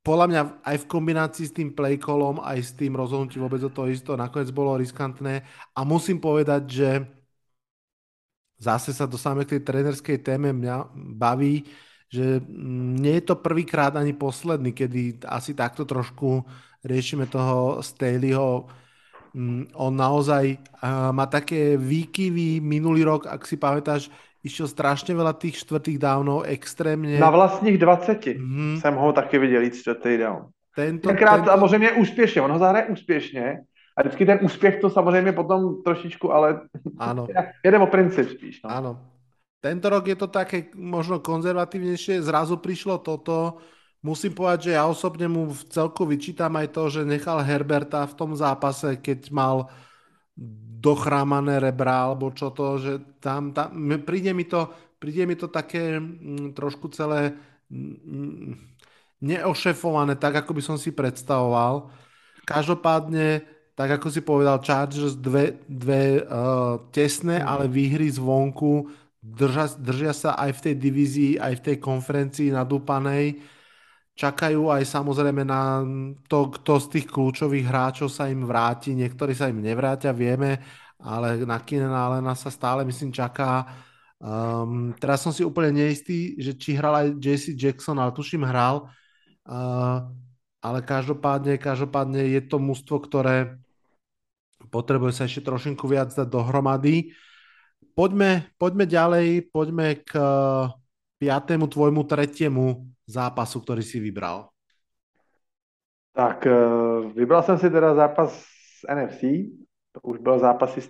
podľa 0.00 0.26
mňa 0.32 0.42
aj 0.64 0.76
v 0.82 0.88
kombinácii 0.88 1.46
s 1.46 1.54
tým 1.54 1.76
playcallom, 1.76 2.40
aj 2.40 2.58
s 2.58 2.72
tým 2.72 2.96
rozhodnutím 2.96 3.44
vôbec 3.44 3.60
o 3.62 3.70
to 3.70 3.86
isto, 3.86 4.18
nakoniec 4.18 4.50
bolo 4.50 4.80
riskantné. 4.80 5.46
A 5.76 5.80
musím 5.86 6.18
povedať, 6.18 6.62
že 6.66 6.90
zase 8.58 8.90
sa 8.90 9.06
dosáme 9.06 9.46
k 9.46 9.58
tej 9.58 9.62
trénerskej 9.62 10.18
téme, 10.22 10.50
mňa 10.50 10.90
baví, 10.94 11.66
že 12.10 12.42
nie 12.98 13.18
je 13.18 13.24
to 13.30 13.38
prvýkrát 13.38 13.94
ani 13.94 14.14
posledný, 14.14 14.74
kedy 14.74 15.22
asi 15.26 15.54
takto 15.54 15.86
trošku 15.86 16.44
riešime 16.82 17.30
toho 17.30 17.78
Staleyho. 17.82 18.66
Mm, 19.34 19.72
on 19.74 19.96
naozaj 19.96 20.60
má 21.12 21.26
také 21.26 21.76
výkyvy 21.76 22.60
minulý 22.60 23.04
rok, 23.04 23.26
ak 23.26 23.48
si 23.48 23.56
pamätáš, 23.56 24.12
išiel 24.44 24.68
strašně 24.68 25.14
veľa 25.14 25.32
tých 25.32 25.56
čtvrtých 25.64 25.98
dávnov, 25.98 26.42
extrémně. 26.44 27.18
Na 27.18 27.30
vlastních 27.30 27.78
20 27.78 28.26
mm-hmm. 28.26 28.80
jsem 28.80 28.94
ho 28.94 29.12
taky 29.12 29.38
viděl 29.38 29.62
jít 29.62 29.74
čtvrtý 29.74 30.18
down. 30.18 30.46
Tento, 30.76 31.08
Tenkrát 31.08 31.36
tento... 31.36 31.50
samozřejmě 31.50 31.92
úspěšně, 31.92 32.42
on 32.42 32.52
ho 32.52 32.58
zahraje 32.58 32.86
úspěšně 32.86 33.58
a 33.96 34.02
vždycky 34.02 34.26
ten 34.26 34.38
úspěch 34.42 34.80
to 34.80 34.90
samozřejmě 34.90 35.32
potom 35.32 35.82
trošičku, 35.82 36.32
ale 36.32 36.60
ano. 36.98 37.26
jede 37.64 37.78
o 37.78 37.86
princip 37.86 38.30
spíš. 38.30 38.60
No. 38.64 38.70
Ano. 38.70 38.92
Tento 39.62 39.88
rok 39.88 40.06
je 40.06 40.18
to 40.18 40.26
také 40.26 40.74
možno 40.74 41.22
konzervatívnejšie, 41.22 42.18
zrazu 42.18 42.58
prišlo 42.58 42.98
toto. 42.98 43.62
Musím 44.02 44.34
povedať, 44.34 44.70
že 44.70 44.72
ja 44.74 44.90
osobne 44.90 45.30
mu 45.30 45.46
v 45.46 45.62
celku 45.70 46.02
vyčítam 46.02 46.58
aj 46.58 46.74
to, 46.74 46.90
že 46.90 47.06
nechal 47.06 47.38
Herberta 47.38 48.02
v 48.10 48.18
tom 48.18 48.34
zápase, 48.34 48.98
keď 48.98 49.30
mal 49.30 49.70
dochrámané 50.82 51.62
rebra, 51.62 52.10
alebo 52.10 52.34
čo 52.34 52.50
to, 52.50 52.82
že 52.82 52.92
tam, 53.22 53.54
tam 53.54 53.70
príde 54.02 54.34
mi 54.34 54.42
to, 54.42 54.66
príde 54.98 55.22
mi 55.22 55.38
to 55.38 55.46
také 55.46 56.02
m, 56.02 56.18
mm, 56.18 56.58
trošku 56.58 56.90
celé 56.90 57.38
m, 57.70 58.58
neošefované, 59.22 60.18
tak 60.18 60.42
ako 60.42 60.50
by 60.50 60.62
som 60.66 60.74
si 60.74 60.90
predstavoval. 60.90 61.86
Každopádne, 62.42 63.46
tak 63.78 64.02
ako 64.02 64.10
si 64.10 64.18
povedal, 64.26 64.58
Chargers 64.58 65.14
dve, 65.14 65.62
dve 65.70 66.26
uh, 66.26 66.82
tesné, 66.90 67.38
mm. 67.38 67.46
ale 67.46 67.70
výhry 67.70 68.10
zvonku 68.10 68.90
držia, 69.22 69.78
držia 69.78 70.10
sa 70.10 70.34
aj 70.34 70.58
v 70.58 70.62
tej 70.66 70.74
divízii, 70.74 71.32
aj 71.38 71.62
v 71.62 71.64
tej 71.70 71.76
konferencii 71.78 72.50
nadúpanej 72.50 73.38
čakajú 74.12 74.68
aj 74.68 74.84
samozrejme 74.84 75.42
na 75.42 75.80
to, 76.28 76.52
kto 76.52 76.72
z 76.78 76.86
tých 76.98 77.06
kľúčových 77.08 77.64
hráčov 77.64 78.12
sa 78.12 78.28
im 78.28 78.44
vráti. 78.44 78.92
Niektorí 78.92 79.32
sa 79.32 79.48
im 79.48 79.64
nevrátia, 79.64 80.12
vieme, 80.12 80.60
ale 81.00 81.42
na 81.48 81.58
Kinena 81.64 82.08
Alena 82.08 82.36
sa 82.36 82.52
stále 82.52 82.84
myslím 82.84 83.10
čaká. 83.10 83.64
Um, 84.22 84.94
teraz 85.00 85.24
som 85.24 85.34
si 85.34 85.42
úplne 85.42 85.82
neistý, 85.82 86.38
že 86.38 86.54
či 86.54 86.78
hral 86.78 86.94
aj 86.94 87.06
JC 87.18 87.58
Jackson, 87.58 87.98
ale 87.98 88.14
tuším 88.14 88.46
hral. 88.46 88.86
Uh, 89.42 90.06
ale 90.62 90.78
každopádne, 90.86 91.58
každopádne 91.58 92.22
je 92.38 92.40
to 92.46 92.62
mužstvo, 92.62 93.02
ktoré 93.02 93.58
potrebuje 94.70 95.18
sa 95.18 95.26
ešte 95.26 95.42
trošinku 95.42 95.90
viac 95.90 96.14
dať 96.14 96.30
dohromady. 96.30 97.10
Poďme, 97.98 98.54
poďme 98.56 98.86
ďalej, 98.86 99.50
poďme 99.50 100.06
k 100.06 100.12
piatému 101.18 101.66
tvojmu 101.66 102.06
tretiemu 102.06 102.91
zápasu, 103.06 103.60
který 103.60 103.82
si 103.82 104.00
vybral? 104.00 104.48
Tak 106.12 106.46
eh, 106.46 106.52
vybral 107.14 107.42
jsem 107.42 107.58
si 107.58 107.70
teda 107.70 107.94
zápas 107.94 108.44
z 108.44 108.94
NFC, 108.94 109.20
to 109.92 110.00
už 110.02 110.18
byl 110.18 110.38
zápasy 110.38 110.80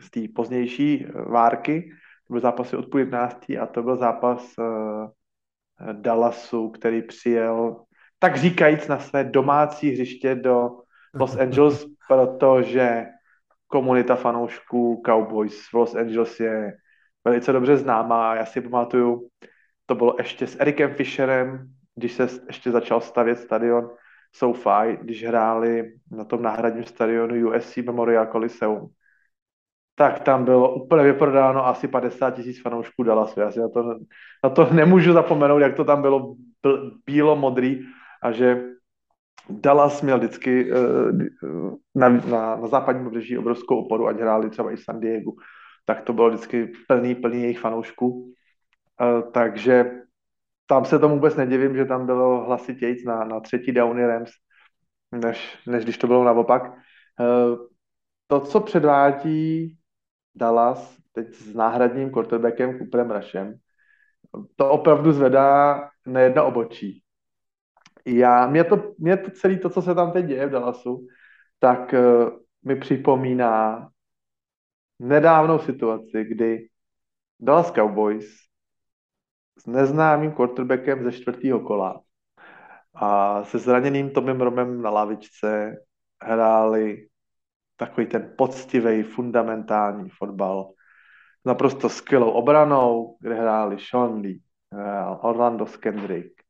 z 0.00 0.10
té 0.10 0.20
pozdější 0.34 1.06
eh, 1.06 1.12
várky, 1.12 1.90
to 2.26 2.34
byl 2.34 2.40
zápasy 2.40 2.76
od 2.76 2.90
půl 2.90 3.00
11. 3.00 3.50
a 3.50 3.66
to 3.66 3.82
byl 3.82 3.96
zápas 3.96 4.52
uh, 4.58 5.92
Dallasu, 5.92 6.70
který 6.70 7.02
přijel 7.02 7.84
tak 8.18 8.36
říkajíc 8.36 8.88
na 8.88 8.98
své 8.98 9.24
domácí 9.24 9.90
hřiště 9.90 10.34
do 10.34 10.70
Los 11.14 11.36
Angeles, 11.40 11.86
protože 12.08 13.06
komunita 13.66 14.16
fanoušků 14.16 15.02
Cowboys 15.06 15.68
v 15.68 15.74
Los 15.74 15.94
Angeles 15.94 16.40
je 16.40 16.72
velice 17.24 17.52
dobře 17.52 17.76
známá. 17.76 18.34
Já 18.34 18.46
si 18.46 18.60
pamatuju, 18.60 19.28
to 19.86 19.94
bylo 19.94 20.14
ještě 20.18 20.46
s 20.46 20.60
Erikem 20.60 20.94
Fisherem, 20.94 21.68
když 21.94 22.12
se 22.12 22.28
ještě 22.46 22.70
začal 22.70 23.00
stavět 23.00 23.38
stadion 23.38 23.90
SoFi, 24.32 24.98
když 25.02 25.24
hráli 25.24 25.92
na 26.10 26.24
tom 26.24 26.42
náhradním 26.42 26.84
stadionu 26.84 27.48
USC 27.48 27.76
Memorial 27.76 28.26
Coliseum, 28.26 28.88
tak 29.94 30.20
tam 30.20 30.44
bylo 30.44 30.74
úplně 30.74 31.02
vyprodáno 31.04 31.66
asi 31.66 31.88
50 31.88 32.30
tisíc 32.30 32.62
fanoušků 32.62 33.02
Dallasu. 33.02 33.40
Já 33.40 33.50
si 33.50 33.60
na 33.60 33.68
to, 33.68 33.98
na 34.44 34.50
to 34.50 34.68
nemůžu 34.72 35.12
zapomenout, 35.12 35.58
jak 35.58 35.76
to 35.76 35.84
tam 35.84 36.02
bylo 36.02 36.34
bílo-modrý 37.06 37.80
a 38.22 38.32
že 38.32 38.64
Dallas 39.50 40.02
měl 40.02 40.18
vždycky 40.18 40.72
uh, 40.72 41.76
na, 41.94 42.08
na, 42.08 42.56
na 42.56 42.66
západním 42.66 43.04
pobřeží 43.04 43.38
obrovskou 43.38 43.76
oporu, 43.76 44.06
ať 44.06 44.16
hráli 44.16 44.50
třeba 44.50 44.72
i 44.72 44.76
San 44.76 45.00
Diego, 45.00 45.32
tak 45.84 46.00
to 46.00 46.12
bylo 46.12 46.28
vždycky 46.28 46.72
plný, 46.88 47.14
plný 47.14 47.42
jejich 47.42 47.58
fanoušků. 47.58 48.34
Eh, 49.00 49.22
takže 49.32 49.90
tam 50.66 50.84
se 50.84 50.98
tomu 50.98 51.14
vůbec 51.14 51.36
nedivím, 51.36 51.76
že 51.76 51.84
tam 51.84 52.06
bylo 52.06 52.44
hlasitějc 52.44 53.04
na, 53.04 53.24
na 53.24 53.40
třetí 53.40 53.72
downy 53.72 54.06
Rams, 54.06 54.30
než, 55.12 55.58
než 55.66 55.84
když 55.84 55.98
to 55.98 56.06
bylo 56.06 56.24
naopak. 56.24 56.62
Uh, 57.20 57.66
to, 58.26 58.40
co 58.40 58.60
předvádí 58.60 59.78
Dallas 60.34 60.96
teď 61.12 61.34
s 61.34 61.54
náhradním 61.54 62.10
quarterbackem 62.10 62.78
Cooperem 62.78 63.10
Rushem, 63.10 63.54
to 64.56 64.70
opravdu 64.70 65.12
zvedá 65.12 65.80
na 66.06 66.20
jedno 66.20 66.46
obočí. 66.46 67.02
Já, 68.06 68.46
mě 68.46 68.64
to, 68.64 68.94
mě 68.98 69.16
to 69.16 69.30
celé 69.30 69.56
to, 69.56 69.70
co 69.70 69.82
se 69.82 69.94
tam 69.94 70.12
teď 70.12 70.26
děje 70.26 70.46
v 70.46 70.50
Dallasu, 70.50 71.06
tak 71.58 71.92
uh, 71.92 72.30
mi 72.64 72.76
připomíná 72.76 73.88
nedávnou 74.98 75.58
situaci, 75.58 76.24
kdy 76.24 76.68
Dallas 77.40 77.72
Cowboys 77.72 78.44
s 79.58 79.66
neznámým 79.66 80.32
quarterbackem 80.32 81.04
ze 81.04 81.12
čtvrtého 81.12 81.60
kola 81.60 82.00
a 82.94 83.44
se 83.44 83.58
zraněným 83.58 84.10
Tomem 84.10 84.40
Romem 84.40 84.82
na 84.82 84.90
lavičce 84.90 85.76
hráli 86.22 87.08
takový 87.76 88.06
ten 88.06 88.34
poctivý, 88.38 89.02
fundamentální 89.02 90.10
fotbal. 90.10 90.70
Naprosto 91.44 91.88
skvělou 91.88 92.30
obranou, 92.30 93.16
kde 93.20 93.34
hráli 93.34 93.76
Sean 93.90 94.20
Lee, 94.20 94.40
Orlando 95.20 95.66
Skendrick, 95.66 96.42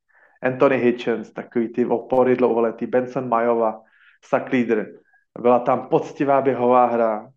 Anthony 0.43 0.77
Hitchens, 0.77 1.33
takový 1.33 1.73
ty 1.73 1.87
opory 1.87 2.37
dlouholetý, 2.37 2.87
Benson 2.87 3.29
Majova, 3.29 3.83
Sack 4.25 4.53
Leader. 4.53 4.99
Byla 5.41 5.59
tam 5.59 5.89
poctivá 5.89 6.43
běhová 6.43 6.87
hra, 6.87 7.31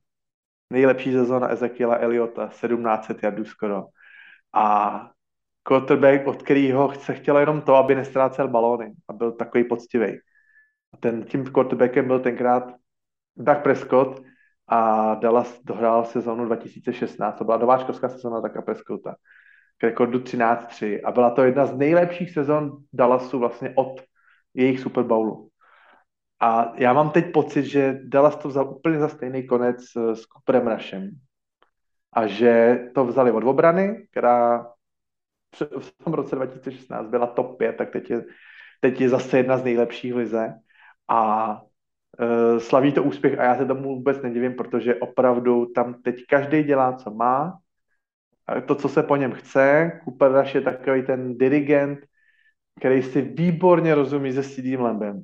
nejlepší 0.74 1.12
sezóna 1.12 1.48
Ezekiela 1.48 1.96
Eliota, 1.96 2.48
1700 2.48 3.24
jardů 3.24 3.46
skoro. 3.46 3.86
A 4.54 5.10
quarterback, 5.68 6.28
od 6.28 6.44
kterého 6.44 6.94
se 6.94 7.14
chtělo 7.14 7.40
jenom 7.40 7.62
to, 7.62 7.76
aby 7.76 7.96
nestrácel 7.96 8.48
balóny 8.48 8.94
a 9.08 9.14
byl 9.14 9.32
takový 9.32 9.64
poctivý. 9.64 10.20
Ten, 11.00 11.24
tím 11.24 11.46
quarterbackem 11.46 12.08
byl 12.08 12.20
tenkrát 12.20 12.74
Doug 13.38 13.58
Prescott 13.58 14.22
a 14.68 15.16
Dallas 15.16 15.60
dohrál 15.64 16.06
sezónu 16.06 16.46
2016. 16.46 17.38
To 17.38 17.44
byla 17.44 17.58
nováčkovská 17.58 18.10
sezóna 18.10 18.40
Douga 18.40 18.62
Prescotta 18.62 19.16
k 19.78 19.84
rekordu 19.84 20.20
13-3 20.20 21.00
a 21.04 21.12
byla 21.12 21.30
to 21.30 21.44
jedna 21.44 21.66
z 21.66 21.78
nejlepších 21.78 22.32
sezon 22.32 22.78
Dallasu 22.94 23.40
vlastně 23.40 23.74
od 23.76 24.02
jejich 24.54 24.80
Super 24.80 25.04
Bowlu. 25.04 25.50
A 26.40 26.74
já 26.76 26.94
mám 26.94 27.12
teď 27.12 27.34
pocit, 27.34 27.64
že 27.66 28.00
Dallas 28.04 28.36
to 28.36 28.48
vzal 28.48 28.70
úplně 28.70 29.00
za 29.00 29.10
stejný 29.10 29.48
konec 29.48 29.78
s 30.14 30.22
Cooperem 30.26 30.68
Rushem. 30.68 31.10
A 32.14 32.28
že 32.28 32.80
to 32.96 33.06
vzali 33.06 33.32
od 33.32 33.44
obrany, 33.44 34.08
která 34.12 34.66
v 35.66 36.04
tom 36.04 36.14
roce 36.14 36.36
2016 36.36 37.08
byla 37.08 37.28
top 37.28 37.58
5, 37.58 37.78
tak 37.78 37.92
teď 37.92 38.10
je, 38.10 38.26
teď 38.80 39.02
je 39.02 39.10
zase 39.10 39.38
jedna 39.38 39.58
z 39.58 39.64
nejlepších 39.64 40.16
lize 40.16 40.54
a 41.08 41.52
uh, 42.20 42.60
slaví 42.60 42.92
to 42.92 43.04
úspěch 43.04 43.40
a 43.40 43.44
já 43.44 43.56
se 43.56 43.66
tomu 43.66 43.96
vůbec 43.96 44.22
nedivím, 44.22 44.54
protože 44.54 44.96
opravdu 44.96 45.66
tam 45.66 46.02
teď 46.02 46.16
každý 46.30 46.64
dělá, 46.64 46.94
co 46.94 47.12
má, 47.12 47.60
to, 48.66 48.76
co 48.76 48.90
se 48.90 49.04
po 49.04 49.16
něm 49.16 49.32
chce. 49.32 49.92
Cooper 50.04 50.32
Rush 50.32 50.56
je 50.56 50.62
takový 50.62 51.04
ten 51.04 51.38
dirigent, 51.38 52.00
který 52.80 53.04
si 53.04 53.22
výborně 53.22 53.96
rozumí 53.96 54.34
se 54.34 54.44
CD 54.44 54.80
Lambem. 54.80 55.24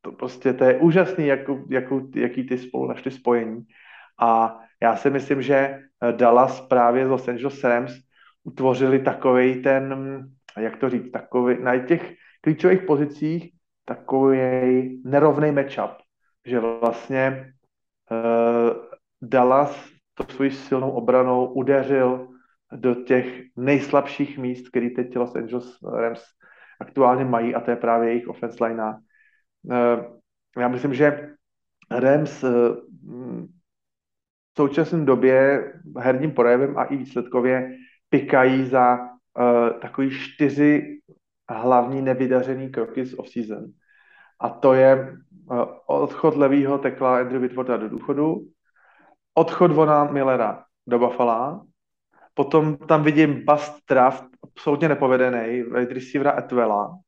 To 0.00 0.12
prostě 0.12 0.52
to 0.52 0.64
je 0.64 0.78
úžasný, 0.78 1.26
jakou, 1.26 1.64
jakou, 1.70 2.08
jaký 2.14 2.46
ty 2.46 2.58
spolu 2.58 2.88
našli 2.88 3.10
spojení. 3.10 3.62
A 4.20 4.58
já 4.82 4.96
si 4.96 5.10
myslím, 5.10 5.42
že 5.42 5.78
Dallas 6.16 6.60
právě 6.60 7.06
z 7.06 7.10
Los 7.10 7.28
Angeles 7.28 7.64
Rams 7.64 7.92
utvořili 8.44 8.98
takový 8.98 9.62
ten, 9.62 9.94
jak 10.58 10.76
to 10.76 10.90
říct, 10.90 11.10
takový, 11.10 11.62
na 11.62 11.78
těch 11.78 12.14
klíčových 12.40 12.82
pozicích 12.82 13.52
takový 13.84 15.02
nerovný 15.04 15.52
matchup, 15.52 15.90
že 16.46 16.60
vlastně 16.60 17.52
uh, 18.10 18.70
Dallas 19.22 19.88
to 20.14 20.24
svojí 20.34 20.50
silnou 20.50 20.90
obranou 20.90 21.52
udeřil 21.52 22.28
do 22.72 22.94
těch 22.94 23.42
nejslabších 23.56 24.38
míst, 24.38 24.68
který 24.68 24.90
teď 24.90 25.16
Los 25.16 25.36
Angeles 25.36 25.76
Rams 25.82 26.22
aktuálně 26.80 27.24
mají 27.24 27.54
a 27.54 27.60
to 27.60 27.70
je 27.70 27.76
právě 27.76 28.08
jejich 28.08 28.28
offense 28.28 28.64
line. 28.64 28.82
Uh, 29.62 30.04
já 30.58 30.68
myslím, 30.68 30.94
že 30.94 31.30
Rams 31.90 32.44
uh, 32.44 32.50
v 34.52 34.56
současné 34.56 35.04
době 35.04 35.64
herním 35.98 36.32
projevem 36.32 36.78
a 36.78 36.84
i 36.84 36.96
výsledkově 36.96 37.76
pikají 38.10 38.66
za 38.66 38.98
uh, 38.98 39.80
takový 39.80 40.10
čtyři 40.10 41.00
hlavní 41.48 42.02
nevydařený 42.02 42.70
kroky 42.70 43.04
z 43.04 43.14
off-season. 43.14 43.64
A 44.40 44.48
to 44.48 44.74
je 44.74 45.16
uh, 45.50 45.64
odchod 45.86 46.36
levýho 46.36 46.78
tekla 46.78 47.18
Andrew 47.18 47.42
Whitworda 47.42 47.76
do 47.76 47.88
důchodu, 47.88 48.40
odchod 49.34 49.72
Vona 49.72 50.04
Millera 50.04 50.64
do 50.86 50.98
Buffalo, 50.98 51.62
potom 52.34 52.76
tam 52.76 53.02
vidím 53.02 53.44
bust 53.44 53.74
draft, 53.88 54.24
absolutně 54.42 54.88
nepovedený, 54.88 55.62
wide 55.62 55.94
receivera 55.94 56.38
Etwella 56.38 56.98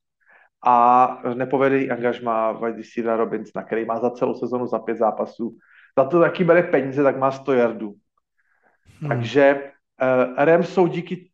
a 0.66 1.22
nepovedený 1.34 1.90
angažma 1.90 2.52
wide 2.52 2.76
receivera 2.76 3.16
Robinsona, 3.16 3.64
který 3.64 3.84
má 3.84 4.00
za 4.00 4.10
celou 4.10 4.34
sezonu 4.34 4.66
za 4.66 4.78
pět 4.78 4.98
zápasů. 4.98 5.56
Za 5.98 6.04
to 6.04 6.20
taky 6.20 6.44
bere 6.44 6.62
peníze, 6.62 7.02
tak 7.02 7.18
má 7.18 7.30
100 7.30 7.52
yardů. 7.52 7.94
Hmm. 9.00 9.08
Takže 9.08 9.71
Rams 10.36 10.68
jsou 10.68 10.86
díky 10.86 11.30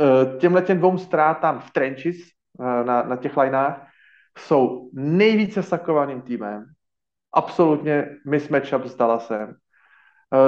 uh, 0.00 0.38
těmhle 0.38 0.62
těm 0.62 0.78
dvou 0.78 0.98
ztrátám 0.98 1.60
v 1.60 1.70
trenches 1.70 2.16
uh, 2.58 2.66
na, 2.66 3.02
na 3.02 3.16
těch 3.16 3.36
lineách 3.36 3.86
jsou 4.38 4.90
nejvíce 4.92 5.62
sakovaným 5.62 6.20
týmem. 6.20 6.64
Absolutně 7.34 8.08
mismatchup 8.26 8.84
s 8.84 8.96
Dallasem. 8.96 9.54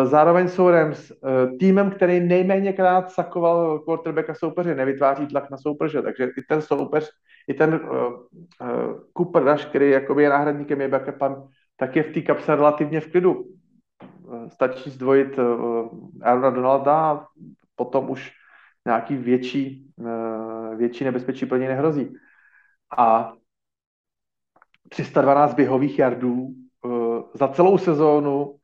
Zároveň 0.05 0.49
jsou 0.49 0.71
Rams 0.71 1.13
týmem, 1.59 1.91
který 1.91 2.21
nejméně 2.21 2.73
krát 2.73 3.11
sakoval 3.11 3.79
quarterbacka 3.79 4.35
soupeře, 4.35 4.75
nevytváří 4.75 5.27
tlak 5.27 5.51
na 5.51 5.57
soupeře, 5.57 6.03
takže 6.03 6.25
i 6.25 6.43
ten 6.49 6.63
soupeř, 6.63 7.11
i 7.49 7.55
ten 7.55 7.75
uh, 7.75 7.91
uh, 7.91 9.01
Cooper 9.17 9.45
Rush, 9.45 9.65
který 9.65 9.91
je 9.91 10.29
náhradníkem, 10.29 10.81
je 10.81 10.89
backupem, 10.89 11.37
tak 11.77 11.97
je 11.97 12.03
v 12.03 12.13
té 12.13 12.21
kapse 12.21 12.57
relativně 12.57 13.01
v 13.01 13.11
klidu. 13.11 13.45
Stačí 14.49 14.91
zdvojit 14.91 15.39
Aarona 16.23 16.51
Donalda 16.51 16.95
a 16.95 17.27
potom 17.77 18.11
už 18.11 18.33
nějaký 18.87 19.17
větší, 19.17 19.93
eh, 20.01 20.77
větší 20.77 21.05
nebezpečí 21.05 21.47
pro 21.47 21.59
něj 21.59 21.69
nehrozí. 21.69 22.13
A 22.99 23.33
312 24.89 25.55
běhových 25.55 25.99
jardů 25.99 26.49
eh, 26.49 26.89
za 27.35 27.49
celou 27.49 27.79
sezónu 27.79 28.57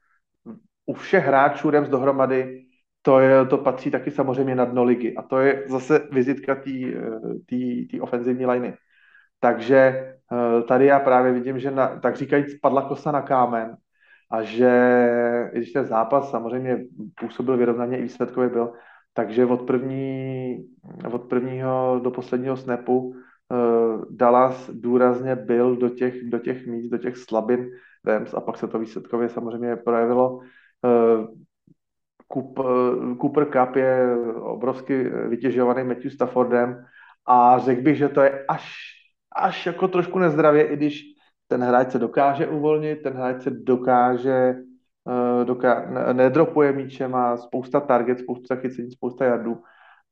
u 0.86 0.94
všech 0.94 1.24
hráčů 1.24 1.70
Rams 1.70 1.88
dohromady, 1.88 2.66
to, 3.02 3.20
je, 3.20 3.46
to 3.46 3.58
patří 3.58 3.90
taky 3.90 4.10
samozřejmě 4.10 4.54
na 4.54 4.64
dno 4.64 4.84
ligy. 4.84 5.16
A 5.16 5.22
to 5.22 5.38
je 5.38 5.64
zase 5.68 6.08
vizitka 6.10 6.54
té 7.90 8.00
ofenzivní 8.00 8.46
liney. 8.46 8.74
Takže 9.40 9.78
eh, 9.78 10.62
tady 10.62 10.86
já 10.86 11.00
právě 11.00 11.32
vidím, 11.32 11.58
že 11.58 11.70
na, 11.70 12.00
tak 12.00 12.16
říkajíc 12.16 12.52
spadla 12.52 12.88
kosa 12.88 13.12
na 13.12 13.22
kámen 13.22 13.76
a 14.30 14.42
že 14.42 14.70
když 15.52 15.72
ten 15.72 15.84
zápas 15.84 16.30
samozřejmě 16.30 16.84
působil 17.20 17.56
vyrovnaně 17.56 17.98
i 17.98 18.02
výsledkově 18.02 18.48
byl, 18.48 18.72
takže 19.14 19.46
od, 19.46 19.62
první, 19.66 20.56
od 21.12 21.22
prvního 21.22 22.00
do 22.04 22.10
posledního 22.10 22.56
snapu 22.56 22.98
uh, 22.98 24.04
Dallas 24.10 24.70
důrazně 24.70 25.36
byl 25.36 25.76
do 25.76 25.88
těch, 25.88 26.24
do 26.24 26.38
těch 26.38 26.66
míst, 26.66 26.90
do 26.90 26.98
těch 26.98 27.16
slabin 27.16 27.70
Rams 28.04 28.34
a 28.34 28.40
pak 28.40 28.56
se 28.56 28.68
to 28.68 28.78
výsledkově 28.78 29.28
samozřejmě 29.28 29.76
projevilo. 29.76 30.36
Uh, 30.36 31.26
Cooper 33.20 33.44
Cup 33.44 33.76
je 33.76 34.16
obrovsky 34.40 35.04
vytěžovaný 35.04 35.84
Matthew 35.84 36.10
Staffordem 36.10 36.84
a 37.26 37.58
řekl 37.58 37.82
bych, 37.82 37.96
že 37.96 38.08
to 38.08 38.20
je 38.20 38.44
až, 38.48 38.74
až 39.36 39.66
jako 39.66 39.88
trošku 39.88 40.18
nezdravě, 40.18 40.64
i 40.64 40.76
když 40.76 41.15
ten 41.48 41.62
hráč 41.62 41.92
se 41.92 41.98
dokáže 41.98 42.46
uvolnit, 42.46 43.02
ten 43.02 43.12
hráč 43.12 43.42
se 43.42 43.50
dokáže 43.50 44.56
Eh, 45.08 45.44
doká- 45.44 46.12
nedropuje 46.12 46.72
míče, 46.72 47.08
má 47.08 47.36
spousta 47.36 47.80
target, 47.80 48.18
spousta 48.18 48.56
chycení, 48.56 48.90
spousta 48.90 49.24
jardů, 49.24 49.62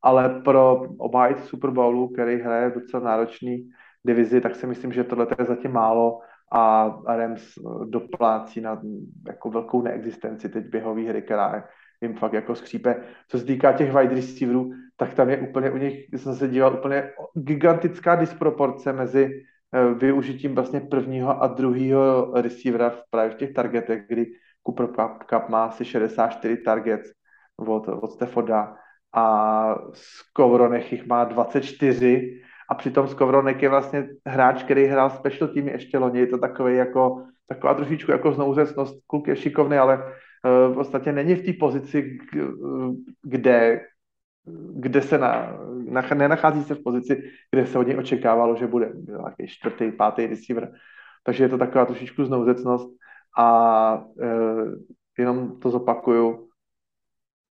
ale 0.01 0.41
pro 0.41 0.81
obhájit 0.97 1.43
Super 1.43 1.69
Bowlu, 1.69 2.07
který 2.07 2.41
hraje 2.41 2.71
docela 2.71 3.03
náročný 3.03 3.69
divizi, 4.05 4.41
tak 4.41 4.55
si 4.55 4.67
myslím, 4.67 4.91
že 4.91 5.03
tohle 5.03 5.27
je 5.39 5.45
zatím 5.45 5.71
málo 5.71 6.19
a 6.51 6.95
Rams 7.07 7.57
eh, 7.57 7.85
doplácí 7.85 8.61
na 8.61 8.81
jako 9.27 9.49
velkou 9.49 9.81
neexistenci 9.81 10.49
teď 10.49 10.65
běhový 10.65 11.07
hry, 11.07 11.21
která 11.21 11.63
jim 12.01 12.15
fakt 12.15 12.33
jako 12.33 12.55
skřípe. 12.55 12.95
Co 13.27 13.39
se 13.39 13.45
týká 13.45 13.73
těch 13.73 13.95
wide 13.95 14.15
receiverů, 14.15 14.71
tak 14.97 15.13
tam 15.13 15.29
je 15.29 15.37
úplně 15.37 15.71
u 15.71 15.77
nich, 15.77 16.05
jsem 16.15 16.35
se 16.35 16.47
díval, 16.47 16.73
úplně 16.73 17.11
gigantická 17.33 18.15
disproporce 18.15 18.93
mezi 18.93 19.29
využitím 19.97 20.55
vlastně 20.55 20.79
prvního 20.79 21.43
a 21.43 21.47
druhého 21.47 22.31
receivera 22.35 22.93
právě 23.09 23.31
v 23.31 23.35
těch 23.35 23.53
targetech, 23.53 24.07
kdy 24.07 24.25
Cooper 24.65 24.87
Cup, 25.29 25.49
má 25.49 25.65
asi 25.65 25.85
64 25.85 26.57
targets 26.57 27.11
od, 27.57 27.87
od 27.87 28.11
Stefforda 28.11 28.75
a 29.15 29.75
Skowronek 29.93 30.91
jich 30.91 31.05
má 31.05 31.23
24 31.23 32.41
a 32.69 32.75
přitom 32.75 33.07
Skowronek 33.07 33.61
je 33.61 33.69
vlastně 33.69 34.07
hráč, 34.25 34.63
který 34.63 34.85
hrál 34.85 35.09
special 35.09 35.49
týmy 35.49 35.71
ještě 35.71 35.97
loni, 35.97 36.19
je 36.19 36.27
to 36.27 36.37
takový 36.37 36.75
jako, 36.75 37.23
taková 37.47 37.73
trošičku 37.73 38.11
jako 38.11 38.31
znouzecnost, 38.31 38.95
kluk 39.07 39.27
je 39.27 39.35
šikovný, 39.35 39.77
ale 39.77 39.97
uh, 39.97 40.71
v 40.71 40.73
podstatě 40.73 41.11
není 41.11 41.35
v 41.35 41.45
té 41.45 41.53
pozici, 41.59 42.17
kde, 43.23 43.81
kde 44.73 45.01
se 45.01 45.17
na, 45.17 45.57
na, 45.89 46.01
nenachází 46.01 46.63
se 46.63 46.75
v 46.75 46.83
pozici, 46.83 47.31
kde 47.51 47.67
se 47.67 47.79
od 47.79 47.87
něj 47.87 47.97
očekávalo, 47.97 48.55
že 48.55 48.67
bude 48.67 48.93
nějaký 48.95 49.47
čtvrtý, 49.47 49.91
pátý 49.91 50.27
receiver. 50.27 50.71
Takže 51.23 51.43
je 51.43 51.49
to 51.49 51.57
taková 51.57 51.85
trošičku 51.85 52.25
znouzecnost 52.25 52.89
a 53.37 54.05
e, 54.21 54.27
jenom 55.17 55.59
to 55.59 55.69
zopakuju, 55.69 56.49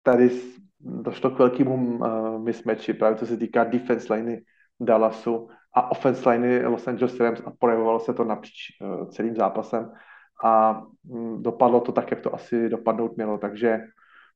tady 0.04 0.32
došlo 0.80 1.30
k 1.30 1.40
velkému 1.40 1.76
uh, 1.76 2.44
mismatchi, 2.44 2.94
právě 2.94 3.18
co 3.18 3.26
se 3.26 3.38
týká 3.38 3.64
defense 3.64 4.14
liney 4.14 4.44
Dallasu 4.80 5.50
a 5.74 5.92
offense 5.92 6.30
liney 6.30 6.66
Los 6.66 6.88
Angeles 6.88 7.20
Rams 7.20 7.42
a 7.46 7.52
projevovalo 7.60 8.00
se 8.00 8.14
to 8.14 8.24
napříč 8.24 8.82
uh, 8.82 9.10
celým 9.10 9.36
zápasem. 9.36 9.92
A 10.44 10.84
um, 11.10 11.44
dopadlo 11.44 11.82
to 11.82 11.92
tak, 11.92 12.12
jak 12.12 12.22
to 12.22 12.34
asi 12.34 12.70
dopadnout 12.70 13.18
mělo, 13.18 13.38
takže, 13.38 13.80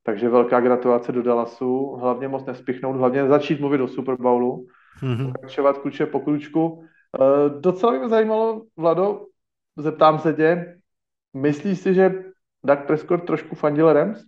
takže 0.03 0.29
velká 0.29 0.59
gratulace 0.59 1.11
do 1.11 1.23
Dallasu, 1.23 1.95
hlavně 1.95 2.27
moc 2.27 2.45
nespichnout, 2.45 2.95
hlavně 2.95 3.27
začít 3.27 3.59
mluvit 3.59 3.81
o 3.81 3.87
Super 3.87 4.15
Bowlu, 4.15 4.65
mm-hmm. 5.01 5.31
pokračovat 5.31 5.77
kluče 5.77 6.05
po 6.05 6.19
kručku. 6.19 6.67
Uh, 6.69 7.61
docela 7.61 7.91
mě 7.91 8.09
zajímalo, 8.09 8.61
Vlado, 8.77 9.25
zeptám 9.77 10.19
se 10.19 10.33
tě, 10.33 10.75
Myslíš 11.33 11.79
si, 11.79 11.93
že 11.93 12.23
Doug 12.63 12.79
Prescott 12.79 13.25
trošku 13.25 13.55
fandil 13.55 13.93
Rams? 13.93 14.23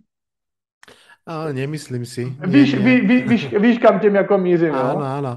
Ale 1.26 1.52
nemyslím 1.52 2.04
si. 2.06 2.36
Víš, 2.40 2.74
ví, 2.74 3.00
ví, 3.00 3.22
víš, 3.22 3.52
víš, 3.52 3.78
kam 3.78 4.00
těm 4.00 4.14
jako 4.14 4.38
mířím, 4.38 4.74
jo? 4.74 4.84
Áno, 4.96 5.04
áno. 5.04 5.32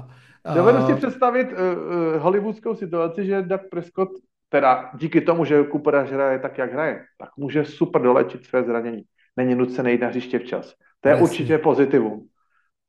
Dovedu 0.54 0.86
si 0.86 0.94
představit 0.94 1.52
uh, 1.52 1.58
uh, 1.58 2.22
hollywoodskou 2.22 2.74
situaci, 2.74 3.26
že 3.26 3.42
Doug 3.42 3.60
Prescott, 3.70 4.08
teda 4.48 4.90
díky 4.96 5.20
tomu, 5.20 5.44
že 5.44 5.64
Cooper 5.64 5.96
hraje 5.96 6.38
tak, 6.38 6.58
jak 6.58 6.72
hraje, 6.72 7.04
tak 7.18 7.28
může 7.36 7.64
super 7.64 8.02
dolečit 8.02 8.44
své 8.44 8.64
zranění. 8.64 9.04
Není 9.38 9.54
nucený 9.54 9.92
jít 9.92 10.00
na 10.00 10.08
hřiště 10.08 10.38
včas. 10.38 10.74
To 11.00 11.08
je 11.08 11.14
Presne. 11.14 11.22
určitě 11.22 11.58
pozitivum. 11.58 12.26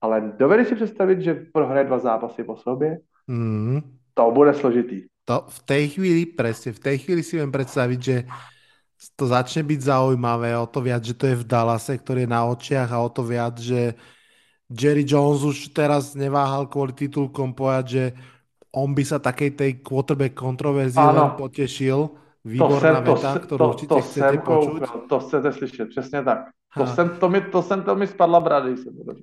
Ale 0.01 0.33
dovedu 0.37 0.65
si 0.65 0.75
představit, 0.75 1.21
že 1.21 1.45
prohraje 1.53 1.85
dva 1.85 1.99
zápasy 1.99 2.43
po 2.43 2.57
sobě? 2.57 2.97
Mm. 3.27 3.81
To 4.13 4.31
bude 4.31 4.53
složitý. 4.53 5.05
To 5.29 5.45
v 5.45 5.59
tej 5.61 5.83
chvíli, 5.93 6.25
presne, 6.25 6.73
v 6.73 6.81
tej 6.81 6.97
chvíli 7.05 7.21
si 7.21 7.37
viem 7.37 7.53
predstaviť, 7.53 7.99
že 8.01 8.25
to 9.13 9.29
začne 9.29 9.61
byť 9.61 9.79
zaujímavé, 9.79 10.57
o 10.57 10.65
to 10.65 10.81
viac, 10.81 11.05
že 11.05 11.13
to 11.13 11.29
je 11.29 11.37
v 11.37 11.45
Dallase, 11.45 11.93
ktorý 12.01 12.25
je 12.25 12.33
na 12.33 12.41
očiach 12.49 12.89
a 12.89 13.05
o 13.05 13.09
to 13.13 13.21
viac, 13.21 13.61
že 13.61 13.93
Jerry 14.65 15.05
Jones 15.05 15.45
už 15.45 15.69
teraz 15.69 16.17
neváhal 16.17 16.65
kvôli 16.65 16.97
titulkom 16.97 17.53
povedať, 17.53 17.85
že 17.85 18.03
on 18.73 18.97
by 18.97 19.03
sa 19.05 19.21
takej 19.21 19.53
tej 19.53 19.71
quarterback 19.85 20.33
kontroverzii 20.33 20.97
len 20.97 21.37
potešil. 21.37 22.09
Výborná 22.45 23.03
to 23.03 23.15
veta, 23.15 23.31
ktorú 23.35 23.59
to, 23.59 23.67
určite 23.75 23.91
to 23.91 23.97
chcete 23.99 24.37
počuť. 24.39 24.79
Koukal, 24.79 24.99
to 25.11 25.17
chcete 25.19 25.49
slyšet, 25.53 25.87
přesně 25.89 26.23
tak. 26.23 26.39
To 26.77 26.87
jsem, 26.87 27.09
to, 27.09 27.29
mi, 27.29 27.41
to 27.41 27.61
jsem 27.61 27.83
to 27.83 27.95
mi 27.95 28.07
spadla 28.07 28.39
brady, 28.39 28.77
jsem 28.77 28.93
to 28.95 29.13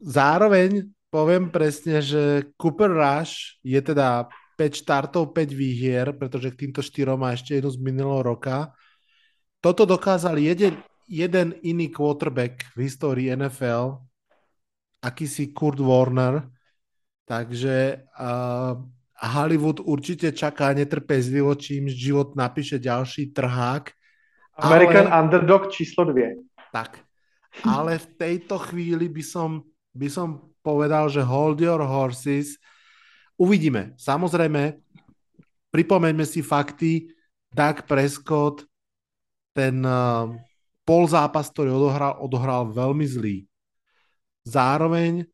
Zároveň 0.00 0.94
poviem 1.10 1.50
presne, 1.50 1.98
že 1.98 2.54
Cooper 2.54 2.92
Rush 2.92 3.58
je 3.64 3.82
teda 3.82 4.30
5 4.54 4.74
štartov, 4.74 5.34
5 5.34 5.52
výhier, 5.52 6.12
pretože 6.14 6.50
k 6.50 6.66
týmto 6.66 6.82
štyrom 6.82 7.18
má 7.20 7.34
ešte 7.34 7.58
jednu 7.58 7.70
z 7.70 7.78
minulého 7.82 8.22
roka. 8.22 8.74
Toto 9.58 9.86
dokázal 9.86 10.38
jeden, 10.38 10.78
jeden 11.10 11.54
iný 11.66 11.90
quarterback 11.90 12.62
v 12.78 12.86
histórii 12.86 13.34
NFL, 13.34 13.98
akýsi 15.02 15.50
Kurt 15.50 15.82
Warner, 15.82 16.46
takže 17.26 18.06
uh, 18.18 18.78
Hollywood 19.18 19.82
určite 19.82 20.30
čaká 20.30 20.70
netrpezlivo, 20.70 21.50
čím 21.58 21.90
život 21.90 22.38
napíše 22.38 22.78
ďalší 22.78 23.34
trhák. 23.34 23.90
American 24.62 25.10
ale, 25.10 25.26
Underdog 25.26 25.74
číslo 25.74 26.06
2. 26.06 26.38
Tak, 26.70 27.02
ale 27.66 27.98
v 27.98 28.06
tejto 28.14 28.58
chvíli 28.62 29.10
by 29.10 29.22
som, 29.22 29.66
by 29.90 30.06
som 30.06 30.54
povedal, 30.62 31.10
že 31.10 31.26
hold 31.26 31.58
your 31.58 31.82
horses. 31.82 32.58
Uvidíme. 33.38 33.94
Samozrejme, 33.98 34.78
pripomeňme 35.74 36.26
si 36.26 36.42
fakty. 36.42 37.10
Doug 37.48 37.88
Prescott, 37.88 38.68
ten 39.56 39.80
uh, 39.80 40.28
pol 40.84 41.08
zápas, 41.08 41.48
ktorý 41.48 41.72
odohral, 41.72 42.20
odohral 42.20 42.68
veľmi 42.68 43.06
zlý. 43.08 43.36
Zároveň 44.44 45.24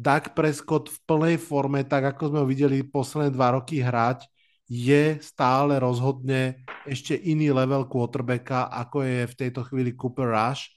Dak 0.00 0.32
Prescott 0.32 0.88
v 0.88 0.98
plnej 1.04 1.36
forme, 1.36 1.84
tak 1.84 2.16
ako 2.16 2.32
sme 2.32 2.38
ho 2.40 2.46
videli 2.48 2.80
posledné 2.80 3.28
dva 3.36 3.52
roky 3.52 3.84
hrať, 3.84 4.24
je 4.64 5.20
stále 5.20 5.76
rozhodne 5.76 6.64
ešte 6.88 7.12
iný 7.12 7.52
level 7.52 7.84
quarterbacka, 7.84 8.72
ako 8.72 9.04
je 9.04 9.20
v 9.28 9.34
tejto 9.36 9.60
chvíli 9.68 9.92
Cooper 9.92 10.32
Rush. 10.32 10.72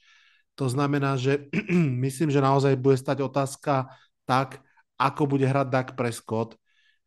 To 0.60 0.68
znamená, 0.68 1.16
že 1.16 1.48
myslím, 2.04 2.28
že 2.28 2.44
naozaj 2.44 2.76
bude 2.76 3.00
stať 3.00 3.24
otázka 3.24 3.88
tak, 4.28 4.60
ako 5.00 5.24
bude 5.24 5.48
hrať 5.48 5.66
Dak 5.72 5.88
Prescott. 5.96 6.60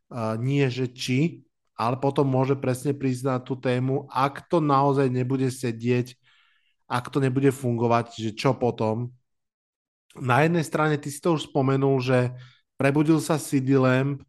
Uh, 0.07 0.39
nie, 0.39 0.65
že 0.71 0.89
či, 0.89 1.45
ale 1.77 1.99
potom 2.01 2.25
môže 2.25 2.57
presne 2.57 2.97
prísť 2.97 3.23
na 3.29 3.37
tú 3.37 3.59
tému, 3.59 4.09
ak 4.09 4.49
to 4.49 4.57
naozaj 4.57 5.05
nebude 5.11 5.51
sedieť, 5.51 6.17
ak 6.87 7.11
to 7.11 7.21
nebude 7.21 7.51
fungovať, 7.53 8.15
že 8.15 8.31
čo 8.33 8.55
potom 8.55 9.11
na 10.21 10.45
jednej 10.45 10.65
strane 10.65 10.95
ty 10.97 11.09
si 11.09 11.21
to 11.21 11.37
už 11.37 11.49
spomenul, 11.49 12.01
že 12.01 12.33
prebudil 12.77 13.17
sa 13.17 13.41
CD 13.41 13.77
Lamb, 13.77 14.21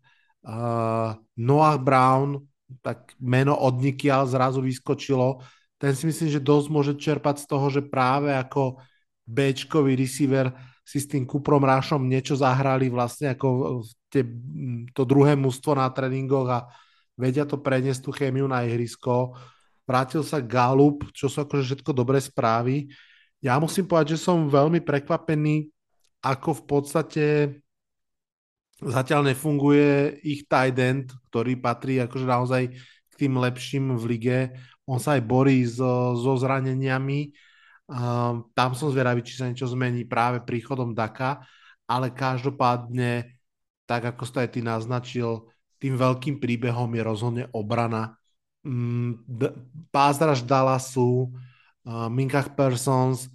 uh, 0.44 1.16
Noah 1.36 1.78
Brown, 1.78 2.44
tak 2.84 3.16
meno 3.20 3.56
od 3.56 3.80
Nikial 3.80 4.28
zrazu 4.28 4.60
vyskočilo. 4.60 5.40
Ten 5.78 5.94
si 5.94 6.10
myslím, 6.10 6.28
že 6.28 6.42
dosť 6.42 6.66
môže 6.68 6.92
čerpať 6.98 7.44
z 7.44 7.46
toho, 7.46 7.66
že 7.70 7.86
práve 7.86 8.34
ako 8.34 8.82
Bčkový 9.28 9.94
receiver 9.94 10.52
si 10.88 11.04
s 11.04 11.06
tým 11.06 11.28
Kuprom 11.28 11.60
Rášom 11.60 12.00
niečo 12.08 12.32
zahrali 12.32 12.88
vlastne 12.88 13.36
ako 13.36 13.80
te, 14.08 14.24
to 14.96 15.02
druhé 15.04 15.36
mústvo 15.36 15.76
na 15.76 15.84
tréningoch 15.92 16.48
a 16.48 16.60
vedia 17.12 17.44
to 17.44 17.60
preniesť 17.60 18.08
tú 18.08 18.10
chémiu 18.10 18.48
na 18.48 18.64
ihrisko. 18.64 19.36
Vrátil 19.84 20.24
sa 20.24 20.40
Galup, 20.40 21.04
čo 21.12 21.28
sú 21.28 21.44
akože 21.44 21.76
všetko 21.76 21.92
dobré 21.92 22.20
správy. 22.24 22.88
Ja 23.44 23.60
musím 23.60 23.84
povedať, 23.84 24.16
že 24.16 24.24
som 24.24 24.48
veľmi 24.48 24.80
prekvapený 24.80 25.68
ako 26.22 26.50
v 26.50 26.62
podstate 26.66 27.26
zatiaľ 28.78 29.34
nefunguje 29.34 30.22
ich 30.22 30.46
tight 30.46 30.78
end, 30.78 31.10
ktorý 31.30 31.58
patrí 31.58 31.98
akože 31.98 32.26
naozaj 32.26 32.62
k 33.10 33.14
tým 33.18 33.34
lepším 33.38 33.98
v 33.98 34.04
lige. 34.06 34.38
On 34.86 35.02
sa 35.02 35.18
aj 35.18 35.22
borí 35.26 35.66
so, 35.66 36.14
so 36.14 36.38
zraneniami. 36.38 37.34
Um, 37.88 38.46
tam 38.54 38.76
som 38.76 38.92
zvedavý, 38.92 39.24
či 39.24 39.34
sa 39.34 39.48
niečo 39.48 39.66
zmení 39.66 40.04
práve 40.04 40.44
príchodom 40.44 40.92
Daka, 40.92 41.42
ale 41.88 42.12
každopádne, 42.12 43.34
tak 43.88 44.14
ako 44.14 44.22
ste 44.28 44.44
aj 44.44 44.50
ty 44.52 44.60
naznačil, 44.60 45.48
tým 45.80 45.96
veľkým 45.96 46.36
príbehom 46.36 46.90
je 46.92 47.02
rozhodne 47.02 47.44
obrana. 47.50 48.14
Um, 48.62 49.24
D- 49.24 49.54
Pázdraž 49.90 50.44
Dallasu, 50.44 51.32
uh, 51.88 52.06
Minkach 52.12 52.52
Persons, 52.54 53.26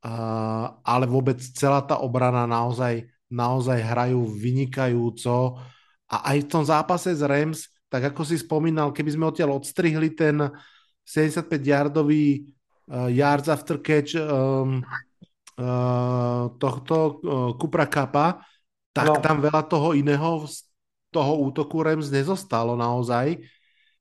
Uh, 0.00 0.80
ale 0.80 1.04
vôbec 1.04 1.36
celá 1.36 1.84
tá 1.84 2.00
obrana 2.00 2.48
naozaj, 2.48 3.04
naozaj 3.28 3.84
hrajú 3.84 4.24
vynikajúco 4.32 5.60
a 6.08 6.16
aj 6.32 6.36
v 6.40 6.48
tom 6.48 6.64
zápase 6.64 7.12
z 7.12 7.20
Rams, 7.28 7.68
tak 7.92 8.08
ako 8.08 8.24
si 8.24 8.40
spomínal, 8.40 8.96
keby 8.96 9.10
sme 9.12 9.28
odtiaľ 9.28 9.60
odstrihli 9.60 10.16
ten 10.16 10.40
75-yardový 11.04 12.48
uh, 12.88 13.12
yards 13.12 13.52
after 13.52 13.76
catch 13.76 14.16
um, 14.16 14.80
uh, 15.60 16.48
tohto 16.56 16.96
uh, 16.96 17.50
Kupra 17.60 17.84
Kappa, 17.84 18.40
tak 18.96 19.06
no. 19.06 19.20
tam 19.20 19.44
veľa 19.44 19.68
toho 19.68 19.92
iného 19.92 20.48
z 20.48 20.64
toho 21.10 21.42
útoku 21.42 21.82
Rams 21.82 22.08
nezostalo 22.08 22.78
naozaj, 22.78 23.42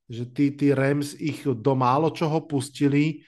že 0.09 0.23
tí, 0.29 0.53
tí 0.53 0.73
Rams 0.73 1.17
ich 1.17 1.41
do 1.41 1.73
málo 1.73 2.13
čoho 2.13 2.45
pustili. 2.45 3.25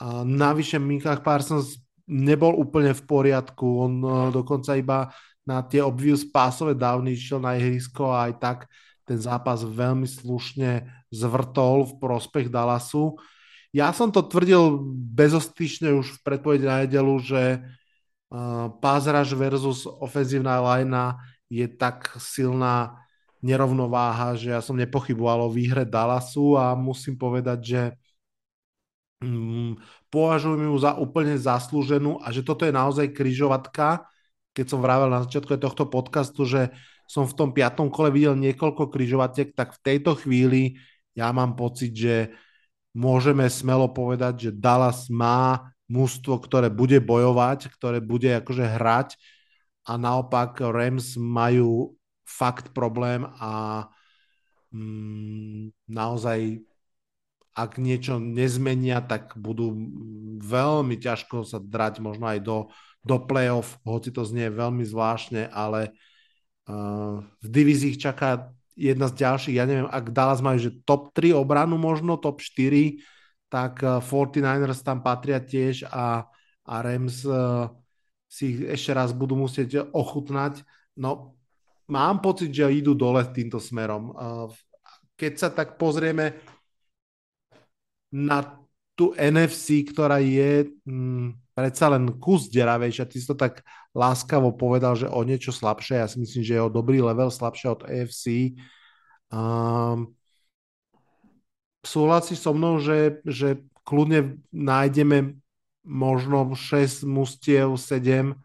A 0.00 0.24
navyše 0.24 0.80
Minkach 0.80 1.20
Parsons 1.20 1.76
nebol 2.10 2.58
úplne 2.58 2.90
v 2.90 3.02
poriadku. 3.06 3.66
On 3.86 3.92
uh, 4.02 4.12
dokonca 4.34 4.74
iba 4.74 5.14
na 5.46 5.62
tie 5.62 5.80
obvious 5.80 6.26
pásové 6.26 6.74
dávny 6.74 7.14
išiel 7.14 7.38
na 7.38 7.54
ihrisko 7.54 8.10
a 8.10 8.28
aj 8.28 8.32
tak 8.42 8.58
ten 9.06 9.18
zápas 9.18 9.62
veľmi 9.62 10.06
slušne 10.06 10.86
zvrtol 11.10 11.86
v 11.86 11.92
prospech 12.02 12.46
Dallasu. 12.50 13.18
Ja 13.70 13.94
som 13.94 14.10
to 14.10 14.26
tvrdil 14.26 14.82
bezostyšne 15.14 15.94
už 15.94 16.18
v 16.18 16.22
predpovedi 16.26 16.66
na 16.66 16.82
nedelu, 16.82 17.14
že 17.22 17.42
uh, 17.62 18.74
pázraž 18.82 19.34
versus 19.38 19.86
ofenzívna 19.86 20.58
linea 20.58 21.18
je 21.46 21.66
tak 21.70 22.10
silná 22.18 23.06
nerovnováha, 23.40 24.36
že 24.36 24.52
ja 24.52 24.60
som 24.60 24.76
nepochyboval 24.76 25.48
o 25.48 25.54
výhre 25.54 25.88
Dallasu 25.88 26.60
a 26.60 26.76
musím 26.76 27.16
povedať, 27.16 27.58
že 27.64 27.82
mm, 29.24 29.80
považujem 30.10 30.66
ju 30.66 30.76
za 30.76 30.98
úplne 30.98 31.38
zaslúženú 31.38 32.18
a 32.20 32.34
že 32.34 32.42
toto 32.42 32.66
je 32.66 32.74
naozaj 32.74 33.14
kryžovatka. 33.14 34.06
Keď 34.50 34.66
som 34.66 34.82
vravel 34.82 35.06
na 35.06 35.22
začiatku 35.22 35.56
tohto 35.62 35.86
podcastu, 35.86 36.42
že 36.42 36.74
som 37.06 37.26
v 37.26 37.34
tom 37.34 37.50
piatom 37.50 37.90
kole 37.90 38.10
videl 38.10 38.34
niekoľko 38.38 38.90
kryžovatiek, 38.90 39.54
tak 39.54 39.78
v 39.78 39.82
tejto 39.82 40.18
chvíli 40.18 40.78
ja 41.14 41.30
mám 41.30 41.54
pocit, 41.58 41.94
že 41.94 42.34
môžeme 42.94 43.46
smelo 43.50 43.90
povedať, 43.90 44.50
že 44.50 44.50
Dallas 44.54 45.06
má 45.10 45.70
mústvo, 45.90 46.38
ktoré 46.38 46.70
bude 46.70 47.02
bojovať, 47.02 47.70
ktoré 47.74 47.98
bude 47.98 48.30
akože 48.38 48.62
hrať 48.62 49.18
a 49.90 49.98
naopak 49.98 50.62
Rams 50.62 51.18
majú 51.18 51.98
fakt 52.22 52.70
problém 52.70 53.26
a 53.42 53.84
mm, 54.70 55.74
naozaj 55.90 56.62
ak 57.54 57.82
niečo 57.82 58.22
nezmenia, 58.22 59.02
tak 59.02 59.34
budú 59.34 59.74
veľmi 60.40 60.96
ťažko 60.96 61.42
sa 61.42 61.58
drať 61.58 61.98
možno 61.98 62.30
aj 62.30 62.40
do, 62.40 62.58
do 63.02 63.16
play-off, 63.18 63.76
hoci 63.82 64.14
to 64.14 64.22
znie 64.22 64.48
veľmi 64.48 64.86
zvláštne, 64.86 65.50
ale 65.50 65.92
uh, 66.70 67.20
v 67.42 67.46
divízii 67.50 67.98
čaká 67.98 68.54
jedna 68.78 69.10
z 69.10 69.14
ďalších, 69.18 69.56
ja 69.58 69.66
neviem, 69.66 69.90
ak 69.90 70.14
Dallas 70.14 70.40
majú, 70.40 70.58
že 70.62 70.78
top 70.86 71.12
3 71.12 71.36
obranu 71.36 71.76
možno, 71.76 72.16
top 72.16 72.40
4, 72.40 73.02
tak 73.50 73.82
uh, 73.82 73.98
49ers 73.98 74.80
tam 74.86 75.02
patria 75.02 75.42
tiež 75.42 75.90
a, 75.90 76.30
a 76.64 76.74
Rams 76.80 77.26
uh, 77.26 77.68
si 78.30 78.62
ešte 78.62 78.94
raz 78.94 79.10
budú 79.10 79.34
musieť 79.34 79.90
ochutnať. 79.90 80.62
No, 80.94 81.34
mám 81.90 82.22
pocit, 82.22 82.54
že 82.54 82.70
idú 82.70 82.94
dole 82.94 83.26
týmto 83.34 83.58
smerom. 83.58 84.14
Uh, 84.14 84.46
keď 85.18 85.32
sa 85.36 85.48
tak 85.50 85.76
pozrieme, 85.76 86.38
na 88.10 88.60
tú 88.98 89.16
NFC, 89.16 89.86
ktorá 89.86 90.20
je 90.20 90.68
mm, 90.84 91.56
predsa 91.56 91.88
len 91.88 92.20
kus 92.20 92.52
deravejšia. 92.52 93.08
Ty 93.08 93.16
si 93.16 93.26
to 93.26 93.38
tak 93.38 93.64
láskavo 93.96 94.52
povedal, 94.52 94.92
že 94.92 95.08
o 95.08 95.24
niečo 95.24 95.56
slabšie. 95.56 96.04
Ja 96.04 96.08
si 96.10 96.20
myslím, 96.20 96.42
že 96.44 96.54
je 96.58 96.62
o 96.62 96.68
dobrý 96.68 97.00
level 97.00 97.32
slabšie 97.32 97.66
od 97.72 97.80
AFC. 97.88 98.54
Um, 99.32 100.12
súhlasíš 101.80 102.44
so 102.44 102.52
mnou, 102.52 102.76
že, 102.76 103.24
že 103.24 103.64
kľudne 103.88 104.42
nájdeme 104.52 105.40
možno 105.80 106.52
6 106.52 107.08
mustiev, 107.08 107.80
7 107.80 108.36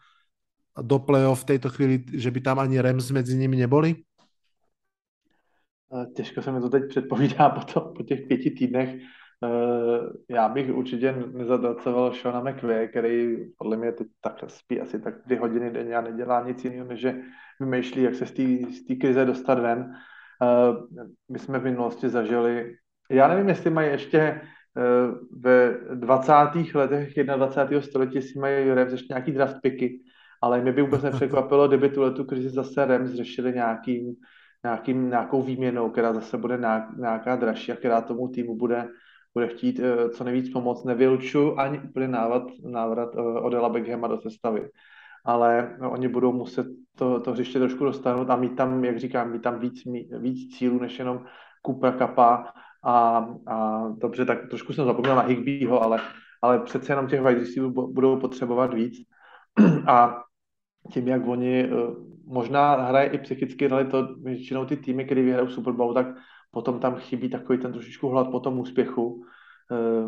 do 0.76 0.98
play-off 1.00 1.44
v 1.44 1.56
tejto 1.56 1.72
chvíli, 1.72 2.04
že 2.16 2.32
by 2.32 2.40
tam 2.40 2.58
ani 2.60 2.80
Rams 2.80 3.12
medzi 3.12 3.36
nimi 3.36 3.56
neboli? 3.56 4.04
Těžko 6.16 6.42
se 6.42 6.52
mi 6.52 6.60
to 6.62 6.70
teď 6.70 6.84
předpovídá 6.90 7.50
po, 7.50 7.62
to, 7.62 7.82
po 7.82 8.04
těch 8.04 8.28
pěti 8.28 8.52
týdnech. 8.52 9.00
Eh, 9.46 10.10
já 10.30 10.50
bych 10.50 10.76
určitě 10.76 11.16
nezatracoval 11.34 12.14
Shona 12.14 12.40
McVay, 12.40 12.88
který 12.88 13.38
podle 13.58 13.78
mě 13.78 13.92
teď 13.92 14.08
tak 14.22 14.44
spí 14.48 14.82
asi 14.82 15.00
tak 15.00 15.14
dvě 15.26 15.40
hodiny 15.40 15.72
denně 15.72 15.96
a 15.96 16.02
nedělá 16.02 16.48
nic 16.48 16.64
jiného, 16.64 16.88
než 16.88 17.00
že 17.00 17.16
vymýšlí, 17.60 18.04
jak 18.04 18.16
se 18.16 18.26
z 18.26 18.86
té 18.88 18.96
krize 18.96 19.26
dostat 19.26 19.60
ven. 19.60 19.94
Eh, 20.42 20.98
my 21.32 21.40
jsme 21.40 21.60
v 21.60 21.64
minulosti 21.64 22.10
zažili, 22.10 22.76
já 23.12 23.28
nevím, 23.28 23.50
jestli 23.50 23.70
mají 23.70 23.90
ještě 23.90 24.20
eh, 24.20 24.42
ve 25.40 25.78
20. 25.96 26.34
letech 26.76 27.14
21. 27.16 27.82
století 27.82 28.22
si 28.22 28.40
mají 28.40 28.74
Rams 28.74 28.92
ještě 28.92 29.14
nějaký 29.14 29.32
draft 29.32 29.58
picky, 29.62 30.00
ale 30.42 30.62
mě 30.62 30.72
by 30.72 30.82
vůbec 30.82 31.04
nepřekvapilo, 31.10 31.68
kdyby 31.68 31.90
tuhle 31.90 32.12
tu 32.12 32.24
krizi 32.24 32.50
zase 32.50 32.86
Rams 32.86 33.12
řešili 33.12 33.54
nějakým, 33.54 34.16
nějakým, 34.64 35.10
nějakou 35.10 35.42
výměnou, 35.42 35.90
která 35.90 36.14
zase 36.14 36.38
bude 36.38 36.60
nějaká 36.98 37.36
dražší 37.36 37.72
a 37.72 37.76
která 37.76 38.02
tomu 38.02 38.28
týmu 38.28 38.56
bude, 38.56 38.88
bude 39.36 39.48
chtít 39.48 39.80
uh, 39.80 40.10
co 40.10 40.24
nejvíc 40.24 40.54
pomoct. 40.54 40.84
Nevyluču 40.84 41.60
ani 41.60 41.80
úplně 41.80 42.08
návrat, 42.08 42.44
návrat 42.64 43.16
uh, 43.16 43.46
Odela 43.46 43.70
Beckhama 43.70 44.08
do 44.08 44.22
sestavy. 44.22 44.70
Ale 45.26 45.78
no, 45.82 45.92
oni 45.92 46.08
budou 46.08 46.34
muset 46.34 46.68
to, 46.96 47.20
to 47.20 47.32
hřiště 47.32 47.60
trošku 47.60 47.84
dostanout 47.86 48.30
a 48.30 48.36
mít 48.36 48.56
tam, 48.56 48.84
jak 48.86 49.00
říkám, 49.00 49.32
mít 49.32 49.42
tam 49.42 49.60
víc, 49.60 49.84
víc 50.20 50.58
cílů, 50.58 50.80
než 50.80 51.00
jenom 51.00 51.26
Cooper 51.66 51.94
Kappa 51.94 52.54
a, 52.84 53.28
a 53.48 53.88
dobře, 53.98 54.26
tak 54.26 54.50
trošku 54.50 54.74
jsem 54.74 54.86
zapomněl 54.86 55.16
na 55.16 55.22
Higbyho, 55.22 55.82
ale, 55.82 56.02
ale 56.42 56.60
přece 56.60 56.92
jenom 56.92 57.08
těch 57.08 57.22
wide 57.22 57.40
receiverů 57.40 57.72
budou 57.72 58.20
potřebovat 58.20 58.74
víc. 58.74 58.94
A 59.88 60.24
tím, 60.92 61.08
jak 61.08 61.28
oni 61.28 61.64
eh, 61.64 61.70
možná 62.28 62.76
hraje 62.76 63.10
i 63.10 63.18
psychicky 63.18 63.68
roli 63.68 63.86
to 63.86 64.16
většinou 64.16 64.66
ty 64.66 64.78
týmy, 64.78 65.06
které 65.06 65.22
vyhrajou 65.22 65.48
Super 65.48 65.74
Bowl, 65.74 65.94
tak 65.94 66.08
potom 66.56 66.80
tam 66.80 66.96
chybí 66.96 67.30
takový 67.30 67.60
ten 67.60 67.72
trošičku 67.72 68.08
hlad 68.08 68.32
po 68.32 68.40
tom 68.40 68.60
úspěchu, 68.60 69.26
eh, 69.72 70.08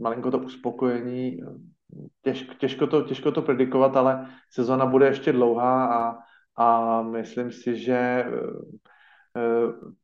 malinko 0.00 0.30
to 0.30 0.38
uspokojení, 0.38 1.40
těžko, 2.22 2.54
těžko, 2.54 2.86
to, 2.86 3.02
těžko 3.02 3.32
to 3.32 3.42
predikovat, 3.42 3.96
ale 3.96 4.26
sezona 4.50 4.86
bude 4.86 5.06
ještě 5.06 5.32
dlouhá 5.32 5.86
a, 5.86 6.18
a 6.56 7.02
myslím 7.02 7.52
si, 7.52 7.76
že 7.76 7.96
eh, 7.96 8.32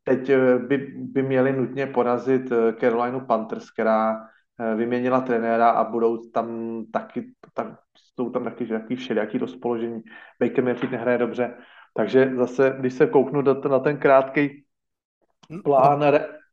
teď 0.04 0.30
by, 0.68 0.76
by 0.96 1.22
měli 1.22 1.52
nutně 1.52 1.86
porazit 1.86 2.52
Carolina 2.80 3.20
Panthers, 3.20 3.70
která 3.70 4.28
vyměnila 4.76 5.20
trenéra 5.20 5.70
a 5.70 5.84
budou 5.84 6.28
tam 6.30 6.48
taky, 6.92 7.32
tam, 7.54 7.76
jsou 7.96 8.30
tam 8.30 8.44
taky 8.44 8.66
taky 8.66 8.96
všelijaký 8.96 9.38
rozpoložení. 9.38 10.02
Baker 10.40 10.64
Mayfield 10.64 10.92
nehraje 10.92 11.18
dobře, 11.18 11.54
takže 11.94 12.32
zase, 12.36 12.76
když 12.80 12.94
se 12.94 13.06
kouknu 13.06 13.42
na 13.68 13.78
ten 13.78 13.96
krátký 13.96 14.64
plán, 15.64 16.00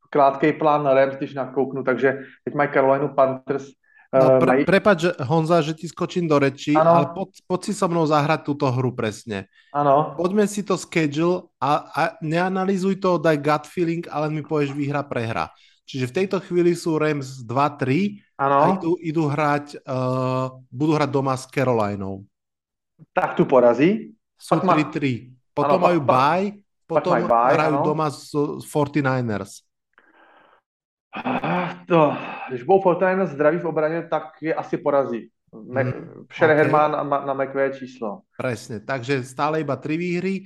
krátký 0.09 0.53
plán 0.53 0.83
na 0.83 0.93
Rams, 0.93 1.15
když 1.15 1.33
nakouknu, 1.33 1.83
takže 1.83 2.19
teď 2.43 2.53
mají 2.53 2.69
Carolina 2.73 3.07
Panthers, 3.07 3.67
No, 4.07 4.39
pre, 4.39 4.63
Prepač, 4.63 5.03
Honza, 5.27 5.59
že 5.59 5.75
ti 5.75 5.83
skočím 5.83 6.31
do 6.31 6.39
reči, 6.39 6.71
ano. 6.71 6.95
ale 6.95 7.05
poď, 7.11 7.43
poď 7.43 7.59
si 7.67 7.73
so 7.75 7.91
mnou 7.91 8.07
zahrať 8.07 8.39
túto 8.47 8.63
hru 8.71 8.95
presne. 8.95 9.51
Áno. 9.75 10.15
Poďme 10.15 10.47
si 10.47 10.63
to 10.63 10.79
schedule 10.79 11.51
a, 11.59 11.91
a 11.91 12.01
neanalýzuj 12.23 13.03
to, 13.03 13.19
daj 13.19 13.35
gut 13.35 13.67
feeling, 13.67 14.07
ale 14.07 14.31
mi 14.31 14.47
povieš 14.47 14.71
výhra, 14.71 15.03
prehra. 15.03 15.51
Čiže 15.83 16.07
v 16.07 16.15
tejto 16.23 16.37
chvíli 16.39 16.71
sú 16.75 16.95
Rams 16.95 17.43
2-3 17.43 18.23
a 18.39 18.75
idú, 18.79 18.95
idú 18.99 19.23
hrať, 19.27 19.83
uh, 19.83 20.55
budú 20.71 20.95
hrať 20.95 21.09
doma 21.11 21.35
s 21.35 21.43
Carolinou. 21.51 22.23
Tak 23.11 23.35
tu 23.35 23.43
porazí. 23.43 24.15
Sú 24.39 24.55
3-3. 24.55 25.35
Potom 25.51 25.79
ano, 25.79 25.85
majú 25.91 25.99
bye, 26.03 26.55
potom 26.87 27.13
bye, 27.27 27.53
hrajú 27.53 27.75
ano. 27.77 27.85
doma 27.85 28.07
s 28.07 28.31
49ers. 28.63 29.67
To, 31.87 32.13
když 32.49 32.63
budou 32.63 32.79
49ers 32.79 33.27
zdraví 33.27 33.57
v 33.59 33.65
obraně, 33.65 34.07
tak 34.11 34.23
je 34.41 34.53
asi 34.53 34.77
porazí. 34.77 35.29
hmm, 35.53 36.27
okay. 36.31 36.69
má 36.71 36.87
na, 36.87 37.03
na 37.03 37.33
McVay 37.33 37.71
číslo. 37.73 38.27
Presne, 38.37 38.79
takže 38.83 39.23
stále 39.23 39.63
iba 39.63 39.75
tri 39.75 39.97
výhry. 39.97 40.43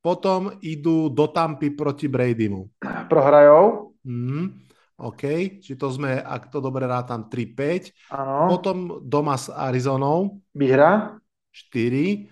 Potom 0.00 0.56
idú 0.62 1.10
do 1.10 1.26
Tampy 1.28 1.74
proti 1.74 2.08
Bradymu. 2.08 2.70
Prohrajou. 3.10 3.92
Hmm. 4.06 4.62
OK, 4.98 5.22
či 5.62 5.78
to 5.78 5.94
sme, 5.94 6.18
ak 6.18 6.50
to 6.50 6.58
dobre 6.58 6.86
rátam, 6.86 7.30
3-5. 7.30 8.10
Potom 8.50 8.98
doma 9.04 9.38
s 9.38 9.46
Arizonou. 9.46 10.42
Výhra. 10.54 11.18
4. 11.54 12.26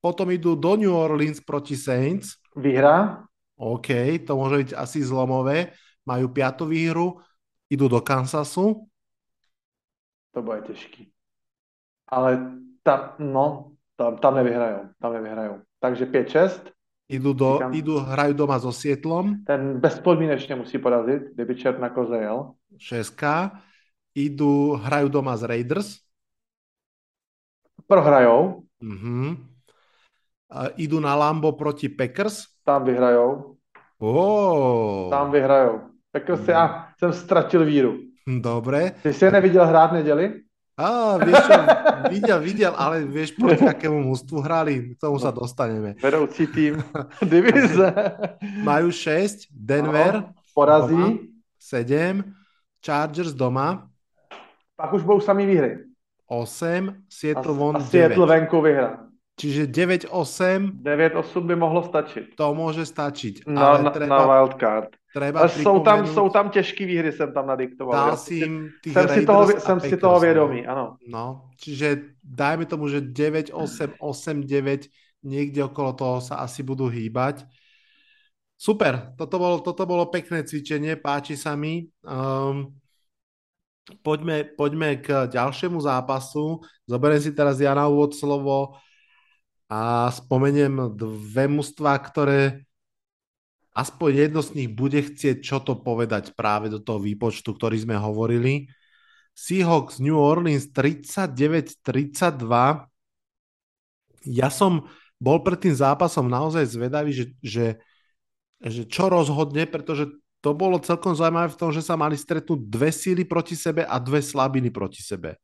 Potom 0.00 0.28
idú 0.32 0.56
do 0.56 0.76
New 0.80 0.92
Orleans 0.92 1.42
proti 1.44 1.76
Saints. 1.76 2.40
Výhra. 2.56 3.28
OK, 3.56 4.20
to 4.24 4.32
môže 4.36 4.56
byť 4.56 4.70
asi 4.76 5.04
zlomové. 5.04 5.76
Majú 6.08 6.32
piatú 6.32 6.64
výhru. 6.68 7.20
Idú 7.68 7.88
do 7.88 8.00
Kansasu. 8.00 8.88
To 10.32 10.42
bude 10.42 10.60
těžký. 10.60 11.12
Ale 12.08 12.56
tam, 12.82 13.16
no, 13.18 13.72
tam, 13.96 14.16
tam 14.16 14.34
nevyhrajou. 14.34 14.80
Tam 15.00 15.12
nevyhrajou. 15.12 15.56
Takže 15.80 16.06
5-6. 16.06 16.72
Idú, 17.08 17.32
do, 17.32 17.54
Říkám, 17.54 17.74
idú, 17.74 17.94
hrajú 18.02 18.34
doma 18.34 18.58
so 18.58 18.74
Sietlom. 18.74 19.44
Ten 19.46 19.80
bezpodmínečně 19.80 20.54
musí 20.54 20.78
porazit, 20.78 21.22
kdyby 21.34 21.54
čert 21.54 21.78
na 21.78 21.88
koze 21.88 22.18
jel. 22.18 22.52
6 22.78 23.14
Idú, 24.14 24.80
hrajú 24.80 25.08
doma 25.08 25.36
s 25.36 25.42
Raiders. 25.42 25.88
Prohrajou. 27.86 28.64
Uh-huh. 28.82 29.36
A 30.50 30.70
idú 30.78 31.00
na 31.00 31.14
Lambo 31.14 31.52
proti 31.52 31.88
Packers. 31.88 32.46
Tam 32.64 32.84
vyhrajou. 32.84 33.56
Oh. 33.98 35.10
Tam 35.10 35.30
vyhrajou. 35.30 35.80
Packers, 36.12 36.48
já 36.48 36.88
jsem 36.98 37.12
ztratil 37.12 37.64
víru. 37.64 37.98
Dobre. 38.40 38.90
Ty 39.02 39.12
jsi 39.12 39.30
neviděl 39.30 39.66
hrát 39.66 39.92
neděli? 39.92 40.46
Á, 40.76 41.16
vieš 41.16 41.40
čo, 41.48 41.56
videl, 42.12 42.38
videl, 42.40 42.72
ale 42.76 43.08
vieš, 43.08 43.32
proti 43.32 43.64
akému 43.64 44.12
mústvu 44.12 44.44
hrali, 44.44 44.92
k 44.92 45.00
tomu 45.00 45.16
sa 45.16 45.32
no. 45.32 45.40
dostaneme. 45.40 45.96
Vedoucí 45.96 46.44
tým 46.52 46.84
divize. 47.32 47.88
Majú 48.60 48.92
6, 48.92 49.48
Denver. 49.56 50.20
No, 50.20 50.36
porazí. 50.52 51.32
7, 51.56 52.20
Chargers 52.84 53.32
doma. 53.32 53.88
Pak 54.76 54.92
už 54.92 55.02
budou 55.02 55.20
samý 55.20 55.46
výhry. 55.48 55.88
8, 56.28 57.08
Seattle 57.08 57.56
von 57.56 57.80
9. 57.80 57.80
A 57.80 57.88
Seattle 57.88 58.26
venku 58.26 58.60
vyhra. 58.60 59.05
Čiže 59.36 59.68
9-8. 59.68 60.80
9-8 60.80 61.44
by 61.44 61.54
mohlo 61.60 61.84
stačiť. 61.84 62.40
To 62.40 62.56
môže 62.56 62.88
stačiť. 62.88 63.44
Na, 63.44 63.76
ale 63.76 63.92
treba, 63.92 64.16
na 64.16 64.24
wildcard. 64.24 64.96
Treba 65.12 65.44
ale 65.44 65.48
jsou 65.48 65.80
tam, 65.80 66.06
jsou 66.06 66.28
tam 66.28 66.50
těžké 66.50 66.86
výhry, 66.86 67.12
jsem 67.12 67.32
tam 67.32 67.46
nadiktoval. 67.46 67.92
Dal 67.92 68.16
si 68.16 68.34
im 68.34 68.68
jsem 68.86 69.08
si 69.08 69.26
toho, 69.26 69.60
jsem 69.60 69.80
si 69.80 69.96
toho 69.96 70.20
vědomý, 70.20 70.66
ano. 70.66 70.96
No, 71.08 71.52
čiže 71.60 72.16
dajme 72.24 72.64
tomu, 72.64 72.88
že 72.88 73.00
9, 73.00 73.50
8, 73.52 74.00
8, 74.00 74.40
9, 74.40 74.88
niekde 75.24 75.60
okolo 75.64 75.92
toho 75.92 76.16
sa 76.24 76.40
asi 76.40 76.64
budú 76.64 76.88
hýbať. 76.88 77.44
Super, 78.56 79.12
toto 79.20 79.36
bolo, 79.36 79.60
toto 79.60 79.84
bolo 79.84 80.08
pekné 80.08 80.48
cvičenie, 80.48 80.96
páči 80.96 81.36
sa 81.36 81.52
mi. 81.60 81.92
Um, 82.00 82.72
poďme, 84.00 84.48
poďme 84.56 84.96
k 85.04 85.28
ďalšiemu 85.28 85.76
zápasu. 85.76 86.64
Zoberiem 86.88 87.20
si 87.20 87.36
teraz 87.36 87.60
ja 87.60 87.76
na 87.76 87.84
úvod 87.84 88.16
slovo 88.16 88.80
a 89.66 90.14
spomeniem 90.14 90.94
dve 90.94 91.50
mužstva, 91.50 91.98
ktoré 91.98 92.66
aspoň 93.76 94.10
jedno 94.26 94.40
z 94.40 94.50
nich 94.56 94.70
bude 94.72 95.02
chcieť 95.02 95.44
čo 95.44 95.60
to 95.60 95.76
povedať 95.76 96.32
práve 96.32 96.72
do 96.72 96.80
toho 96.80 97.02
výpočtu, 97.02 97.52
ktorý 97.52 97.76
sme 97.76 97.98
hovorili. 97.98 98.70
Seahawks 99.36 100.00
New 100.00 100.16
Orleans 100.16 100.72
39-32. 100.72 102.88
Ja 104.26 104.48
som 104.48 104.88
bol 105.20 105.44
pred 105.44 105.60
tým 105.60 105.76
zápasom 105.76 106.24
naozaj 106.24 106.72
zvedavý, 106.72 107.12
že, 107.12 107.36
že, 107.44 107.66
že 108.64 108.88
čo 108.88 109.12
rozhodne, 109.12 109.68
pretože 109.68 110.08
to 110.40 110.56
bolo 110.56 110.80
celkom 110.80 111.12
zaujímavé 111.12 111.52
v 111.52 111.60
tom, 111.60 111.68
že 111.68 111.84
sa 111.84 112.00
mali 112.00 112.16
stretnúť 112.16 112.64
dve 112.64 112.88
síly 112.88 113.28
proti 113.28 113.58
sebe 113.58 113.84
a 113.84 114.00
dve 114.00 114.24
slabiny 114.24 114.72
proti 114.72 115.04
sebe. 115.04 115.36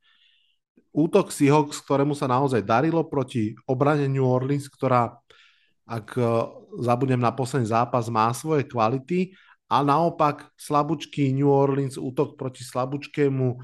Útok 0.93 1.33
Seahawks, 1.33 1.81
ktorému 1.81 2.13
sa 2.13 2.29
naozaj 2.29 2.61
darilo 2.61 3.01
proti 3.09 3.57
obrane 3.65 4.05
New 4.07 4.25
Orleans, 4.25 4.69
ktorá 4.69 5.17
ak 5.89 6.15
e, 6.17 6.23
zabudnem 6.81 7.21
na 7.21 7.35
posledný 7.35 7.69
zápas, 7.69 8.07
má 8.09 8.31
svoje 8.33 8.65
kvality 8.65 9.35
a 9.67 9.83
naopak 9.83 10.49
slabúčky 10.55 11.33
New 11.35 11.51
Orleans 11.51 11.99
útok 11.99 12.39
proti 12.39 12.63
slabúčkému 12.63 13.47
e, 13.53 13.59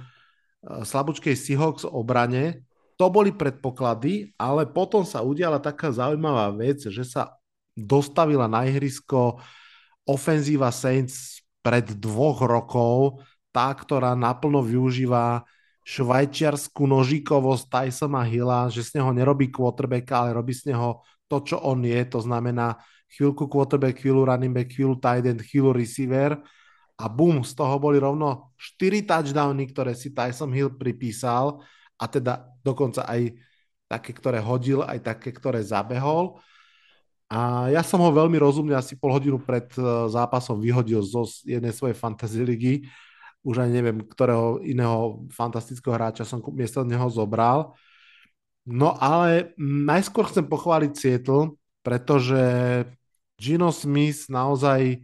slabúčkej 0.85 1.35
Seahawks 1.39 1.87
obrane, 1.87 2.67
to 2.99 3.07
boli 3.07 3.31
predpoklady, 3.31 4.35
ale 4.35 4.67
potom 4.67 5.07
sa 5.07 5.23
udiala 5.23 5.63
taká 5.63 5.95
zaujímavá 5.95 6.51
vec, 6.51 6.83
že 6.83 7.07
sa 7.07 7.39
dostavila 7.79 8.51
na 8.51 8.67
ihrisko 8.67 9.39
ofenzíva 10.03 10.75
Saints 10.75 11.47
pred 11.63 11.95
dvoch 11.95 12.43
rokov, 12.43 13.23
tá, 13.55 13.71
ktorá 13.71 14.19
naplno 14.19 14.67
využíva 14.67 15.47
švajčiarskú 15.89 16.85
nožikovosť 16.85 17.65
Tysona 17.73 18.21
Hilla, 18.29 18.69
že 18.69 18.85
z 18.85 19.01
neho 19.01 19.09
nerobí 19.17 19.49
quarterbacka, 19.49 20.21
ale 20.21 20.37
robí 20.37 20.53
z 20.53 20.77
neho 20.77 21.01
to, 21.25 21.41
čo 21.41 21.57
on 21.65 21.81
je, 21.81 21.97
to 22.05 22.21
znamená 22.21 22.77
chvíľku 23.09 23.49
quarterback, 23.49 23.97
chvíľu 23.97 24.29
running 24.29 24.53
back, 24.53 24.69
chvíľu 24.69 25.01
tight 25.01 25.25
end, 25.25 25.41
chvíľu 25.41 25.73
receiver 25.73 26.37
a 27.01 27.05
bum, 27.09 27.41
z 27.41 27.57
toho 27.57 27.81
boli 27.81 27.97
rovno 27.97 28.53
4 28.61 29.09
touchdowny, 29.09 29.65
ktoré 29.73 29.97
si 29.97 30.13
Tyson 30.13 30.53
Hill 30.53 30.77
pripísal 30.77 31.65
a 31.97 32.05
teda 32.05 32.53
dokonca 32.61 33.09
aj 33.09 33.33
také, 33.89 34.13
ktoré 34.13 34.45
hodil, 34.45 34.85
aj 34.85 35.01
také, 35.01 35.33
ktoré 35.33 35.65
zabehol. 35.65 36.37
A 37.33 37.73
ja 37.73 37.81
som 37.81 38.01
ho 38.05 38.13
veľmi 38.13 38.37
rozumne 38.37 38.77
asi 38.77 38.97
pol 38.97 39.13
hodinu 39.13 39.41
pred 39.41 39.69
e, 39.77 39.81
zápasom 40.09 40.61
vyhodil 40.61 41.05
zo 41.05 41.29
jednej 41.45 41.73
svojej 41.73 41.97
fantasy 41.97 42.41
ligy. 42.41 42.75
Už 43.47 43.65
aj 43.65 43.71
neviem, 43.71 44.03
ktorého 44.03 44.61
iného 44.61 45.25
fantastického 45.31 45.95
hráča 45.95 46.27
som 46.27 46.43
miesto 46.53 46.83
neho 46.83 47.07
zobral 47.09 47.79
No 48.69 48.93
ale 49.01 49.57
najskôr 49.57 50.29
chcem 50.29 50.45
pochváliť 50.45 50.93
Seattle, 50.93 51.57
pretože 51.81 52.37
Gino 53.41 53.73
Smith 53.73 54.29
naozaj 54.29 55.01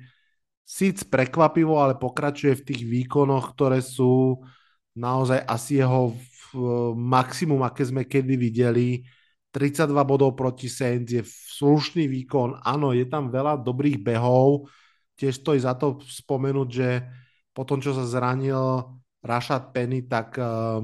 síc 0.68 1.00
prekvapivo, 1.08 1.80
ale 1.80 1.96
pokračuje 1.96 2.60
v 2.60 2.66
tých 2.68 2.82
výkonoch, 2.84 3.56
ktoré 3.56 3.80
sú 3.80 4.44
naozaj 4.92 5.48
asi 5.48 5.80
jeho 5.80 6.12
maximum, 6.92 7.64
aké 7.64 7.88
sme 7.88 8.04
kedy 8.04 8.36
videli. 8.36 9.00
32 9.48 9.96
bodov 10.04 10.36
proti 10.36 10.68
Saints 10.68 11.16
je 11.16 11.24
slušný 11.56 12.04
výkon. 12.04 12.60
Áno, 12.60 12.92
je 12.92 13.08
tam 13.08 13.32
veľa 13.32 13.64
dobrých 13.64 13.96
behov. 13.96 14.68
Tiež 15.16 15.40
stojí 15.40 15.62
za 15.62 15.72
to 15.72 16.04
spomenúť, 16.04 16.68
že 16.68 16.88
po 17.54 17.62
tom, 17.62 17.78
čo 17.78 17.94
sa 17.94 18.02
zranil 18.02 18.82
Rashad 19.22 19.70
Penny, 19.70 20.04
tak 20.04 20.36
uh, 20.36 20.82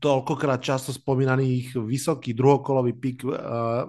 toľkokrát 0.00 0.60
často 0.60 0.92
spomínaný 0.92 1.44
ich 1.48 1.68
vysoký 1.74 2.36
druhokolový 2.36 2.92
pik 2.96 3.18
uh, 3.24 3.88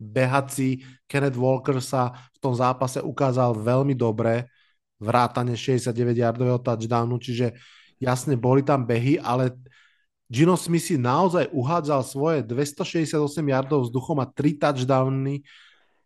behací 0.00 0.80
Kenneth 1.04 1.36
Walker 1.36 1.76
sa 1.80 2.12
v 2.32 2.38
tom 2.40 2.56
zápase 2.56 3.04
ukázal 3.04 3.52
veľmi 3.56 3.92
dobre, 3.92 4.48
vrátane 4.96 5.56
69-yardového 5.56 6.60
touchdownu, 6.60 7.20
čiže 7.20 7.56
jasne 8.00 8.36
boli 8.36 8.64
tam 8.64 8.84
behy, 8.84 9.20
ale 9.20 9.56
Gino 10.30 10.54
Smith 10.54 10.86
si 10.86 10.96
naozaj 10.96 11.50
uhádzal 11.50 12.00
svoje 12.06 12.38
268 12.46 13.18
yardov 13.44 13.90
vzduchom 13.90 14.22
a 14.22 14.26
3 14.30 14.62
touchdowny, 14.62 15.42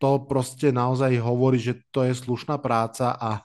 to 0.01 0.27
proste 0.27 0.75
naozaj 0.75 1.15
hovorí, 1.23 1.61
že 1.61 1.79
to 1.95 2.03
je 2.03 2.17
slušná 2.17 2.59
práca 2.59 3.15
a 3.15 3.45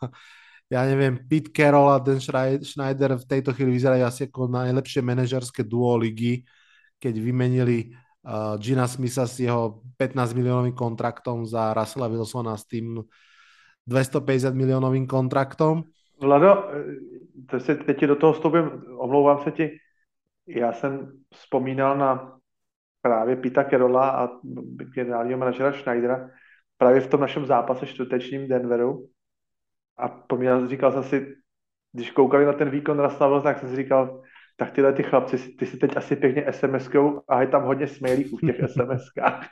ja 0.70 0.86
neviem, 0.86 1.18
Pete 1.26 1.50
Carroll 1.50 1.90
a 1.90 1.98
Dan 1.98 2.22
Schneider 2.62 3.18
v 3.18 3.26
tejto 3.26 3.58
chvíli 3.58 3.82
vyzerajú 3.82 4.06
asi 4.06 4.30
ako 4.30 4.54
najlepšie 4.54 5.02
manažerské 5.02 5.66
duo 5.66 5.98
ligy, 5.98 6.46
keď 7.02 7.18
vymenili 7.18 7.90
uh, 7.90 8.54
Gina 8.62 8.86
Smitha 8.86 9.26
s 9.26 9.42
jeho 9.42 9.82
15 9.98 10.38
miliónovým 10.38 10.78
kontraktom 10.78 11.50
za 11.50 11.74
Russella 11.74 12.06
Wilsona 12.06 12.54
s 12.54 12.70
tým 12.70 13.02
250 13.90 14.54
miliónovým 14.54 15.10
kontraktom. 15.10 15.90
Vlado, 16.22 16.70
to 17.50 17.60
se 17.60 17.76
teď 17.76 18.06
do 18.06 18.16
toho 18.16 18.34
vstupím, 18.34 18.70
omlouvám 18.98 19.40
se 19.44 19.52
ti, 19.52 19.66
já 20.48 20.74
jsem 20.74 21.12
vzpomínal 21.34 21.98
na 21.98 22.38
právě 23.02 23.36
Pita 23.36 23.64
Kerola 23.64 24.10
a 24.10 24.30
generálního 24.94 25.40
manažera 25.40 25.74
Schneidera 25.74 26.30
právě 26.78 27.02
v 27.02 27.08
tom 27.08 27.22
našem 27.22 27.46
zápase 27.46 27.88
čtvrtečním 27.88 28.48
Denveru, 28.48 29.08
a 30.00 30.08
pomínal, 30.08 30.68
říkal 30.68 30.92
jsem 30.92 31.04
si, 31.04 31.36
když 31.94 32.12
koukali 32.12 32.46
na 32.46 32.54
ten 32.54 32.70
výkon 32.70 33.00
Russella 33.00 33.42
tak 33.42 33.60
jsem 33.60 33.70
si 33.70 33.76
říkal, 33.76 34.22
tak 34.58 34.72
tyhle 34.72 34.94
ty 34.94 35.04
chlapci, 35.04 35.38
ty 35.38 35.66
si 35.66 35.78
teď 35.78 35.98
asi 35.98 36.16
pěkně 36.16 36.46
sms 36.52 36.90
a 37.28 37.42
je 37.42 37.48
tam 37.48 37.64
hodně 37.64 37.88
smejlíků 37.88 38.38
v 38.38 38.42
těch 38.42 38.60
SMS-kách. 38.76 39.46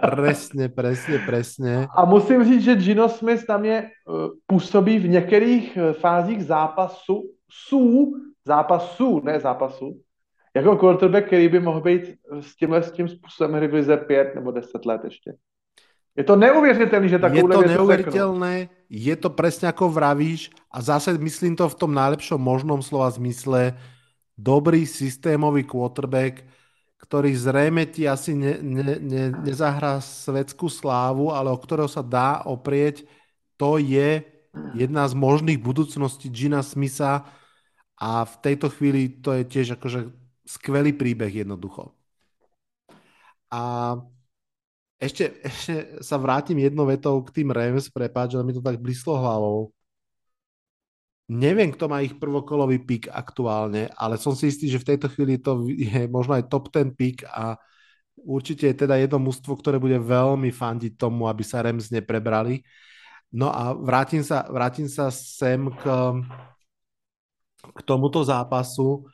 presne, 0.00 0.68
presne, 0.68 1.18
presne. 1.26 1.86
A 1.96 2.04
musím 2.04 2.44
říct, 2.44 2.62
že 2.62 2.76
Gino 2.76 3.08
Smith 3.08 3.46
tam 3.46 3.64
je, 3.64 3.90
uh, 4.06 4.30
působí 4.46 4.98
v 4.98 5.08
některých 5.08 5.76
uh, 5.76 5.92
fázích 5.92 6.44
zápasu, 6.44 7.30
sú, 7.50 8.12
zápasu, 8.46 9.20
ne 9.24 9.40
zápasu, 9.40 10.00
jako 10.56 10.76
quarterback, 10.76 11.26
který 11.26 11.48
by 11.48 11.60
mohl 11.60 11.80
být 11.80 12.14
s 12.40 12.56
tímhle 12.56 12.82
s 12.82 12.92
tím 12.92 13.08
způsobem 13.08 13.54
hry 13.54 13.68
v 13.68 13.74
lize 13.74 13.96
5 13.96 14.34
nebo 14.34 14.50
10 14.50 14.86
let 14.86 15.00
ještě. 15.04 15.34
Je 16.14 16.24
to 16.24 16.36
neuvěřitelné, 16.36 17.08
že 17.08 17.18
takovou 17.18 17.48
Je 17.50 17.54
to 17.54 17.62
neuvěřitelné, 17.62 18.54
je 18.86 19.14
to 19.18 19.30
presne 19.34 19.74
ako 19.74 19.90
vravíš 19.90 20.54
a 20.70 20.78
zase 20.78 21.18
myslím 21.18 21.58
to 21.58 21.66
v 21.66 21.74
tom 21.74 21.90
najlepšom 21.90 22.38
možnom 22.38 22.78
slova 22.86 23.10
zmysle 23.10 23.74
dobrý 24.38 24.86
systémový 24.86 25.66
quarterback, 25.66 26.46
ktorý 27.02 27.34
zrejme 27.34 27.90
ti 27.90 28.06
asi 28.06 28.38
ne, 28.38 28.62
ne, 28.62 28.94
ne, 29.02 29.24
nezahrá 29.42 29.98
svetskú 29.98 30.70
slávu, 30.70 31.34
ale 31.34 31.50
o 31.50 31.58
ktorého 31.58 31.90
sa 31.90 32.00
dá 32.00 32.46
oprieť, 32.46 33.02
to 33.58 33.82
je 33.82 34.22
jedna 34.78 35.10
z 35.10 35.14
možných 35.18 35.58
budúcností 35.58 36.30
Gina 36.30 36.62
Smitha 36.62 37.26
a 37.98 38.22
v 38.22 38.34
tejto 38.38 38.70
chvíli 38.70 39.18
to 39.18 39.34
je 39.34 39.42
tiež 39.42 39.74
akože 39.78 40.14
skvelý 40.46 40.94
príbeh 40.94 41.42
jednoducho. 41.42 41.90
A 43.50 43.94
ešte, 45.04 45.24
ešte 45.44 45.74
sa 46.00 46.16
vrátim 46.16 46.56
jednou 46.56 46.88
vetou 46.88 47.20
k 47.20 47.42
tým 47.42 47.52
Rams, 47.52 47.92
prepáč, 47.92 48.34
ale 48.34 48.44
mi 48.48 48.56
to 48.56 48.64
tak 48.64 48.80
blíslo 48.80 49.20
hlavou. 49.20 49.70
Neviem, 51.24 51.72
kto 51.72 51.88
má 51.88 52.04
ich 52.04 52.20
prvokolový 52.20 52.84
pik 52.84 53.08
aktuálne, 53.08 53.88
ale 53.96 54.20
som 54.20 54.36
si 54.36 54.52
istý, 54.52 54.68
že 54.68 54.76
v 54.76 54.88
tejto 54.92 55.08
chvíli 55.08 55.40
to 55.40 55.64
je 55.72 56.04
možno 56.04 56.36
aj 56.36 56.52
top 56.52 56.68
10 56.68 56.92
pik 56.92 57.24
a 57.32 57.56
určite 58.20 58.68
je 58.68 58.76
teda 58.84 59.00
jedno 59.00 59.16
mústvo, 59.16 59.56
ktoré 59.56 59.80
bude 59.80 59.96
veľmi 59.96 60.52
fandiť 60.52 61.00
tomu, 61.00 61.24
aby 61.24 61.40
sa 61.40 61.64
Rams 61.64 61.88
neprebrali. 61.88 62.60
No 63.32 63.48
a 63.48 63.72
vrátim 63.72 64.20
sa, 64.20 64.44
vrátim 64.52 64.84
sa 64.84 65.08
sem 65.08 65.64
k, 65.72 65.84
k 67.72 67.78
tomuto 67.88 68.20
zápasu, 68.20 69.08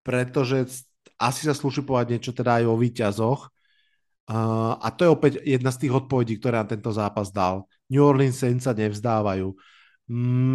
pretože 0.00 0.88
asi 1.20 1.44
sa 1.44 1.52
slúži 1.52 1.84
povedať 1.84 2.16
niečo 2.16 2.32
teda 2.32 2.58
aj 2.58 2.64
o 2.64 2.80
výťazoch. 2.80 3.51
A 4.30 4.86
to 4.94 5.02
je 5.02 5.10
opäť 5.10 5.32
jedna 5.42 5.74
z 5.74 5.86
tých 5.86 5.92
odpovedí, 5.98 6.38
ktoré 6.38 6.62
nám 6.62 6.70
tento 6.70 6.94
zápas 6.94 7.34
dal. 7.34 7.66
New 7.90 8.00
Orleans 8.00 8.38
Saints 8.38 8.64
sa 8.64 8.72
nevzdávajú. 8.72 9.50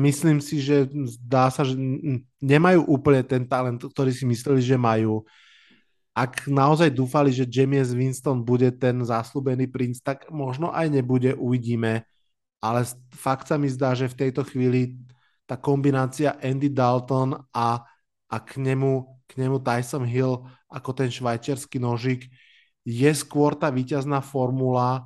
Myslím 0.04 0.40
si, 0.40 0.64
že 0.64 0.88
zdá 1.18 1.52
sa, 1.52 1.68
že 1.68 1.76
nemajú 2.40 2.88
úplne 2.88 3.24
ten 3.28 3.44
talent, 3.44 3.80
ktorý 3.82 4.12
si 4.16 4.24
mysleli, 4.24 4.64
že 4.64 4.80
majú. 4.80 5.28
Ak 6.18 6.50
naozaj 6.50 6.90
dúfali, 6.90 7.30
že 7.30 7.46
James 7.46 7.94
Winston 7.94 8.42
bude 8.42 8.74
ten 8.74 8.98
záslubený 9.06 9.70
princ, 9.70 10.02
tak 10.02 10.26
možno 10.34 10.74
aj 10.74 10.90
nebude, 10.90 11.38
uvidíme. 11.38 12.08
Ale 12.58 12.90
fakt 13.14 13.46
sa 13.52 13.60
mi 13.62 13.70
zdá, 13.70 13.94
že 13.94 14.10
v 14.10 14.26
tejto 14.26 14.42
chvíli 14.42 14.98
tá 15.46 15.56
kombinácia 15.56 16.36
Andy 16.42 16.74
Dalton 16.74 17.38
a, 17.54 17.86
a 18.28 18.36
k, 18.42 18.58
nemu, 18.58 19.06
k 19.30 19.32
nemu 19.38 19.62
Tyson 19.62 20.04
Hill 20.04 20.42
ako 20.68 20.90
ten 20.92 21.08
švajčiarsky 21.14 21.78
nožik 21.78 22.28
je 22.88 23.12
skôr 23.12 23.52
tá 23.60 23.68
víťazná 23.68 24.24
formula 24.24 25.04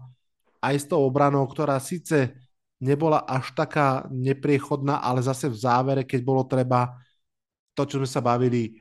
aj 0.62 0.76
s 0.78 0.86
tou 0.86 1.02
obranou, 1.02 1.50
ktorá 1.50 1.82
síce 1.82 2.38
nebola 2.78 3.26
až 3.26 3.58
taká 3.58 4.06
nepriechodná, 4.14 5.02
ale 5.02 5.26
zase 5.26 5.50
v 5.50 5.58
závere, 5.58 6.06
keď 6.06 6.22
bolo 6.22 6.46
treba 6.46 6.94
to, 7.74 7.90
čo 7.90 7.98
sme 7.98 8.06
sa 8.06 8.22
bavili, 8.22 8.78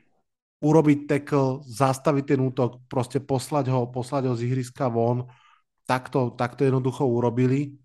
urobiť 0.61 0.99
tackle, 1.09 1.65
zastaviť 1.65 2.25
ten 2.37 2.41
útok, 2.45 2.85
proste 2.85 3.25
poslať 3.25 3.73
ho, 3.73 3.89
poslať 3.89 4.29
ho 4.29 4.37
z 4.37 4.45
ihriska 4.45 4.93
von, 4.93 5.25
tak 5.89 6.13
to 6.13 6.37
jednoducho 6.61 7.09
urobili. 7.09 7.81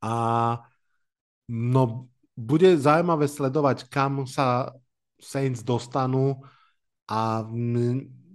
A 0.00 0.56
no, 1.52 2.08
bude 2.32 2.80
zaujímavé 2.80 3.28
sledovať, 3.28 3.92
kam 3.92 4.24
sa 4.24 4.72
Saints 5.20 5.60
dostanú 5.60 6.40
a 7.04 7.44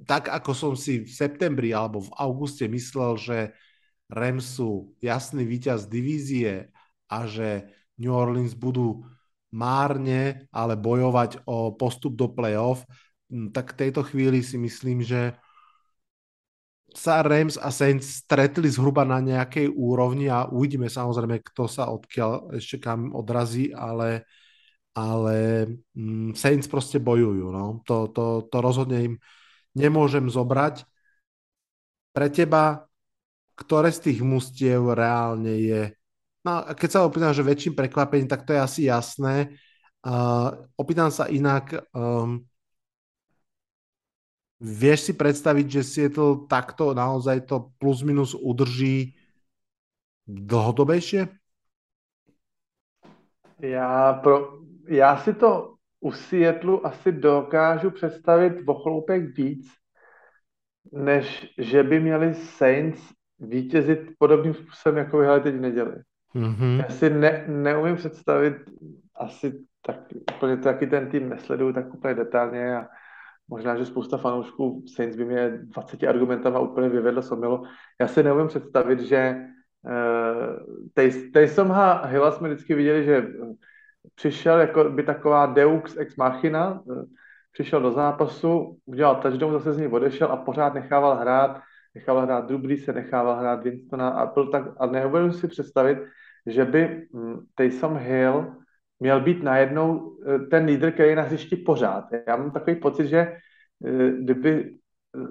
tak 0.08 0.32
ako 0.32 0.52
som 0.56 0.74
si 0.74 1.04
v 1.04 1.12
septembri 1.12 1.76
alebo 1.76 2.02
v 2.02 2.14
auguste 2.16 2.64
myslel, 2.66 3.20
že 3.20 3.38
Rams 4.08 4.56
sú 4.56 4.96
jasný 5.04 5.44
víťaz 5.44 5.92
divízie 5.92 6.72
a 7.12 7.28
že 7.28 7.68
New 8.00 8.16
Orleans 8.16 8.56
budú 8.56 9.04
márne, 9.52 10.48
ale 10.52 10.80
bojovať 10.80 11.44
o 11.44 11.76
postup 11.76 12.16
do 12.16 12.32
playoff, 12.32 12.88
tak 13.52 13.76
v 13.76 13.80
tejto 13.88 14.08
chvíli 14.08 14.40
si 14.40 14.56
myslím, 14.56 15.04
že 15.04 15.36
sa 16.96 17.20
Rams 17.22 17.60
a 17.60 17.70
Saints 17.70 18.24
stretli 18.24 18.72
zhruba 18.72 19.04
na 19.04 19.20
nejakej 19.20 19.70
úrovni 19.76 20.32
a 20.32 20.48
uvidíme 20.48 20.88
samozrejme, 20.88 21.44
kto 21.44 21.68
sa 21.68 21.92
odkiaľ 21.92 22.58
ešte 22.58 22.80
kam 22.80 23.12
odrazí, 23.12 23.70
ale, 23.76 24.26
ale 24.96 25.68
Saints 26.34 26.66
proste 26.66 26.98
bojujú. 26.98 27.54
No. 27.54 27.84
To, 27.86 28.10
to, 28.10 28.48
to 28.48 28.58
rozhodne 28.64 28.98
im 29.04 29.16
nemôžem 29.78 30.26
zobrať. 30.26 30.82
Pre 32.18 32.28
teba, 32.34 32.90
ktoré 33.54 33.94
z 33.94 34.10
tých 34.10 34.20
mustiev 34.26 34.98
reálne 34.98 35.54
je 35.54 35.82
No 36.48 36.64
keď 36.64 36.90
sa 36.90 37.04
opýtam, 37.04 37.36
že 37.36 37.44
väčším 37.44 37.76
prekvapením, 37.76 38.32
tak 38.32 38.48
to 38.48 38.56
je 38.56 38.62
asi 38.64 38.82
jasné. 38.88 39.52
Uh, 40.00 40.56
opýtam 40.80 41.12
sa 41.12 41.28
inak, 41.28 41.76
um, 41.92 42.48
vieš 44.56 45.12
si 45.12 45.14
predstaviť, 45.14 45.66
že 45.68 45.84
Seattle 45.84 46.48
takto 46.48 46.96
naozaj 46.96 47.44
to 47.52 47.76
plus 47.76 48.00
minus 48.00 48.32
udrží 48.32 49.20
dlhodobejšie? 50.24 51.28
Já, 53.60 54.14
pro, 54.24 54.64
já 54.88 55.18
si 55.18 55.34
to 55.34 55.77
u 56.00 56.12
Seattleu 56.12 56.80
asi 56.84 57.12
dokážu 57.12 57.92
představit 57.92 58.54
o 58.66 58.74
chloupek 58.74 59.38
víc, 59.38 59.68
než 60.92 61.54
že 61.58 61.84
by 61.84 62.00
měli 62.00 62.34
Saints 62.34 63.02
vítězit 63.40 64.00
podobným 64.20 64.54
způsobem, 64.54 64.98
jako 64.98 65.18
vyhráli 65.18 65.42
teď 65.42 65.56
v 65.56 65.62
neděli. 65.62 65.96
Mm-hmm. 66.36 66.80
Já 66.80 66.90
si 66.90 67.10
ne, 67.10 67.46
neumím 67.48 67.96
představit 67.96 68.56
asi 69.16 69.66
tak 69.86 70.00
úplně 70.36 70.58
taky 70.58 70.88
ten 70.88 71.10
tým 71.10 71.30
nesleduju 71.30 71.74
tak 71.74 71.94
úplně 71.94 72.14
detailně 72.14 72.76
a 72.76 72.88
možná, 73.48 73.78
že 73.78 73.86
spousta 73.86 74.18
fanoušků 74.18 74.86
Saints 74.96 75.18
by 75.18 75.26
mě 75.26 75.50
20 75.50 76.04
argumentama 76.04 76.60
úplně 76.60 76.90
vyvedlo 76.90 77.22
z 77.22 77.32
omilu. 77.32 77.64
Já 78.02 78.08
si 78.08 78.24
neumím 78.24 78.48
představit, 78.48 79.00
že 79.00 79.36
uh, 79.82 81.14
Taysom 81.34 81.76
Hilla 82.04 82.32
jsme 82.32 82.50
vždycky 82.50 82.76
viděli, 82.76 83.04
že 83.04 83.28
přišel 84.16 84.60
jako 84.60 84.84
by 84.84 85.04
taková 85.04 85.46
deux 85.46 85.98
ex 85.98 86.16
machina, 86.16 86.84
přišel 87.52 87.82
do 87.82 87.92
zápasu, 87.92 88.78
udělal 88.86 89.16
touchdown, 89.16 89.54
zase 89.54 89.74
z 89.74 89.78
něj 89.78 89.88
odešel 89.88 90.28
a 90.32 90.38
pořád 90.38 90.74
nechával 90.74 91.16
hrát, 91.16 91.62
nechával 91.96 92.24
hrát 92.24 92.48
Drubry, 92.48 92.78
se 92.78 92.94
nechával 92.94 93.36
hrát 93.36 93.64
Winstona 93.64 94.10
a, 94.10 94.34
byl 94.34 94.48
tak, 94.48 94.64
a 94.78 94.86
neuvědomím 94.86 95.34
si 95.34 95.48
představit, 95.48 95.98
že 96.46 96.66
by 96.66 97.08
hm, 97.14 97.40
Taysom 97.56 97.98
Hill 97.98 98.56
měl 99.00 99.22
být 99.22 99.44
najednou 99.44 100.18
eh, 100.28 100.40
ten 100.40 100.66
lídr, 100.66 100.92
který 100.92 101.10
je 101.10 101.16
na 101.16 101.22
hřišti 101.22 101.56
pořád. 101.56 102.06
Já 102.28 102.36
mám 102.36 102.52
takový 102.52 102.76
pocit, 102.76 103.08
že 103.08 103.18
eh, 103.18 104.12
kdyby 104.20 104.78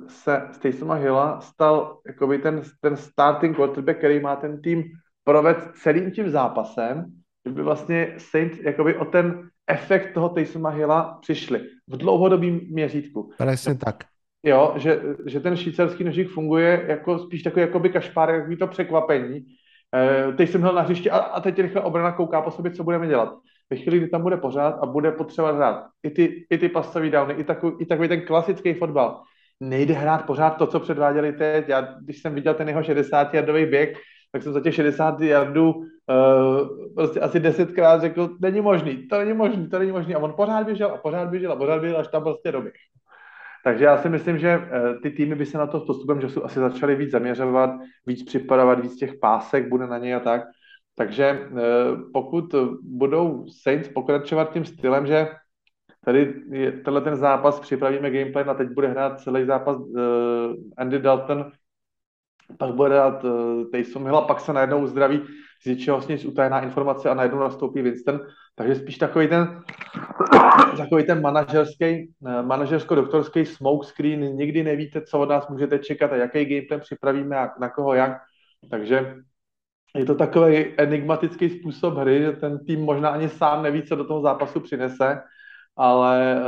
se 0.09 0.49
z 0.53 0.59
Taysoma 0.59 0.95
Hilla 0.95 1.41
stal 1.41 2.01
jakoby 2.07 2.39
ten, 2.39 2.63
ten 2.81 2.97
starting 2.97 3.57
quarterback, 3.57 3.99
který 3.99 4.21
má 4.21 4.37
ten 4.37 4.63
tým 4.63 4.85
proved 5.25 5.71
celým 5.83 6.11
tím 6.11 6.31
zápasem, 6.31 7.05
kdyby 7.47 7.63
vlastně 7.63 8.15
Saints 8.19 8.59
jakoby 8.59 8.97
o 8.97 9.05
ten 9.05 9.49
efekt 9.67 10.15
toho 10.15 10.29
Taysoma 10.29 10.71
Hilla 10.71 11.19
přišli 11.21 11.61
v 11.89 11.97
dlouhodobém 11.97 12.61
měřítku. 12.71 13.31
Presně 13.39 13.75
tak. 13.75 13.97
Jo, 14.43 14.75
že, 14.77 15.01
že 15.27 15.41
ten 15.41 15.57
švýcarský 15.57 16.05
nožík 16.05 16.29
funguje 16.29 16.85
jako 16.89 17.19
spíš 17.19 17.43
takový 17.43 17.61
jakoby 17.61 17.89
kašpár, 17.89 18.31
jako 18.31 18.57
to 18.57 18.67
překvapení. 18.67 19.47
E, 19.95 20.33
teď 20.33 20.51
jsem 20.51 20.63
Hill 20.63 20.73
na 20.73 20.83
hřišti 20.83 21.11
a, 21.11 21.17
a 21.19 21.41
teď 21.41 21.59
rychle 21.59 21.83
obrana 21.83 22.13
kouká 22.13 22.43
po 22.43 22.51
sobě, 22.51 22.71
co 22.71 22.85
budeme 22.85 23.07
dělat. 23.07 23.35
Ve 23.71 23.77
chvíli, 23.77 23.99
kdy 23.99 24.09
tam 24.09 24.23
bude 24.23 24.37
pořád 24.37 24.79
a 24.83 24.87
bude 24.87 25.13
potřeba 25.13 25.53
hrát 25.53 25.87
i 26.03 26.11
ty, 26.11 26.47
i 26.51 26.59
ty 26.59 26.69
pasový 26.69 27.11
downy, 27.11 27.35
i 27.35 27.45
takový, 27.45 27.77
i 27.81 27.87
takový 27.87 28.09
ten 28.09 28.21
klasický 28.21 28.75
fotbal, 28.75 29.23
nejde 29.61 29.95
hrát 29.95 30.27
pořád 30.27 30.51
to, 30.51 30.67
co 30.67 30.81
předváděli 30.81 31.33
teď. 31.33 31.69
Já, 31.69 31.81
když 31.81 32.23
jsem 32.23 32.35
viděl 32.35 32.55
ten 32.55 32.69
jeho 32.69 32.83
60 32.83 33.35
jardový 33.35 33.67
běh, 33.67 33.99
tak 34.33 34.43
jsem 34.43 34.53
za 34.53 34.61
těch 34.61 34.75
60 34.75 35.21
jardů 35.21 35.73
uh, 35.73 36.95
prostě 36.95 37.21
asi 37.21 37.41
desetkrát 37.41 38.01
řekl, 38.01 38.37
není 38.41 38.61
možný, 38.61 39.09
to 39.09 39.19
není 39.19 39.33
možný, 39.33 39.69
to 39.69 39.79
není 39.79 39.93
možný. 39.93 40.15
A 40.15 40.19
on 40.19 40.33
pořád 40.37 40.67
běžel 40.67 40.91
a 40.91 40.97
pořád 40.97 41.29
běžel 41.29 41.53
a 41.53 41.57
pořád 41.57 41.81
běžel, 41.81 42.01
až 42.01 42.09
tam 42.09 42.23
prostě 42.23 42.53
doběh. 42.53 42.75
Takže 43.65 43.85
já 43.85 43.99
si 43.99 44.09
myslím, 44.09 44.39
že 44.39 44.59
uh, 44.59 44.65
ty 45.03 45.11
týmy 45.11 45.35
by 45.35 45.47
se 45.47 45.59
na 45.59 45.67
to 45.67 45.81
postupem 45.81 46.21
času 46.21 46.45
asi 46.45 46.61
začaly 46.61 46.95
víc 46.95 47.11
zaměřovat, 47.11 47.71
víc 48.07 48.23
připravovat, 48.23 48.81
víc 48.81 48.97
těch 48.97 49.15
pásek 49.21 49.69
bude 49.69 49.87
na 49.87 49.99
něj 49.99 50.15
a 50.15 50.21
tak. 50.21 50.43
Takže 50.97 51.49
uh, 51.51 51.59
pokud 52.13 52.55
budou 52.83 53.47
Saints 53.63 53.89
pokračovat 53.89 54.53
tím 54.53 54.65
stylem, 54.65 55.07
že 55.07 55.29
tady 56.05 56.35
je, 56.51 56.73
tenhle 56.73 57.01
ten 57.01 57.17
zápas 57.17 57.61
připravíme 57.61 58.11
gameplay 58.11 58.45
a 58.49 58.55
teď 58.55 58.69
bude 58.69 58.89
hrát 58.89 59.21
celý 59.21 59.47
zápas 59.47 59.77
uh, 59.77 60.01
Andy 60.77 60.99
Dalton 60.99 61.51
pak 62.59 62.75
bude 62.75 62.89
dát 62.89 63.25
Taysom 63.73 64.05
Hill 64.05 64.17
a 64.17 64.27
pak 64.27 64.41
se 64.41 64.53
najednou 64.53 64.83
uzdraví 64.83 65.23
z 65.63 65.67
něčeho 65.67 65.97
vlastně 65.97 66.29
utajená 66.29 66.61
informace 66.61 67.11
a 67.11 67.15
najednou 67.15 67.39
nastoupí 67.39 67.83
Winston. 67.83 68.21
Takže 68.55 68.75
spíš 68.75 68.99
takový 68.99 69.29
ten, 69.29 69.63
takový 70.77 71.05
ten 71.05 71.23
manažerský, 71.23 72.13
uh, 72.21 72.43
manažersko-doktorský 72.43 73.47
smoke 73.47 73.87
screen, 73.87 74.21
nikdy 74.21 74.63
nevíte, 74.63 75.01
co 75.01 75.21
od 75.21 75.29
nás 75.29 75.49
můžete 75.49 75.79
čekat 75.79 76.13
a 76.13 76.17
jaký 76.17 76.45
gameplay 76.45 76.81
připravíme 76.81 77.37
a 77.37 77.51
na 77.61 77.69
koho 77.69 77.95
jak. 77.95 78.19
Takže 78.71 79.15
je 79.97 80.05
to 80.05 80.15
takový 80.15 80.75
enigmatický 80.77 81.51
způsob 81.51 81.95
hry, 81.95 82.23
že 82.23 82.33
ten 82.33 82.65
tým 82.65 82.81
možná 82.81 83.09
ani 83.09 83.29
sám 83.29 83.63
neví, 83.63 83.83
co 83.83 83.97
do 83.97 84.05
toho 84.05 84.21
zápasu 84.21 84.61
přinese, 84.61 85.21
ale 85.77 86.41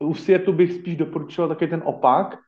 uh, 0.00 0.08
u 0.08 0.14
Sietu 0.14 0.52
bych 0.52 0.72
spíš 0.72 0.96
doporučil 0.96 1.48
takový 1.48 1.70
ten 1.70 1.82
opak, 1.84 2.38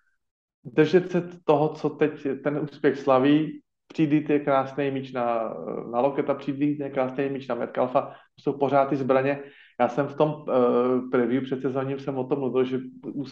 držet 0.64 1.10
se 1.10 1.28
toho, 1.44 1.68
co 1.68 1.90
teď 1.90 2.26
ten 2.44 2.58
úspěch 2.58 2.98
slaví, 2.98 3.60
přijít 3.88 4.30
je 4.30 4.38
krásný 4.38 4.90
míč 4.90 5.12
na, 5.12 5.54
na 5.92 6.00
Loketa, 6.00 6.34
přijít 6.34 6.80
je 6.80 6.90
krásný 6.90 7.28
míč 7.28 7.48
na 7.48 7.54
Metcalfa, 7.54 8.12
jsou 8.40 8.52
pořád 8.52 8.88
ty 8.88 8.96
zbraně. 8.96 9.42
Já 9.80 9.88
jsem 9.88 10.06
v 10.06 10.16
tom 10.16 10.30
uh, 10.30 11.10
preview 11.10 11.44
před 11.44 11.62
sezóním 11.62 11.98
jsem 11.98 12.18
o 12.18 12.24
tom 12.24 12.38
mluvil, 12.38 12.64
že 12.64 12.78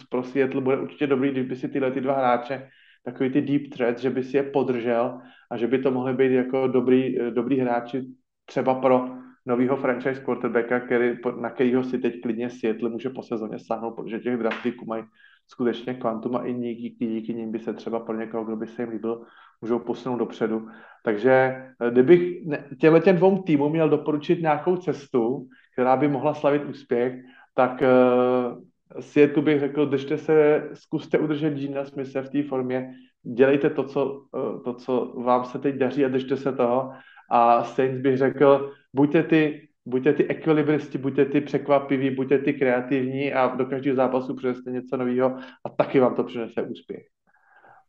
pro 0.09 0.23
Seattle 0.23 0.61
bude 0.61 0.77
určitě 0.77 1.07
dobrý, 1.07 1.31
když 1.31 1.47
by 1.47 1.55
si 1.55 1.67
tyhle 1.67 1.91
ty 1.91 2.01
dva 2.01 2.17
hráče, 2.17 2.69
takový 3.05 3.29
ty 3.29 3.41
deep 3.41 3.73
threats, 3.73 4.01
že 4.01 4.09
by 4.09 4.23
si 4.23 4.37
je 4.37 4.43
podržel 4.43 5.19
a 5.51 5.57
že 5.57 5.67
by 5.67 5.79
to 5.79 5.91
mohly 5.91 6.13
být 6.13 6.31
jako 6.31 6.67
dobrý, 6.67 7.15
dobrý 7.29 7.59
hráči 7.59 8.05
třeba 8.45 8.75
pro 8.75 9.09
nového 9.45 9.77
franchise 9.77 10.21
quarterbacka, 10.21 10.79
který, 10.79 11.17
na 11.39 11.49
kterého 11.49 11.83
si 11.83 11.97
teď 11.97 12.21
klidně 12.21 12.49
Seattle 12.49 12.89
může 12.89 13.09
po 13.09 13.23
sezóně 13.23 13.59
sáhnout, 13.59 13.91
protože 13.91 14.19
těch 14.19 14.37
draftíků 14.37 14.85
mají 14.85 15.03
skutečně 15.47 15.93
kvantum 15.93 16.35
a 16.35 16.45
i 16.45 16.53
díky, 16.53 17.07
díky 17.07 17.33
nim 17.33 17.51
by 17.51 17.59
se 17.59 17.73
třeba 17.73 17.99
pro 17.99 18.15
někoho, 18.15 18.43
kdo 18.43 18.55
by 18.55 18.67
se 18.67 18.81
jim 18.81 18.89
líbil, 18.89 19.25
můžou 19.61 19.79
posunout 19.79 20.17
dopředu. 20.17 20.67
Takže 21.03 21.31
eh, 21.31 21.91
kdybych 21.91 22.37
těmhle 22.79 22.99
těm 22.99 23.15
dvou 23.15 23.41
týmům 23.41 23.71
měl 23.71 23.89
doporučit 23.89 24.41
nějakou 24.41 24.77
cestu, 24.77 25.47
která 25.73 25.97
by 25.97 26.07
mohla 26.07 26.33
slavit 26.33 26.65
úspěch, 26.65 27.13
tak 27.53 27.81
uh, 27.81 28.63
Světu 28.99 29.41
bych 29.41 29.59
řekl, 29.59 29.85
držte 29.85 30.17
se, 30.17 30.69
zkuste 30.73 31.19
udržet 31.19 31.53
Gina 31.53 31.85
Smithe 31.85 32.21
v 32.21 32.29
té 32.29 32.43
formě, 32.43 32.93
dělejte 33.23 33.69
to 33.69 33.83
co, 33.83 34.05
uh, 34.05 34.63
to, 34.63 34.73
co 34.73 35.13
vám 35.17 35.45
se 35.45 35.59
teď 35.59 35.75
daří 35.75 36.05
a 36.05 36.09
držte 36.09 36.37
se 36.37 36.51
toho. 36.51 36.91
A 37.31 37.63
Saints 37.63 38.01
bych 38.01 38.17
řekl, 38.17 38.71
buďte 38.93 39.23
ty 39.23 39.67
buďte 39.85 40.13
ty 40.13 40.27
ekvilibristi, 40.27 40.97
buďte 40.97 41.25
ty 41.25 41.41
překvapiví, 41.41 42.11
buďte 42.11 42.37
ty 42.37 42.53
kreativní 42.53 43.33
a 43.33 43.47
do 43.47 43.65
každého 43.65 43.95
zápasu 43.95 44.35
přineste 44.35 44.71
něco 44.71 44.97
nového 44.97 45.37
a 45.65 45.69
taky 45.69 45.99
vám 45.99 46.15
to 46.15 46.23
přinese 46.23 46.61
úspěch. 46.61 47.03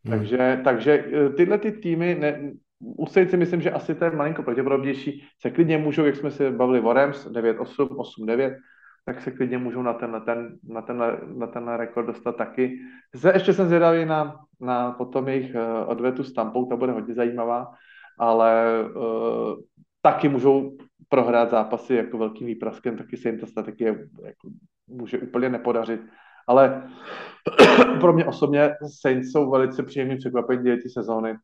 Hmm. 0.04 0.18
Takže, 0.18 0.60
takže 0.64 1.04
eh, 1.12 1.30
tyhle 1.30 1.58
ty 1.58 1.72
týmy, 1.72 2.16
ne, 2.20 2.52
u 2.80 3.06
si 3.06 3.36
myslím, 3.36 3.60
že 3.60 3.70
asi 3.70 3.94
to 3.94 4.04
je 4.04 4.10
malinko 4.10 4.42
pravděpodobnější, 4.42 5.24
se 5.40 5.50
klidně 5.50 5.78
můžou, 5.78 6.04
jak 6.04 6.16
jsme 6.16 6.30
se 6.30 6.50
bavili 6.50 6.80
o 6.80 6.92
Rams, 6.92 7.26
9-8, 7.26 7.88
8-9, 7.88 8.56
tak 9.04 9.20
se 9.20 9.30
klidně 9.30 9.58
můžou 9.58 9.82
na 9.82 9.92
ten, 9.92 10.10
na 10.10 10.20
ten, 10.20 10.58
na 10.68 10.82
ten, 10.82 11.02
na 11.38 11.46
ten 11.46 11.68
rekord 11.68 12.06
dostat 12.06 12.36
taky. 12.36 12.78
Se, 13.16 13.32
ještě 13.32 13.52
jsem 13.52 13.66
zvědavý 13.66 14.04
na, 14.04 14.36
na 14.60 14.92
potom 14.92 15.28
jejich 15.28 15.54
uh, 15.54 15.90
odvetu 15.90 16.24
s 16.24 16.32
Tampou, 16.32 16.66
ta 16.66 16.76
bude 16.76 16.92
hodně 16.92 17.14
zajímavá, 17.14 17.70
ale 18.18 18.64
uh, 18.96 19.54
taky 20.02 20.28
můžou 20.28 20.76
prohrát 21.08 21.50
zápasy 21.50 21.94
jako 21.94 22.18
velkým 22.18 22.46
výpraskem, 22.46 22.96
taky 22.96 23.16
se 23.16 23.28
jim 23.28 23.38
to 23.38 23.62
taky 23.62 23.84
jako, 23.84 24.48
může 24.86 25.18
úplně 25.18 25.48
nepodařit. 25.48 26.00
Ale 26.48 26.90
pro 28.00 28.12
mě 28.12 28.24
osobně 28.24 28.74
Saints 29.00 29.32
jsou 29.32 29.50
velice 29.50 29.82
příjemný 29.82 30.16
překvapení 30.16 30.76
ty 30.82 30.88
sezóny. 30.88 31.34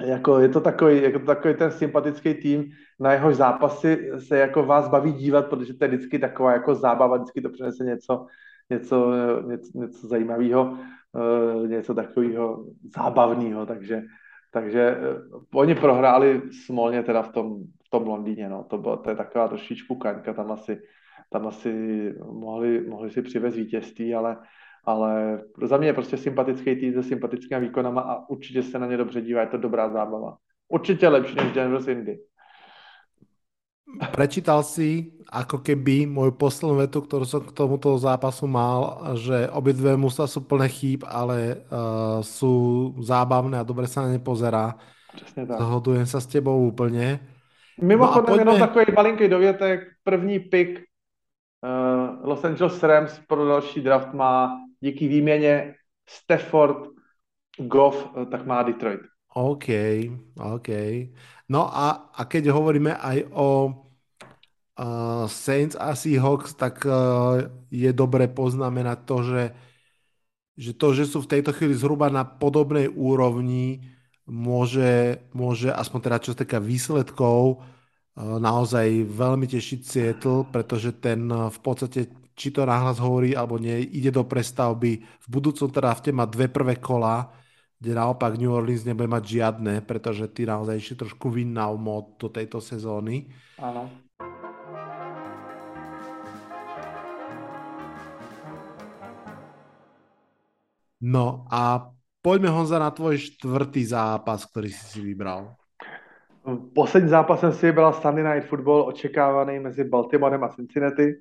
Jako 0.00 0.38
je 0.38 0.48
to 0.48 0.60
takový, 0.60 1.02
jako 1.02 1.18
takový 1.18 1.54
ten 1.54 1.72
sympatický 1.72 2.34
tým, 2.34 2.70
na 3.00 3.12
jehož 3.12 3.36
zápasy 3.36 4.10
se 4.18 4.38
jako 4.38 4.62
vás 4.62 4.88
baví 4.88 5.12
dívat, 5.12 5.46
protože 5.46 5.74
to 5.74 5.84
je 5.84 5.88
vždycky 5.88 6.18
taková 6.18 6.52
jako 6.52 6.74
zábava, 6.74 7.16
vždycky 7.16 7.40
to 7.40 7.50
přinese 7.50 7.84
něco, 7.84 8.26
něco, 8.70 9.12
něco, 9.46 9.78
něco 9.78 10.08
zajímavého, 10.08 10.78
eh, 11.64 11.68
něco 11.68 11.94
takového 11.94 12.64
zábavného, 12.96 13.66
takže, 13.66 14.02
takže 14.52 14.80
eh, 14.80 15.00
oni 15.54 15.74
prohráli 15.74 16.42
smolně 16.64 17.02
teda 17.02 17.22
v 17.22 17.32
tom, 17.32 17.58
v 17.86 17.90
tom 17.90 18.06
Londýně, 18.06 18.48
no. 18.48 18.64
To, 18.64 18.78
bylo, 18.78 18.96
to 18.96 19.10
je 19.10 19.16
taková 19.16 19.48
trošičku 19.48 19.94
kaňka, 19.94 20.32
tam 20.32 20.52
asi, 20.52 20.82
tam 21.30 21.46
asi 21.46 21.72
mohli, 22.32 22.88
mohli 22.88 23.10
si 23.10 23.22
přivést 23.22 23.56
vítězství, 23.56 24.14
ale, 24.14 24.36
ale 24.84 25.42
za 25.62 25.76
mě 25.76 25.88
je 25.88 25.92
prostě 25.92 26.16
sympatický 26.16 26.76
tým 26.76 26.92
se 26.92 27.02
sympatickými 27.02 27.60
výkonama 27.60 28.00
a 28.00 28.28
určitě 28.28 28.62
se 28.62 28.78
na 28.78 28.86
ně 28.86 28.96
dobře 28.96 29.20
dívá, 29.20 29.40
je 29.40 29.46
to 29.46 29.58
dobrá 29.58 29.88
zábava. 29.88 30.36
Určitě 30.68 31.08
lepší 31.08 31.36
než 31.36 31.52
Denver 31.52 31.90
Indy. 31.90 32.18
Prečítal 33.86 34.66
si 34.66 35.14
ako 35.30 35.62
keby 35.62 36.06
moju 36.10 36.34
poslednú 36.34 36.82
vetu, 36.82 37.02
ktorú 37.02 37.22
som 37.26 37.42
k 37.42 37.54
tomuto 37.54 37.94
zápasu 37.98 38.46
mal, 38.50 39.14
že 39.18 39.46
obidve 39.50 39.94
mužstva 39.94 40.26
sú 40.26 40.42
plné 40.42 40.66
chýb, 40.70 41.06
ale 41.06 41.66
uh, 41.70 42.18
sú 42.22 42.94
zábavné 43.02 43.58
a 43.58 43.66
dobre 43.66 43.86
sa 43.86 44.06
na 44.06 44.14
ne 44.14 44.18
pozerá. 44.18 44.74
Přesně 45.14 45.46
tak. 45.46 45.58
Zhodujem 45.58 46.06
sa 46.06 46.20
s 46.20 46.26
tebou 46.26 46.66
úplne. 46.66 47.20
Mimochodem, 47.80 48.22
no 48.22 48.26
pojďme... 48.26 48.52
jenom 48.52 48.58
takový 48.58 48.86
malinký 48.96 49.28
dovětek. 49.28 49.80
První 50.04 50.38
pick 50.38 50.80
uh, 51.64 52.28
Los 52.28 52.44
Angeles 52.44 52.82
Rams 52.82 53.20
pro 53.26 53.46
další 53.46 53.80
draft 53.80 54.14
má 54.14 54.60
díky 54.80 55.08
výměně 55.08 55.74
Stafford 56.08 56.88
Goff, 57.58 58.16
uh, 58.16 58.24
tak 58.24 58.46
má 58.46 58.62
Detroit. 58.62 59.00
OK, 59.34 59.68
OK. 60.54 60.68
No 61.46 61.70
a, 61.70 62.10
a 62.10 62.22
keď 62.26 62.50
hovoríme 62.50 62.94
aj 62.98 63.30
o 63.30 63.48
uh, 63.70 65.24
Saints 65.30 65.78
a 65.78 65.94
Seahawks, 65.94 66.58
tak 66.58 66.82
uh, 66.82 67.46
je 67.70 67.90
dobre 67.94 68.26
poznamenať 68.26 68.98
to, 69.06 69.16
že, 69.22 69.42
že 70.58 70.72
to, 70.74 70.88
že 70.90 71.04
sú 71.06 71.22
v 71.22 71.30
tejto 71.38 71.54
chvíli 71.54 71.78
zhruba 71.78 72.10
na 72.10 72.26
podobnej 72.26 72.90
úrovni, 72.90 73.96
môže, 74.26 75.22
môže 75.30 75.70
aspoň 75.70 76.00
teda 76.02 76.18
čo 76.18 76.30
sa 76.34 76.42
týka 76.42 76.58
výsledkov, 76.58 77.62
eh, 78.18 78.38
naozaj 78.42 79.06
veľmi 79.06 79.46
tešiť 79.46 79.80
Seattle, 79.86 80.50
pretože 80.50 80.98
ten 80.98 81.30
eh, 81.30 81.46
v 81.48 81.58
podstate 81.62 82.00
či 82.36 82.52
to 82.52 82.68
náhlas 82.68 83.00
hovorí 83.00 83.32
alebo 83.32 83.56
nie, 83.56 83.80
ide 83.80 84.12
do 84.12 84.20
prestavby. 84.28 85.00
V 85.00 85.26
budúcom 85.30 85.72
teda 85.72 85.96
v 85.96 86.12
má 86.12 86.28
dve 86.28 86.52
prvé 86.52 86.76
kola, 86.76 87.32
kde 87.76 87.92
naopak 87.92 88.40
New 88.40 88.52
Orleans 88.52 88.88
nebude 88.88 89.08
mať 89.08 89.24
žiadne, 89.24 89.74
pretože 89.84 90.28
ty 90.32 90.48
naozaj 90.48 90.76
ešte 90.80 91.04
trošku 91.04 91.28
vynnal 91.28 91.76
mod 91.76 92.16
do 92.16 92.32
tejto 92.32 92.60
sezóny. 92.60 93.28
Áno. 93.60 93.88
No 100.96 101.44
a 101.52 101.92
poďme 102.24 102.48
Honza 102.48 102.80
na 102.80 102.88
tvoj 102.88 103.20
štvrtý 103.20 103.84
zápas, 103.84 104.48
ktorý 104.48 104.72
si 104.72 104.84
si 104.96 105.00
vybral. 105.04 105.54
Poslední 106.74 107.08
zápas 107.08 107.40
jsem 107.40 107.52
si 107.52 107.66
vybral 107.66 107.92
Sunday 107.92 108.24
Night 108.24 108.48
Football, 108.48 108.88
očekávaný 108.88 109.58
mezi 109.58 109.84
Baltimorem 109.84 110.44
a 110.44 110.48
Cincinnati. 110.48 111.12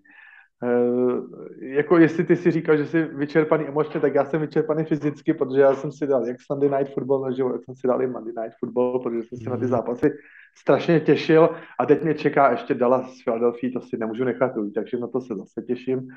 Uh, 0.64 1.24
jako 1.62 1.98
jestli 1.98 2.24
ty 2.24 2.36
si 2.36 2.52
říkal, 2.52 2.78
že 2.78 2.86
jsi 2.86 3.04
vyčerpaný 3.04 3.68
emočně, 3.68 4.00
tak 4.00 4.16
já 4.16 4.26
jsem 4.26 4.42
vyčerpaný 4.42 4.84
fyzicky, 4.84 5.34
protože 5.34 5.62
já 5.62 5.76
jsem 5.76 5.92
si 5.92 6.08
dal 6.08 6.28
jak 6.28 6.38
Sunday 6.42 6.70
Night 6.70 6.94
Football 6.94 7.22
na 7.22 7.32
život, 7.32 7.52
jak 7.54 7.64
jsem 7.64 7.76
si 7.76 7.88
dal 7.88 8.02
i 8.02 8.08
Monday 8.08 8.34
Night 8.44 8.58
Football, 8.60 9.00
protože 9.00 9.24
jsem 9.24 9.38
mm. 9.42 9.50
na 9.50 9.58
ty 9.58 9.64
mhm. 9.64 9.70
zápasy 9.70 10.12
strašně 10.58 11.00
těšil 11.00 11.50
a 11.80 11.86
teď 11.86 12.04
mě 12.04 12.14
čeká 12.14 12.52
ještě 12.52 12.74
Dallas 12.74 13.24
Philadelphia, 13.24 13.72
to 13.74 13.82
si 13.82 13.98
nemůžu 13.98 14.24
nechat 14.24 14.58
ujít, 14.58 14.74
takže 14.74 14.98
na 14.98 15.08
to 15.08 15.22
se 15.22 15.36
zase 15.36 15.62
těším. 15.62 16.08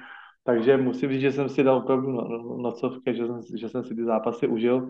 Takže 0.45 0.77
musím 0.77 1.11
říct, 1.11 1.21
že 1.21 1.33
jsem 1.33 1.49
si 1.49 1.63
dal 1.63 1.77
opravdu 1.77 2.11
no, 2.13 2.29
no, 2.29 2.57
nocovky, 2.57 3.15
že 3.15 3.27
jsem, 3.27 3.41
že 3.57 3.69
jsem 3.69 3.85
si 3.85 3.95
ty 3.95 4.05
zápasy 4.05 4.47
užil 4.47 4.89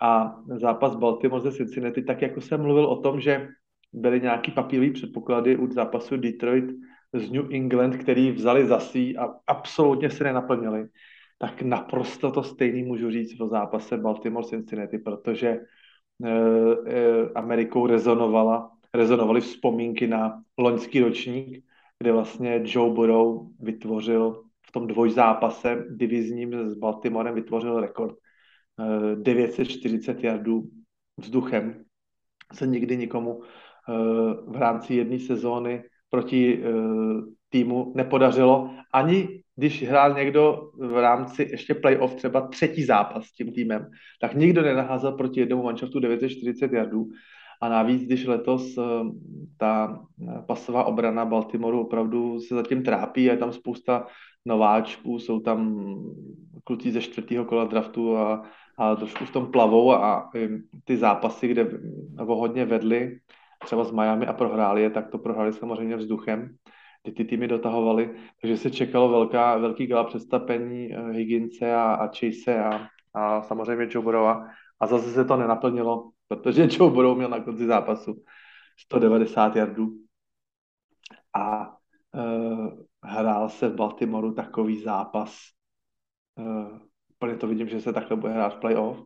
a 0.00 0.40
zápas 0.56 0.96
Baltimore 0.96 1.42
ze 1.42 1.52
Cincinnati, 1.52 2.02
tak 2.02 2.22
jako 2.22 2.40
jsem 2.40 2.62
mluvil 2.62 2.86
o 2.86 3.00
tom, 3.00 3.20
že 3.20 3.48
byly 3.92 4.20
nějaký 4.20 4.50
papírový 4.50 4.90
předpoklady 4.90 5.56
u 5.56 5.72
zápasu 5.72 6.16
Detroit 6.16 6.64
z 7.20 7.30
New 7.30 7.52
England, 7.52 7.96
který 7.96 8.32
vzali 8.32 8.66
za 8.66 8.80
svý 8.80 9.18
a 9.18 9.34
absolutně 9.46 10.10
se 10.10 10.24
nenaplnili, 10.24 10.88
tak 11.38 11.62
naprosto 11.62 12.30
to 12.30 12.42
stejný 12.42 12.82
můžu 12.82 13.10
říct 13.10 13.40
o 13.40 13.48
zápase 13.48 13.96
Baltimore-Cincinnati, 13.96 14.98
protože 14.98 15.48
e, 15.48 15.60
e, 16.28 17.28
Amerikou 17.34 17.86
rezonovala, 17.86 18.70
rezonovaly 18.94 19.40
vzpomínky 19.40 20.06
na 20.06 20.42
loňský 20.58 21.00
ročník, 21.00 21.64
kde 21.98 22.12
vlastně 22.12 22.62
Joe 22.64 22.94
Burrow 22.94 23.46
vytvořil 23.60 24.42
v 24.66 24.72
tom 24.72 24.86
dvojzápase 24.86 25.84
divizním 25.90 26.70
s 26.70 26.74
Baltimorem 26.74 27.34
vytvořil 27.34 27.80
rekord. 27.80 28.16
940 29.14 30.24
jardů 30.24 30.70
vzduchem 31.16 31.84
se 32.52 32.66
nikdy 32.66 32.96
nikomu 32.96 33.42
v 34.46 34.56
rámci 34.56 34.94
jedné 34.94 35.18
sezóny 35.18 35.84
proti 36.10 36.62
týmu 37.48 37.92
nepodařilo, 37.96 38.70
ani 38.92 39.42
když 39.56 39.88
hrál 39.88 40.14
někdo 40.14 40.70
v 40.78 41.00
rámci 41.00 41.42
ještě 41.42 41.74
playoff 41.74 42.14
třeba 42.14 42.48
třetí 42.48 42.84
zápas 42.84 43.24
s 43.24 43.32
tím 43.32 43.52
týmem, 43.52 43.90
tak 44.20 44.34
nikdo 44.34 44.62
nenaházel 44.62 45.12
proti 45.12 45.40
jednomu 45.40 45.62
manšaftu 45.62 46.00
940 46.00 46.72
jardů. 46.72 47.08
A 47.62 47.68
navíc, 47.68 48.02
když 48.02 48.26
letos 48.26 48.78
ta 49.58 50.00
pasová 50.46 50.84
obrana 50.84 51.24
Baltimoru 51.24 51.80
opravdu 51.80 52.40
se 52.40 52.54
zatím 52.54 52.82
trápí 52.82 53.28
a 53.28 53.32
je 53.32 53.38
tam 53.38 53.52
spousta 53.52 54.06
nováčků, 54.44 55.18
jsou 55.18 55.40
tam 55.40 55.84
kluci 56.64 56.92
ze 56.92 57.00
čtvrtého 57.00 57.44
kola 57.44 57.64
draftu 57.64 58.16
a, 58.16 58.42
a 58.78 58.96
trošku 58.96 59.24
v 59.24 59.30
tom 59.30 59.46
plavou 59.52 59.92
a 59.92 60.30
ty 60.84 60.96
zápasy, 60.96 61.48
kde 61.48 61.70
nebo 62.16 62.36
hodně 62.36 62.64
vedli, 62.64 63.18
třeba 63.64 63.84
s 63.84 63.90
Miami 63.90 64.26
a 64.26 64.32
prohráli 64.32 64.82
je, 64.82 64.90
tak 64.90 65.10
to 65.10 65.18
prohráli 65.18 65.52
samozřejmě 65.52 65.96
vzduchem, 65.96 66.56
kdy 67.02 67.12
ty 67.12 67.24
týmy 67.24 67.48
dotahovaly, 67.48 68.16
takže 68.40 68.56
se 68.56 68.70
čekalo 68.70 69.08
velká, 69.08 69.56
velký 69.56 69.86
gala 69.86 70.04
představení 70.04 70.92
eh, 70.92 71.12
Higgince 71.12 71.74
a, 71.74 71.82
a 71.82 72.06
Chase 72.06 72.64
a, 72.64 72.88
a 73.14 73.42
samozřejmě 73.42 73.88
Joe 73.90 74.04
Burrowa 74.04 74.48
a 74.80 74.86
zase 74.86 75.10
se 75.12 75.24
to 75.24 75.36
nenaplnilo, 75.36 76.10
protože 76.28 76.68
Joe 76.70 76.90
Burrow 76.90 77.16
měl 77.16 77.28
na 77.28 77.40
konci 77.40 77.66
zápasu 77.66 78.22
190 78.78 79.56
yardů 79.56 79.88
a 81.34 81.76
uh, 82.14 82.68
hrál 83.02 83.48
se 83.48 83.68
v 83.68 83.74
Baltimoru 83.74 84.34
takový 84.34 84.82
zápas. 84.82 85.38
Úplně 87.16 87.36
to 87.36 87.46
vidím, 87.46 87.68
že 87.68 87.80
se 87.80 87.92
takhle 87.92 88.16
bude 88.16 88.32
hrát 88.32 88.56
v 88.56 88.60
playoff. 88.60 88.98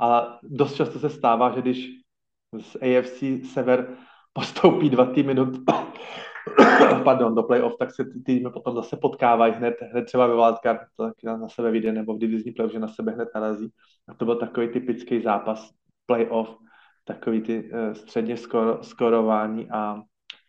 A 0.00 0.38
dost 0.42 0.74
často 0.74 0.98
se 0.98 1.10
stává, 1.10 1.54
že 1.54 1.62
když 1.62 1.88
z 2.58 2.76
AFC 2.76 3.50
Sever 3.52 3.96
postoupí 4.32 4.90
dva 4.90 5.06
týmy 5.06 5.34
do, 5.34 5.46
pardon, 7.04 7.34
do 7.34 7.42
playoff, 7.42 7.76
tak 7.78 7.94
se 7.94 8.04
ty 8.04 8.20
týmy 8.20 8.50
potom 8.50 8.74
zase 8.74 8.96
potkávají 8.96 9.52
hned, 9.52 9.74
hned 9.92 10.04
třeba 10.04 10.26
ve 10.26 10.34
wildcard, 10.34 10.80
to 10.96 11.04
taky 11.04 11.26
na 11.26 11.48
sebe 11.48 11.70
vyjde, 11.70 11.92
nebo 11.92 12.14
v 12.14 12.18
divizní 12.18 12.52
playoff, 12.52 12.72
že 12.72 12.78
na 12.78 12.88
sebe 12.88 13.12
hned 13.12 13.28
narazí. 13.34 13.72
A 14.08 14.14
to 14.14 14.24
byl 14.24 14.36
takový 14.36 14.68
typický 14.68 15.22
zápas 15.22 15.70
playoff, 16.06 16.56
takový 17.04 17.40
ty 17.40 17.70
uh, 17.70 17.92
středně 17.92 18.36
skoro, 18.36 18.82
skorování 18.82 19.70
a 19.70 20.02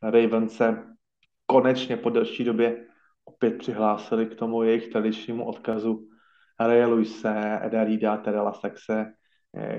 Ravens 0.03 0.53
se 0.53 0.83
konečně 1.45 1.97
po 1.97 2.09
delší 2.09 2.43
době 2.43 2.85
opět 3.25 3.57
přihlásili 3.57 4.25
k 4.25 4.35
tomu 4.35 4.63
jejich 4.63 4.87
tradičnímu 4.87 5.45
odkazu 5.45 6.07
Ray 6.59 6.85
Luise, 6.85 7.59
Eda 7.61 7.83
Rida, 7.83 8.17
Terela 8.17 8.53
Saxe, 8.53 9.13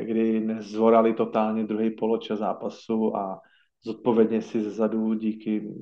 kdy 0.03 0.41
nezvorali 0.41 1.15
totálně 1.15 1.65
druhý 1.65 1.91
poločas 1.91 2.39
zápasu 2.39 3.17
a 3.17 3.41
zodpovědně 3.85 4.43
si 4.43 4.61
zezadu 4.61 5.15
díky 5.15 5.75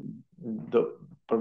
do, 0.68 0.96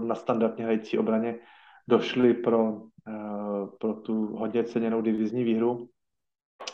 na 0.06 0.16
standardně 0.16 0.64
hrající 0.64 0.98
obraně 0.98 1.40
došli 1.88 2.34
pro, 2.34 2.74
uh, 2.74 3.70
pro 3.80 3.94
tu 3.94 4.26
hodně 4.26 4.64
ceněnou 4.64 5.02
divizní 5.02 5.44
výhru. 5.44 5.90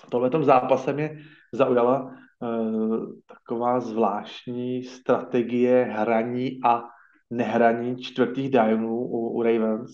Tohle 0.09 0.29
tom 0.29 0.43
zápase 0.43 0.93
mě 0.93 1.19
zaujala 1.53 2.01
uh, 2.03 3.05
taková 3.25 3.79
zvláštní 3.79 4.83
strategie 4.83 5.83
hraní 5.83 6.59
a 6.63 6.83
nehraní 7.29 7.97
čtvrtých 7.97 8.49
downů 8.49 8.97
u, 8.97 9.29
u 9.29 9.43
Ravens, 9.43 9.91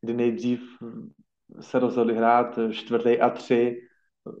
kdy 0.00 0.14
nejdřív 0.14 0.60
se 1.60 1.78
rozhodli 1.78 2.14
hrát 2.14 2.58
čtvrtý 2.70 3.20
a 3.20 3.30
tři, 3.30 3.76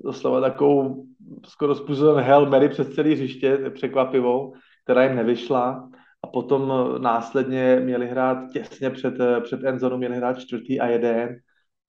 doslova 0.04 0.40
takovou 0.40 1.04
skoro 1.46 1.74
způsobem 1.74 2.24
Hail 2.24 2.50
Mary 2.50 2.68
přes 2.68 2.88
celý 2.94 3.14
hřiště, 3.14 3.70
překvapivou, 3.74 4.54
která 4.84 5.04
jim 5.04 5.16
nevyšla. 5.16 5.90
A 6.22 6.26
potom 6.26 6.72
následně 6.98 7.80
měli 7.84 8.06
hrát 8.06 8.38
těsně 8.52 8.90
před, 8.90 9.14
před 9.42 9.64
endzonu, 9.64 9.96
měli 9.96 10.16
hrát 10.16 10.38
čtvrtý 10.38 10.80
a 10.80 10.86
jeden. 10.86 11.36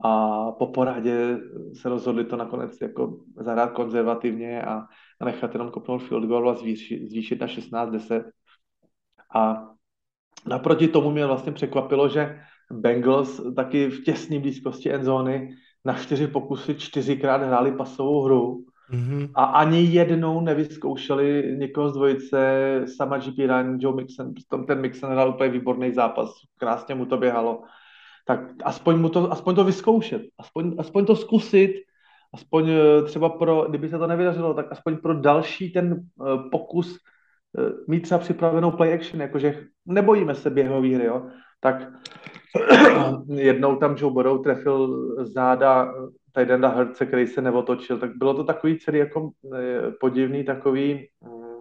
A 0.03 0.51
po 0.51 0.67
poradě 0.67 1.37
se 1.73 1.89
rozhodli 1.89 2.25
to 2.25 2.35
nakonec 2.35 2.81
jako 2.81 3.17
zahrát 3.39 3.71
konzervativně 3.71 4.61
a, 4.61 4.85
a 5.21 5.25
nechat 5.25 5.53
jenom 5.53 5.71
kopnout 5.71 6.03
field 6.03 6.25
goal 6.25 6.49
a 6.49 6.53
zvýšit, 6.53 7.09
zvýšit 7.09 7.41
na 7.41 7.47
16-10 7.47 8.23
a 9.35 9.69
Naproti 10.47 10.87
tomu 10.87 11.11
mě 11.11 11.25
vlastně 11.25 11.51
překvapilo, 11.51 12.09
že 12.09 12.39
Bengals 12.71 13.41
taky 13.55 13.87
v 13.87 14.03
těsné 14.03 14.39
blízkosti 14.39 14.93
endzóny 14.93 15.55
na 15.85 15.93
čtyři 15.93 16.27
pokusy 16.27 16.75
čtyřikrát 16.75 17.41
hráli 17.41 17.71
pasovou 17.71 18.21
hru 18.21 18.65
mm-hmm. 18.91 19.31
a 19.35 19.43
ani 19.43 19.83
jednou 19.83 20.41
nevyzkoušeli 20.41 21.55
někoho 21.57 21.89
z 21.89 21.93
dvojice, 21.93 22.81
sama 22.97 23.17
GP 23.17 23.37
Ryan, 23.37 23.77
Joe 23.79 23.95
Mixon, 23.95 24.33
tom 24.49 24.65
ten 24.65 24.81
Mixon 24.81 25.11
hrál 25.11 25.29
úplně 25.29 25.49
výborný 25.49 25.93
zápas, 25.93 26.29
krásně 26.57 26.95
mu 26.95 27.05
to 27.05 27.17
běhalo. 27.17 27.63
Tak 28.25 28.39
aspoň, 28.63 28.97
mu 28.97 29.09
to, 29.09 29.31
aspoň 29.31 29.55
to 29.55 29.63
vyzkoušet, 29.63 30.21
aspoň, 30.39 30.75
aspoň 30.77 31.05
to 31.05 31.15
zkusit, 31.15 31.73
aspoň 32.33 32.69
eh, 32.69 33.03
třeba 33.03 33.29
pro, 33.29 33.65
kdyby 33.69 33.89
se 33.89 33.97
to 33.97 34.07
nevydařilo, 34.07 34.53
tak 34.53 34.71
aspoň 34.71 34.97
pro 34.97 35.19
další 35.19 35.69
ten 35.69 35.93
uh, 35.93 36.49
pokus 36.51 36.99
Eh, 37.57 37.71
mít 37.87 37.99
třeba 37.99 38.19
připravenou 38.19 38.71
play 38.71 38.93
action, 38.93 39.21
jakože 39.21 39.65
nebojíme 39.85 40.35
se 40.35 40.49
běhové 40.49 40.95
hry, 40.95 41.05
jo, 41.05 41.29
tak 41.59 41.75
jednou 43.27 43.75
tam 43.75 43.95
Joe 43.97 44.13
Burrow 44.13 44.43
trefil 44.43 45.07
záda 45.25 45.93
Tydenda 46.31 46.69
Herce, 46.69 47.05
který 47.05 47.27
se 47.27 47.41
neotočil, 47.41 47.97
tak 47.97 48.17
bylo 48.17 48.33
to 48.33 48.43
takový 48.43 48.79
celý 48.79 48.99
jako 48.99 49.31
eh, 49.55 49.91
podivný, 49.99 50.43
takový, 50.43 51.07
mm, 51.21 51.59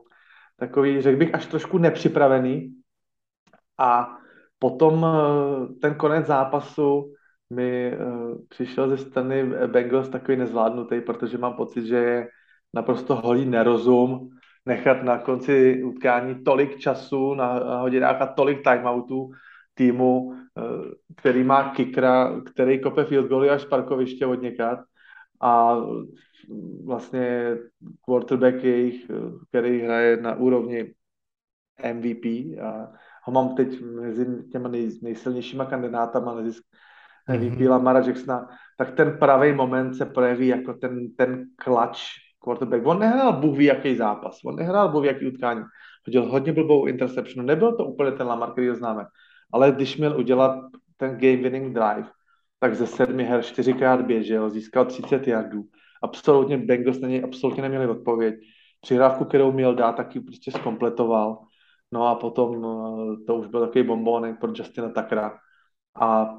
takový, 0.57 1.03
řekl 1.03 1.19
bych, 1.19 1.35
až 1.35 1.47
trošku 1.47 1.79
nepřipravený. 1.79 2.75
A 3.79 4.17
potom 4.59 5.07
eh, 5.07 5.75
ten 5.81 5.95
konec 5.95 6.27
zápasu 6.27 7.13
mi 7.51 7.93
přišel 8.49 8.89
ze 8.89 8.99
strany 8.99 9.45
Bengals 9.67 10.09
takový 10.09 10.37
nezvládnutý, 10.37 11.01
protože 11.01 11.39
mám 11.39 11.55
pocit, 11.55 11.87
že 11.87 11.97
je 11.97 12.29
naprosto 12.75 13.15
holý 13.17 13.47
nerozum, 13.47 14.31
nechat 14.67 15.03
na 15.03 15.19
konci 15.19 15.85
utkání 15.85 16.45
tolik 16.45 16.79
času 16.79 17.35
na 17.35 17.79
hodinách 17.81 18.21
a 18.21 18.27
tolik 18.27 18.65
timeoutů 18.65 19.31
týmu, 19.79 20.35
eh, 20.35 20.63
který 21.17 21.45
má 21.45 21.71
kikra, 21.71 22.41
který 22.41 22.81
kope 22.81 23.05
field 23.05 23.29
goaly 23.29 23.51
až 23.51 23.63
z 23.63 23.65
parkoviště 23.65 24.27
od 24.27 24.43
někat 24.43 24.79
a 25.41 25.77
vlastně 26.85 27.57
quarterback 28.05 28.65
jejich, 28.65 29.11
který 29.49 29.81
hraje 29.81 30.17
na 30.17 30.35
úrovni 30.35 30.95
MVP 31.93 32.27
a 32.61 32.93
ho 33.25 33.33
mám 33.33 33.55
teď 33.55 33.81
mezi 33.81 34.27
těma 34.53 34.69
nej, 34.69 34.91
nejsilnějšíma 35.03 35.65
kandidátama 35.65 36.35
na 36.35 36.43
zisk 36.43 36.63
MVP 37.29 37.61
mm-hmm. 37.61 37.71
Lamara 37.71 38.01
Jacksona, 38.01 38.49
tak 38.79 38.95
ten 38.95 39.19
pravý 39.19 39.53
moment 39.53 39.95
se 39.95 40.07
projeví 40.07 40.47
jako 40.47 40.75
ten, 40.75 41.15
ten 41.17 41.45
klač 41.57 42.03
quarterback. 42.39 42.87
On 42.87 42.99
nehrál 42.99 43.33
Bůh 43.33 43.59
ví 43.59 43.65
jaký 43.65 43.97
zápas, 43.97 44.39
on 44.45 44.57
nehrál 44.57 44.89
Bůh 44.89 45.03
ví 45.03 45.09
jaký 45.09 45.27
utkání. 45.27 45.63
Hodil 46.07 46.31
hodně 46.31 46.53
blbou 46.53 46.87
interception, 46.87 47.47
nebyl 47.47 47.77
to 47.77 47.85
úplně 47.85 48.13
ten 48.13 48.27
Lamar, 48.27 48.53
který 48.53 48.69
ho 48.69 48.75
známe, 48.75 49.05
ale 49.53 49.73
když 49.73 49.97
měl 49.97 50.19
udělat 50.19 50.61
ten 50.97 51.11
game 51.11 51.37
winning 51.37 51.75
drive, 51.75 52.09
tak 52.61 52.75
ze 52.75 52.87
sedmi 52.87 53.25
her 53.25 53.43
čtyřikrát 53.43 54.03
běžel, 54.03 54.51
získal 54.51 54.85
30 54.85 55.27
yardů. 55.27 55.65
Absolutně 56.03 56.59
Bengals 56.59 57.01
na 57.01 57.09
něj 57.09 57.25
absolutně 57.25 57.63
neměli 57.63 57.87
odpověď. 57.87 58.35
Přihrávku, 58.81 59.25
kterou 59.25 59.53
měl 59.53 59.75
dát, 59.75 59.93
taky 59.93 60.21
prostě 60.21 60.51
zkompletoval. 60.51 61.39
No 61.93 62.07
a 62.07 62.15
potom 62.15 62.55
eh, 62.55 63.25
to 63.27 63.35
už 63.35 63.47
byl 63.47 63.61
takový 63.67 63.85
bombónek 63.85 64.41
pro 64.41 64.53
Justina 64.55 64.89
Takra. 64.89 65.39
A 66.01 66.39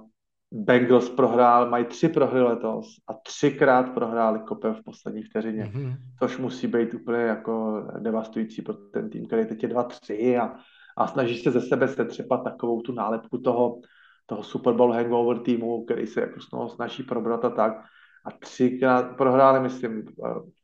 Bengals 0.51 1.09
prohrál, 1.09 1.69
mají 1.69 1.85
tři 1.85 2.09
prohry 2.09 2.41
letos 2.41 2.87
a 3.07 3.13
třikrát 3.13 3.93
prohráli 3.93 4.39
kopem 4.39 4.73
v 4.73 4.83
poslední 4.83 5.23
vteřině, 5.23 5.63
mm-hmm. 5.63 5.95
což 6.19 6.37
musí 6.37 6.67
být 6.67 6.93
úplně 6.93 7.19
jako 7.19 7.83
devastující 7.99 8.61
pro 8.61 8.73
ten 8.73 9.09
tým, 9.09 9.25
který 9.25 9.45
teď 9.45 9.63
je 9.63 9.69
2-3 9.69 10.41
a, 10.41 10.59
a 10.99 11.07
snaží 11.07 11.37
se 11.37 11.51
ze 11.51 11.61
sebe 11.61 11.87
setřepat 11.87 12.43
takovou 12.43 12.81
tu 12.81 12.93
nálepku 12.93 13.37
toho, 13.37 13.81
toho 14.25 14.43
Super 14.43 14.73
Bowl 14.73 14.93
hangover 14.93 15.39
týmu, 15.39 15.85
který 15.85 16.07
se 16.07 16.21
jako 16.21 16.69
snaží 16.69 17.03
probrat 17.03 17.45
a 17.45 17.49
tak. 17.49 17.73
A 18.25 18.31
třikrát 18.31 19.17
prohráli, 19.17 19.59
myslím, 19.59 20.05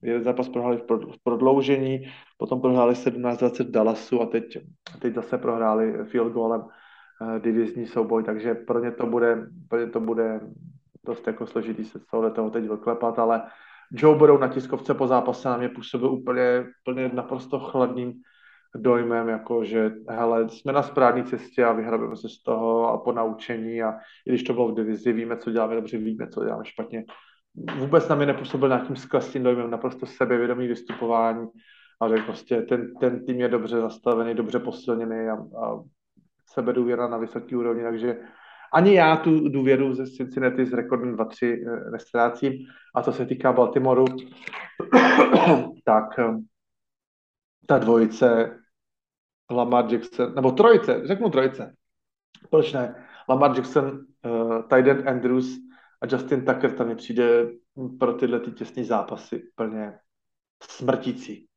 jeden 0.01 0.23
zápas 0.23 0.49
prohráli 0.49 0.77
v 0.77 1.23
prodloužení, 1.23 1.99
potom 2.37 2.61
prohráli 2.61 2.93
17-20 2.93 3.71
Dallasu 3.71 4.21
a 4.21 4.25
teď, 4.25 4.57
teď 4.99 5.13
zase 5.13 5.37
prohráli 5.37 6.05
field 6.05 6.33
goalem 6.33 6.61
uh, 6.61 7.39
divizní 7.39 7.87
souboj, 7.87 8.23
takže 8.23 8.55
pro 8.55 8.79
ně 8.79 8.91
to 8.91 9.05
bude, 9.05 9.47
pro 9.69 9.79
ně 9.79 9.87
to 9.87 9.99
bude 9.99 10.41
dost 11.05 11.27
jako 11.27 11.47
složitý 11.47 11.85
se 11.85 11.99
z 11.99 12.05
toho 12.35 12.49
teď 12.49 12.69
vyklepat, 12.69 13.19
ale 13.19 13.41
Joe 13.91 14.17
Burrow 14.17 14.39
na 14.39 14.47
tiskovce 14.47 14.93
po 14.93 15.07
zápase 15.07 15.49
na 15.49 15.57
mě 15.57 15.69
působil 15.69 16.11
úplně, 16.11 16.65
úplně 16.81 17.11
naprosto 17.13 17.59
chladným 17.59 18.13
dojmem, 18.77 19.29
jako 19.29 19.63
že 19.63 19.91
hele, 20.09 20.49
jsme 20.49 20.73
na 20.73 20.83
správné 20.83 21.23
cestě 21.23 21.65
a 21.65 21.73
vyhrabeme 21.73 22.15
se 22.15 22.29
z 22.29 22.43
toho 22.43 22.87
a 22.87 22.97
po 22.97 23.11
naučení 23.11 23.83
a 23.83 23.91
i 24.25 24.29
když 24.29 24.43
to 24.43 24.53
bylo 24.53 24.67
v 24.67 24.75
divizi, 24.75 25.13
víme, 25.13 25.37
co 25.37 25.51
děláme 25.51 25.75
dobře, 25.75 25.97
víme, 25.97 26.27
co 26.27 26.43
děláme 26.43 26.65
špatně. 26.65 27.05
Vůbec 27.77 28.07
na 28.07 28.15
mě 28.15 28.25
nepůsobil 28.25 28.69
nějakým 28.69 28.95
skleslým 28.95 29.43
dojmem, 29.43 29.71
naprosto 29.71 30.05
sebevědomý 30.05 30.67
vystupování 30.67 31.47
a 32.01 32.09
že 32.09 32.15
prostě 32.23 32.61
ten, 32.61 32.93
ten 32.95 33.25
tým 33.25 33.39
je 33.39 33.47
dobře 33.47 33.81
zastavený, 33.81 34.33
dobře 34.33 34.59
posilněný 34.59 35.29
a, 35.29 35.33
a 35.33 35.79
sebedůvěra 36.45 37.07
na 37.07 37.17
vysoký 37.17 37.55
úrovni, 37.55 37.83
takže 37.83 38.17
ani 38.73 38.93
já 38.93 39.17
tu 39.17 39.49
důvěru 39.49 39.93
ze 39.93 40.07
Cincinnati 40.07 40.65
s 40.65 40.73
rekordem 40.73 41.15
2-3 41.15 41.45
eh, 41.45 41.91
nestrácím. 41.91 42.53
A 42.95 43.01
co 43.01 43.13
se 43.13 43.25
týká 43.25 43.53
Baltimoru, 43.53 44.05
tak 45.85 46.19
eh, 46.19 46.37
ta 47.67 47.77
dvojice 47.77 48.59
Lamar 49.51 49.93
Jackson, 49.93 50.33
nebo 50.35 50.51
trojice, 50.51 51.01
řeknu 51.05 51.29
trojice, 51.29 51.75
proč 52.49 52.73
ne? 52.73 53.05
Lamar 53.29 53.55
Jackson, 53.55 53.99
uh, 54.25 54.61
Tyden 54.67 55.09
Andrews 55.09 55.47
a 56.01 56.07
Justin 56.11 56.45
Tucker 56.45 56.71
tam 56.71 56.87
mi 56.87 56.95
přijde 56.95 57.49
pro 57.99 58.13
tyhle 58.13 58.39
ty 58.39 58.51
těsné 58.51 58.83
zápasy 58.83 59.43
úplně 59.51 59.93
smrtící. 60.63 61.47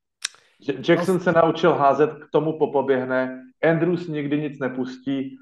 Jackson 0.89 1.21
se 1.21 1.33
naučil 1.33 1.75
házet, 1.75 2.11
k 2.11 2.31
tomu 2.33 2.59
popoběhne, 2.59 3.43
Andrews 3.71 4.09
nikdy 4.09 4.41
nic 4.41 4.59
nepustí 4.59 5.37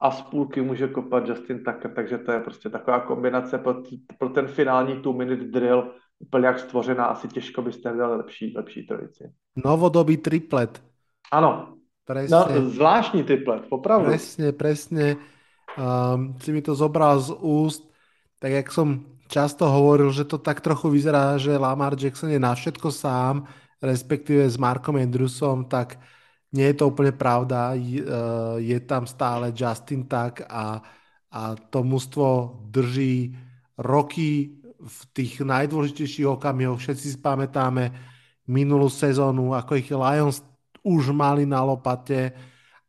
a 0.00 0.10
z 0.10 0.22
půlky 0.22 0.62
může 0.62 0.88
kopat 0.88 1.28
Justin 1.28 1.64
Tucker, 1.64 1.94
takže 1.94 2.18
to 2.18 2.32
je 2.32 2.40
prostě 2.40 2.70
taková 2.70 3.00
kombinace 3.00 3.58
pro, 3.58 3.82
pro 4.18 4.28
ten 4.28 4.48
finální 4.48 5.02
two-minute 5.02 5.44
drill, 5.44 5.94
úplně 6.18 6.46
jak 6.46 6.58
stvořená, 6.58 7.04
asi 7.04 7.28
těžko 7.28 7.62
byste 7.62 7.92
dali 7.92 8.16
lepší, 8.16 8.54
lepší 8.56 8.86
trojici. 8.86 9.32
Novodobý 9.64 10.16
triplet. 10.16 10.89
Áno. 11.30 11.78
Presne. 12.02 12.34
No, 12.34 12.74
zvláštní 12.74 13.22
typlet, 13.22 13.70
popravdu. 13.70 14.10
Presne, 14.10 14.50
presne. 14.50 15.14
Um, 15.78 16.34
si 16.42 16.50
mi 16.50 16.58
to 16.58 16.74
zobral 16.74 17.22
z 17.22 17.30
úst, 17.38 17.86
tak 18.42 18.50
jak 18.50 18.66
som 18.74 19.06
často 19.30 19.70
hovoril, 19.70 20.10
že 20.10 20.26
to 20.26 20.42
tak 20.42 20.58
trochu 20.58 20.90
vyzerá, 20.90 21.38
že 21.38 21.54
Lamar 21.54 21.94
Jackson 21.94 22.34
je 22.34 22.42
na 22.42 22.50
všetko 22.50 22.90
sám, 22.90 23.46
respektíve 23.78 24.42
s 24.42 24.58
Markom 24.58 24.98
Andrewsom, 24.98 25.70
tak 25.70 26.02
nie 26.50 26.66
je 26.74 26.82
to 26.82 26.90
úplne 26.90 27.14
pravda. 27.14 27.78
Je, 27.78 28.02
je 28.58 28.78
tam 28.82 29.06
stále 29.06 29.54
Justin 29.54 30.10
tak 30.10 30.42
a, 30.50 30.82
a 31.30 31.54
to 31.70 31.86
mužstvo 31.86 32.58
drží 32.74 33.38
roky 33.78 34.58
v 34.82 34.98
tých 35.14 35.46
najdôležitejších 35.46 36.26
okamihoch. 36.26 36.82
Všetci 36.82 37.06
si 37.14 37.18
pamätáme 37.22 37.94
minulú 38.50 38.90
sezónu, 38.90 39.54
ako 39.54 39.78
ich 39.78 39.94
Lions 39.94 40.42
už 40.84 41.12
mali 41.12 41.44
na 41.44 41.64
lopate 41.64 42.32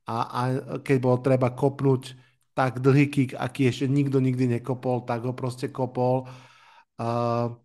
a, 0.07 0.18
a 0.27 0.41
keď 0.81 0.97
bolo 0.99 1.18
treba 1.19 1.53
kopnúť 1.53 2.18
tak 2.51 2.84
dlhý 2.84 3.07
kick, 3.07 3.31
aký 3.39 3.72
ešte 3.72 3.88
nikto 3.88 4.19
nikdy 4.19 4.59
nekopol, 4.59 5.07
tak 5.07 5.23
ho 5.23 5.31
proste 5.31 5.72
kopol. 5.72 6.27
Uh, 6.99 7.55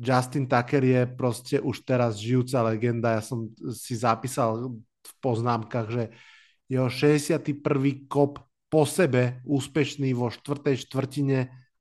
Justin 0.00 0.48
Tucker 0.48 0.80
je 0.80 1.02
proste 1.08 1.56
už 1.60 1.84
teraz 1.84 2.20
žijúca 2.20 2.64
legenda. 2.64 3.16
Ja 3.16 3.22
som 3.24 3.52
si 3.72 3.96
zapísal 3.96 4.80
v 4.80 5.12
poznámkach, 5.20 5.88
že 5.92 6.04
jeho 6.68 6.88
61. 6.88 7.42
kop 8.08 8.40
po 8.70 8.86
sebe 8.86 9.42
úspešný 9.44 10.14
vo 10.14 10.30
štvrtej 10.30 10.86
štvrtine 10.86 11.38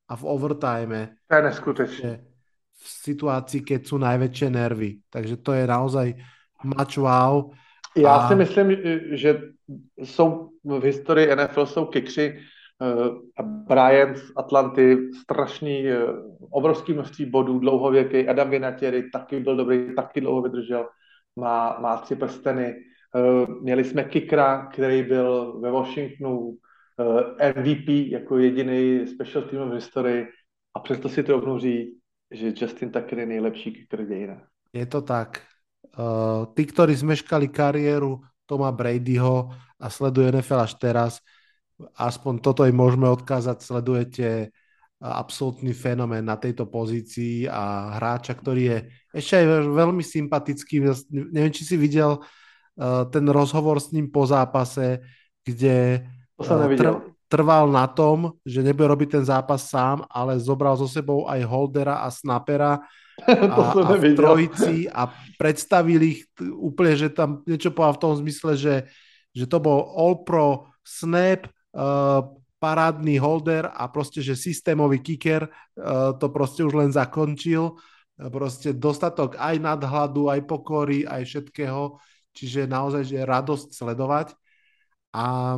a 0.09 0.13
v 0.17 0.23
overtime. 0.25 0.99
To 1.29 1.33
je 1.37 1.43
neskutečné. 1.45 2.11
V 2.79 2.87
situácii, 2.87 3.61
keď 3.61 3.79
sú 3.85 4.01
najväčšie 4.01 4.47
nervy. 4.49 5.05
Takže 5.07 5.35
to 5.45 5.53
je 5.53 5.63
naozaj 5.69 6.07
match 6.65 6.97
wow. 6.97 7.53
Já 7.97 8.15
a... 8.15 8.27
si 8.27 8.35
myslím, 8.35 8.77
že 9.11 9.41
jsou 9.97 10.49
v 10.63 10.83
historii 10.83 11.35
NFL 11.35 11.65
jsou 11.65 11.85
kikři 11.85 12.39
uh, 12.79 13.45
Brian 13.45 14.15
z 14.15 14.31
Atlanty, 14.35 14.97
strašný, 15.21 15.83
uh, 15.83 15.97
obrovský 16.49 16.93
množství 16.93 17.25
bodů, 17.25 17.59
dlouhověký, 17.59 18.27
Adam 18.27 18.49
Vinatieri 18.49 19.09
taky 19.09 19.39
byl 19.39 19.55
dobrý, 19.55 19.95
taky 19.95 20.21
dlouho 20.21 20.41
vydržel, 20.41 20.87
má, 21.35 21.79
má 21.79 21.97
tři 21.97 22.15
prsteny. 22.15 22.75
Uh, 23.15 23.61
měli 23.61 23.83
jsme 23.83 24.03
Kikra, 24.03 24.65
který 24.65 25.03
byl 25.03 25.59
ve 25.59 25.71
Washingtonu 25.71 26.57
MVP 27.59 27.89
jako 27.89 28.37
jediný 28.37 29.07
special 29.07 29.43
team 29.43 29.69
v 29.69 29.73
historii 29.73 30.27
a 30.75 30.79
přesto 30.79 31.09
si 31.09 31.23
to 31.23 31.59
říct, 31.59 31.99
že 32.31 32.53
Justin 32.55 32.91
Tucker 32.91 33.19
je 33.19 33.25
nejlepší 33.25 33.71
kicker 33.71 34.05
dějina. 34.05 34.41
Je 34.73 34.85
to 34.85 35.01
tak. 35.01 35.48
Uh, 35.97 36.49
tí, 36.53 36.63
ktorí 36.69 36.93
zmeškali 36.95 37.49
kariéru 37.49 38.21
Toma 38.45 38.69
Bradyho 38.73 39.49
a 39.77 39.85
sledujú 39.87 40.33
NFL 40.33 40.65
až 40.65 40.73
teraz, 40.77 41.13
aspoň 41.95 42.43
toto 42.43 42.67
im 42.67 42.75
môžeme 42.75 43.07
odkázať, 43.07 43.63
sledujete 43.63 44.51
absolútny 44.99 45.71
fenomén 45.71 46.27
na 46.27 46.35
tejto 46.35 46.67
pozícii 46.67 47.47
a 47.47 47.95
hráča, 47.95 48.35
ktorý 48.35 48.61
je 48.67 48.77
ešte 49.15 49.33
aj 49.39 49.45
veľmi 49.71 50.03
sympatický. 50.03 50.83
Neviem, 51.31 51.55
či 51.55 51.63
si 51.63 51.79
videl 51.79 52.19
uh, 52.19 53.07
ten 53.07 53.23
rozhovor 53.31 53.79
s 53.79 53.95
ním 53.95 54.11
po 54.11 54.27
zápase, 54.27 54.99
kde 55.39 56.03
tr- 56.35 56.99
trval 57.31 57.71
na 57.71 57.87
tom, 57.87 58.35
že 58.43 58.59
nebude 58.59 58.91
robiť 58.91 59.21
ten 59.21 59.23
zápas 59.23 59.71
sám, 59.71 60.03
ale 60.11 60.35
zobral 60.41 60.75
so 60.75 60.89
sebou 60.89 61.29
aj 61.31 61.47
holdera 61.47 62.03
a 62.03 62.11
snapera 62.11 62.83
a, 63.25 63.75
a 63.89 63.95
v 63.97 64.15
trojici 64.15 64.87
a 64.87 65.09
predstavili 65.39 66.05
ich 66.19 66.21
úplne, 66.39 66.93
že 66.99 67.07
tam 67.11 67.43
niečo 67.47 67.71
povedal 67.71 67.95
v 67.95 68.03
tom 68.03 68.13
zmysle, 68.19 68.51
že, 68.59 68.75
že 69.31 69.45
to 69.47 69.57
bol 69.63 69.79
all 69.95 70.23
pro 70.27 70.67
snap, 70.83 71.47
uh, 71.75 72.23
parádny 72.59 73.15
holder 73.15 73.71
a 73.71 73.87
proste, 73.87 74.19
že 74.19 74.35
systémový 74.35 74.99
kicker 74.99 75.47
uh, 75.47 76.11
to 76.19 76.27
proste 76.27 76.67
už 76.67 76.75
len 76.75 76.91
zakončil. 76.91 77.79
Proste 78.19 78.75
dostatok 78.75 79.39
aj 79.39 79.63
nadhľadu, 79.63 80.27
aj 80.27 80.43
pokory, 80.43 81.07
aj 81.07 81.23
všetkého. 81.23 81.95
Čiže 82.35 82.67
naozaj, 82.67 83.07
že 83.07 83.23
radosť 83.23 83.71
sledovať. 83.71 84.35
A 85.15 85.55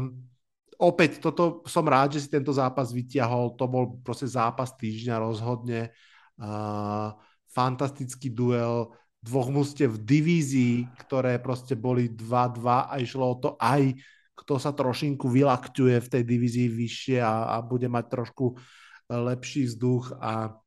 opäť, 0.77 1.17
toto 1.25 1.65
som 1.65 1.81
rád, 1.89 2.13
že 2.13 2.21
si 2.21 2.29
tento 2.29 2.53
zápas 2.53 2.93
vytiahol. 2.93 3.57
To 3.57 3.65
bol 3.65 3.97
proste 4.05 4.29
zápas 4.29 4.77
týždňa 4.77 5.15
rozhodne. 5.17 5.89
Uh, 6.37 7.17
fantastický 7.51 8.31
duel 8.31 8.91
dvoch 9.21 9.53
mústev 9.53 9.93
v 9.95 10.01
divízii, 10.01 10.75
ktoré 11.05 11.37
proste 11.37 11.77
boli 11.77 12.09
2-2 12.09 12.89
a 12.89 12.93
išlo 12.97 13.25
o 13.27 13.35
to 13.37 13.49
aj, 13.61 13.93
kto 14.33 14.57
sa 14.57 14.73
trošinku 14.73 15.29
vylakťuje 15.29 16.01
v 16.01 16.11
tej 16.11 16.23
divízii 16.25 16.67
vyššie 16.73 17.17
a, 17.21 17.53
a 17.53 17.55
bude 17.61 17.85
mať 17.85 18.05
trošku 18.09 18.45
e, 18.49 18.55
lepší 19.13 19.69
vzduch 19.69 20.17
a 20.17 20.57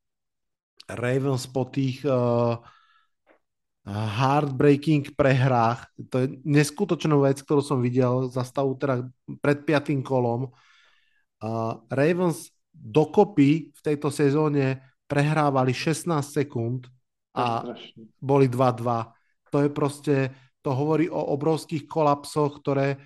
Ravens 0.84 1.48
po 1.48 1.64
tých 1.64 2.04
uh, 2.04 2.60
heartbreaking 3.88 5.16
prehrách, 5.16 5.88
to 6.12 6.24
je 6.24 6.26
neskutočnú 6.44 7.24
vec, 7.24 7.40
ktorú 7.40 7.64
som 7.64 7.80
videl 7.80 8.28
za 8.28 8.44
stavu 8.44 8.76
teda 8.76 9.08
pred 9.40 9.64
piatým 9.64 10.04
kolom. 10.04 10.52
Uh, 11.40 11.80
Ravens 11.88 12.52
dokopy 12.72 13.72
v 13.72 13.80
tejto 13.80 14.08
sezóne 14.08 14.80
prehrávali 15.06 15.72
16 15.76 16.08
sekúnd 16.24 16.88
a 17.34 17.74
boli 18.22 18.46
2-2. 18.46 19.10
To 19.50 19.58
je 19.62 19.70
proste, 19.70 20.16
to 20.62 20.70
hovorí 20.72 21.10
o 21.10 21.20
obrovských 21.34 21.86
kolapsoch, 21.86 22.62
ktoré 22.62 22.98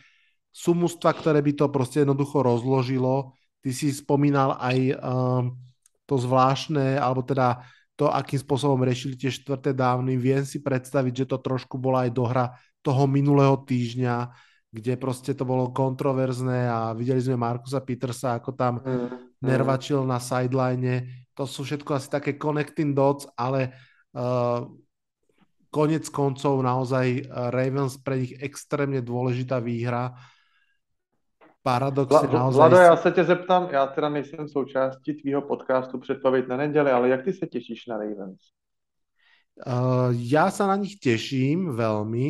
sú 0.52 0.74
mústva, 0.74 1.12
ktoré 1.12 1.38
by 1.44 1.52
to 1.54 1.66
proste 1.70 2.02
jednoducho 2.02 2.44
rozložilo. 2.44 3.36
Ty 3.60 3.70
si 3.74 3.92
spomínal 3.92 4.56
aj 4.58 4.78
um, 4.96 5.54
to 6.08 6.14
zvláštne, 6.16 6.96
alebo 6.96 7.20
teda 7.22 7.62
to, 7.98 8.06
akým 8.06 8.38
spôsobom 8.38 8.80
riešili 8.86 9.18
tie 9.18 9.28
štvrté 9.28 9.74
dávny. 9.74 10.14
Viem 10.14 10.46
si 10.46 10.62
predstaviť, 10.62 11.24
že 11.24 11.28
to 11.34 11.38
trošku 11.42 11.76
bola 11.76 12.06
aj 12.06 12.10
dohra 12.14 12.46
toho 12.80 13.10
minulého 13.10 13.58
týždňa, 13.66 14.30
kde 14.70 14.94
proste 14.94 15.34
to 15.34 15.42
bolo 15.42 15.74
kontroverzné 15.74 16.70
a 16.70 16.94
videli 16.94 17.18
sme 17.18 17.40
Markusa 17.40 17.82
Petersa, 17.82 18.38
ako 18.38 18.54
tam 18.54 18.78
mm, 18.78 19.42
nervačil 19.42 20.06
na 20.06 20.22
sideline. 20.22 21.26
To 21.38 21.46
sú 21.46 21.62
všetko 21.62 21.94
asi 21.94 22.10
také 22.10 22.34
connecting 22.34 22.98
dots, 22.98 23.30
ale 23.38 23.70
uh, 24.18 24.66
konec 25.70 26.10
koncov 26.10 26.58
naozaj 26.58 27.30
Ravens 27.54 27.94
pre 28.02 28.26
nich 28.26 28.34
extrémne 28.34 28.98
dôležitá 28.98 29.62
výhra 29.62 30.18
paradoxně 31.62 32.28
Vla, 32.28 32.38
naozaj... 32.38 32.58
Vlado, 32.58 32.76
já 32.76 32.96
se 32.96 33.10
tě 33.10 33.24
zeptám, 33.24 33.68
já 33.70 33.86
teda 33.86 34.08
nejsem 34.08 34.48
součástí 34.48 35.14
tvýho 35.14 35.42
podcastu 35.42 35.98
Předpověď 35.98 36.48
na 36.48 36.56
neděli, 36.56 36.90
ale 36.90 37.08
jak 37.08 37.24
ty 37.24 37.32
se 37.32 37.46
těšíš 37.46 37.86
na 37.86 37.96
Ravens? 37.98 38.40
Uh, 39.58 40.14
ja 40.14 40.54
sa 40.54 40.70
na 40.70 40.78
nich 40.78 41.02
teším 41.02 41.74
veľmi, 41.74 42.26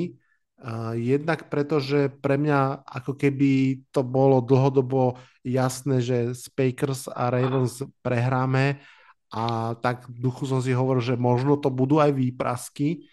uh, 0.65 0.97
jednak 0.97 1.53
preto, 1.53 1.77
že 1.77 2.09
pre 2.09 2.41
mňa 2.41 2.89
ako 2.89 3.21
keby 3.21 3.85
to 3.93 4.01
bolo 4.01 4.41
dlhodobo 4.41 5.21
jasné, 5.45 6.01
že 6.01 6.33
Packers 6.57 7.05
a 7.13 7.29
Ravens 7.29 7.85
prehráme 8.01 8.81
a 9.29 9.77
tak 9.77 10.09
v 10.09 10.25
duchu 10.25 10.49
som 10.49 10.65
si 10.65 10.73
hovoril, 10.73 11.05
že 11.05 11.21
možno 11.21 11.61
to 11.61 11.69
budú 11.69 12.01
aj 12.01 12.17
výprasky 12.17 13.09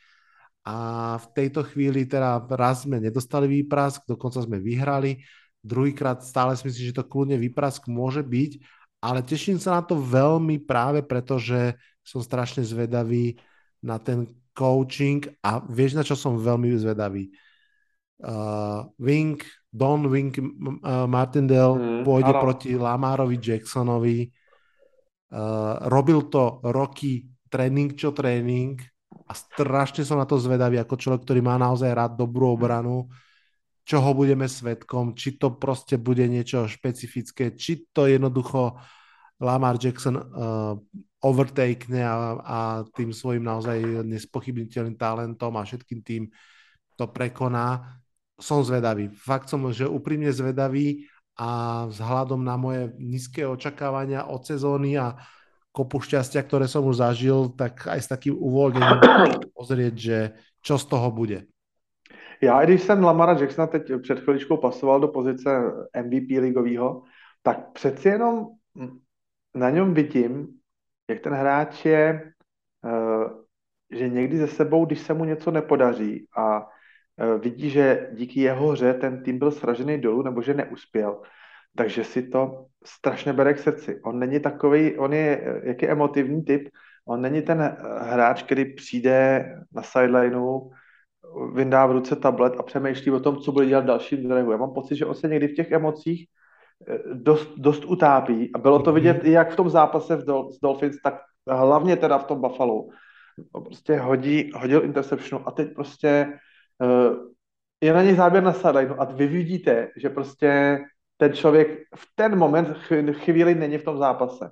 a 0.65 0.77
v 1.21 1.27
tejto 1.35 1.61
chvíli 1.67 2.07
teda 2.09 2.41
raz 2.55 2.87
sme 2.87 2.97
nedostali 2.97 3.45
výprask, 3.45 4.01
dokonca 4.07 4.41
sme 4.41 4.57
vyhrali, 4.57 5.21
druhýkrát 5.61 6.23
stále 6.23 6.55
si 6.57 6.65
myslím, 6.65 6.83
že 6.89 6.97
to 6.97 7.05
kľudne 7.05 7.37
vyprask 7.37 7.85
môže 7.85 8.25
byť, 8.25 8.51
ale 9.03 9.21
teším 9.21 9.61
sa 9.61 9.77
na 9.77 9.83
to 9.85 9.99
veľmi 9.99 10.63
práve 10.65 11.05
preto, 11.05 11.37
že 11.37 11.77
som 12.01 12.23
strašne 12.23 12.65
zvedavý 12.65 13.37
na 13.85 14.01
ten 14.01 14.25
coaching 14.55 15.27
a 15.43 15.61
vieš, 15.61 15.93
na 15.93 16.01
čo 16.01 16.15
som 16.17 16.39
veľmi 16.39 16.73
zvedavý? 16.79 17.29
Uh, 18.15 18.87
Wink, 18.97 19.43
Don 19.67 20.07
Wink 20.07 20.39
uh, 20.39 21.05
Martindale 21.05 21.75
mm, 21.75 22.01
pôjde 22.07 22.31
áno. 22.31 22.41
proti 22.41 22.69
Lamárovi 22.79 23.37
Jacksonovi. 23.37 24.31
Uh, 25.29 25.81
robil 25.89 26.29
to 26.29 26.61
roky 26.69 27.25
tréning 27.49 27.97
čo 27.97 28.13
tréning 28.13 28.77
a 29.25 29.33
strašne 29.33 30.05
som 30.05 30.21
na 30.21 30.29
to 30.29 30.37
zvedavý 30.37 30.77
ako 30.77 30.95
človek, 30.95 31.21
ktorý 31.25 31.41
má 31.41 31.57
naozaj 31.57 31.91
rád 31.91 32.11
dobrú 32.19 32.53
obranu. 32.53 33.09
Mm 33.09 33.25
čoho 33.85 34.17
budeme 34.17 34.49
svetkom, 34.49 35.13
či 35.13 35.37
to 35.37 35.53
proste 35.55 36.01
bude 36.01 36.25
niečo 36.25 36.65
špecifické, 36.65 37.53
či 37.53 37.85
to 37.93 38.09
jednoducho 38.09 38.81
Lamar 39.37 39.77
Jackson 39.77 40.17
uh, 40.17 40.73
overtakene 41.21 42.01
a, 42.01 42.15
a 42.41 42.59
tým 42.89 43.13
svojim 43.13 43.45
naozaj 43.45 44.01
nespochybniteľným 44.09 44.97
talentom 44.97 45.53
a 45.53 45.61
všetkým 45.61 46.01
tým 46.01 46.23
to 46.97 47.05
prekoná. 47.13 48.01
Som 48.35 48.65
zvedavý. 48.67 49.13
Fakt 49.15 49.47
som, 49.47 49.63
že 49.71 49.87
úprimne 49.87 50.33
zvedavý 50.33 51.07
a 51.35 51.83
vzhľadom 51.91 52.43
na 52.43 52.55
moje 52.55 52.95
nízke 52.95 53.43
očakávania 53.47 54.27
od 54.31 54.47
sezóny 54.47 54.95
a 54.95 55.19
kopu 55.75 55.99
šťastia, 55.99 56.39
ktoré 56.47 56.71
som 56.71 56.87
už 56.87 57.03
zažil, 57.03 57.51
tak 57.51 57.91
aj 57.91 57.99
s 57.99 58.07
takým 58.07 58.39
uvoľnením 58.39 58.99
pozrieť, 59.57 59.95
že 59.95 60.17
čo 60.63 60.79
z 60.79 60.85
toho 60.87 61.11
bude. 61.11 61.43
Já, 62.41 62.63
když 62.63 62.81
jsem 62.81 63.03
Lamara 63.03 63.39
Jacksona 63.39 63.67
teď 63.67 63.91
před 64.01 64.19
chviličkou 64.19 64.57
pasoval 64.57 64.99
do 64.99 65.07
pozice 65.07 65.49
MVP 66.03 66.29
ligového, 66.39 67.03
tak 67.43 67.71
přeci 67.71 68.07
jenom 68.07 68.47
na 69.55 69.69
něm 69.69 69.93
vidím, 69.93 70.47
jak 71.09 71.19
ten 71.19 71.33
hráč 71.33 71.85
je, 71.85 72.31
eh, 72.85 73.29
že 73.91 74.09
někdy 74.09 74.37
ze 74.37 74.47
sebou, 74.47 74.85
když 74.85 74.99
se 74.99 75.13
mu 75.13 75.25
něco 75.25 75.51
nepodaří 75.51 76.27
a 76.37 76.67
vidí, 77.39 77.69
že 77.69 78.09
díky 78.13 78.39
jeho 78.39 78.67
hře 78.67 78.93
ten 78.93 79.23
tým 79.23 79.39
byl 79.39 79.51
sražený 79.51 80.01
dolů 80.01 80.21
nebo 80.21 80.41
že 80.41 80.53
neuspěl, 80.53 81.21
takže 81.77 82.03
si 82.03 82.21
to 82.27 82.65
strašně 82.85 83.33
bere 83.33 83.53
k 83.53 83.59
srdci. 83.59 84.01
On 84.03 84.19
není 84.19 84.39
takový, 84.39 84.97
on 84.97 85.13
je, 85.13 85.61
jak 85.63 85.81
je 85.81 85.89
emotivní 85.89 86.43
typ, 86.43 86.69
on 87.07 87.21
není 87.21 87.41
ten 87.41 87.77
hráč, 88.01 88.43
který 88.43 88.75
přijde 88.75 89.45
na 89.73 89.81
sidelineu, 89.81 90.69
vyndá 91.53 91.85
v 91.85 91.91
ruce 91.91 92.15
tablet 92.15 92.53
a 92.59 92.63
přemýšlí 92.63 93.11
o 93.11 93.19
tom, 93.19 93.37
co 93.37 93.51
bude 93.51 93.65
dělat 93.65 93.85
další 93.85 94.17
drive. 94.17 94.51
Já 94.51 94.57
mám 94.57 94.73
pocit, 94.73 94.95
že 94.95 95.05
on 95.05 95.15
se 95.15 95.27
někdy 95.27 95.47
v 95.47 95.55
těch 95.55 95.71
emocích 95.71 96.27
eh, 96.87 96.97
dost, 97.13 97.49
dost 97.57 97.85
utápí 97.85 98.51
a 98.55 98.57
bylo 98.57 98.79
to 98.79 98.91
mhm. 98.91 98.95
vidět 98.95 99.23
i 99.23 99.31
jak 99.31 99.51
v 99.51 99.55
tom 99.55 99.69
zápase 99.69 100.15
v 100.15 100.25
Dol- 100.25 100.51
s 100.51 100.59
Dolphins, 100.59 100.97
tak 101.03 101.15
hlavně 101.47 101.95
teda 101.95 102.17
v 102.17 102.23
tom 102.23 102.41
Buffalo. 102.41 102.87
Prostě 103.65 103.99
hodí, 103.99 104.51
hodil 104.55 104.83
interception 104.83 105.43
a 105.45 105.51
teď 105.51 105.73
prostě 105.75 106.33
je 107.81 107.93
na 107.93 108.03
něj 108.03 108.15
záběr 108.15 108.43
na 108.43 108.53
sideline 108.53 108.95
a 108.97 109.05
vy 109.05 109.27
vidíte, 109.27 109.89
že 109.97 110.09
prostě 110.09 110.79
ten 111.17 111.33
člověk 111.33 111.67
v 111.95 112.05
ten 112.15 112.37
moment 112.37 112.77
chvíli 113.11 113.55
není 113.55 113.77
v 113.77 113.83
tom 113.83 113.97
zápase 113.97 114.51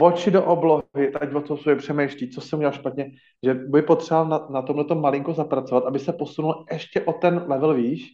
oči 0.00 0.30
do 0.30 0.44
oblohy, 0.44 1.14
ať 1.20 1.34
o 1.34 1.40
tom 1.40 1.56
sobě 1.56 1.76
přemýšlí, 1.76 2.30
co 2.30 2.40
jsem 2.40 2.58
udělal 2.58 2.72
špatně, 2.72 3.10
že 3.42 3.54
by 3.54 3.82
potřeboval 3.82 4.28
na, 4.28 4.46
na 4.50 4.62
tomhle 4.62 4.94
malinko 4.94 5.32
zapracovat, 5.32 5.84
aby 5.84 5.98
se 5.98 6.12
posunul 6.12 6.66
ještě 6.72 7.00
o 7.00 7.12
ten 7.12 7.44
level 7.48 7.74
výš. 7.74 8.08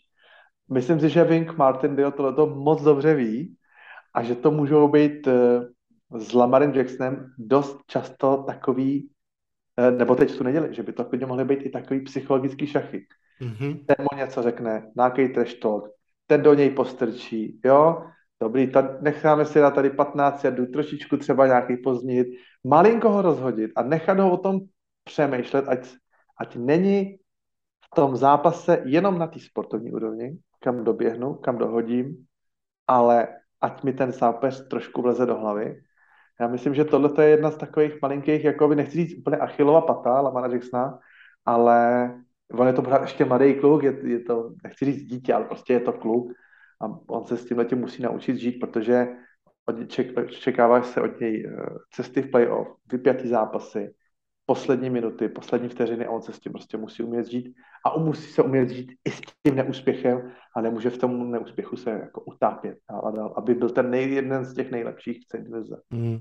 Myslím 0.70 1.01
si, 1.01 1.09
že 1.09 1.24
Wink 1.24 1.57
Martindale 1.57 2.12
tohleto 2.12 2.47
moc 2.47 2.82
dobře 2.82 3.15
ví 3.15 3.57
a 4.15 4.23
že 4.23 4.35
to 4.35 4.51
můžou 4.51 4.89
být 4.89 5.27
uh, 5.27 6.20
s 6.20 6.32
Lamarem 6.32 6.74
Jacksonem 6.74 7.27
dost 7.39 7.78
často 7.86 8.45
takový, 8.47 9.11
nebo 9.91 10.15
teď 10.15 10.39
tu 10.39 10.45
neděli, 10.45 10.75
že 10.75 10.83
by 10.83 10.93
to 10.93 11.05
klidně 11.05 11.27
mohly 11.27 11.45
být 11.45 11.67
i 11.67 11.71
takový 11.71 12.01
psychologický 12.01 12.67
šachy. 12.67 13.07
Mm-hmm. 13.41 13.85
Ten 13.87 14.07
mu 14.13 14.19
něco 14.19 14.43
řekne, 14.43 14.91
nějaký 14.97 15.29
trash 15.29 15.55
talk, 15.55 15.91
ten 16.27 16.43
do 16.43 16.55
něj 16.55 16.71
postrčí, 16.71 17.61
jo, 17.65 18.03
Dobrý, 18.41 18.71
tady, 18.71 18.89
necháme 19.01 19.45
si 19.45 19.61
na 19.61 19.71
tady 19.71 19.91
15 19.91 20.45
jardů, 20.45 20.67
trošičku 20.67 21.17
třeba 21.17 21.47
nějaký 21.47 21.77
pozdnit, 21.77 22.27
malinko 22.65 23.11
ho 23.11 23.23
rozhodit 23.23 23.71
a 23.77 23.83
nechat 23.83 24.19
ho 24.19 24.33
o 24.33 24.37
tom 24.37 24.61
přemýšlet, 25.05 25.69
ať, 25.69 25.89
ať 26.41 26.57
není 26.57 27.19
v 27.85 27.95
tom 27.95 28.17
zápase 28.17 28.83
jenom 28.87 29.19
na 29.19 29.27
té 29.27 29.41
sportovní 29.41 29.93
úrovni, 29.93 30.39
kam 30.61 30.85
doběhnu, 30.85 31.35
kam 31.35 31.59
dohodím, 31.59 32.27
ale 32.87 33.29
ať 33.61 33.83
mi 33.83 33.93
ten 33.93 34.13
zápas 34.13 34.61
trošku 34.61 35.03
vleze 35.03 35.27
do 35.27 35.39
hlavy. 35.39 35.81
Já 36.40 36.48
myslím, 36.48 36.74
že 36.74 36.85
tohle 36.85 37.24
je 37.24 37.31
jedna 37.31 37.51
z 37.51 37.56
takových 37.56 38.02
malinkých, 38.02 38.44
jako 38.44 38.69
by 38.69 38.77
nechci 38.77 38.97
říct 38.97 39.19
úplně 39.19 39.36
Achillova 39.36 39.81
pata, 39.81 40.20
Lamana 40.20 40.47
Jacksona, 40.47 40.98
ale 41.44 42.10
on 42.52 42.66
je 42.66 42.73
to 42.73 42.82
pořád 42.82 43.02
ještě 43.02 43.24
mladý 43.24 43.55
kluk, 43.55 43.82
je, 43.82 43.98
je 44.05 44.20
to, 44.20 44.51
nechci 44.65 44.85
říct 44.85 45.05
dítě, 45.05 45.35
ale 45.35 45.44
prostě 45.44 45.73
je 45.73 45.81
to 45.81 45.93
kluk 45.93 46.32
a 46.81 46.85
on 47.09 47.24
se 47.24 47.36
s 47.36 47.47
tím 47.47 47.78
musí 47.78 48.02
naučit 48.02 48.36
žít, 48.36 48.52
protože 48.60 49.09
čekává 50.28 50.82
se 50.82 51.01
od 51.01 51.20
něj 51.20 51.47
eh, 51.47 51.66
cesty 51.90 52.23
v 52.23 52.31
playoff, 52.31 52.69
vypjatý 52.93 53.28
zápasy, 53.28 53.94
poslední 54.49 54.91
minuty, 54.91 55.29
poslední 55.29 55.69
vteřiny 55.69 56.07
a 56.07 56.11
on 56.11 56.23
se 56.23 56.33
s 56.33 56.41
tím 56.41 56.53
prostě 56.53 56.77
musí 56.77 57.03
umět 57.03 57.27
žít 57.29 57.55
a 57.85 57.99
musí 57.99 58.33
se 58.33 58.43
umět 58.43 58.70
žít 58.70 58.93
i 59.05 59.11
s 59.11 59.20
tím 59.20 59.57
neúspěchem 59.57 60.33
a 60.57 60.61
nemůže 60.61 60.91
v 60.91 60.99
tom 60.99 61.31
neúspěchu 61.31 61.77
se 61.77 61.91
jako 61.91 62.20
utápět 62.20 62.79
a 62.89 63.11
dál, 63.11 63.35
aby 63.37 63.55
byl 63.55 63.70
ten 63.70 63.95
jeden 63.95 64.45
z 64.45 64.55
těch 64.55 64.70
nejlepších 64.70 65.20
v 65.20 65.27
celé 65.27 65.62
mm. 65.91 66.19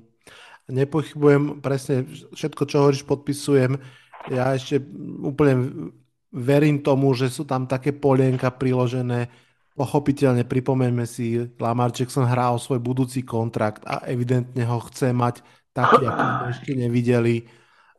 Nepochybujem, 0.67 1.63
presne 1.63 2.03
všetko, 2.35 2.67
čo 2.67 2.83
hovoríš, 2.83 3.07
podpisujem. 3.07 3.79
Ja 4.27 4.51
ešte 4.51 4.83
úplne 5.23 5.87
verím 6.35 6.83
tomu, 6.83 7.15
že 7.15 7.31
sú 7.31 7.47
tam 7.47 7.71
také 7.71 7.95
polienka 7.95 8.51
priložené, 8.51 9.31
Pochopiteľne 9.77 10.41
pripomeňme 10.41 11.05
si, 11.05 11.37
Lamar 11.61 11.93
Jackson 11.93 12.25
hrá 12.25 12.49
o 12.49 12.57
svoj 12.57 12.81
budúci 12.81 13.21
kontrakt 13.21 13.85
a 13.85 14.01
evidentne 14.09 14.65
ho 14.65 14.81
chce 14.89 15.13
mať 15.13 15.45
taký, 15.69 16.01
ako 16.01 16.23
sme 16.25 16.49
ešte 16.49 16.71
nevideli. 16.73 17.45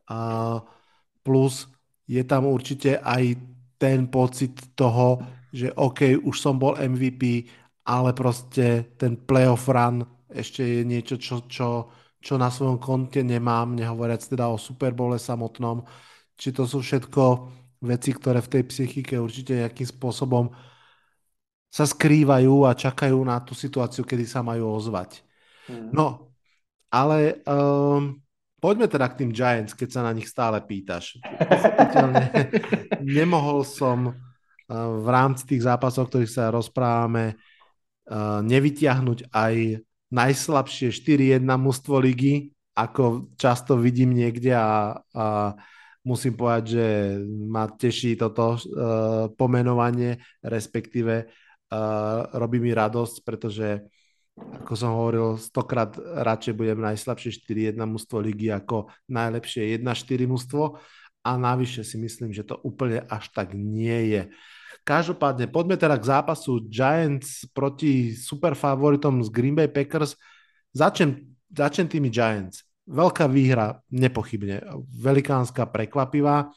A 0.09 0.19
plus 1.23 1.69
je 2.09 2.23
tam 2.25 2.49
určite 2.49 2.97
aj 3.01 3.37
ten 3.79 4.09
pocit 4.09 4.75
toho, 4.75 5.21
že 5.53 5.73
OK, 5.77 6.19
už 6.25 6.37
som 6.41 6.57
bol 6.59 6.77
MVP, 6.77 7.47
ale 7.89 8.13
proste 8.13 8.97
ten 9.01 9.17
playoff 9.17 9.69
run 9.69 10.05
ešte 10.29 10.61
je 10.61 10.81
niečo, 10.85 11.17
čo, 11.17 11.45
čo, 11.49 11.89
čo 12.21 12.35
na 12.37 12.53
svojom 12.53 12.77
konte 12.77 13.25
nemám, 13.25 13.73
nehovoriac 13.73 14.21
teda 14.21 14.49
o 14.53 14.61
Super 14.61 14.93
Bowle 14.93 15.17
samotnom. 15.17 15.85
Či 16.37 16.53
to 16.53 16.69
sú 16.69 16.85
všetko 16.85 17.23
veci, 17.85 18.11
ktoré 18.13 18.45
v 18.45 18.53
tej 18.59 18.63
psychike 18.69 19.15
určite 19.17 19.57
nejakým 19.57 19.89
spôsobom 19.89 20.53
sa 21.69 21.85
skrývajú 21.85 22.65
a 22.65 22.73
čakajú 22.73 23.19
na 23.25 23.41
tú 23.45 23.53
situáciu, 23.53 24.05
kedy 24.05 24.25
sa 24.25 24.41
majú 24.41 24.73
ozvať. 24.73 25.21
Mm. 25.69 25.93
No, 25.93 26.29
Ale 26.89 27.45
um, 27.45 28.17
poďme 28.59 28.87
teda 28.91 29.07
k 29.11 29.25
tým 29.25 29.31
Giants, 29.31 29.75
keď 29.75 29.89
sa 29.89 30.01
na 30.07 30.13
nich 30.15 30.27
stále 30.27 30.59
pýtaš. 30.63 31.19
nemohol 33.19 33.63
som 33.63 34.11
uh, 34.11 34.15
v 34.99 35.09
rámci 35.09 35.47
tých 35.47 35.67
zápasov, 35.67 36.07
o 36.07 36.09
ktorých 36.11 36.33
sa 36.33 36.55
rozprávame, 36.55 37.35
uh, 37.35 38.43
nevytiahnuť 38.43 39.31
aj 39.31 39.55
najslabšie 40.09 40.89
4-1 40.91 41.45
mužstvo 41.45 41.97
ligy, 42.01 42.51
ako 42.79 43.35
často 43.35 43.75
vidím 43.77 44.15
niekde 44.15 44.55
a, 44.55 44.95
a 45.13 45.53
musím 46.07 46.39
povedať, 46.39 46.65
že 46.79 46.87
ma 47.27 47.69
teší 47.69 48.17
toto 48.17 48.57
uh, 48.57 48.61
pomenovanie, 49.35 50.19
respektíve 50.43 51.29
robí 52.33 52.65
mi 52.65 52.73
radosť, 52.73 53.29
pretože 53.29 53.93
ako 54.69 54.73
som 54.77 54.93
hovoril, 54.93 55.41
stokrát 55.41 55.97
radšej 55.97 56.53
budem 56.53 56.77
najslabšie 56.85 57.41
4-1 57.41 57.81
mužstvo 57.89 58.21
ligy 58.21 58.53
ako 58.53 58.93
najlepšie 59.09 59.81
1-4 59.81 60.29
mužstvo 60.29 60.77
a 61.25 61.31
navyše 61.41 61.81
si 61.89 61.97
myslím, 61.97 62.37
že 62.37 62.45
to 62.45 62.61
úplne 62.61 63.01
až 63.09 63.33
tak 63.33 63.57
nie 63.57 64.13
je. 64.13 64.23
Každopádne, 64.85 65.49
poďme 65.49 65.81
teda 65.81 65.97
k 65.97 66.09
zápasu 66.09 66.65
Giants 66.69 67.49
proti 67.57 68.13
superfavoritom 68.13 69.25
z 69.25 69.29
Green 69.33 69.57
Bay 69.57 69.73
Packers. 69.73 70.17
Začnem, 70.77 71.33
začnem 71.49 71.89
tými 71.89 72.09
Giants. 72.13 72.65
Veľká 72.89 73.29
výhra, 73.29 73.85
nepochybne. 73.89 74.65
Velikánska, 74.89 75.69
prekvapivá. 75.69 76.53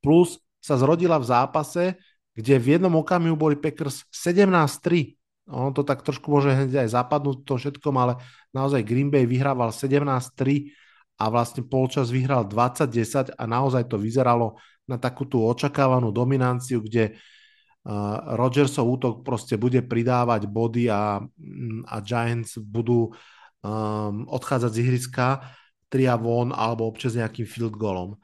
Plus 0.00 0.40
sa 0.60 0.76
zrodila 0.80 1.20
v 1.20 1.28
zápase, 1.28 1.96
kde 2.36 2.60
v 2.60 2.76
jednom 2.76 2.92
okamihu 3.00 3.32
boli 3.32 3.56
Packers 3.56 4.04
17-3 4.12 5.15
ono 5.46 5.70
to 5.70 5.86
tak 5.86 6.02
trošku 6.02 6.26
môže 6.26 6.50
hneď 6.50 6.86
aj 6.86 6.88
zapadnúť 6.90 7.46
to 7.46 7.54
všetkom, 7.54 7.94
ale 7.94 8.18
naozaj 8.50 8.82
Green 8.82 9.14
Bay 9.14 9.30
vyhrával 9.30 9.70
17-3 9.70 10.74
a 11.16 11.24
vlastne 11.30 11.62
polčas 11.62 12.10
vyhral 12.10 12.44
20-10 12.50 13.38
a 13.38 13.42
naozaj 13.46 13.86
to 13.86 13.96
vyzeralo 13.96 14.58
na 14.90 14.98
takú 14.98 15.26
tú 15.26 15.46
očakávanú 15.46 16.10
dominanciu, 16.10 16.82
kde 16.82 17.14
uh, 17.14 18.36
Rodgersov 18.38 18.86
útok 18.86 19.14
proste 19.22 19.54
bude 19.54 19.82
pridávať 19.86 20.50
body 20.50 20.90
a, 20.90 21.22
mm, 21.22 21.86
a 21.90 21.96
Giants 22.02 22.58
budú 22.58 23.10
um, 23.10 24.26
odchádzať 24.26 24.70
z 24.70 24.78
ihriska 24.82 25.26
tria 25.86 26.18
von 26.18 26.50
alebo 26.50 26.90
občas 26.90 27.14
nejakým 27.14 27.46
field 27.46 27.78
goalom. 27.78 28.18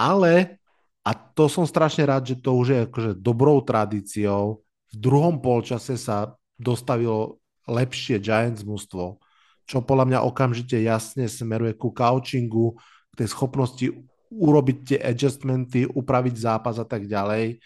Ale, 0.00 0.56
a 1.04 1.12
to 1.12 1.52
som 1.52 1.68
strašne 1.68 2.08
rád, 2.08 2.32
že 2.32 2.40
to 2.40 2.56
už 2.56 2.66
je 2.72 2.80
akože 2.88 3.10
dobrou 3.20 3.60
tradíciou, 3.60 4.64
v 4.92 4.96
druhom 5.00 5.40
polčase 5.40 5.96
sa 5.96 6.36
dostavilo 6.62 7.42
lepšie 7.66 8.22
Giants 8.22 8.62
mústvo, 8.62 9.18
čo 9.66 9.82
podľa 9.82 10.06
mňa 10.08 10.18
okamžite 10.26 10.78
jasne 10.82 11.26
smeruje 11.26 11.74
ku 11.74 11.90
coachingu, 11.94 12.78
k 13.12 13.14
tej 13.22 13.28
schopnosti 13.28 13.86
urobiť 14.32 14.76
tie 14.88 14.98
adjustmenty, 14.98 15.84
upraviť 15.84 16.34
zápas 16.34 16.80
a 16.80 16.86
tak 16.88 17.04
ďalej. 17.04 17.60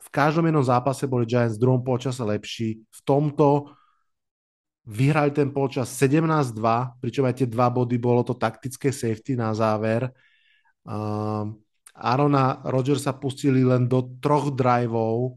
V 0.00 0.08
každom 0.08 0.48
jednom 0.48 0.64
zápase 0.64 1.04
boli 1.04 1.28
Giants 1.28 1.60
v 1.60 1.62
druhom 1.66 1.82
polčase 1.84 2.22
lepší. 2.24 2.80
V 2.88 3.00
tomto 3.04 3.74
vyhrali 4.86 5.34
ten 5.34 5.50
polčas 5.50 5.90
17-2, 5.98 7.02
pričom 7.02 7.26
aj 7.26 7.42
tie 7.42 7.48
dva 7.50 7.68
body 7.68 7.98
bolo 7.98 8.22
to 8.22 8.38
taktické 8.38 8.94
safety 8.94 9.34
na 9.34 9.50
záver. 9.50 10.08
Uh, 10.86 11.50
Arona 11.96 12.62
Rodgersa 12.62 13.16
pustili 13.18 13.66
len 13.66 13.90
do 13.90 14.14
troch 14.22 14.54
driveov, 14.54 15.34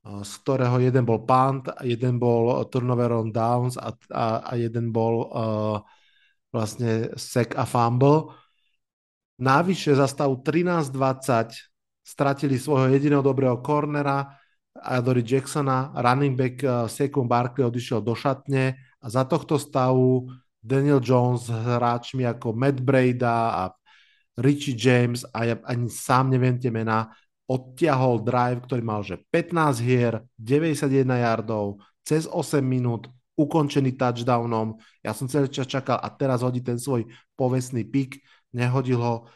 z 0.00 0.32
ktorého 0.40 0.80
jeden 0.80 1.04
bol 1.04 1.28
punt, 1.28 1.68
jeden 1.84 2.16
bol 2.16 2.64
turnover 2.72 3.12
on 3.12 3.28
downs 3.28 3.76
a, 3.76 3.92
a, 4.08 4.26
a 4.48 4.52
jeden 4.56 4.88
bol 4.96 5.28
uh, 5.28 5.76
vlastne 6.48 7.12
sek 7.20 7.52
a 7.52 7.68
fumble. 7.68 8.32
Návyššie 9.40 10.00
za 10.00 10.08
stavu 10.08 10.40
13-20 10.40 11.52
stratili 12.00 12.56
svojho 12.56 12.92
jediného 12.96 13.20
dobrého 13.20 13.60
cornera 13.60 14.40
Adory 14.72 15.20
Jacksona, 15.20 15.92
running 16.00 16.32
back 16.32 16.56
uh, 16.64 16.88
Saquon 16.88 17.28
Barkley 17.28 17.68
odišiel 17.68 18.00
do 18.00 18.16
šatne 18.16 18.80
a 19.00 19.06
za 19.12 19.28
tohto 19.28 19.60
stavu 19.60 20.32
Daniel 20.60 21.00
Jones 21.04 21.48
s 21.48 21.52
hráčmi 21.52 22.24
ako 22.24 22.56
Matt 22.56 22.80
Breda 22.80 23.52
a 23.52 23.62
Richie 24.40 24.76
James 24.76 25.28
a 25.28 25.44
ja 25.44 25.56
ani 25.68 25.92
sám 25.92 26.32
neviem 26.32 26.56
tie 26.56 26.72
mená, 26.72 27.12
odtiahol 27.50 28.22
drive, 28.22 28.62
ktorý 28.62 28.82
mal 28.86 29.02
že 29.02 29.18
15 29.34 29.82
hier, 29.82 30.22
91 30.38 31.02
yardov, 31.02 31.82
cez 32.06 32.30
8 32.30 32.62
minút, 32.62 33.10
ukončený 33.34 33.98
touchdownom. 33.98 34.78
Ja 35.02 35.10
som 35.10 35.26
celý 35.26 35.50
čas 35.50 35.66
čakal 35.66 35.98
a 35.98 36.08
teraz 36.14 36.46
hodí 36.46 36.62
ten 36.62 36.78
svoj 36.78 37.10
povestný 37.34 37.82
pik, 37.82 38.22
nehodil 38.54 39.02
ho 39.02 39.26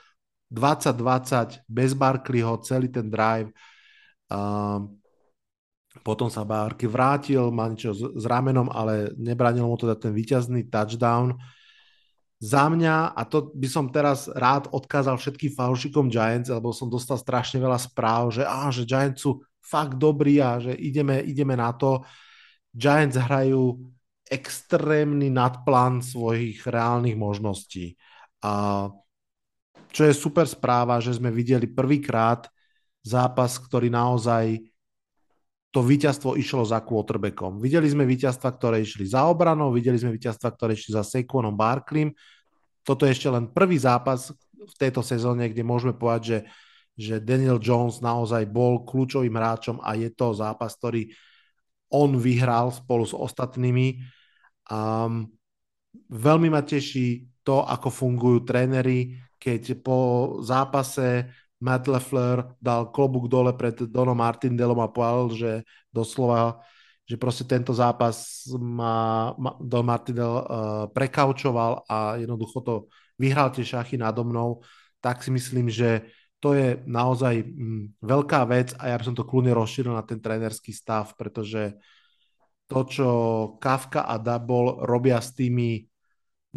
20-20 0.55 1.67
bez 1.67 1.91
Barkleyho, 1.99 2.63
celý 2.63 2.87
ten 2.87 3.11
drive. 3.11 3.51
Um, 4.31 5.03
potom 6.07 6.31
sa 6.31 6.47
Barkley 6.47 6.87
vrátil, 6.87 7.51
má 7.51 7.67
niečo 7.67 7.97
s, 7.97 8.03
s 8.03 8.25
ramenom, 8.29 8.71
ale 8.71 9.11
nebranil 9.19 9.67
mu 9.67 9.75
teda 9.75 9.99
ten 9.99 10.15
víťazný 10.15 10.71
touchdown. 10.71 11.35
Za 12.45 12.69
mňa, 12.69 13.17
a 13.17 13.25
to 13.25 13.49
by 13.57 13.69
som 13.73 13.89
teraz 13.89 14.29
rád 14.29 14.69
odkázal 14.69 15.17
všetkým 15.17 15.57
fanúšikom 15.57 16.13
Giants, 16.13 16.53
lebo 16.53 16.77
som 16.77 16.93
dostal 16.93 17.17
strašne 17.17 17.57
veľa 17.57 17.81
správ, 17.81 18.37
že, 18.37 18.45
á, 18.45 18.69
že 18.69 18.85
Giants 18.85 19.25
sú 19.25 19.41
fakt 19.65 19.97
dobrí 19.97 20.45
a 20.45 20.61
že 20.61 20.77
ideme, 20.77 21.25
ideme 21.25 21.57
na 21.57 21.73
to. 21.73 22.05
Giants 22.77 23.17
hrajú 23.17 23.81
extrémny 24.29 25.33
nadplán 25.33 26.05
svojich 26.05 26.61
reálnych 26.69 27.17
možností. 27.17 27.97
A 28.45 28.93
čo 29.89 30.03
je 30.05 30.13
super 30.13 30.45
správa, 30.45 31.01
že 31.01 31.17
sme 31.17 31.33
videli 31.33 31.65
prvýkrát 31.65 32.45
zápas, 33.01 33.57
ktorý 33.57 33.89
naozaj 33.89 34.61
to 35.75 35.83
víťazstvo 35.83 36.39
išlo 36.39 36.63
za 36.63 36.79
quarterbackom. 36.87 37.59
Videli 37.59 37.91
sme 37.91 38.07
víťazstva, 38.07 38.47
ktoré 38.55 38.85
išli 38.85 39.11
za 39.11 39.27
obranou, 39.27 39.75
videli 39.75 39.99
sme 39.99 40.15
víťazstva, 40.15 40.55
ktoré 40.55 40.79
išli 40.79 40.95
za 40.95 41.03
Saquonom 41.03 41.59
Barklim. 41.59 42.15
Toto 42.85 43.09
je 43.09 43.17
ešte 43.17 43.33
len 43.33 43.49
prvý 43.49 43.81
zápas 43.81 44.31
v 44.53 44.75
tejto 44.77 45.01
sezóne, 45.01 45.49
kde 45.49 45.65
môžeme 45.65 45.97
povedať, 45.97 46.23
že, 46.23 46.39
že 46.95 47.15
Daniel 47.25 47.59
Jones 47.59 48.05
naozaj 48.05 48.45
bol 48.49 48.85
kľúčovým 48.85 49.33
hráčom 49.33 49.81
a 49.81 49.97
je 49.97 50.13
to 50.13 50.37
zápas, 50.37 50.77
ktorý 50.77 51.09
on 51.93 52.21
vyhral 52.21 52.73
spolu 52.73 53.09
s 53.09 53.17
ostatnými. 53.17 54.05
Um, 54.69 55.33
veľmi 56.13 56.49
ma 56.53 56.65
teší 56.65 57.29
to, 57.45 57.65
ako 57.65 57.89
fungujú 57.93 58.45
tréneri, 58.49 59.21
keď 59.37 59.85
po 59.85 59.99
zápase 60.41 61.29
Matt 61.61 61.89
LeFleur 61.89 62.57
dal 62.61 62.89
klobúk 62.93 63.29
dole 63.29 63.53
pred 63.57 63.77
Donom 63.89 64.17
Martindelom 64.17 64.81
a 64.81 64.93
povedal, 64.93 65.29
že 65.33 65.51
doslova, 65.93 66.65
že 67.05 67.21
proste 67.21 67.45
tento 67.45 67.77
zápas 67.77 68.49
ma, 68.57 69.31
ma 69.37 69.53
Don 69.61 69.85
Martindale 69.85 70.41
uh, 70.41 70.45
prekaučoval 70.89 71.85
a 71.85 72.17
jednoducho 72.17 72.59
to 72.65 72.75
vyhral 73.21 73.53
tie 73.53 73.63
šachy 73.63 74.01
nado 74.01 74.25
mnou, 74.25 74.65
tak 75.05 75.21
si 75.21 75.29
myslím, 75.29 75.69
že 75.69 76.09
to 76.41 76.57
je 76.57 76.81
naozaj 76.85 77.45
mm, 77.45 78.05
veľká 78.05 78.45
vec 78.49 78.77
a 78.81 78.93
ja 78.93 78.97
by 79.01 79.05
som 79.05 79.17
to 79.17 79.25
kľudne 79.25 79.53
rozšíril 79.57 79.93
na 79.93 80.05
ten 80.05 80.21
trénerský 80.21 80.73
stav, 80.73 81.17
pretože 81.17 81.77
to, 82.69 82.81
čo 82.89 83.09
Kafka 83.61 84.09
a 84.09 84.17
Double 84.21 84.85
robia 84.85 85.21
s 85.21 85.37
tými... 85.37 85.85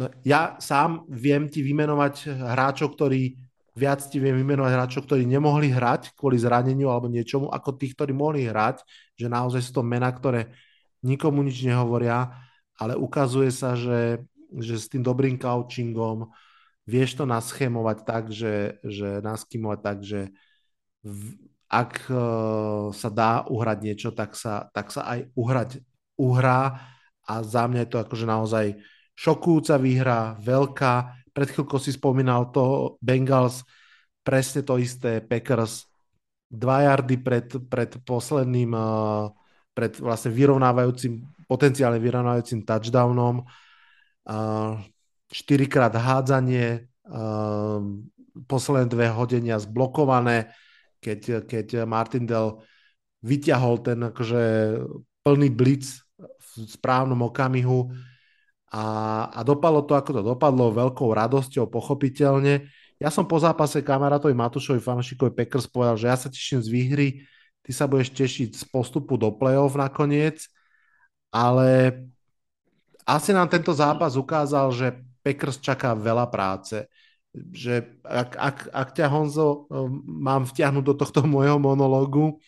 No, 0.00 0.08
ja 0.24 0.56
sám 0.60 1.04
viem 1.08 1.48
ti 1.48 1.60
vymenovať 1.60 2.32
hráčov, 2.32 2.96
ktorí 2.96 3.36
viac 3.78 4.02
ti 4.04 4.18
viem 4.18 4.34
vymenovať 4.34 4.72
hráčov, 4.74 5.02
ktorí 5.06 5.22
nemohli 5.24 5.70
hrať 5.70 6.12
kvôli 6.18 6.36
zraneniu 6.36 6.90
alebo 6.90 7.06
niečomu, 7.06 7.48
ako 7.48 7.78
tých, 7.78 7.94
ktorí 7.94 8.12
mohli 8.12 8.44
hrať, 8.44 8.82
že 9.18 9.26
naozaj 9.26 9.60
sú 9.66 9.82
to 9.82 9.82
mená, 9.82 10.08
ktoré 10.14 10.54
nikomu 11.02 11.42
nič 11.42 11.66
nehovoria, 11.66 12.30
ale 12.78 12.94
ukazuje 12.94 13.50
sa, 13.50 13.74
že, 13.74 14.22
že 14.54 14.74
s 14.78 14.86
tým 14.86 15.02
dobrým 15.02 15.34
coachingom 15.34 16.30
vieš 16.88 17.18
to 17.18 17.26
naschémovať 17.26 17.98
tak, 18.06 18.24
že, 18.30 18.80
že 18.86 19.20
naskymovať 19.20 19.78
tak, 19.82 19.98
že 20.00 20.32
v, 21.02 21.36
ak 21.68 22.08
uh, 22.08 22.88
sa 22.96 23.08
dá 23.12 23.44
uhrať 23.44 23.78
niečo, 23.84 24.08
tak 24.14 24.32
sa, 24.32 24.72
tak 24.72 24.88
sa 24.88 25.04
aj 25.04 25.28
uhrať 25.36 25.70
uhrá. 26.16 26.80
A 27.28 27.44
za 27.44 27.68
mňa 27.68 27.84
je 27.84 27.90
to 27.92 27.98
akože 28.00 28.24
naozaj 28.24 28.66
šokujúca 29.12 29.76
výhra, 29.76 30.20
veľká, 30.40 30.94
pred 31.36 31.48
chvíľkou 31.52 31.76
si 31.76 31.92
spomínal 31.92 32.48
to 32.54 32.96
Bengals, 33.04 33.66
presne 34.24 34.64
to 34.64 34.80
isté, 34.80 35.20
Packers, 35.20 35.87
dva 36.48 36.88
jardy 36.88 37.16
pred, 37.20 37.48
pred 37.68 37.90
posledným, 38.02 38.72
uh, 38.72 39.28
pred 39.76 39.94
vlastne 40.00 40.32
vyrovnávajúcim, 40.32 41.20
potenciálne 41.44 42.00
vyrovnávajúcim 42.00 42.64
touchdownom, 42.64 43.44
uh, 43.44 44.72
štyrikrát 45.28 45.92
hádzanie, 45.92 46.88
uh, 47.08 47.84
posledné 48.48 48.86
dve 48.88 49.06
hodenia 49.12 49.60
zblokované, 49.60 50.52
keď, 50.98 51.44
keď 51.46 51.66
Martindale 51.84 52.64
vyťahol 53.22 53.82
ten 53.82 53.98
akože 53.98 54.42
plný 55.26 55.48
blitz 55.50 56.02
v 56.18 56.70
správnom 56.70 57.18
okamihu 57.26 57.90
a, 58.68 58.84
a 59.32 59.40
dopadlo 59.42 59.82
to, 59.88 59.96
ako 59.96 60.10
to 60.20 60.22
dopadlo, 60.22 60.74
veľkou 60.74 61.08
radosťou, 61.08 61.72
pochopiteľne. 61.72 62.68
Ja 62.98 63.14
som 63.14 63.22
po 63.22 63.38
zápase 63.38 63.78
kamarátovi 63.78 64.34
Matušovi 64.34 64.82
Fanšikovi 64.82 65.30
Packers 65.30 65.70
povedal, 65.70 65.94
že 65.94 66.10
ja 66.10 66.18
sa 66.18 66.26
teším 66.26 66.58
z 66.58 66.68
výhry, 66.68 67.08
ty 67.62 67.70
sa 67.70 67.86
budeš 67.86 68.10
tešiť 68.10 68.58
z 68.58 68.64
postupu 68.74 69.14
do 69.14 69.30
play-off 69.30 69.78
nakoniec, 69.78 70.42
ale 71.30 71.94
asi 73.06 73.30
nám 73.30 73.46
tento 73.46 73.70
zápas 73.70 74.18
ukázal, 74.18 74.74
že 74.74 74.86
Packers 75.22 75.62
čaká 75.62 75.94
veľa 75.94 76.26
práce. 76.26 76.90
Že 77.32 78.02
ak, 78.02 78.30
ak, 78.34 78.56
ak 78.74 78.88
ťa 78.98 79.06
Honzo 79.06 79.70
um, 79.70 80.02
mám 80.02 80.42
vtiahnuť 80.48 80.84
do 80.84 80.94
tohto 80.98 81.22
môjho 81.22 81.62
monológu, 81.62 82.42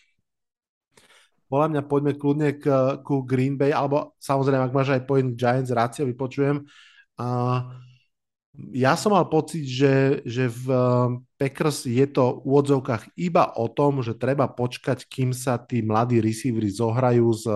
podľa 1.47 1.67
mňa 1.67 1.81
poďme 1.87 2.13
kľudne 2.15 2.49
k, 2.59 2.65
ku 3.03 3.23
Green 3.23 3.55
Bay, 3.55 3.71
alebo 3.71 4.15
samozrejme, 4.19 4.67
ak 4.67 4.75
máš 4.75 4.95
aj 4.95 5.03
point 5.07 5.35
Giants, 5.35 5.71
rád 5.71 5.95
si 5.95 6.03
vypočujem. 6.03 6.63
Uh, 7.19 7.71
ja 8.51 8.99
som 8.99 9.15
mal 9.15 9.31
pocit, 9.31 9.63
že, 9.63 10.19
že 10.27 10.51
v 10.51 10.65
um, 10.67 11.23
Packers 11.39 11.87
je 11.87 12.03
to 12.11 12.43
v 12.43 12.51
úvodzovkách 12.51 13.15
iba 13.15 13.55
o 13.55 13.71
tom, 13.71 14.03
že 14.03 14.19
treba 14.19 14.51
počkať, 14.51 15.07
kým 15.07 15.31
sa 15.31 15.55
tí 15.55 15.79
mladí 15.79 16.19
receivery 16.19 16.67
zohrajú 16.67 17.31
s 17.31 17.47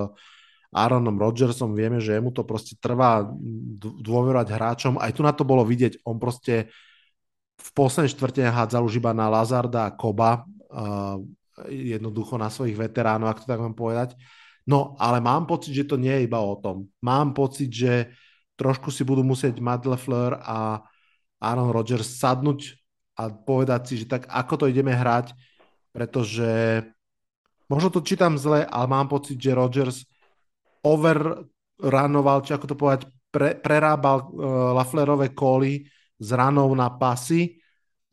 Aaronom 0.71 1.19
Rodgersom. 1.19 1.75
Vieme, 1.75 1.99
že 1.99 2.15
mu 2.23 2.31
to 2.31 2.47
proste 2.47 2.79
trvá 2.79 3.27
dôverovať 3.79 4.47
hráčom. 4.47 4.93
Aj 4.95 5.11
tu 5.11 5.19
na 5.19 5.35
to 5.35 5.43
bolo 5.43 5.67
vidieť, 5.67 6.03
on 6.07 6.15
proste 6.15 6.71
v 7.55 7.69
poslednej 7.75 8.11
štvrte 8.15 8.43
hádzal 8.47 8.83
už 8.83 8.99
iba 8.99 9.11
na 9.11 9.27
Lazarda 9.27 9.91
a 9.91 9.95
Koba, 9.95 10.43
uh, 10.43 11.19
jednoducho 11.71 12.35
na 12.35 12.51
svojich 12.51 12.75
veteránov, 12.75 13.31
ak 13.31 13.43
to 13.43 13.47
tak 13.47 13.59
mám 13.59 13.75
povedať. 13.75 14.15
No, 14.67 14.95
ale 14.99 15.19
mám 15.19 15.43
pocit, 15.47 15.75
že 15.75 15.87
to 15.87 15.95
nie 15.95 16.11
je 16.11 16.25
iba 16.27 16.39
o 16.41 16.55
tom. 16.59 16.89
Mám 16.99 17.37
pocit, 17.37 17.69
že 17.69 18.15
trošku 18.55 18.91
si 18.91 19.03
budú 19.03 19.23
musieť 19.23 19.59
Matt 19.59 19.83
LeFleur 19.87 20.39
a 20.39 20.83
Aaron 21.39 21.71
Rodgers 21.71 22.17
sadnúť 22.17 22.79
a 23.15 23.31
povedať 23.31 23.81
si, 23.87 23.93
že 24.03 24.07
tak 24.11 24.27
ako 24.27 24.65
to 24.65 24.65
ideme 24.67 24.91
hrať, 24.91 25.31
pretože 25.95 26.83
možno 27.71 27.87
to 27.91 28.03
čítam 28.03 28.35
zle, 28.35 28.67
ale 28.67 28.85
mám 28.91 29.07
pocit, 29.07 29.39
že 29.39 29.55
Rodgers 29.55 30.03
overrunoval, 30.83 32.43
či 32.43 32.51
ako 32.55 32.65
to 32.67 32.75
povedať, 32.75 33.01
pre, 33.31 33.55
prerábal 33.55 34.17
uh, 34.19 34.27
Laflerové 34.75 35.35
kóly 35.35 35.87
z 36.19 36.29
ranou 36.35 36.71
na 36.71 36.87
pasy, 36.91 37.59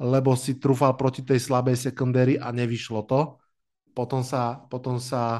lebo 0.03 0.35
si 0.35 0.59
trúfal 0.59 0.99
proti 0.99 1.23
tej 1.23 1.39
slabej 1.39 1.79
sekundéry 1.79 2.35
a 2.35 2.51
nevyšlo 2.51 3.07
to. 3.07 3.39
Potom 3.95 4.27
sa, 4.27 4.59
potom 4.67 4.99
sa 4.99 5.39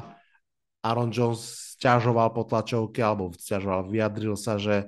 Aaron 0.79 1.11
Jones 1.11 1.72
stiažoval 1.83 2.31
po 2.31 2.47
tlačovke, 2.47 3.03
alebo 3.03 3.35
stiažoval, 3.35 3.91
vyjadril 3.91 4.39
sa, 4.39 4.55
že 4.55 4.87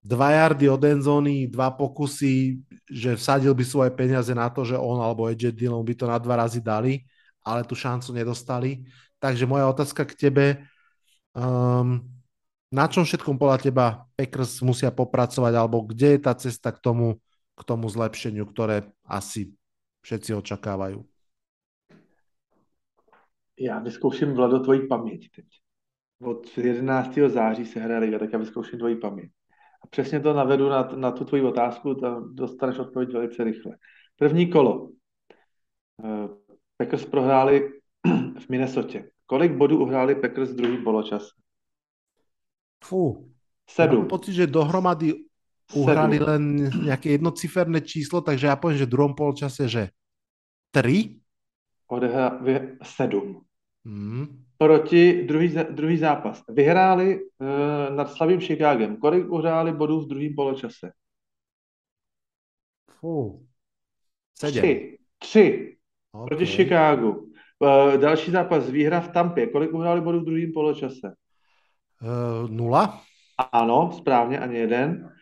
dva 0.00 0.32
jardy 0.32 0.64
od 0.72 0.80
enzóny, 0.80 1.44
dva 1.44 1.68
pokusy, 1.68 2.64
že 2.88 3.12
vsadil 3.20 3.52
by 3.52 3.64
svoje 3.68 3.92
peniaze 3.92 4.32
na 4.32 4.48
to, 4.48 4.64
že 4.64 4.80
on 4.80 4.96
alebo 4.96 5.28
AJ 5.28 5.52
Dillon 5.52 5.84
by 5.84 5.92
to 5.92 6.08
na 6.08 6.16
dva 6.16 6.40
razy 6.40 6.64
dali, 6.64 7.04
ale 7.44 7.68
tú 7.68 7.76
šancu 7.76 8.16
nedostali. 8.16 8.88
Takže 9.20 9.44
moja 9.44 9.68
otázka 9.68 10.08
k 10.08 10.16
tebe, 10.16 10.46
um, 11.36 12.00
na 12.72 12.88
čom 12.88 13.04
všetkom 13.04 13.36
podľa 13.36 13.58
teba 13.60 14.08
Packers 14.16 14.64
musia 14.64 14.88
popracovať, 14.88 15.52
alebo 15.52 15.84
kde 15.84 16.16
je 16.16 16.20
tá 16.24 16.32
cesta 16.32 16.72
k 16.72 16.80
tomu, 16.80 17.20
k 17.52 17.60
tomu 17.68 17.92
zlepšeniu, 17.92 18.48
ktoré 18.48 18.88
asi 19.04 19.52
všetci 20.00 20.32
očakávajú? 20.32 21.04
Já 23.60 23.78
vyzkouším, 23.78 24.34
Vlado, 24.34 24.60
tvoji 24.60 24.86
paměť 24.86 25.30
teď. 25.36 25.46
Od 26.22 26.58
11. 26.58 27.18
září 27.26 27.66
se 27.66 27.80
hraje 27.80 28.00
liga, 28.00 28.18
tak 28.18 28.32
já 28.32 28.38
vyzkouším 28.38 28.78
tvoji 28.78 28.96
paměť. 28.96 29.30
A 29.84 29.86
přesně 29.86 30.20
to 30.20 30.32
navedu 30.32 30.68
na, 30.68 30.88
na 30.94 31.10
tu 31.10 31.24
tvoji 31.24 31.42
otázku, 31.42 31.94
tam 31.94 32.34
dostaneš 32.34 32.78
odpověď 32.78 33.12
velice 33.12 33.44
rychle. 33.44 33.76
První 34.16 34.50
kolo. 34.50 34.90
Eh, 36.04 36.28
Packers 36.76 37.04
prohráli 37.04 37.70
v 38.38 38.48
Minnesota. 38.48 38.98
Kolik 39.26 39.52
bodů 39.52 39.78
uhráli 39.78 40.14
Packers 40.14 40.50
druhý 40.50 40.78
poločas? 40.84 41.28
Fú. 42.84 43.28
Sedm. 43.68 44.08
Mám 44.08 44.08
pocit, 44.08 44.32
že 44.32 44.46
dohromady 44.46 45.28
uhrali 45.76 46.16
len 46.16 46.72
nejaké 46.88 47.20
jednociferné 47.20 47.84
číslo, 47.84 48.24
takže 48.24 48.48
ja 48.48 48.56
poviem, 48.56 48.80
že 48.80 48.88
v 48.88 48.94
druhom 48.96 49.12
poločase, 49.12 49.68
že 49.68 49.92
3? 50.72 51.92
Odehra... 51.92 52.40
Sedm. 52.80 53.44
Hmm. 53.88 54.44
Proti 54.58 55.22
druhý, 55.22 55.54
druhý 55.70 55.98
zápas. 55.98 56.42
Vyhráli 56.48 57.20
uh, 57.20 57.96
nad 57.96 58.10
Slavým 58.10 58.40
Chicagem. 58.40 58.96
Kolik 58.96 59.28
uhráli 59.28 59.72
bodů 59.72 60.00
v 60.00 60.08
druhém 60.08 60.34
poločase? 60.34 60.92
Fú. 63.00 63.46
Sedem. 64.34 64.62
Tři. 64.62 64.98
Tři. 65.18 65.76
Okay. 66.12 66.26
Proti 66.26 66.46
Chicagu. 66.46 67.32
Uh, 67.58 67.96
další 67.96 68.30
zápas. 68.30 68.70
Výhra 68.70 69.00
v 69.00 69.08
Tampě. 69.08 69.46
Kolik 69.46 69.72
uhráli 69.72 70.00
bodů 70.00 70.20
v 70.20 70.24
druhém 70.24 70.52
poločase? 70.52 71.14
Uh, 72.02 72.50
nula. 72.50 73.00
Ano, 73.52 73.92
správně, 73.92 74.38
ani 74.38 74.58
jeden. 74.58 75.14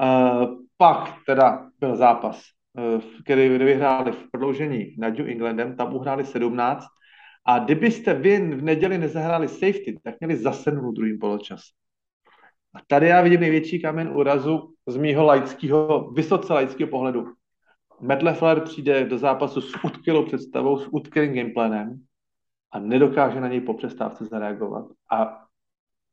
Uh, 0.00 0.46
pak 0.76 1.14
teda 1.26 1.70
byl 1.78 1.96
zápas, 1.96 2.42
uh, 2.72 3.02
který 3.24 3.48
vyhráli 3.48 4.12
v 4.12 4.30
prodloužení 4.30 4.94
nad 4.98 5.18
New 5.18 5.28
Englandem, 5.28 5.76
tam 5.76 5.94
uhráli 5.94 6.24
17 6.24 6.86
a 7.44 7.58
kdybyste 7.58 8.14
vy 8.14 8.54
v 8.54 8.62
neděli 8.62 8.98
nezahráli 8.98 9.48
safety, 9.48 9.98
tak 10.02 10.14
měli 10.20 10.36
zase 10.36 10.70
nulu 10.70 10.92
druhým 10.92 11.18
poločas. 11.18 11.60
A 12.74 12.78
tady 12.86 13.06
já 13.06 13.22
vidím 13.22 13.40
největší 13.40 13.82
kamen 13.82 14.08
úrazu 14.08 14.74
z 14.86 14.96
mýho 14.96 15.24
laického, 15.24 16.10
vysoce 16.10 16.52
laického 16.52 16.90
pohledu. 16.90 17.32
Matt 18.00 18.22
LeFleur 18.22 18.60
přijde 18.60 19.04
do 19.04 19.18
zápasu 19.18 19.60
s 19.60 19.84
utkylou 19.84 20.26
představou, 20.26 20.78
s 20.78 20.88
utkylým 20.90 21.34
gameplanem 21.34 22.00
a 22.72 22.78
nedokáže 22.78 23.40
na 23.40 23.48
něj 23.48 23.60
po 23.60 23.74
přestávce 23.74 24.24
zareagovat. 24.24 24.84
A 25.12 25.44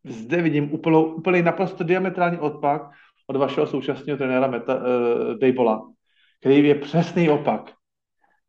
zde 0.04 0.42
vidím 0.42 0.74
úplnou, 0.74 1.04
úplný 1.04 1.42
naprosto 1.42 1.84
diametrální 1.84 2.38
odpak 2.38 2.82
od 3.28 3.36
vašeho 3.36 3.68
současného 3.68 4.18
trenéra 4.18 4.48
Meta, 4.48 4.76
uh, 4.76 4.82
Dejbola, 5.40 5.92
který 6.40 6.68
je 6.68 6.76
přesný 6.76 7.30
opak 7.30 7.77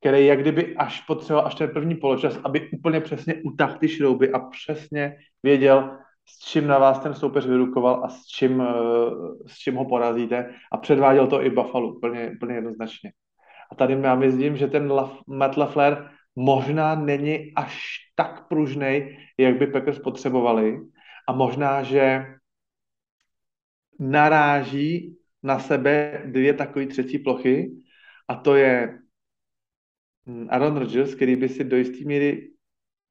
který 0.00 0.26
jak 0.26 0.40
kdyby 0.40 0.76
až 0.76 1.00
potřeboval 1.00 1.46
až 1.46 1.54
ten 1.54 1.70
první 1.70 1.94
poločas, 1.94 2.40
aby 2.44 2.70
úplně 2.70 3.00
přesně 3.00 3.34
utáhl 3.44 3.78
ty 3.78 3.88
šrouby 3.88 4.32
a 4.32 4.38
přesně 4.38 5.16
věděl, 5.42 5.98
s 6.28 6.38
čím 6.38 6.66
na 6.66 6.78
vás 6.78 6.98
ten 6.98 7.14
soupeř 7.14 7.46
vyrukoval 7.46 8.04
a 8.04 8.08
s 8.08 8.26
čím, 8.26 8.62
s 9.46 9.58
čím 9.58 9.74
ho 9.74 9.84
porazíte. 9.84 10.54
A 10.72 10.76
předváděl 10.76 11.26
to 11.26 11.42
i 11.42 11.50
Buffalo 11.50 11.94
úplně, 11.94 12.30
úplně 12.36 12.54
jednoznačně. 12.54 13.12
A 13.72 13.74
tady 13.74 13.98
já 14.02 14.14
myslím, 14.14 14.56
že 14.56 14.66
ten 14.66 14.92
Matt 15.26 15.56
LaFleur 15.56 16.10
možná 16.36 16.94
není 16.94 17.52
až 17.56 17.96
tak 18.14 18.48
pružnej, 18.48 19.18
jak 19.38 19.58
by 19.58 19.66
Packers 19.66 19.98
potřebovali. 19.98 20.80
A 21.28 21.32
možná, 21.32 21.82
že 21.82 22.26
naráží 23.98 25.16
na 25.42 25.58
sebe 25.58 26.22
dvě 26.26 26.54
takové 26.54 26.86
třetí 26.86 27.18
plochy. 27.18 27.70
A 28.28 28.34
to 28.34 28.54
je 28.54 28.98
Aaron 30.48 30.76
Rodgers, 30.76 31.14
který 31.14 31.36
by 31.36 31.48
si 31.48 31.64
do 31.64 31.76
jisté 31.76 32.05
míry 32.05 32.50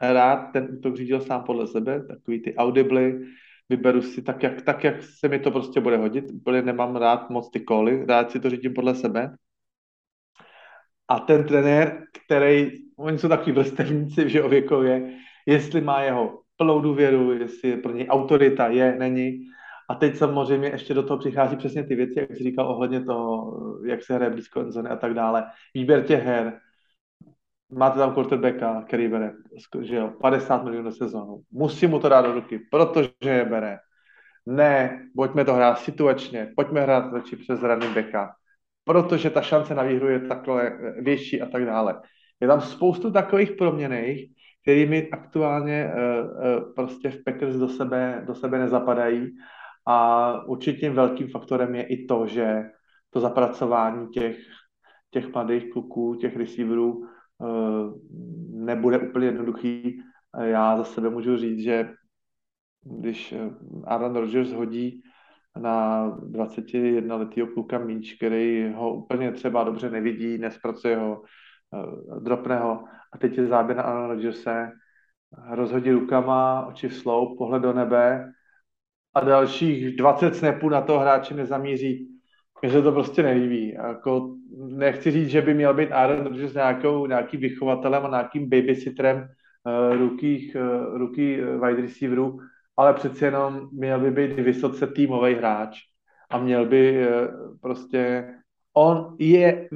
rád 0.02 0.52
ten 0.53 0.68
útok 0.77 0.95
řídil 0.95 1.22
sám 1.22 1.44
podle 1.44 1.68
sebe, 1.68 2.03
takový 2.07 2.41
ty 2.41 2.56
audibly, 2.56 3.19
vyberu 3.69 4.02
si 4.02 4.22
tak 4.22 4.44
jak, 4.44 4.61
tak, 4.61 4.84
jak 4.84 5.03
se 5.03 5.27
mi 5.27 5.39
to 5.39 5.52
prostě 5.52 5.80
bude 5.80 5.98
hodit. 5.98 6.31
Úplně 6.31 6.61
nemám 6.61 6.95
rád 6.95 7.30
moc 7.30 7.49
ty 7.49 7.60
koly, 7.60 8.06
rád 8.06 8.31
si 8.31 8.39
to 8.39 8.49
řídím 8.49 8.73
podle 8.73 8.95
sebe. 8.95 9.35
A 11.07 11.19
ten 11.19 11.44
trenér, 11.44 12.03
který, 12.26 12.72
oni 12.98 13.18
jsou 13.18 13.30
takový 13.30 13.52
vrstevníci, 13.52 14.30
že 14.30 14.48
věkově, 14.48 15.18
jestli 15.45 15.81
má 15.81 16.02
jeho 16.02 16.41
plnou 16.57 16.81
důvěru, 16.81 17.31
jestli 17.31 17.69
je 17.69 17.77
pro 17.77 17.91
něj 17.91 18.07
autorita, 18.10 18.68
je, 18.68 18.95
není. 18.99 19.39
A 19.89 19.95
teď 19.95 20.15
samozřejmě 20.15 20.68
ještě 20.68 20.94
do 20.94 21.03
toho 21.03 21.18
přichází 21.18 21.56
přesně 21.56 21.84
ty 21.84 21.95
věci, 21.95 22.19
jak 22.19 22.35
jsi 22.35 22.44
říkal 22.44 22.68
ohledně 22.68 23.03
toho, 23.03 23.53
jak 23.85 24.03
se 24.03 24.14
hraje 24.14 24.31
blízko 24.31 24.65
a 24.89 24.95
tak 24.95 25.14
dále. 25.14 25.45
Výběr 25.73 26.03
těch 26.03 26.23
her, 26.23 26.60
máte 27.72 27.99
tam 27.99 28.14
quarterbacka, 28.14 28.84
který 28.88 29.07
bere 29.07 29.34
že 29.81 29.95
jo, 29.95 30.14
50 30.22 30.64
milionů 30.64 30.91
sezónu. 30.91 31.41
Musí 31.52 31.88
mu 31.88 31.99
to 31.99 32.10
dát 32.10 32.22
do 32.22 32.34
ruky, 32.34 32.60
protože 32.72 33.10
je 33.30 33.45
bere. 33.45 33.77
Ne, 34.45 35.07
pojďme 35.15 35.45
to 35.45 35.53
hrát 35.53 35.80
situačně, 35.80 36.52
pojďme 36.56 36.81
hrát 36.81 37.14
radši 37.14 37.35
přes 37.35 37.61
running 37.61 37.95
backa, 37.95 38.30
protože 38.84 39.30
ta 39.30 39.41
šance 39.41 39.76
na 39.76 39.84
výhru 39.84 40.10
je 40.10 40.19
takhle 40.19 40.77
větší 41.02 41.41
a 41.41 41.45
tak 41.45 41.65
dále. 41.65 42.02
Je 42.39 42.48
tam 42.48 42.61
spoustu 42.61 43.11
takových 43.11 43.52
proměných, 43.52 44.31
kterými 44.61 45.10
aktuálně 45.11 45.91
uh, 46.77 46.84
uh, 46.85 46.89
v 47.11 47.23
Packers 47.26 47.56
do 47.56 47.69
sebe, 47.69 48.23
do 48.27 48.35
sebe 48.35 48.60
nezapadají 48.60 49.35
a 49.88 50.31
určitě 50.45 50.89
velkým 50.89 51.27
faktorem 51.27 51.76
je 51.76 51.84
i 51.84 52.06
to, 52.06 52.27
že 52.27 52.64
to 53.10 53.19
zapracování 53.19 54.07
těch, 54.07 54.38
těch 55.11 55.34
mladých 55.34 55.72
kluků, 55.72 56.15
těch 56.15 56.35
receiverů 56.35 57.07
nebude 58.49 58.99
úplně 58.99 59.26
jednoduchý. 59.26 60.01
Já 60.39 60.77
za 60.77 60.84
sebe 60.84 61.09
můžu 61.09 61.38
říct, 61.38 61.59
že 61.59 61.89
když 62.84 63.34
Aaron 63.84 64.15
Rodgers 64.15 64.51
hodí 64.51 65.01
na 65.59 66.07
21 66.09 67.15
letého 67.15 67.47
kluka 67.47 67.77
míč, 67.77 68.14
který 68.14 68.73
ho 68.73 68.93
úplně 68.93 69.31
třeba 69.31 69.64
dobře 69.64 69.89
nevidí, 69.89 70.38
nespracuje 70.38 70.97
ho, 70.97 71.22
dropne 72.19 72.59
ho 72.59 72.84
a 73.14 73.18
teď 73.18 73.38
je 73.38 73.45
záběr 73.45 73.77
na 73.77 73.84
Aaron 73.84 74.09
Rodgerse, 74.09 74.72
rozhodí 75.49 75.91
rukama, 75.91 76.65
oči 76.65 76.89
sloup, 76.89 77.38
pohled 77.38 77.61
do 77.61 77.73
nebe 77.73 78.31
a 79.14 79.19
dalších 79.19 79.95
20 79.95 80.35
snapů 80.35 80.69
na 80.69 80.81
toho 80.81 80.99
hráče 80.99 81.34
nezamíří. 81.34 82.16
Mně 82.61 82.71
se 82.71 82.81
to 82.81 82.91
prostě 82.91 83.23
nelíbí. 83.23 83.73
Jako, 83.73 84.35
nechci 84.57 85.11
říct, 85.11 85.29
že 85.29 85.41
by 85.41 85.53
měl 85.53 85.73
být 85.73 85.91
Aaron 85.91 86.23
Rodgers 86.23 86.53
nějakou, 86.53 87.07
nějakým 87.07 87.39
vychovatelem 87.39 88.05
a 88.05 88.09
nějakým 88.09 88.49
babysitterem 88.49 89.17
uh, 89.17 89.97
rukých, 89.97 90.55
uh, 90.55 90.97
ruky 90.97 91.41
wide 91.43 91.81
receiverů, 91.81 92.39
ale 92.77 92.93
přeci 92.93 93.25
jenom 93.25 93.69
měl 93.71 93.99
by 93.99 94.11
být 94.11 94.34
vysoce 94.34 94.88
týmový 94.88 95.34
hráč 95.34 95.77
a 96.29 96.38
měl 96.38 96.65
by 96.65 97.07
uh, 97.07 97.57
prostě 97.61 98.34
on 98.73 99.15
je 99.19 99.69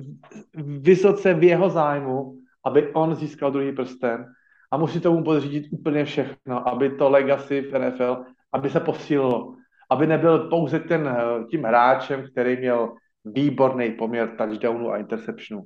vysoce 0.63 1.33
v 1.33 1.43
jeho 1.43 1.69
zájmu, 1.69 2.37
aby 2.65 2.93
on 2.93 3.15
získal 3.15 3.51
druhý 3.51 3.71
prsten 3.71 4.25
a 4.71 4.77
musí 4.77 4.99
tomu 4.99 5.23
podřídit 5.23 5.67
úplně 5.71 6.05
všechno, 6.05 6.67
aby 6.67 6.89
to 6.89 7.09
legacy 7.09 7.61
v 7.61 7.79
NFL, 7.79 8.23
aby 8.53 8.69
se 8.69 8.79
posílilo, 8.79 9.55
aby 9.91 10.07
nebyl 10.07 10.39
pouze 10.49 10.80
ten, 10.80 11.07
eh, 11.07 11.45
tím 11.49 11.63
hráčem, 11.63 12.27
který 12.31 12.57
měl 12.57 12.93
výborný 13.26 13.91
poměr 13.91 14.30
touchdownu 14.38 14.91
a 14.91 14.97
interceptionu. 14.97 15.63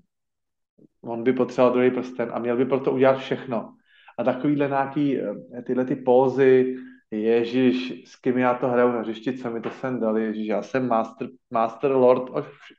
On 1.02 1.24
by 1.24 1.34
potřeboval 1.34 1.74
druhý 1.74 1.92
prsten 1.92 2.30
a 2.34 2.40
měl 2.40 2.58
by 2.58 2.66
proto 2.66 2.92
udělat 2.92 3.18
všechno. 3.18 3.76
A 4.18 4.24
takovýhle 4.24 4.68
nějaký, 4.68 5.20
eh, 5.20 5.62
tyhle 5.62 5.86
ty 5.86 5.96
pózy, 5.96 6.78
Ježíš, 7.12 8.04
s 8.08 8.16
kým 8.16 8.38
já 8.38 8.54
to 8.54 8.68
hraju 8.68 8.92
na 8.92 9.00
hřišti, 9.00 9.38
co 9.38 9.52
mi 9.52 9.62
to 9.62 9.70
sem 9.70 10.00
dali, 10.00 10.24
Ježíš, 10.24 10.48
já 10.48 10.62
jsem 10.62 10.88
master, 10.88 11.28
master 11.52 11.92
lord 11.92 12.30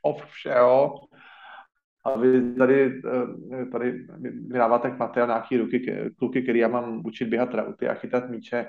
of, 0.01 0.25
všeho 0.25 0.95
a 2.05 2.17
vy 2.17 2.55
tady, 2.55 3.01
eh, 3.61 3.65
tady 3.65 4.07
vydáváte 4.47 4.95
materiál 4.97 5.27
nějaký 5.27 5.57
ruky, 5.57 6.11
kluky, 6.19 6.41
který 6.41 6.59
já 6.59 6.67
mám 6.67 7.01
učit 7.05 7.25
běhat 7.25 7.53
rauty 7.53 7.87
a 7.87 7.93
chytat 7.93 8.29
míče, 8.29 8.65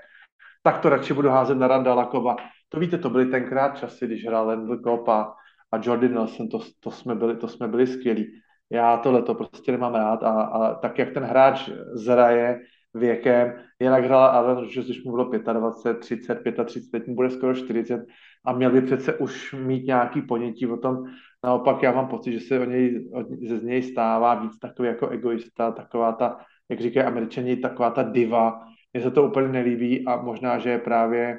tak 0.62 0.78
to 0.78 0.88
radši 0.88 1.14
budu 1.14 1.28
házet 1.28 1.54
na 1.54 1.68
Randa 1.68 1.94
Lakova. 1.94 2.36
To 2.68 2.80
víte, 2.80 2.98
to 2.98 3.10
byly 3.10 3.26
tenkrát 3.26 3.78
časy, 3.78 4.06
když 4.06 4.26
hrál 4.26 4.46
Landl 4.46 4.76
Kopa 4.76 5.34
a 5.72 5.76
Jordan 5.82 6.14
Nelson, 6.14 6.48
to, 6.48 6.60
to, 6.80 6.90
jsme 6.90 7.14
byli, 7.14 7.36
to 7.36 7.48
jsme 7.48 7.68
byli 7.68 7.86
skvělí. 7.86 8.26
Já 8.70 8.96
tohle 8.96 9.22
to 9.22 9.34
prostě 9.34 9.72
nemám 9.72 9.94
rád 9.94 10.22
a, 10.22 10.30
a 10.42 10.74
tak, 10.74 10.98
jak 10.98 11.14
ten 11.14 11.22
hráč 11.22 11.70
zraje 11.92 12.60
věkem, 12.94 13.52
jinak 13.80 14.04
hrál 14.04 14.24
Aaron 14.24 14.56
Rodgers, 14.56 14.86
když 14.86 15.04
mu 15.04 15.10
bylo 15.10 15.30
25, 15.52 16.00
30, 16.00 16.42
35, 16.64 16.90
teď 16.90 17.08
mu 17.08 17.14
bude 17.14 17.30
skoro 17.30 17.54
40 17.54 18.06
a 18.44 18.52
měl 18.52 18.70
by 18.70 18.82
přece 18.82 19.14
už 19.14 19.54
mít 19.54 19.86
nějaký 19.86 20.22
ponětí 20.22 20.66
o 20.66 20.76
tom, 20.76 21.04
Naopak 21.44 21.82
já 21.82 21.92
mám 21.92 22.08
pocit, 22.08 22.32
že 22.32 22.40
se 22.40 22.60
o 22.60 22.64
něj, 22.64 23.10
ze 23.48 23.58
z 23.58 23.62
něj 23.62 23.82
stává 23.82 24.34
víc 24.34 24.58
takový 24.58 24.88
jako 24.88 25.08
egoista, 25.08 25.72
taková 25.72 26.12
ta, 26.12 26.38
jak 26.68 26.80
říkají 26.80 27.06
američani, 27.06 27.56
taková 27.56 27.90
ta 27.90 28.02
diva. 28.02 28.60
Mně 28.92 29.02
se 29.02 29.10
to 29.10 29.22
úplně 29.22 29.48
nelíbí 29.48 30.06
a 30.06 30.16
možná, 30.16 30.58
že 30.58 30.70
je 30.70 30.78
právě 30.78 31.38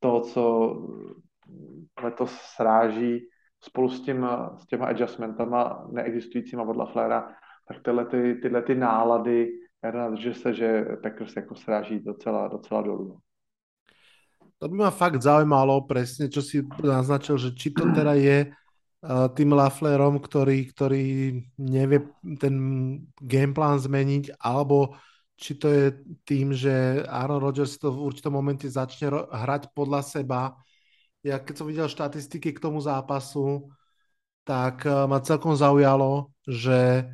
to, 0.00 0.20
co 0.20 0.42
letos 2.02 2.30
sráží 2.30 3.26
spolu 3.60 3.90
s, 3.90 4.00
tím, 4.00 4.26
s 4.58 4.66
těma 4.66 4.86
adjustmentama 4.86 5.86
neexistujícíma 5.90 6.62
od 6.62 6.76
Laflera, 6.76 7.34
tak 7.68 7.82
tyhle, 7.82 8.06
ty, 8.06 8.34
tyhle 8.34 8.62
ty 8.62 8.74
nálady, 8.74 9.52
já 9.84 10.14
že 10.14 10.34
se, 10.34 10.54
že 10.54 10.84
Packers 11.02 11.36
jako 11.36 11.54
sráží 11.54 12.00
docela, 12.00 12.48
docela 12.48 12.82
dolů. 12.82 13.18
To 14.58 14.68
by 14.68 14.76
ma 14.76 14.90
fakt 14.90 15.22
zaujímalo 15.22 15.86
presne, 15.86 16.26
čo 16.26 16.42
si 16.42 16.66
naznačil, 16.82 17.38
že 17.38 17.54
či 17.54 17.70
to 17.70 17.94
teda 17.94 18.18
je 18.18 18.50
tým 19.38 19.54
Laflerom, 19.54 20.18
ktorý, 20.18 20.66
ktorý 20.74 21.06
nevie 21.62 22.10
ten 22.42 22.54
gameplán 23.22 23.78
zmeniť, 23.78 24.34
alebo 24.42 24.98
či 25.38 25.54
to 25.54 25.70
je 25.70 25.86
tým, 26.26 26.50
že 26.50 27.06
Aaron 27.06 27.38
Rodgers 27.38 27.78
to 27.78 27.94
v 27.94 28.10
určitom 28.10 28.34
momente 28.34 28.66
začne 28.66 29.14
hrať 29.14 29.70
podľa 29.70 30.02
seba. 30.02 30.58
Ja 31.22 31.38
keď 31.38 31.54
som 31.54 31.70
videl 31.70 31.86
štatistiky 31.86 32.50
k 32.50 32.62
tomu 32.62 32.82
zápasu, 32.82 33.70
tak 34.42 34.82
e, 34.82 34.90
ma 35.06 35.22
celkom 35.22 35.54
zaujalo, 35.54 36.34
že 36.42 37.06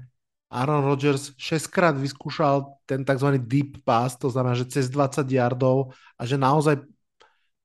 Aaron 0.49 0.89
Rodgers 0.89 1.37
6 1.37 1.69
krát 1.69 1.95
vyskúšal 1.99 2.81
ten 2.89 3.05
tzv. 3.05 3.37
deep 3.45 3.85
pass, 3.85 4.17
to 4.17 4.33
znamená, 4.33 4.57
že 4.57 4.71
cez 4.71 4.89
20 4.89 5.27
yardov 5.29 5.93
a 6.17 6.23
že 6.25 6.39
naozaj 6.39 6.81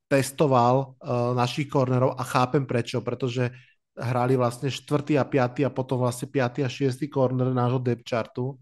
testoval 0.10 0.98
uh, 0.98 1.38
našich 1.38 1.69
kornerov 1.69 2.18
a 2.18 2.26
chápem 2.26 2.65
prečo, 2.65 2.98
pretože 3.06 3.53
hrali 3.94 4.34
vlastne 4.34 4.73
4. 4.73 5.22
a 5.22 5.26
5. 5.27 5.69
a 5.69 5.69
potom 5.69 6.02
vlastne 6.02 6.26
5. 6.26 6.65
a 6.65 6.69
6. 6.72 7.06
corner 7.14 7.53
nášho 7.53 7.77
depth 7.77 8.10
chartu. 8.10 8.57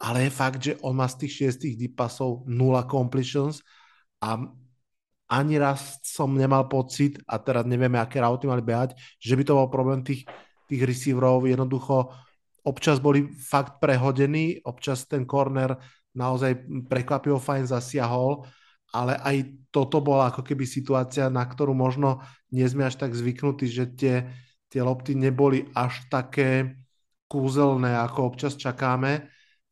Ale 0.00 0.26
je 0.26 0.30
fakt, 0.32 0.60
že 0.64 0.72
on 0.80 0.96
má 0.96 1.04
z 1.04 1.26
tých 1.26 1.52
6 1.60 1.76
deep 1.76 1.94
passov 1.94 2.48
0 2.48 2.56
completions 2.88 3.60
a 4.24 4.40
ani 5.30 5.54
raz 5.62 6.02
som 6.02 6.34
nemal 6.34 6.66
pocit, 6.66 7.22
a 7.30 7.38
teraz 7.38 7.62
nevieme, 7.62 8.02
aké 8.02 8.18
rauty 8.18 8.50
mali 8.50 8.66
behať, 8.66 8.98
že 9.22 9.38
by 9.38 9.42
to 9.46 9.54
bol 9.54 9.70
problém 9.70 10.02
tých, 10.02 10.26
tých 10.66 10.82
receiverov. 10.82 11.46
Jednoducho 11.46 12.10
občas 12.66 12.98
boli 12.98 13.30
fakt 13.30 13.78
prehodení, 13.78 14.58
občas 14.66 15.06
ten 15.06 15.22
corner 15.30 15.78
naozaj 16.18 16.66
prekvapivo 16.90 17.38
fajn 17.38 17.70
zasiahol, 17.70 18.42
ale 18.90 19.14
aj 19.22 19.36
toto 19.70 20.02
bola 20.02 20.34
ako 20.34 20.42
keby 20.42 20.66
situácia, 20.66 21.30
na 21.30 21.46
ktorú 21.46 21.78
možno 21.78 22.26
nie 22.50 22.66
sme 22.66 22.90
až 22.90 22.98
tak 22.98 23.14
zvyknutí, 23.14 23.70
že 23.70 23.86
tie, 23.94 24.26
tie 24.66 24.82
lopty 24.82 25.14
neboli 25.14 25.70
až 25.78 26.10
také 26.10 26.74
kúzelné, 27.30 27.94
ako 27.94 28.34
občas 28.34 28.58
čakáme. 28.58 29.30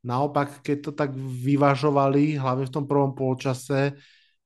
Naopak, 0.08 0.64
keď 0.64 0.76
to 0.80 0.92
tak 0.96 1.12
vyvažovali, 1.14 2.40
hlavne 2.40 2.64
v 2.64 2.74
tom 2.74 2.88
prvom 2.88 3.12
polčase, 3.12 3.92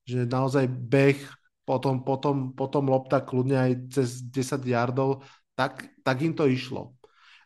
že 0.02 0.26
naozaj 0.26 0.66
beh, 0.66 1.22
potom, 1.62 2.02
potom, 2.02 2.50
potom 2.50 2.90
lopta 2.90 3.22
kľudne 3.22 3.54
aj 3.54 3.72
cez 3.94 4.26
10 4.26 4.66
yardov, 4.66 5.22
tak, 5.54 5.94
tak 6.02 6.18
im 6.26 6.34
to 6.34 6.50
išlo. 6.50 6.98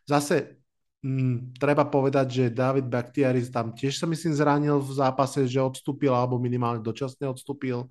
Zase 0.09 0.57
Mm, 1.05 1.53
treba 1.61 1.85
povedať, 1.85 2.27
že 2.27 2.45
David 2.49 2.89
Bakhtiaris 2.89 3.53
tam 3.53 3.69
tiež 3.71 4.01
sa 4.01 4.09
myslím 4.09 4.33
zranil 4.33 4.81
v 4.81 4.91
zápase, 4.97 5.45
že 5.45 5.61
odstúpil 5.61 6.09
alebo 6.09 6.41
minimálne 6.41 6.81
dočasne 6.81 7.29
odstúpil. 7.29 7.85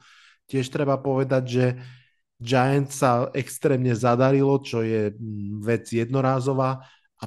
Tiež 0.51 0.67
treba 0.75 0.99
povedať, 0.99 1.43
že 1.47 1.65
Giants 2.37 3.01
sa 3.01 3.31
extrémne 3.33 3.95
zadarilo, 3.95 4.59
čo 4.59 4.83
je 4.83 5.15
mm, 5.15 5.63
vec 5.63 5.87
jednorázová. 5.87 6.83
A 7.17 7.25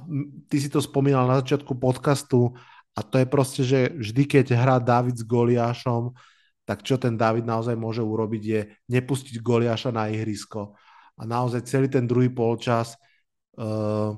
ty 0.52 0.58
si 0.62 0.70
to 0.70 0.84
spomínal 0.84 1.26
na 1.26 1.42
začiatku 1.42 1.74
podcastu 1.80 2.54
a 2.94 3.00
to 3.06 3.16
je 3.22 3.28
proste, 3.30 3.62
že 3.66 3.80
vždy, 3.96 4.24
keď 4.26 4.46
hrá 4.58 4.78
David 4.82 5.20
s 5.20 5.26
Goliášom, 5.26 6.14
tak 6.66 6.86
čo 6.86 7.02
ten 7.02 7.18
David 7.18 7.46
naozaj 7.50 7.74
môže 7.74 8.02
urobiť 8.06 8.44
je 8.44 8.62
nepustiť 8.90 9.42
Goliáša 9.42 9.90
na 9.90 10.10
ihrisko. 10.10 10.78
A 11.20 11.26
naozaj 11.26 11.66
celý 11.66 11.88
ten 11.90 12.06
druhý 12.06 12.30
polčas 12.30 12.96
uh, 13.58 14.14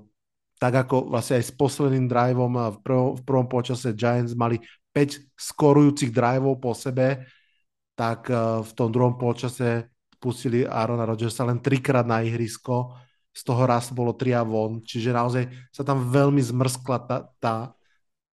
tak 0.61 0.85
ako 0.85 1.09
vlastne 1.09 1.41
aj 1.41 1.45
s 1.49 1.53
posledným 1.57 2.05
driveom 2.05 2.53
v 2.53 2.77
prvom, 2.85 3.09
v 3.17 3.21
prvom 3.25 3.47
počase 3.49 3.97
Giants 3.97 4.37
mali 4.37 4.61
5 4.93 5.33
skorujúcich 5.33 6.13
driveov 6.13 6.61
po 6.61 6.77
sebe, 6.77 7.25
tak 7.97 8.29
eh, 8.29 8.61
v 8.61 8.71
tom 8.77 8.93
druhom 8.93 9.17
počase 9.17 9.89
pustili 10.21 10.61
Arona 10.61 11.09
Rodgersa 11.09 11.49
len 11.49 11.57
trikrát 11.57 12.05
na 12.05 12.21
ihrisko, 12.21 12.93
z 13.33 13.41
toho 13.41 13.65
raz 13.65 13.89
bolo 13.89 14.13
3 14.13 14.37
a 14.37 14.43
von, 14.45 14.85
čiže 14.85 15.09
naozaj 15.09 15.49
sa 15.73 15.81
tam 15.81 16.13
veľmi 16.13 16.43
zmrskla 16.45 16.97
tá, 17.09 17.17
tá, 17.41 17.55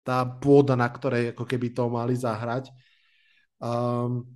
tá 0.07 0.23
pôda, 0.23 0.79
na 0.79 0.87
ktorej 0.87 1.35
ako 1.35 1.43
keby 1.43 1.75
to 1.75 1.91
mali 1.91 2.15
zahrať. 2.15 2.71
Um, 3.59 4.31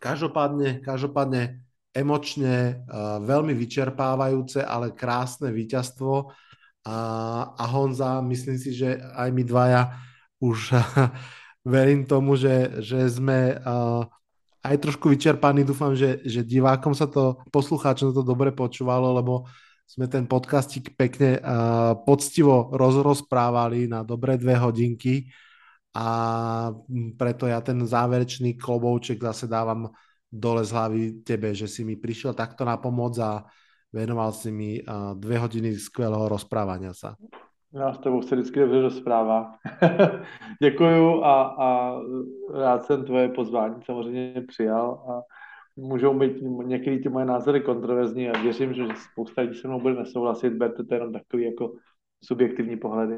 každopádne, 0.00 0.80
každopádne 0.80 1.60
emočne 1.92 2.80
uh, 2.88 3.20
veľmi 3.20 3.52
vyčerpávajúce, 3.52 4.64
ale 4.64 4.96
krásne 4.96 5.52
víťazstvo 5.52 6.32
a, 6.88 6.98
a 7.52 7.64
Honza, 7.68 8.24
myslím 8.24 8.56
si, 8.56 8.72
že 8.72 8.96
aj 8.96 9.28
my 9.28 9.42
dvaja 9.44 9.82
už 10.40 10.72
verím 11.76 12.08
tomu, 12.08 12.34
že, 12.34 12.80
že 12.80 13.06
sme 13.06 13.60
uh, 13.60 14.08
aj 14.62 14.76
trošku 14.82 15.10
vyčerpaní. 15.12 15.62
Dúfam, 15.62 15.94
že, 15.94 16.22
že 16.26 16.42
divákom 16.42 16.96
sa 16.96 17.06
to, 17.06 17.38
poslucháčom 17.54 18.10
to 18.10 18.22
dobre 18.26 18.50
počúvalo, 18.50 19.14
lebo 19.14 19.46
sme 19.92 20.08
ten 20.08 20.24
podcastik 20.24 20.96
pekne 20.96 21.36
uh, 21.36 21.92
poctivo 22.00 22.72
rozprávali 23.04 23.84
na 23.84 24.00
dobré 24.00 24.40
dve 24.40 24.56
hodinky 24.56 25.28
a 25.92 26.08
preto 27.20 27.44
ja 27.44 27.60
ten 27.60 27.84
záverečný 27.84 28.56
klobouček 28.56 29.20
zase 29.20 29.44
dávam 29.44 29.92
dole 30.32 30.64
z 30.64 30.72
hlavy 30.72 31.02
tebe, 31.20 31.52
že 31.52 31.68
si 31.68 31.84
mi 31.84 32.00
prišiel 32.00 32.32
takto 32.32 32.64
na 32.64 32.80
pomoc 32.80 33.20
a 33.20 33.44
Venoval 33.92 34.32
si 34.32 34.52
mi 34.52 34.82
uh, 34.82 35.14
dvě 35.14 35.38
hodiny 35.38 35.74
skvělého 35.76 36.28
rozprávania 36.28 36.94
sa. 36.94 37.16
Já 37.74 37.92
s 37.92 37.98
tebou 37.98 38.22
se 38.22 38.36
vždycky 38.36 38.60
dobře 38.60 38.80
rozprává. 38.80 39.54
Děkuju 40.62 41.24
a, 41.24 41.42
a 41.42 41.98
rád 42.54 42.84
jsem 42.84 43.04
tvoje 43.04 43.28
pozvání 43.28 43.74
samozřejmě 43.84 44.44
přijal 44.48 45.04
a 45.08 45.20
můžou 45.76 46.18
být 46.18 46.32
některé 46.64 46.98
ty 46.98 47.08
moje 47.08 47.24
názory 47.24 47.60
kontroverzní 47.60 48.28
a 48.28 48.42
věřím, 48.42 48.74
že 48.74 48.84
spousta 49.12 49.42
lidí 49.42 49.54
se 49.54 49.68
mnou 49.68 49.80
bude 49.80 49.94
nesouhlasit, 49.94 50.52
berte 50.52 50.84
to 50.84 50.94
jenom 50.94 51.12
takový 51.12 51.44
jako 51.44 51.72
subjektivní 52.24 52.76
pohledy. 52.76 53.16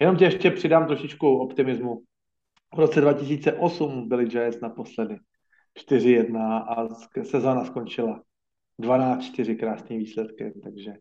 Jenom 0.00 0.16
tě 0.16 0.24
ještě 0.24 0.50
přidám 0.50 0.86
trošičku 0.86 1.38
optimismu. 1.38 2.02
V 2.74 2.78
roce 2.78 3.00
2008 3.00 4.08
byli 4.08 4.26
Giants 4.26 4.60
naposledy. 4.60 5.18
4-1 5.88 6.64
a 6.68 6.88
sezóna 7.24 7.64
skončila 7.64 8.22
12-4 8.82 9.58
krásným 9.58 9.98
výsledkem, 9.98 10.52
takže 10.64 10.92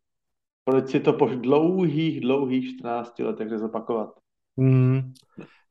proč 0.64 0.90
si 0.90 1.00
to 1.00 1.14
po 1.14 1.26
dlouhých, 1.26 2.22
dlouhých 2.22 2.78
14 2.78 3.20
letech 3.20 3.50
zopakovat? 3.50 4.19
Mm, 4.60 5.16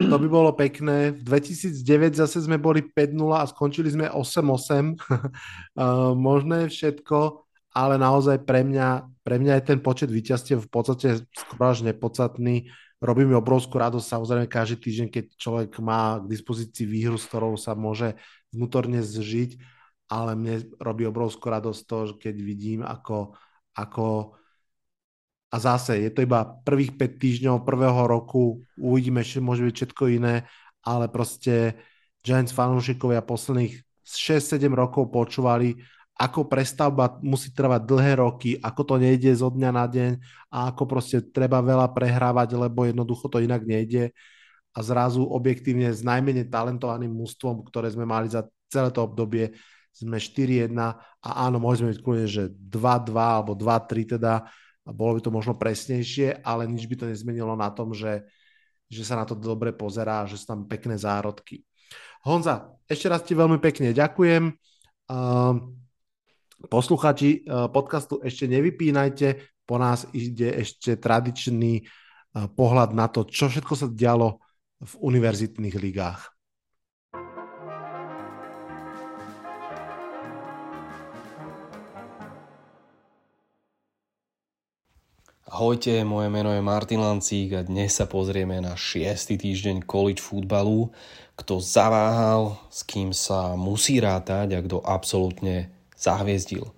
to 0.01 0.17
by 0.17 0.29
bolo 0.31 0.57
pekné. 0.57 1.13
V 1.13 1.21
2009 1.21 2.17
zase 2.17 2.41
sme 2.41 2.57
boli 2.57 2.81
5-0 2.81 3.19
a 3.37 3.45
skončili 3.45 3.93
sme 3.93 4.07
8-8. 4.09 4.97
uh, 4.97 6.17
možné 6.29 6.73
všetko, 6.73 7.45
ale 7.77 8.01
naozaj 8.01 8.49
pre 8.49 8.65
mňa, 8.65 9.21
pre 9.21 9.37
mňa 9.37 9.61
je 9.61 9.69
ten 9.69 9.79
počet 9.85 10.09
víťazstiev 10.09 10.65
v 10.65 10.71
podstate 10.73 11.21
skoro 11.37 11.65
až 11.69 11.85
nepodstatný. 11.85 12.73
Robí 12.99 13.23
mi 13.23 13.37
obrovskú 13.37 13.79
radosť 13.79 14.07
samozrejme 14.07 14.47
každý 14.51 14.81
týždeň, 14.81 15.09
keď 15.13 15.25
človek 15.39 15.71
má 15.79 16.19
k 16.19 16.31
dispozícii 16.35 16.83
výhru, 16.89 17.15
s 17.21 17.29
ktorou 17.31 17.55
sa 17.55 17.79
môže 17.79 18.19
vnútorne 18.51 19.05
zžiť, 19.05 19.61
ale 20.09 20.35
mne 20.35 20.73
robí 20.81 21.05
obrovskú 21.05 21.53
radosť 21.53 21.81
to, 21.85 21.99
keď 22.19 22.35
vidím, 22.41 22.81
ako, 22.83 23.37
ako 23.77 24.38
a 25.49 25.57
zase 25.57 26.05
je 26.05 26.11
to 26.13 26.21
iba 26.25 26.45
prvých 26.45 26.97
5 26.97 27.23
týždňov 27.25 27.65
prvého 27.65 28.05
roku, 28.05 28.61
uvidíme, 28.77 29.25
ešte 29.25 29.41
môže 29.41 29.65
byť 29.65 29.75
všetko 29.75 30.05
iné, 30.13 30.45
ale 30.85 31.09
proste 31.09 31.81
Giants 32.21 32.53
fanúšikovia 32.53 33.25
posledných 33.25 33.81
6-7 34.05 34.69
rokov 34.73 35.09
počúvali, 35.09 35.77
ako 36.19 36.51
prestavba 36.51 37.17
musí 37.23 37.55
trvať 37.55 37.87
dlhé 37.87 38.13
roky, 38.19 38.51
ako 38.59 38.83
to 38.83 38.95
nejde 38.99 39.31
zo 39.39 39.49
dňa 39.55 39.71
na 39.71 39.87
deň 39.87 40.13
a 40.51 40.75
ako 40.75 40.83
proste 40.85 41.23
treba 41.23 41.63
veľa 41.63 41.95
prehrávať, 41.95 42.59
lebo 42.59 42.85
jednoducho 42.85 43.31
to 43.31 43.39
inak 43.39 43.63
nejde. 43.63 44.11
A 44.75 44.79
zrazu 44.83 45.23
objektívne 45.23 45.95
s 45.95 46.03
najmenej 46.03 46.51
talentovaným 46.51 47.15
mústvom, 47.15 47.63
ktoré 47.63 47.89
sme 47.95 48.05
mali 48.05 48.29
za 48.29 48.45
celé 48.67 48.91
to 48.91 49.07
obdobie, 49.07 49.55
sme 49.95 50.19
4-1 50.19 50.75
a 50.79 50.95
áno, 51.23 51.59
môžeme 51.63 51.95
byť 51.95 52.01
kľudne, 52.03 52.27
že 52.27 52.51
2-2 52.51 53.15
alebo 53.15 53.55
2-3 53.55 54.19
teda, 54.19 54.47
a 54.89 54.91
bolo 54.97 55.21
by 55.21 55.21
to 55.21 55.29
možno 55.29 55.53
presnejšie, 55.53 56.41
ale 56.41 56.65
nič 56.65 56.89
by 56.89 56.97
to 56.97 57.05
nezmenilo 57.13 57.53
na 57.53 57.69
tom, 57.69 57.93
že, 57.93 58.25
že 58.89 59.05
sa 59.05 59.21
na 59.21 59.29
to 59.29 59.37
dobre 59.37 59.77
pozerá, 59.77 60.25
že 60.25 60.41
sú 60.41 60.49
tam 60.49 60.65
pekné 60.65 60.97
zárodky. 60.97 61.61
Honza, 62.25 62.73
ešte 62.89 63.07
raz 63.13 63.21
ti 63.21 63.37
veľmi 63.37 63.61
pekne 63.61 63.93
ďakujem. 63.93 64.49
Uh, 65.13 65.77
posluchači 66.73 67.45
uh, 67.45 67.69
podcastu 67.69 68.25
ešte 68.25 68.49
nevypínajte, 68.49 69.61
po 69.69 69.77
nás 69.77 70.09
ide 70.17 70.57
ešte 70.57 70.97
tradičný 70.97 71.85
uh, 71.85 72.49
pohľad 72.49 72.97
na 72.97 73.13
to, 73.13 73.29
čo 73.29 73.53
všetko 73.53 73.75
sa 73.77 73.87
dialo 73.93 74.41
v 74.81 74.93
univerzitných 75.05 75.77
ligách. 75.77 76.38
Ahojte, 85.49 86.05
moje 86.05 86.29
meno 86.29 86.53
je 86.53 86.61
Martin 86.61 87.01
Lancík 87.01 87.57
a 87.57 87.65
dnes 87.65 87.97
sa 87.97 88.05
pozrieme 88.05 88.61
na 88.61 88.77
6. 88.77 89.33
týždeň 89.33 89.81
college 89.89 90.21
futbalu, 90.21 90.93
kto 91.41 91.57
zaváhal, 91.57 92.61
s 92.69 92.85
kým 92.85 93.17
sa 93.17 93.57
musí 93.57 93.97
rátať 93.97 94.53
a 94.53 94.61
kto 94.61 94.85
absolútne 94.85 95.73
zahviezdil. 95.97 96.69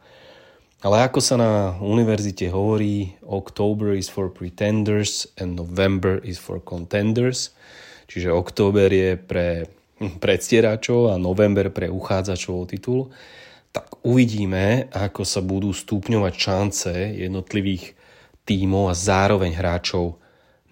Ale 0.87 1.03
ako 1.03 1.19
sa 1.19 1.35
na 1.35 1.75
univerzite 1.83 2.47
hovorí, 2.55 3.19
October 3.27 3.91
is 3.91 4.07
for 4.07 4.31
pretenders 4.31 5.27
and 5.35 5.59
November 5.59 6.23
is 6.23 6.39
for 6.39 6.63
contenders, 6.63 7.51
čiže 8.07 8.31
október 8.31 8.87
je 8.87 9.19
pre 9.19 9.67
predstieračov 9.99 11.11
a 11.11 11.19
november 11.19 11.75
pre 11.75 11.91
uchádzačov 11.91 12.55
o 12.55 12.65
titul, 12.71 13.11
tak 13.75 13.99
uvidíme, 14.07 14.87
ako 14.95 15.27
sa 15.27 15.43
budú 15.43 15.75
stupňovať 15.75 16.35
šance 16.39 16.95
jednotlivých 17.19 17.99
tímov 18.51 18.91
a 18.91 18.99
zároveň 18.99 19.55
hráčov 19.55 20.19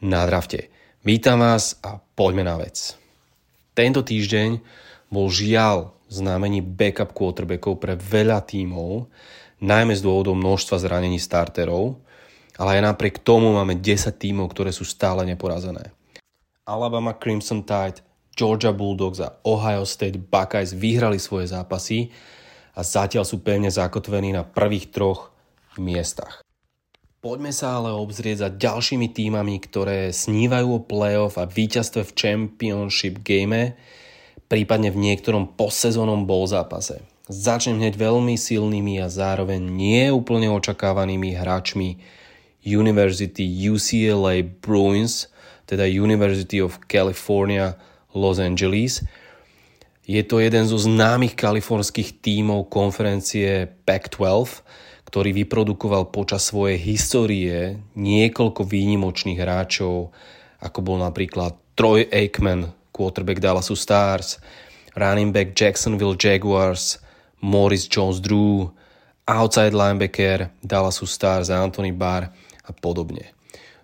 na 0.03 0.27
drafte. 0.27 0.67
Vítam 1.07 1.39
vás 1.39 1.79
a 1.79 2.03
poďme 2.03 2.43
na 2.43 2.59
vec. 2.59 2.99
Tento 3.71 4.03
týždeň 4.03 4.59
bol 5.15 5.31
žiaľ 5.31 5.95
znamení 6.11 6.59
backup 6.59 7.15
quarterbackov 7.15 7.79
pre 7.79 7.95
veľa 7.95 8.43
tímov, 8.43 9.07
najmä 9.63 9.95
z 9.95 10.03
dôvodov 10.03 10.35
množstva 10.35 10.75
zranení 10.83 11.23
starterov, 11.23 12.03
ale 12.59 12.83
aj 12.83 12.91
napriek 12.91 13.23
tomu 13.23 13.55
máme 13.55 13.79
10 13.79 14.11
tímov, 14.11 14.51
ktoré 14.51 14.75
sú 14.75 14.83
stále 14.83 15.23
neporazené. 15.23 15.95
Alabama 16.67 17.15
Crimson 17.15 17.63
Tide, 17.63 18.03
Georgia 18.35 18.75
Bulldogs 18.75 19.23
a 19.23 19.39
Ohio 19.47 19.87
State 19.87 20.19
Buckeyes 20.19 20.75
vyhrali 20.75 21.23
svoje 21.23 21.55
zápasy 21.55 22.11
a 22.75 22.83
zatiaľ 22.83 23.23
sú 23.23 23.39
pevne 23.39 23.71
zakotvení 23.71 24.35
na 24.35 24.43
prvých 24.43 24.91
troch 24.91 25.31
miestach. 25.79 26.43
Poďme 27.29 27.53
sa 27.53 27.77
ale 27.77 27.93
obzrieť 27.93 28.41
za 28.41 28.49
ďalšími 28.49 29.13
týmami, 29.13 29.61
ktoré 29.61 30.17
snívajú 30.17 30.81
o 30.81 30.81
playoff 30.81 31.37
a 31.37 31.45
víťazstve 31.45 32.01
v 32.09 32.15
Championship 32.17 33.21
game, 33.21 33.77
prípadne 34.49 34.89
v 34.89 34.97
niektorom 34.97 35.53
posezónom 35.53 36.25
bol 36.25 36.49
zápase. 36.49 37.05
Začnem 37.29 37.85
hneď 37.85 38.01
veľmi 38.01 38.33
silnými 38.33 39.05
a 39.05 39.13
zároveň 39.13 39.61
nie 39.61 40.09
úplne 40.09 40.49
očakávanými 40.57 41.37
hráčmi 41.37 42.01
University 42.65 43.45
UCLA 43.45 44.41
Bruins, 44.65 45.29
teda 45.69 45.85
University 45.85 46.65
of 46.65 46.81
California 46.89 47.77
Los 48.17 48.41
Angeles. 48.41 49.05
Je 50.09 50.25
to 50.25 50.41
jeden 50.41 50.65
zo 50.65 50.81
známych 50.81 51.37
kalifornských 51.37 52.25
tímov 52.25 52.73
konferencie 52.73 53.69
Pac-12, 53.85 54.65
ktorý 55.09 55.33
vyprodukoval 55.33 56.13
počas 56.13 56.53
svojej 56.53 56.77
histórie 56.77 57.81
niekoľko 57.97 58.69
výnimočných 58.69 59.41
hráčov, 59.41 60.13
ako 60.61 60.79
bol 60.85 61.01
napríklad 61.01 61.57
Troy 61.73 62.05
Aikman, 62.13 62.69
quarterback 62.93 63.41
Dallasu 63.41 63.73
Stars, 63.73 64.37
running 64.93 65.33
back 65.33 65.57
Jacksonville 65.57 66.13
Jaguars, 66.13 67.01
Morris 67.41 67.89
Jones-Drew, 67.89 68.69
outside 69.25 69.73
linebacker 69.73 70.53
Dallasu 70.61 71.09
Stars 71.09 71.49
Anthony 71.49 71.97
Barr 71.97 72.29
a 72.69 72.71
podobne. 72.77 73.33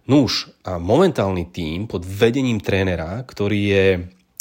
Nuž 0.05 0.53
a 0.61 0.77
momentálny 0.77 1.49
tím 1.49 1.89
pod 1.89 2.05
vedením 2.05 2.61
trénera, 2.61 3.25
ktorý 3.25 3.61
je 3.65 3.87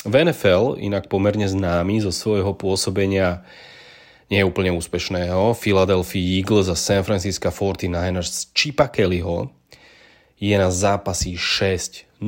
v 0.03 0.13
NFL 0.19 0.83
inak 0.83 1.07
pomerne 1.07 1.47
známy 1.47 2.03
zo 2.03 2.11
svojho 2.11 2.51
pôsobenia 2.59 3.47
neúplne 4.31 4.71
úspešného 4.71 5.55
Philadelphia 5.57 6.39
Eagles 6.39 6.71
a 6.71 6.77
San 6.77 7.03
Francisco 7.03 7.51
49ers 7.51 8.29
z 8.29 8.39
Chipa 8.55 8.87
Kellyho 8.87 9.51
je 10.39 10.55
na 10.55 10.67
zápasy 10.67 11.39
6-0. 11.39 12.19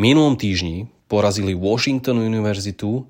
Minulom 0.00 0.34
týždni 0.36 0.88
porazili 1.08 1.52
Washington 1.52 2.24
univerzitu 2.24 3.04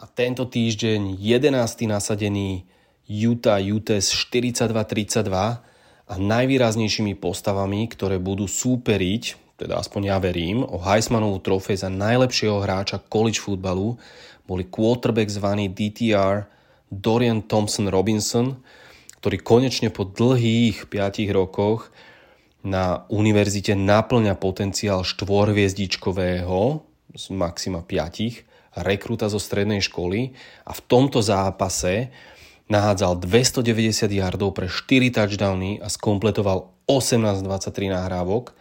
a 0.00 0.08
tento 0.08 0.48
týždeň 0.48 1.20
11. 1.20 1.52
nasadený 1.84 2.64
Utah 3.08 3.60
Utes 3.60 4.08
42-32 4.12 5.28
a 6.08 6.14
najvýraznejšími 6.16 7.20
postavami, 7.20 7.84
ktoré 7.92 8.16
budú 8.16 8.48
súperiť, 8.48 9.36
teda 9.60 9.76
aspoň 9.76 10.02
ja 10.08 10.16
verím, 10.16 10.64
o 10.64 10.80
Heismanovú 10.80 11.40
trofej 11.44 11.84
za 11.84 11.90
najlepšieho 11.92 12.64
hráča 12.64 13.02
college 13.12 13.44
futbalu 13.44 14.00
boli 14.48 14.64
quarterback 14.64 15.28
zvaný 15.28 15.68
DTR 15.68 16.48
Dorian 16.88 17.44
Thompson 17.44 17.88
Robinson, 17.92 18.60
ktorý 19.20 19.42
konečne 19.42 19.88
po 19.92 20.08
dlhých 20.08 20.88
5 20.88 21.28
rokoch 21.34 21.92
na 22.64 23.06
univerzite 23.12 23.74
naplňa 23.78 24.34
potenciál 24.38 25.06
štvorhviezdičkového 25.06 26.60
z 27.14 27.24
maxima 27.32 27.82
5 27.82 28.82
rekruta 28.82 29.26
zo 29.26 29.40
strednej 29.42 29.82
školy 29.82 30.34
a 30.66 30.72
v 30.74 30.80
tomto 30.86 31.18
zápase 31.18 32.12
nahádzal 32.68 33.24
290 33.24 34.12
yardov 34.12 34.52
pre 34.52 34.68
4 34.68 35.08
touchdowny 35.10 35.80
a 35.80 35.88
skompletoval 35.88 36.68
18-23 36.86 37.90
nahrávok 37.90 38.52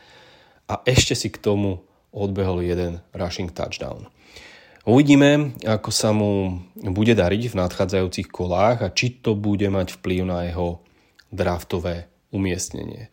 a 0.68 0.80
ešte 0.88 1.14
si 1.14 1.28
k 1.32 1.38
tomu 1.40 1.84
odbehol 2.16 2.64
jeden 2.64 3.04
rushing 3.12 3.52
touchdown. 3.52 4.08
Uvidíme, 4.88 5.52
ako 5.68 5.92
sa 5.92 6.16
mu 6.16 6.64
bude 6.80 7.12
dariť 7.12 7.52
v 7.52 7.60
nadchádzajúcich 7.60 8.32
kolách 8.32 8.88
a 8.88 8.94
či 8.96 9.20
to 9.20 9.36
bude 9.36 9.68
mať 9.68 10.00
vplyv 10.00 10.24
na 10.24 10.48
jeho 10.48 10.80
draftové 11.28 12.08
umiestnenie. 12.32 13.12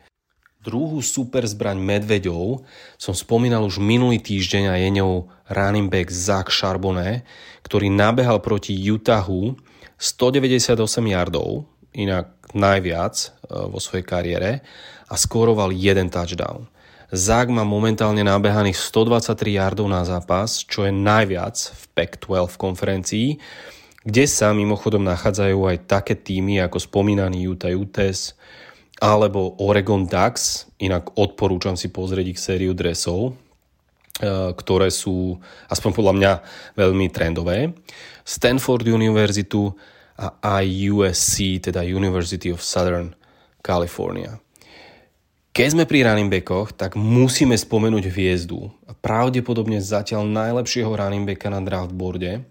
Druhú 0.62 1.02
super 1.02 1.42
zbraň 1.42 1.82
Medveďov 1.82 2.62
som 2.94 3.10
spomínal 3.10 3.66
už 3.66 3.82
minulý 3.82 4.22
týždeň 4.22 4.64
a 4.70 4.78
je 4.78 4.88
ňou 5.02 5.26
running 5.50 5.90
back 5.90 6.14
Zach 6.14 6.46
Charbonnet, 6.46 7.26
ktorý 7.66 7.90
nabehal 7.90 8.38
proti 8.38 8.78
Utahu 8.78 9.58
198 9.98 10.78
yardov, 11.10 11.66
inak 11.90 12.54
najviac 12.54 13.14
e, 13.18 13.26
vo 13.66 13.82
svojej 13.82 14.06
kariére 14.06 14.62
a 15.10 15.14
skóroval 15.18 15.74
jeden 15.74 16.06
touchdown. 16.06 16.70
Zach 17.12 17.52
má 17.52 17.66
momentálne 17.68 18.24
nabehaných 18.24 18.80
123 18.80 19.60
yardov 19.60 19.86
na 19.92 20.04
zápas, 20.08 20.64
čo 20.64 20.88
je 20.88 20.92
najviac 20.92 21.56
v 21.56 21.84
Pac-12 21.92 22.56
konferencii, 22.56 23.28
kde 24.04 24.24
sa 24.28 24.52
mimochodom 24.56 25.04
nachádzajú 25.04 25.58
aj 25.68 25.76
také 25.88 26.14
týmy 26.16 26.60
ako 26.64 26.80
spomínaný 26.80 27.48
Utah 27.48 27.72
Utes, 27.72 28.36
alebo 29.00 29.58
Oregon 29.60 30.06
Ducks, 30.06 30.70
inak 30.78 31.16
odporúčam 31.18 31.74
si 31.74 31.90
pozrieť 31.90 32.26
ich 32.30 32.40
sériu 32.40 32.72
dresov, 32.72 33.32
e, 34.20 34.54
ktoré 34.54 34.88
sú, 34.88 35.40
aspoň 35.68 35.90
podľa 35.92 36.14
mňa, 36.14 36.32
veľmi 36.78 37.06
trendové. 37.10 37.74
Stanford 38.22 38.86
Univerzitu 38.88 39.74
a 40.14 40.60
aj 40.62 40.66
USC, 40.94 41.58
teda 41.58 41.82
University 41.82 42.54
of 42.54 42.62
Southern 42.62 43.12
California. 43.60 44.43
Keď 45.54 45.68
sme 45.70 45.86
pri 45.86 46.02
running 46.02 46.26
backoch, 46.26 46.74
tak 46.74 46.98
musíme 46.98 47.54
spomenúť 47.54 48.10
hviezdu 48.10 48.74
a 48.90 48.92
pravdepodobne 48.92 49.78
zatiaľ 49.78 50.26
najlepšieho 50.26 50.90
running 50.90 51.22
backa 51.22 51.46
na 51.46 51.62
draftboarde, 51.62 52.42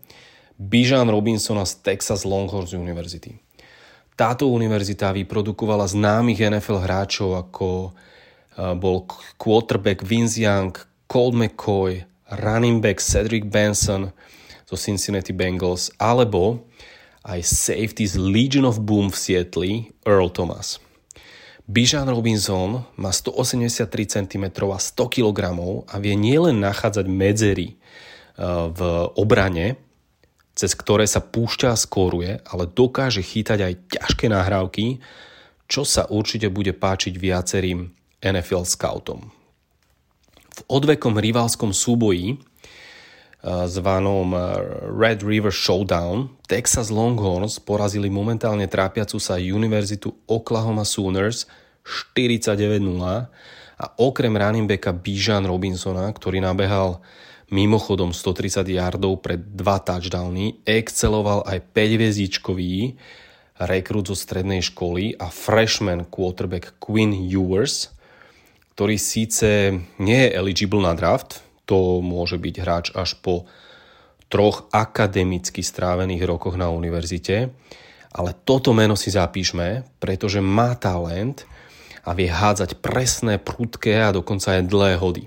Bijan 0.56 1.12
Robinsona 1.12 1.68
z 1.68 1.84
Texas 1.84 2.24
Longhorns 2.24 2.72
University. 2.72 3.36
Táto 4.16 4.48
univerzita 4.48 5.12
vyprodukovala 5.12 5.84
známych 5.84 6.48
NFL 6.48 6.80
hráčov 6.80 7.44
ako 7.44 7.92
eh, 7.92 8.72
bol 8.80 9.04
quarterback 9.36 10.00
Vince 10.00 10.40
Young, 10.40 10.72
Colt 11.12 11.36
McCoy, 11.36 12.08
running 12.40 12.80
back 12.80 13.04
Cedric 13.04 13.52
Benson 13.52 14.16
zo 14.64 14.80
Cincinnati 14.80 15.36
Bengals 15.36 15.92
alebo 16.00 16.72
aj 17.28 17.44
safety 17.44 18.08
z 18.08 18.16
Legion 18.16 18.64
of 18.64 18.80
Boom 18.80 19.12
v 19.12 19.18
Sietli 19.20 19.72
Earl 20.08 20.32
Thomas. 20.32 20.83
Bijan 21.64 22.12
Robinson 22.12 22.84
má 23.00 23.12
183 23.16 23.88
cm 23.88 24.46
a 24.68 24.80
100 24.80 25.00
kg 25.08 25.40
a 25.88 25.96
vie 25.96 26.16
nielen 26.20 26.60
nachádzať 26.60 27.06
medzery 27.08 27.72
eh, 27.72 27.78
v 28.68 28.80
obrane, 29.16 29.80
cez 30.54 30.76
ktoré 30.76 31.08
sa 31.08 31.24
púšťa 31.24 31.72
a 31.72 31.80
skóruje, 31.80 32.32
ale 32.46 32.68
dokáže 32.68 33.24
chytať 33.24 33.60
aj 33.64 33.74
ťažké 33.96 34.26
nahrávky, 34.28 35.00
čo 35.72 35.88
sa 35.88 36.06
určite 36.12 36.52
bude 36.52 36.76
páčiť 36.76 37.16
viacerým 37.16 37.90
NFL 38.22 38.68
scoutom. 38.68 39.32
V 40.54 40.62
odvekom 40.70 41.18
rivalskom 41.18 41.74
súboji 41.74 42.38
zvanom 43.44 44.32
Red 44.96 45.20
River 45.20 45.52
Showdown. 45.52 46.32
Texas 46.48 46.88
Longhorns 46.88 47.60
porazili 47.60 48.08
momentálne 48.08 48.72
trápiacu 48.72 49.20
sa 49.20 49.36
univerzitu 49.36 50.16
Oklahoma 50.32 50.88
Sooners 50.88 51.46
49-0 51.84 52.80
a 53.84 53.86
okrem 54.00 54.32
running 54.40 54.64
backa 54.64 54.96
Bijan 54.96 55.44
Robinsona, 55.44 56.08
ktorý 56.16 56.40
nabehal 56.40 57.04
Mimochodom 57.52 58.16
130 58.16 58.66
yardov 58.66 59.20
pre 59.22 59.38
dva 59.38 59.78
touchdowny, 59.78 60.64
exceloval 60.64 61.44
aj 61.46 61.76
5-hviezdičkový 61.76 62.96
rekrut 63.62 64.10
zo 64.10 64.18
strednej 64.18 64.64
školy 64.64 65.14
a 65.20 65.30
freshman 65.30 66.08
quarterback 66.10 66.80
Quinn 66.82 67.14
Ewers, 67.14 67.94
ktorý 68.74 68.98
síce 68.98 69.76
nie 70.02 70.20
je 70.26 70.34
eligible 70.34 70.82
na 70.82 70.98
draft, 70.98 71.46
to 71.64 72.04
môže 72.04 72.40
byť 72.40 72.56
hráč 72.60 72.86
až 72.96 73.16
po 73.20 73.48
troch 74.28 74.66
akademicky 74.74 75.62
strávených 75.62 76.26
rokoch 76.26 76.58
na 76.58 76.74
univerzite, 76.74 77.54
ale 78.14 78.32
toto 78.46 78.74
meno 78.74 78.98
si 78.98 79.14
zapíšme, 79.14 79.86
pretože 80.02 80.42
má 80.42 80.74
talent 80.74 81.46
a 82.04 82.12
vie 82.18 82.28
hádzať 82.28 82.82
presné, 82.84 83.40
prudké 83.40 84.02
a 84.02 84.14
dokonca 84.14 84.58
aj 84.58 84.70
dlhé 84.70 84.94
hody. 85.00 85.24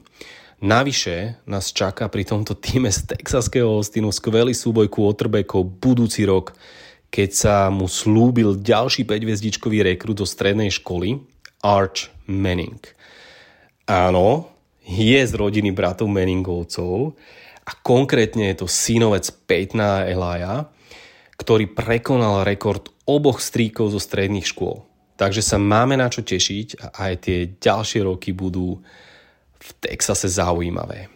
Navyše 0.56 1.44
nás 1.44 1.70
čaká 1.70 2.08
pri 2.08 2.24
tomto 2.24 2.56
týme 2.56 2.88
z 2.88 3.12
Texaského 3.12 3.68
Austinu 3.68 4.08
skvelý 4.08 4.56
súboj 4.56 4.88
quarterbackov 4.88 5.68
budúci 5.78 6.24
rok, 6.24 6.56
keď 7.12 7.30
sa 7.30 7.56
mu 7.68 7.86
slúbil 7.86 8.58
ďalší 8.58 9.04
5-hviezdičkový 9.04 9.84
rekrut 9.84 10.18
zo 10.18 10.26
strednej 10.26 10.72
školy, 10.72 11.20
Arch 11.60 12.08
Manning. 12.26 12.80
Áno, 13.86 14.55
je 14.86 15.20
z 15.26 15.32
rodiny 15.34 15.74
bratov 15.74 16.06
Manningovcov 16.06 17.18
a 17.66 17.70
konkrétne 17.82 18.54
je 18.54 18.62
to 18.62 18.66
synovec 18.70 19.26
Peytona 19.50 20.06
a 20.06 20.70
ktorý 21.36 21.74
prekonal 21.74 22.46
rekord 22.46 22.88
oboch 23.04 23.42
stríkov 23.42 23.92
zo 23.92 24.00
stredných 24.00 24.46
škôl. 24.46 24.86
Takže 25.16 25.42
sa 25.42 25.58
máme 25.58 25.98
na 25.98 26.06
čo 26.06 26.22
tešiť 26.22 26.80
a 26.80 26.86
aj 27.10 27.12
tie 27.24 27.38
ďalšie 27.58 28.04
roky 28.04 28.30
budú 28.32 28.80
v 29.56 29.70
Texase 29.82 30.28
zaujímavé. 30.28 31.08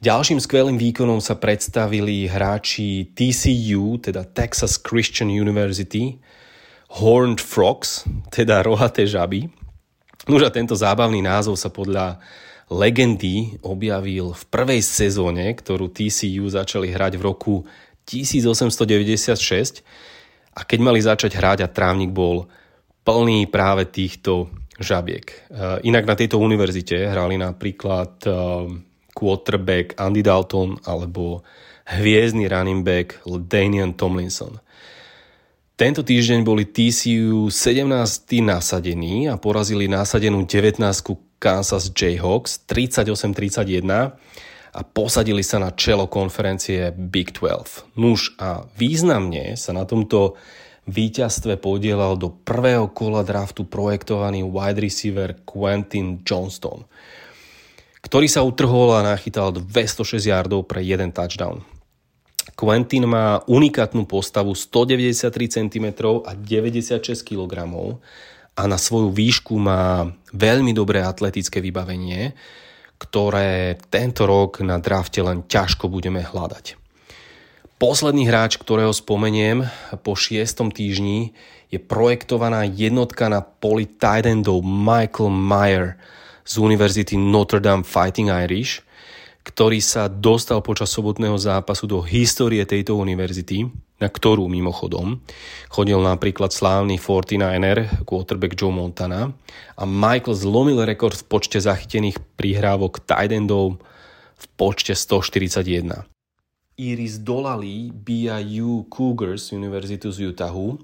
Ďalším 0.00 0.40
skvelým 0.40 0.80
výkonom 0.80 1.20
sa 1.20 1.36
predstavili 1.36 2.24
hráči 2.24 3.12
TCU, 3.12 4.00
teda 4.00 4.24
Texas 4.24 4.80
Christian 4.80 5.28
University, 5.28 6.16
Horned 6.96 7.36
Frogs, 7.36 8.08
teda 8.32 8.64
rohaté 8.64 9.04
žaby. 9.04 9.52
Nož 10.24 10.48
a 10.48 10.50
tento 10.50 10.72
zábavný 10.72 11.20
názov 11.20 11.60
sa 11.60 11.68
podľa 11.68 12.16
legendy 12.70 13.58
objavil 13.66 14.30
v 14.30 14.42
prvej 14.46 14.80
sezóne, 14.80 15.50
ktorú 15.50 15.90
TCU 15.90 16.46
začali 16.46 16.94
hrať 16.94 17.18
v 17.18 17.22
roku 17.26 17.66
1896 18.06 19.82
a 20.54 20.60
keď 20.62 20.78
mali 20.78 21.02
začať 21.02 21.34
hrať 21.34 21.58
a 21.66 21.68
trávnik 21.68 22.14
bol 22.14 22.46
plný 23.02 23.50
práve 23.50 23.90
týchto 23.90 24.54
žabiek. 24.78 25.26
Eh, 25.26 25.90
inak 25.90 26.06
na 26.06 26.14
tejto 26.14 26.38
univerzite 26.38 27.10
hrali 27.10 27.36
napríklad 27.36 28.12
eh, 28.24 28.32
quarterback 29.10 29.98
Andy 29.98 30.22
Dalton 30.22 30.78
alebo 30.86 31.42
hviezdny 31.90 32.46
running 32.46 32.86
back 32.86 33.18
Daniel 33.26 33.90
Tomlinson. 33.98 34.62
Tento 35.74 36.04
týždeň 36.04 36.44
boli 36.44 36.68
TCU 36.68 37.48
17. 37.48 37.88
nasadení 38.44 39.32
a 39.32 39.40
porazili 39.40 39.88
nasadenú 39.88 40.44
19. 40.44 40.76
Kansas 41.40 41.88
Jayhawks 41.88 42.68
38-31 42.68 43.80
a 44.70 44.80
posadili 44.84 45.40
sa 45.40 45.58
na 45.58 45.72
čelo 45.72 46.06
konferencie 46.06 46.92
Big 46.92 47.32
12. 47.32 47.96
Nuž 47.96 48.36
a 48.36 48.68
významne 48.76 49.56
sa 49.56 49.72
na 49.72 49.88
tomto 49.88 50.36
víťazstve 50.84 51.56
podielal 51.56 52.20
do 52.20 52.28
prvého 52.30 52.92
kola 52.92 53.24
draftu 53.24 53.64
projektovaný 53.64 54.44
wide 54.44 54.80
receiver 54.84 55.32
Quentin 55.48 56.20
Johnston, 56.22 56.84
ktorý 58.04 58.28
sa 58.28 58.44
utrhol 58.44 59.00
a 59.00 59.06
nachytal 59.16 59.56
206 59.56 60.20
yardov 60.28 60.68
pre 60.68 60.84
jeden 60.84 61.10
touchdown. 61.10 61.64
Quentin 62.56 63.08
má 63.08 63.40
unikátnu 63.48 64.04
postavu 64.04 64.52
193 64.52 65.32
cm 65.48 65.86
a 66.28 66.36
96 66.36 67.00
kg 67.24 67.64
a 68.60 68.68
na 68.68 68.76
svoju 68.76 69.08
výšku 69.08 69.56
má 69.56 70.04
veľmi 70.36 70.76
dobré 70.76 71.00
atletické 71.00 71.64
vybavenie, 71.64 72.36
ktoré 73.00 73.80
tento 73.88 74.28
rok 74.28 74.60
na 74.60 74.76
drafte 74.76 75.24
len 75.24 75.48
ťažko 75.48 75.88
budeme 75.88 76.20
hľadať. 76.20 76.76
Posledný 77.80 78.28
hráč, 78.28 78.60
ktorého 78.60 78.92
spomeniem 78.92 79.64
po 80.04 80.12
šiestom 80.12 80.68
týždni, 80.68 81.32
je 81.72 81.80
projektovaná 81.80 82.68
jednotka 82.68 83.32
na 83.32 83.40
poli 83.40 83.88
tight 83.88 84.28
Michael 84.60 85.32
Meyer 85.32 85.96
z 86.44 86.60
Univerzity 86.60 87.16
Notre 87.16 87.64
Dame 87.64 87.80
Fighting 87.80 88.28
Irish, 88.28 88.84
ktorý 89.50 89.82
sa 89.82 90.06
dostal 90.06 90.62
počas 90.62 90.94
sobotného 90.94 91.34
zápasu 91.34 91.90
do 91.90 91.98
histórie 92.06 92.62
tejto 92.62 92.94
univerzity, 92.94 93.66
na 93.98 94.06
ktorú 94.06 94.46
mimochodom 94.46 95.18
chodil 95.66 95.98
napríklad 95.98 96.54
slávny 96.54 96.96
49er, 96.96 98.06
quarterback 98.06 98.54
Joe 98.54 98.70
Montana 98.70 99.34
a 99.74 99.82
Michael 99.82 100.38
zlomil 100.38 100.78
rekord 100.86 101.18
v 101.18 101.26
počte 101.26 101.58
zachytených 101.58 102.22
prihrávok 102.38 103.02
tight 103.02 103.34
endov 103.34 103.82
v 104.38 104.44
počte 104.54 104.94
141. 104.94 106.06
Iris 106.80 107.20
Dolali 107.20 107.92
BIU 107.92 108.88
Cougars 108.88 109.52
Univerzitu 109.52 110.08
z 110.08 110.32
Utahu 110.32 110.80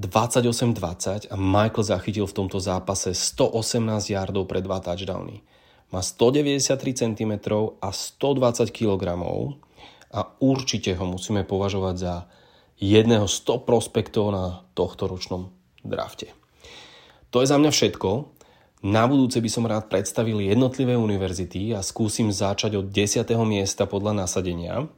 28-20 0.00 1.28
a 1.28 1.36
Michael 1.36 1.84
zachytil 1.84 2.24
v 2.24 2.32
tomto 2.32 2.56
zápase 2.56 3.12
118 3.12 4.16
yardov 4.16 4.48
pre 4.48 4.64
dva 4.64 4.80
touchdowny. 4.80 5.44
Má 5.90 6.00
193 6.02 6.78
cm 6.94 7.32
a 7.82 7.88
120 7.90 8.70
kg 8.70 9.04
a 10.10 10.20
určite 10.38 10.94
ho 10.94 11.04
musíme 11.06 11.42
považovať 11.42 11.94
za 11.98 12.14
jedného 12.78 13.26
100 13.26 13.66
prospektov 13.66 14.30
na 14.30 14.62
tohto 14.74 15.10
ročnom 15.10 15.50
drafte. 15.82 16.30
To 17.30 17.42
je 17.42 17.50
za 17.50 17.58
mňa 17.58 17.70
všetko. 17.70 18.10
Na 18.80 19.04
budúce 19.04 19.38
by 19.44 19.50
som 19.52 19.68
rád 19.68 19.92
predstavil 19.92 20.40
jednotlivé 20.40 20.96
univerzity 20.96 21.76
a 21.76 21.84
skúsim 21.84 22.32
začať 22.32 22.80
od 22.80 22.86
10. 22.88 23.28
miesta 23.44 23.84
podľa 23.84 24.24
nasadenia. 24.24 24.88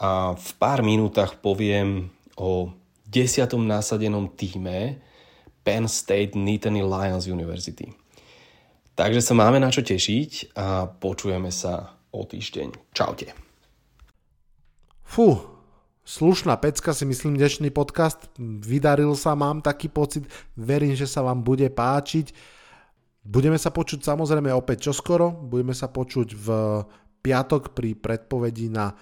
A 0.00 0.34
v 0.34 0.50
pár 0.56 0.80
minútach 0.82 1.38
poviem 1.38 2.10
o 2.34 2.72
10. 3.12 3.54
nasadenom 3.60 4.32
týme 4.32 4.98
Penn 5.62 5.86
State 5.86 6.34
Nittany 6.34 6.82
Lions 6.82 7.28
University. 7.28 8.03
Takže 8.94 9.26
sa 9.26 9.34
máme 9.34 9.58
na 9.58 9.74
čo 9.74 9.82
tešiť 9.82 10.54
a 10.54 10.86
počujeme 10.86 11.50
sa 11.50 11.98
o 12.14 12.22
týždeň. 12.22 12.94
Čaute. 12.94 13.34
Fú, 15.02 15.34
slušná 16.06 16.54
pecka 16.62 16.94
si 16.94 17.02
myslím 17.02 17.34
dnešný 17.34 17.74
podcast. 17.74 18.30
Vydaril 18.38 19.18
sa, 19.18 19.34
mám 19.34 19.66
taký 19.66 19.90
pocit. 19.90 20.30
Verím, 20.54 20.94
že 20.94 21.10
sa 21.10 21.26
vám 21.26 21.42
bude 21.42 21.66
páčiť. 21.74 22.30
Budeme 23.26 23.58
sa 23.58 23.74
počuť 23.74 24.06
samozrejme 24.06 24.54
opäť 24.54 24.92
čoskoro, 24.92 25.32
budeme 25.32 25.74
sa 25.74 25.90
počuť 25.90 26.28
v 26.36 26.48
piatok 27.18 27.74
pri 27.74 27.98
predpovedi 27.98 28.70
na 28.70 28.94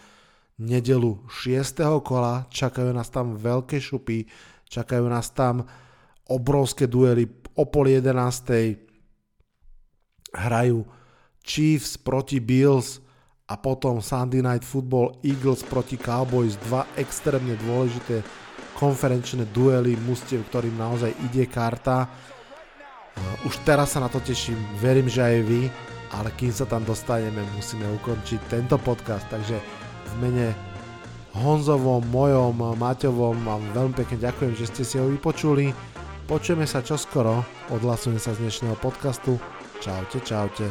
nedelu 0.56 1.20
6. 1.26 1.84
kola, 2.00 2.48
čakajú 2.48 2.94
nás 2.94 3.10
tam 3.12 3.34
veľké 3.36 3.76
šupy, 3.82 4.24
čakajú 4.72 5.04
nás 5.10 5.34
tam 5.34 5.66
obrovské 6.30 6.86
duely 6.88 7.28
o 7.58 7.66
pol 7.66 7.90
11. 7.90 8.91
hrajú 10.32 10.84
Chiefs 11.44 12.00
proti 12.00 12.40
Bills 12.40 13.02
a 13.46 13.58
potom 13.58 14.00
Sunday 14.00 14.40
Night 14.40 14.64
Football 14.64 15.20
Eagles 15.20 15.60
proti 15.66 16.00
Cowboys, 16.00 16.56
dva 16.68 16.88
extrémne 16.96 17.58
dôležité 17.68 18.24
konferenčné 18.78 19.44
duely 19.52 19.94
mustiev, 20.08 20.48
ktorým 20.48 20.74
naozaj 20.74 21.12
ide 21.28 21.44
karta. 21.44 22.08
Už 23.44 23.60
teraz 23.62 23.92
sa 23.92 24.00
na 24.00 24.08
to 24.08 24.24
teším, 24.24 24.56
verím, 24.80 25.06
že 25.06 25.20
aj 25.20 25.38
vy, 25.44 25.68
ale 26.16 26.32
kým 26.32 26.48
sa 26.48 26.64
tam 26.64 26.80
dostaneme, 26.82 27.44
musíme 27.52 27.84
ukončiť 28.00 28.40
tento 28.48 28.80
podcast, 28.80 29.28
takže 29.28 29.60
v 30.08 30.14
mene 30.18 30.56
Honzovom, 31.32 32.04
mojom, 32.12 32.76
Maťovom 32.76 33.40
vám 33.40 33.62
veľmi 33.72 33.94
pekne 33.96 34.20
ďakujem, 34.20 34.52
že 34.52 34.68
ste 34.68 34.82
si 34.84 34.96
ho 35.00 35.08
vypočuli. 35.08 35.72
Počujeme 36.28 36.68
sa 36.68 36.84
čoskoro, 36.84 37.40
odhlasujem 37.72 38.20
sa 38.20 38.36
z 38.36 38.44
dnešného 38.44 38.76
podcastu. 38.80 39.40
Čaute, 39.82 40.22
čaute. 40.22 40.70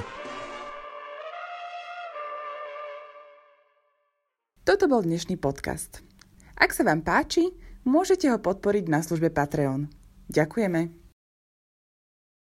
Toto 4.64 4.88
bol 4.88 5.04
dnešný 5.04 5.36
podcast. 5.36 6.00
Ak 6.56 6.72
sa 6.72 6.88
vám 6.88 7.04
páči, 7.04 7.52
môžete 7.84 8.32
ho 8.32 8.40
podporiť 8.40 8.88
na 8.88 9.04
službe 9.04 9.28
Patreon. 9.36 9.92
Ďakujeme. 10.32 11.01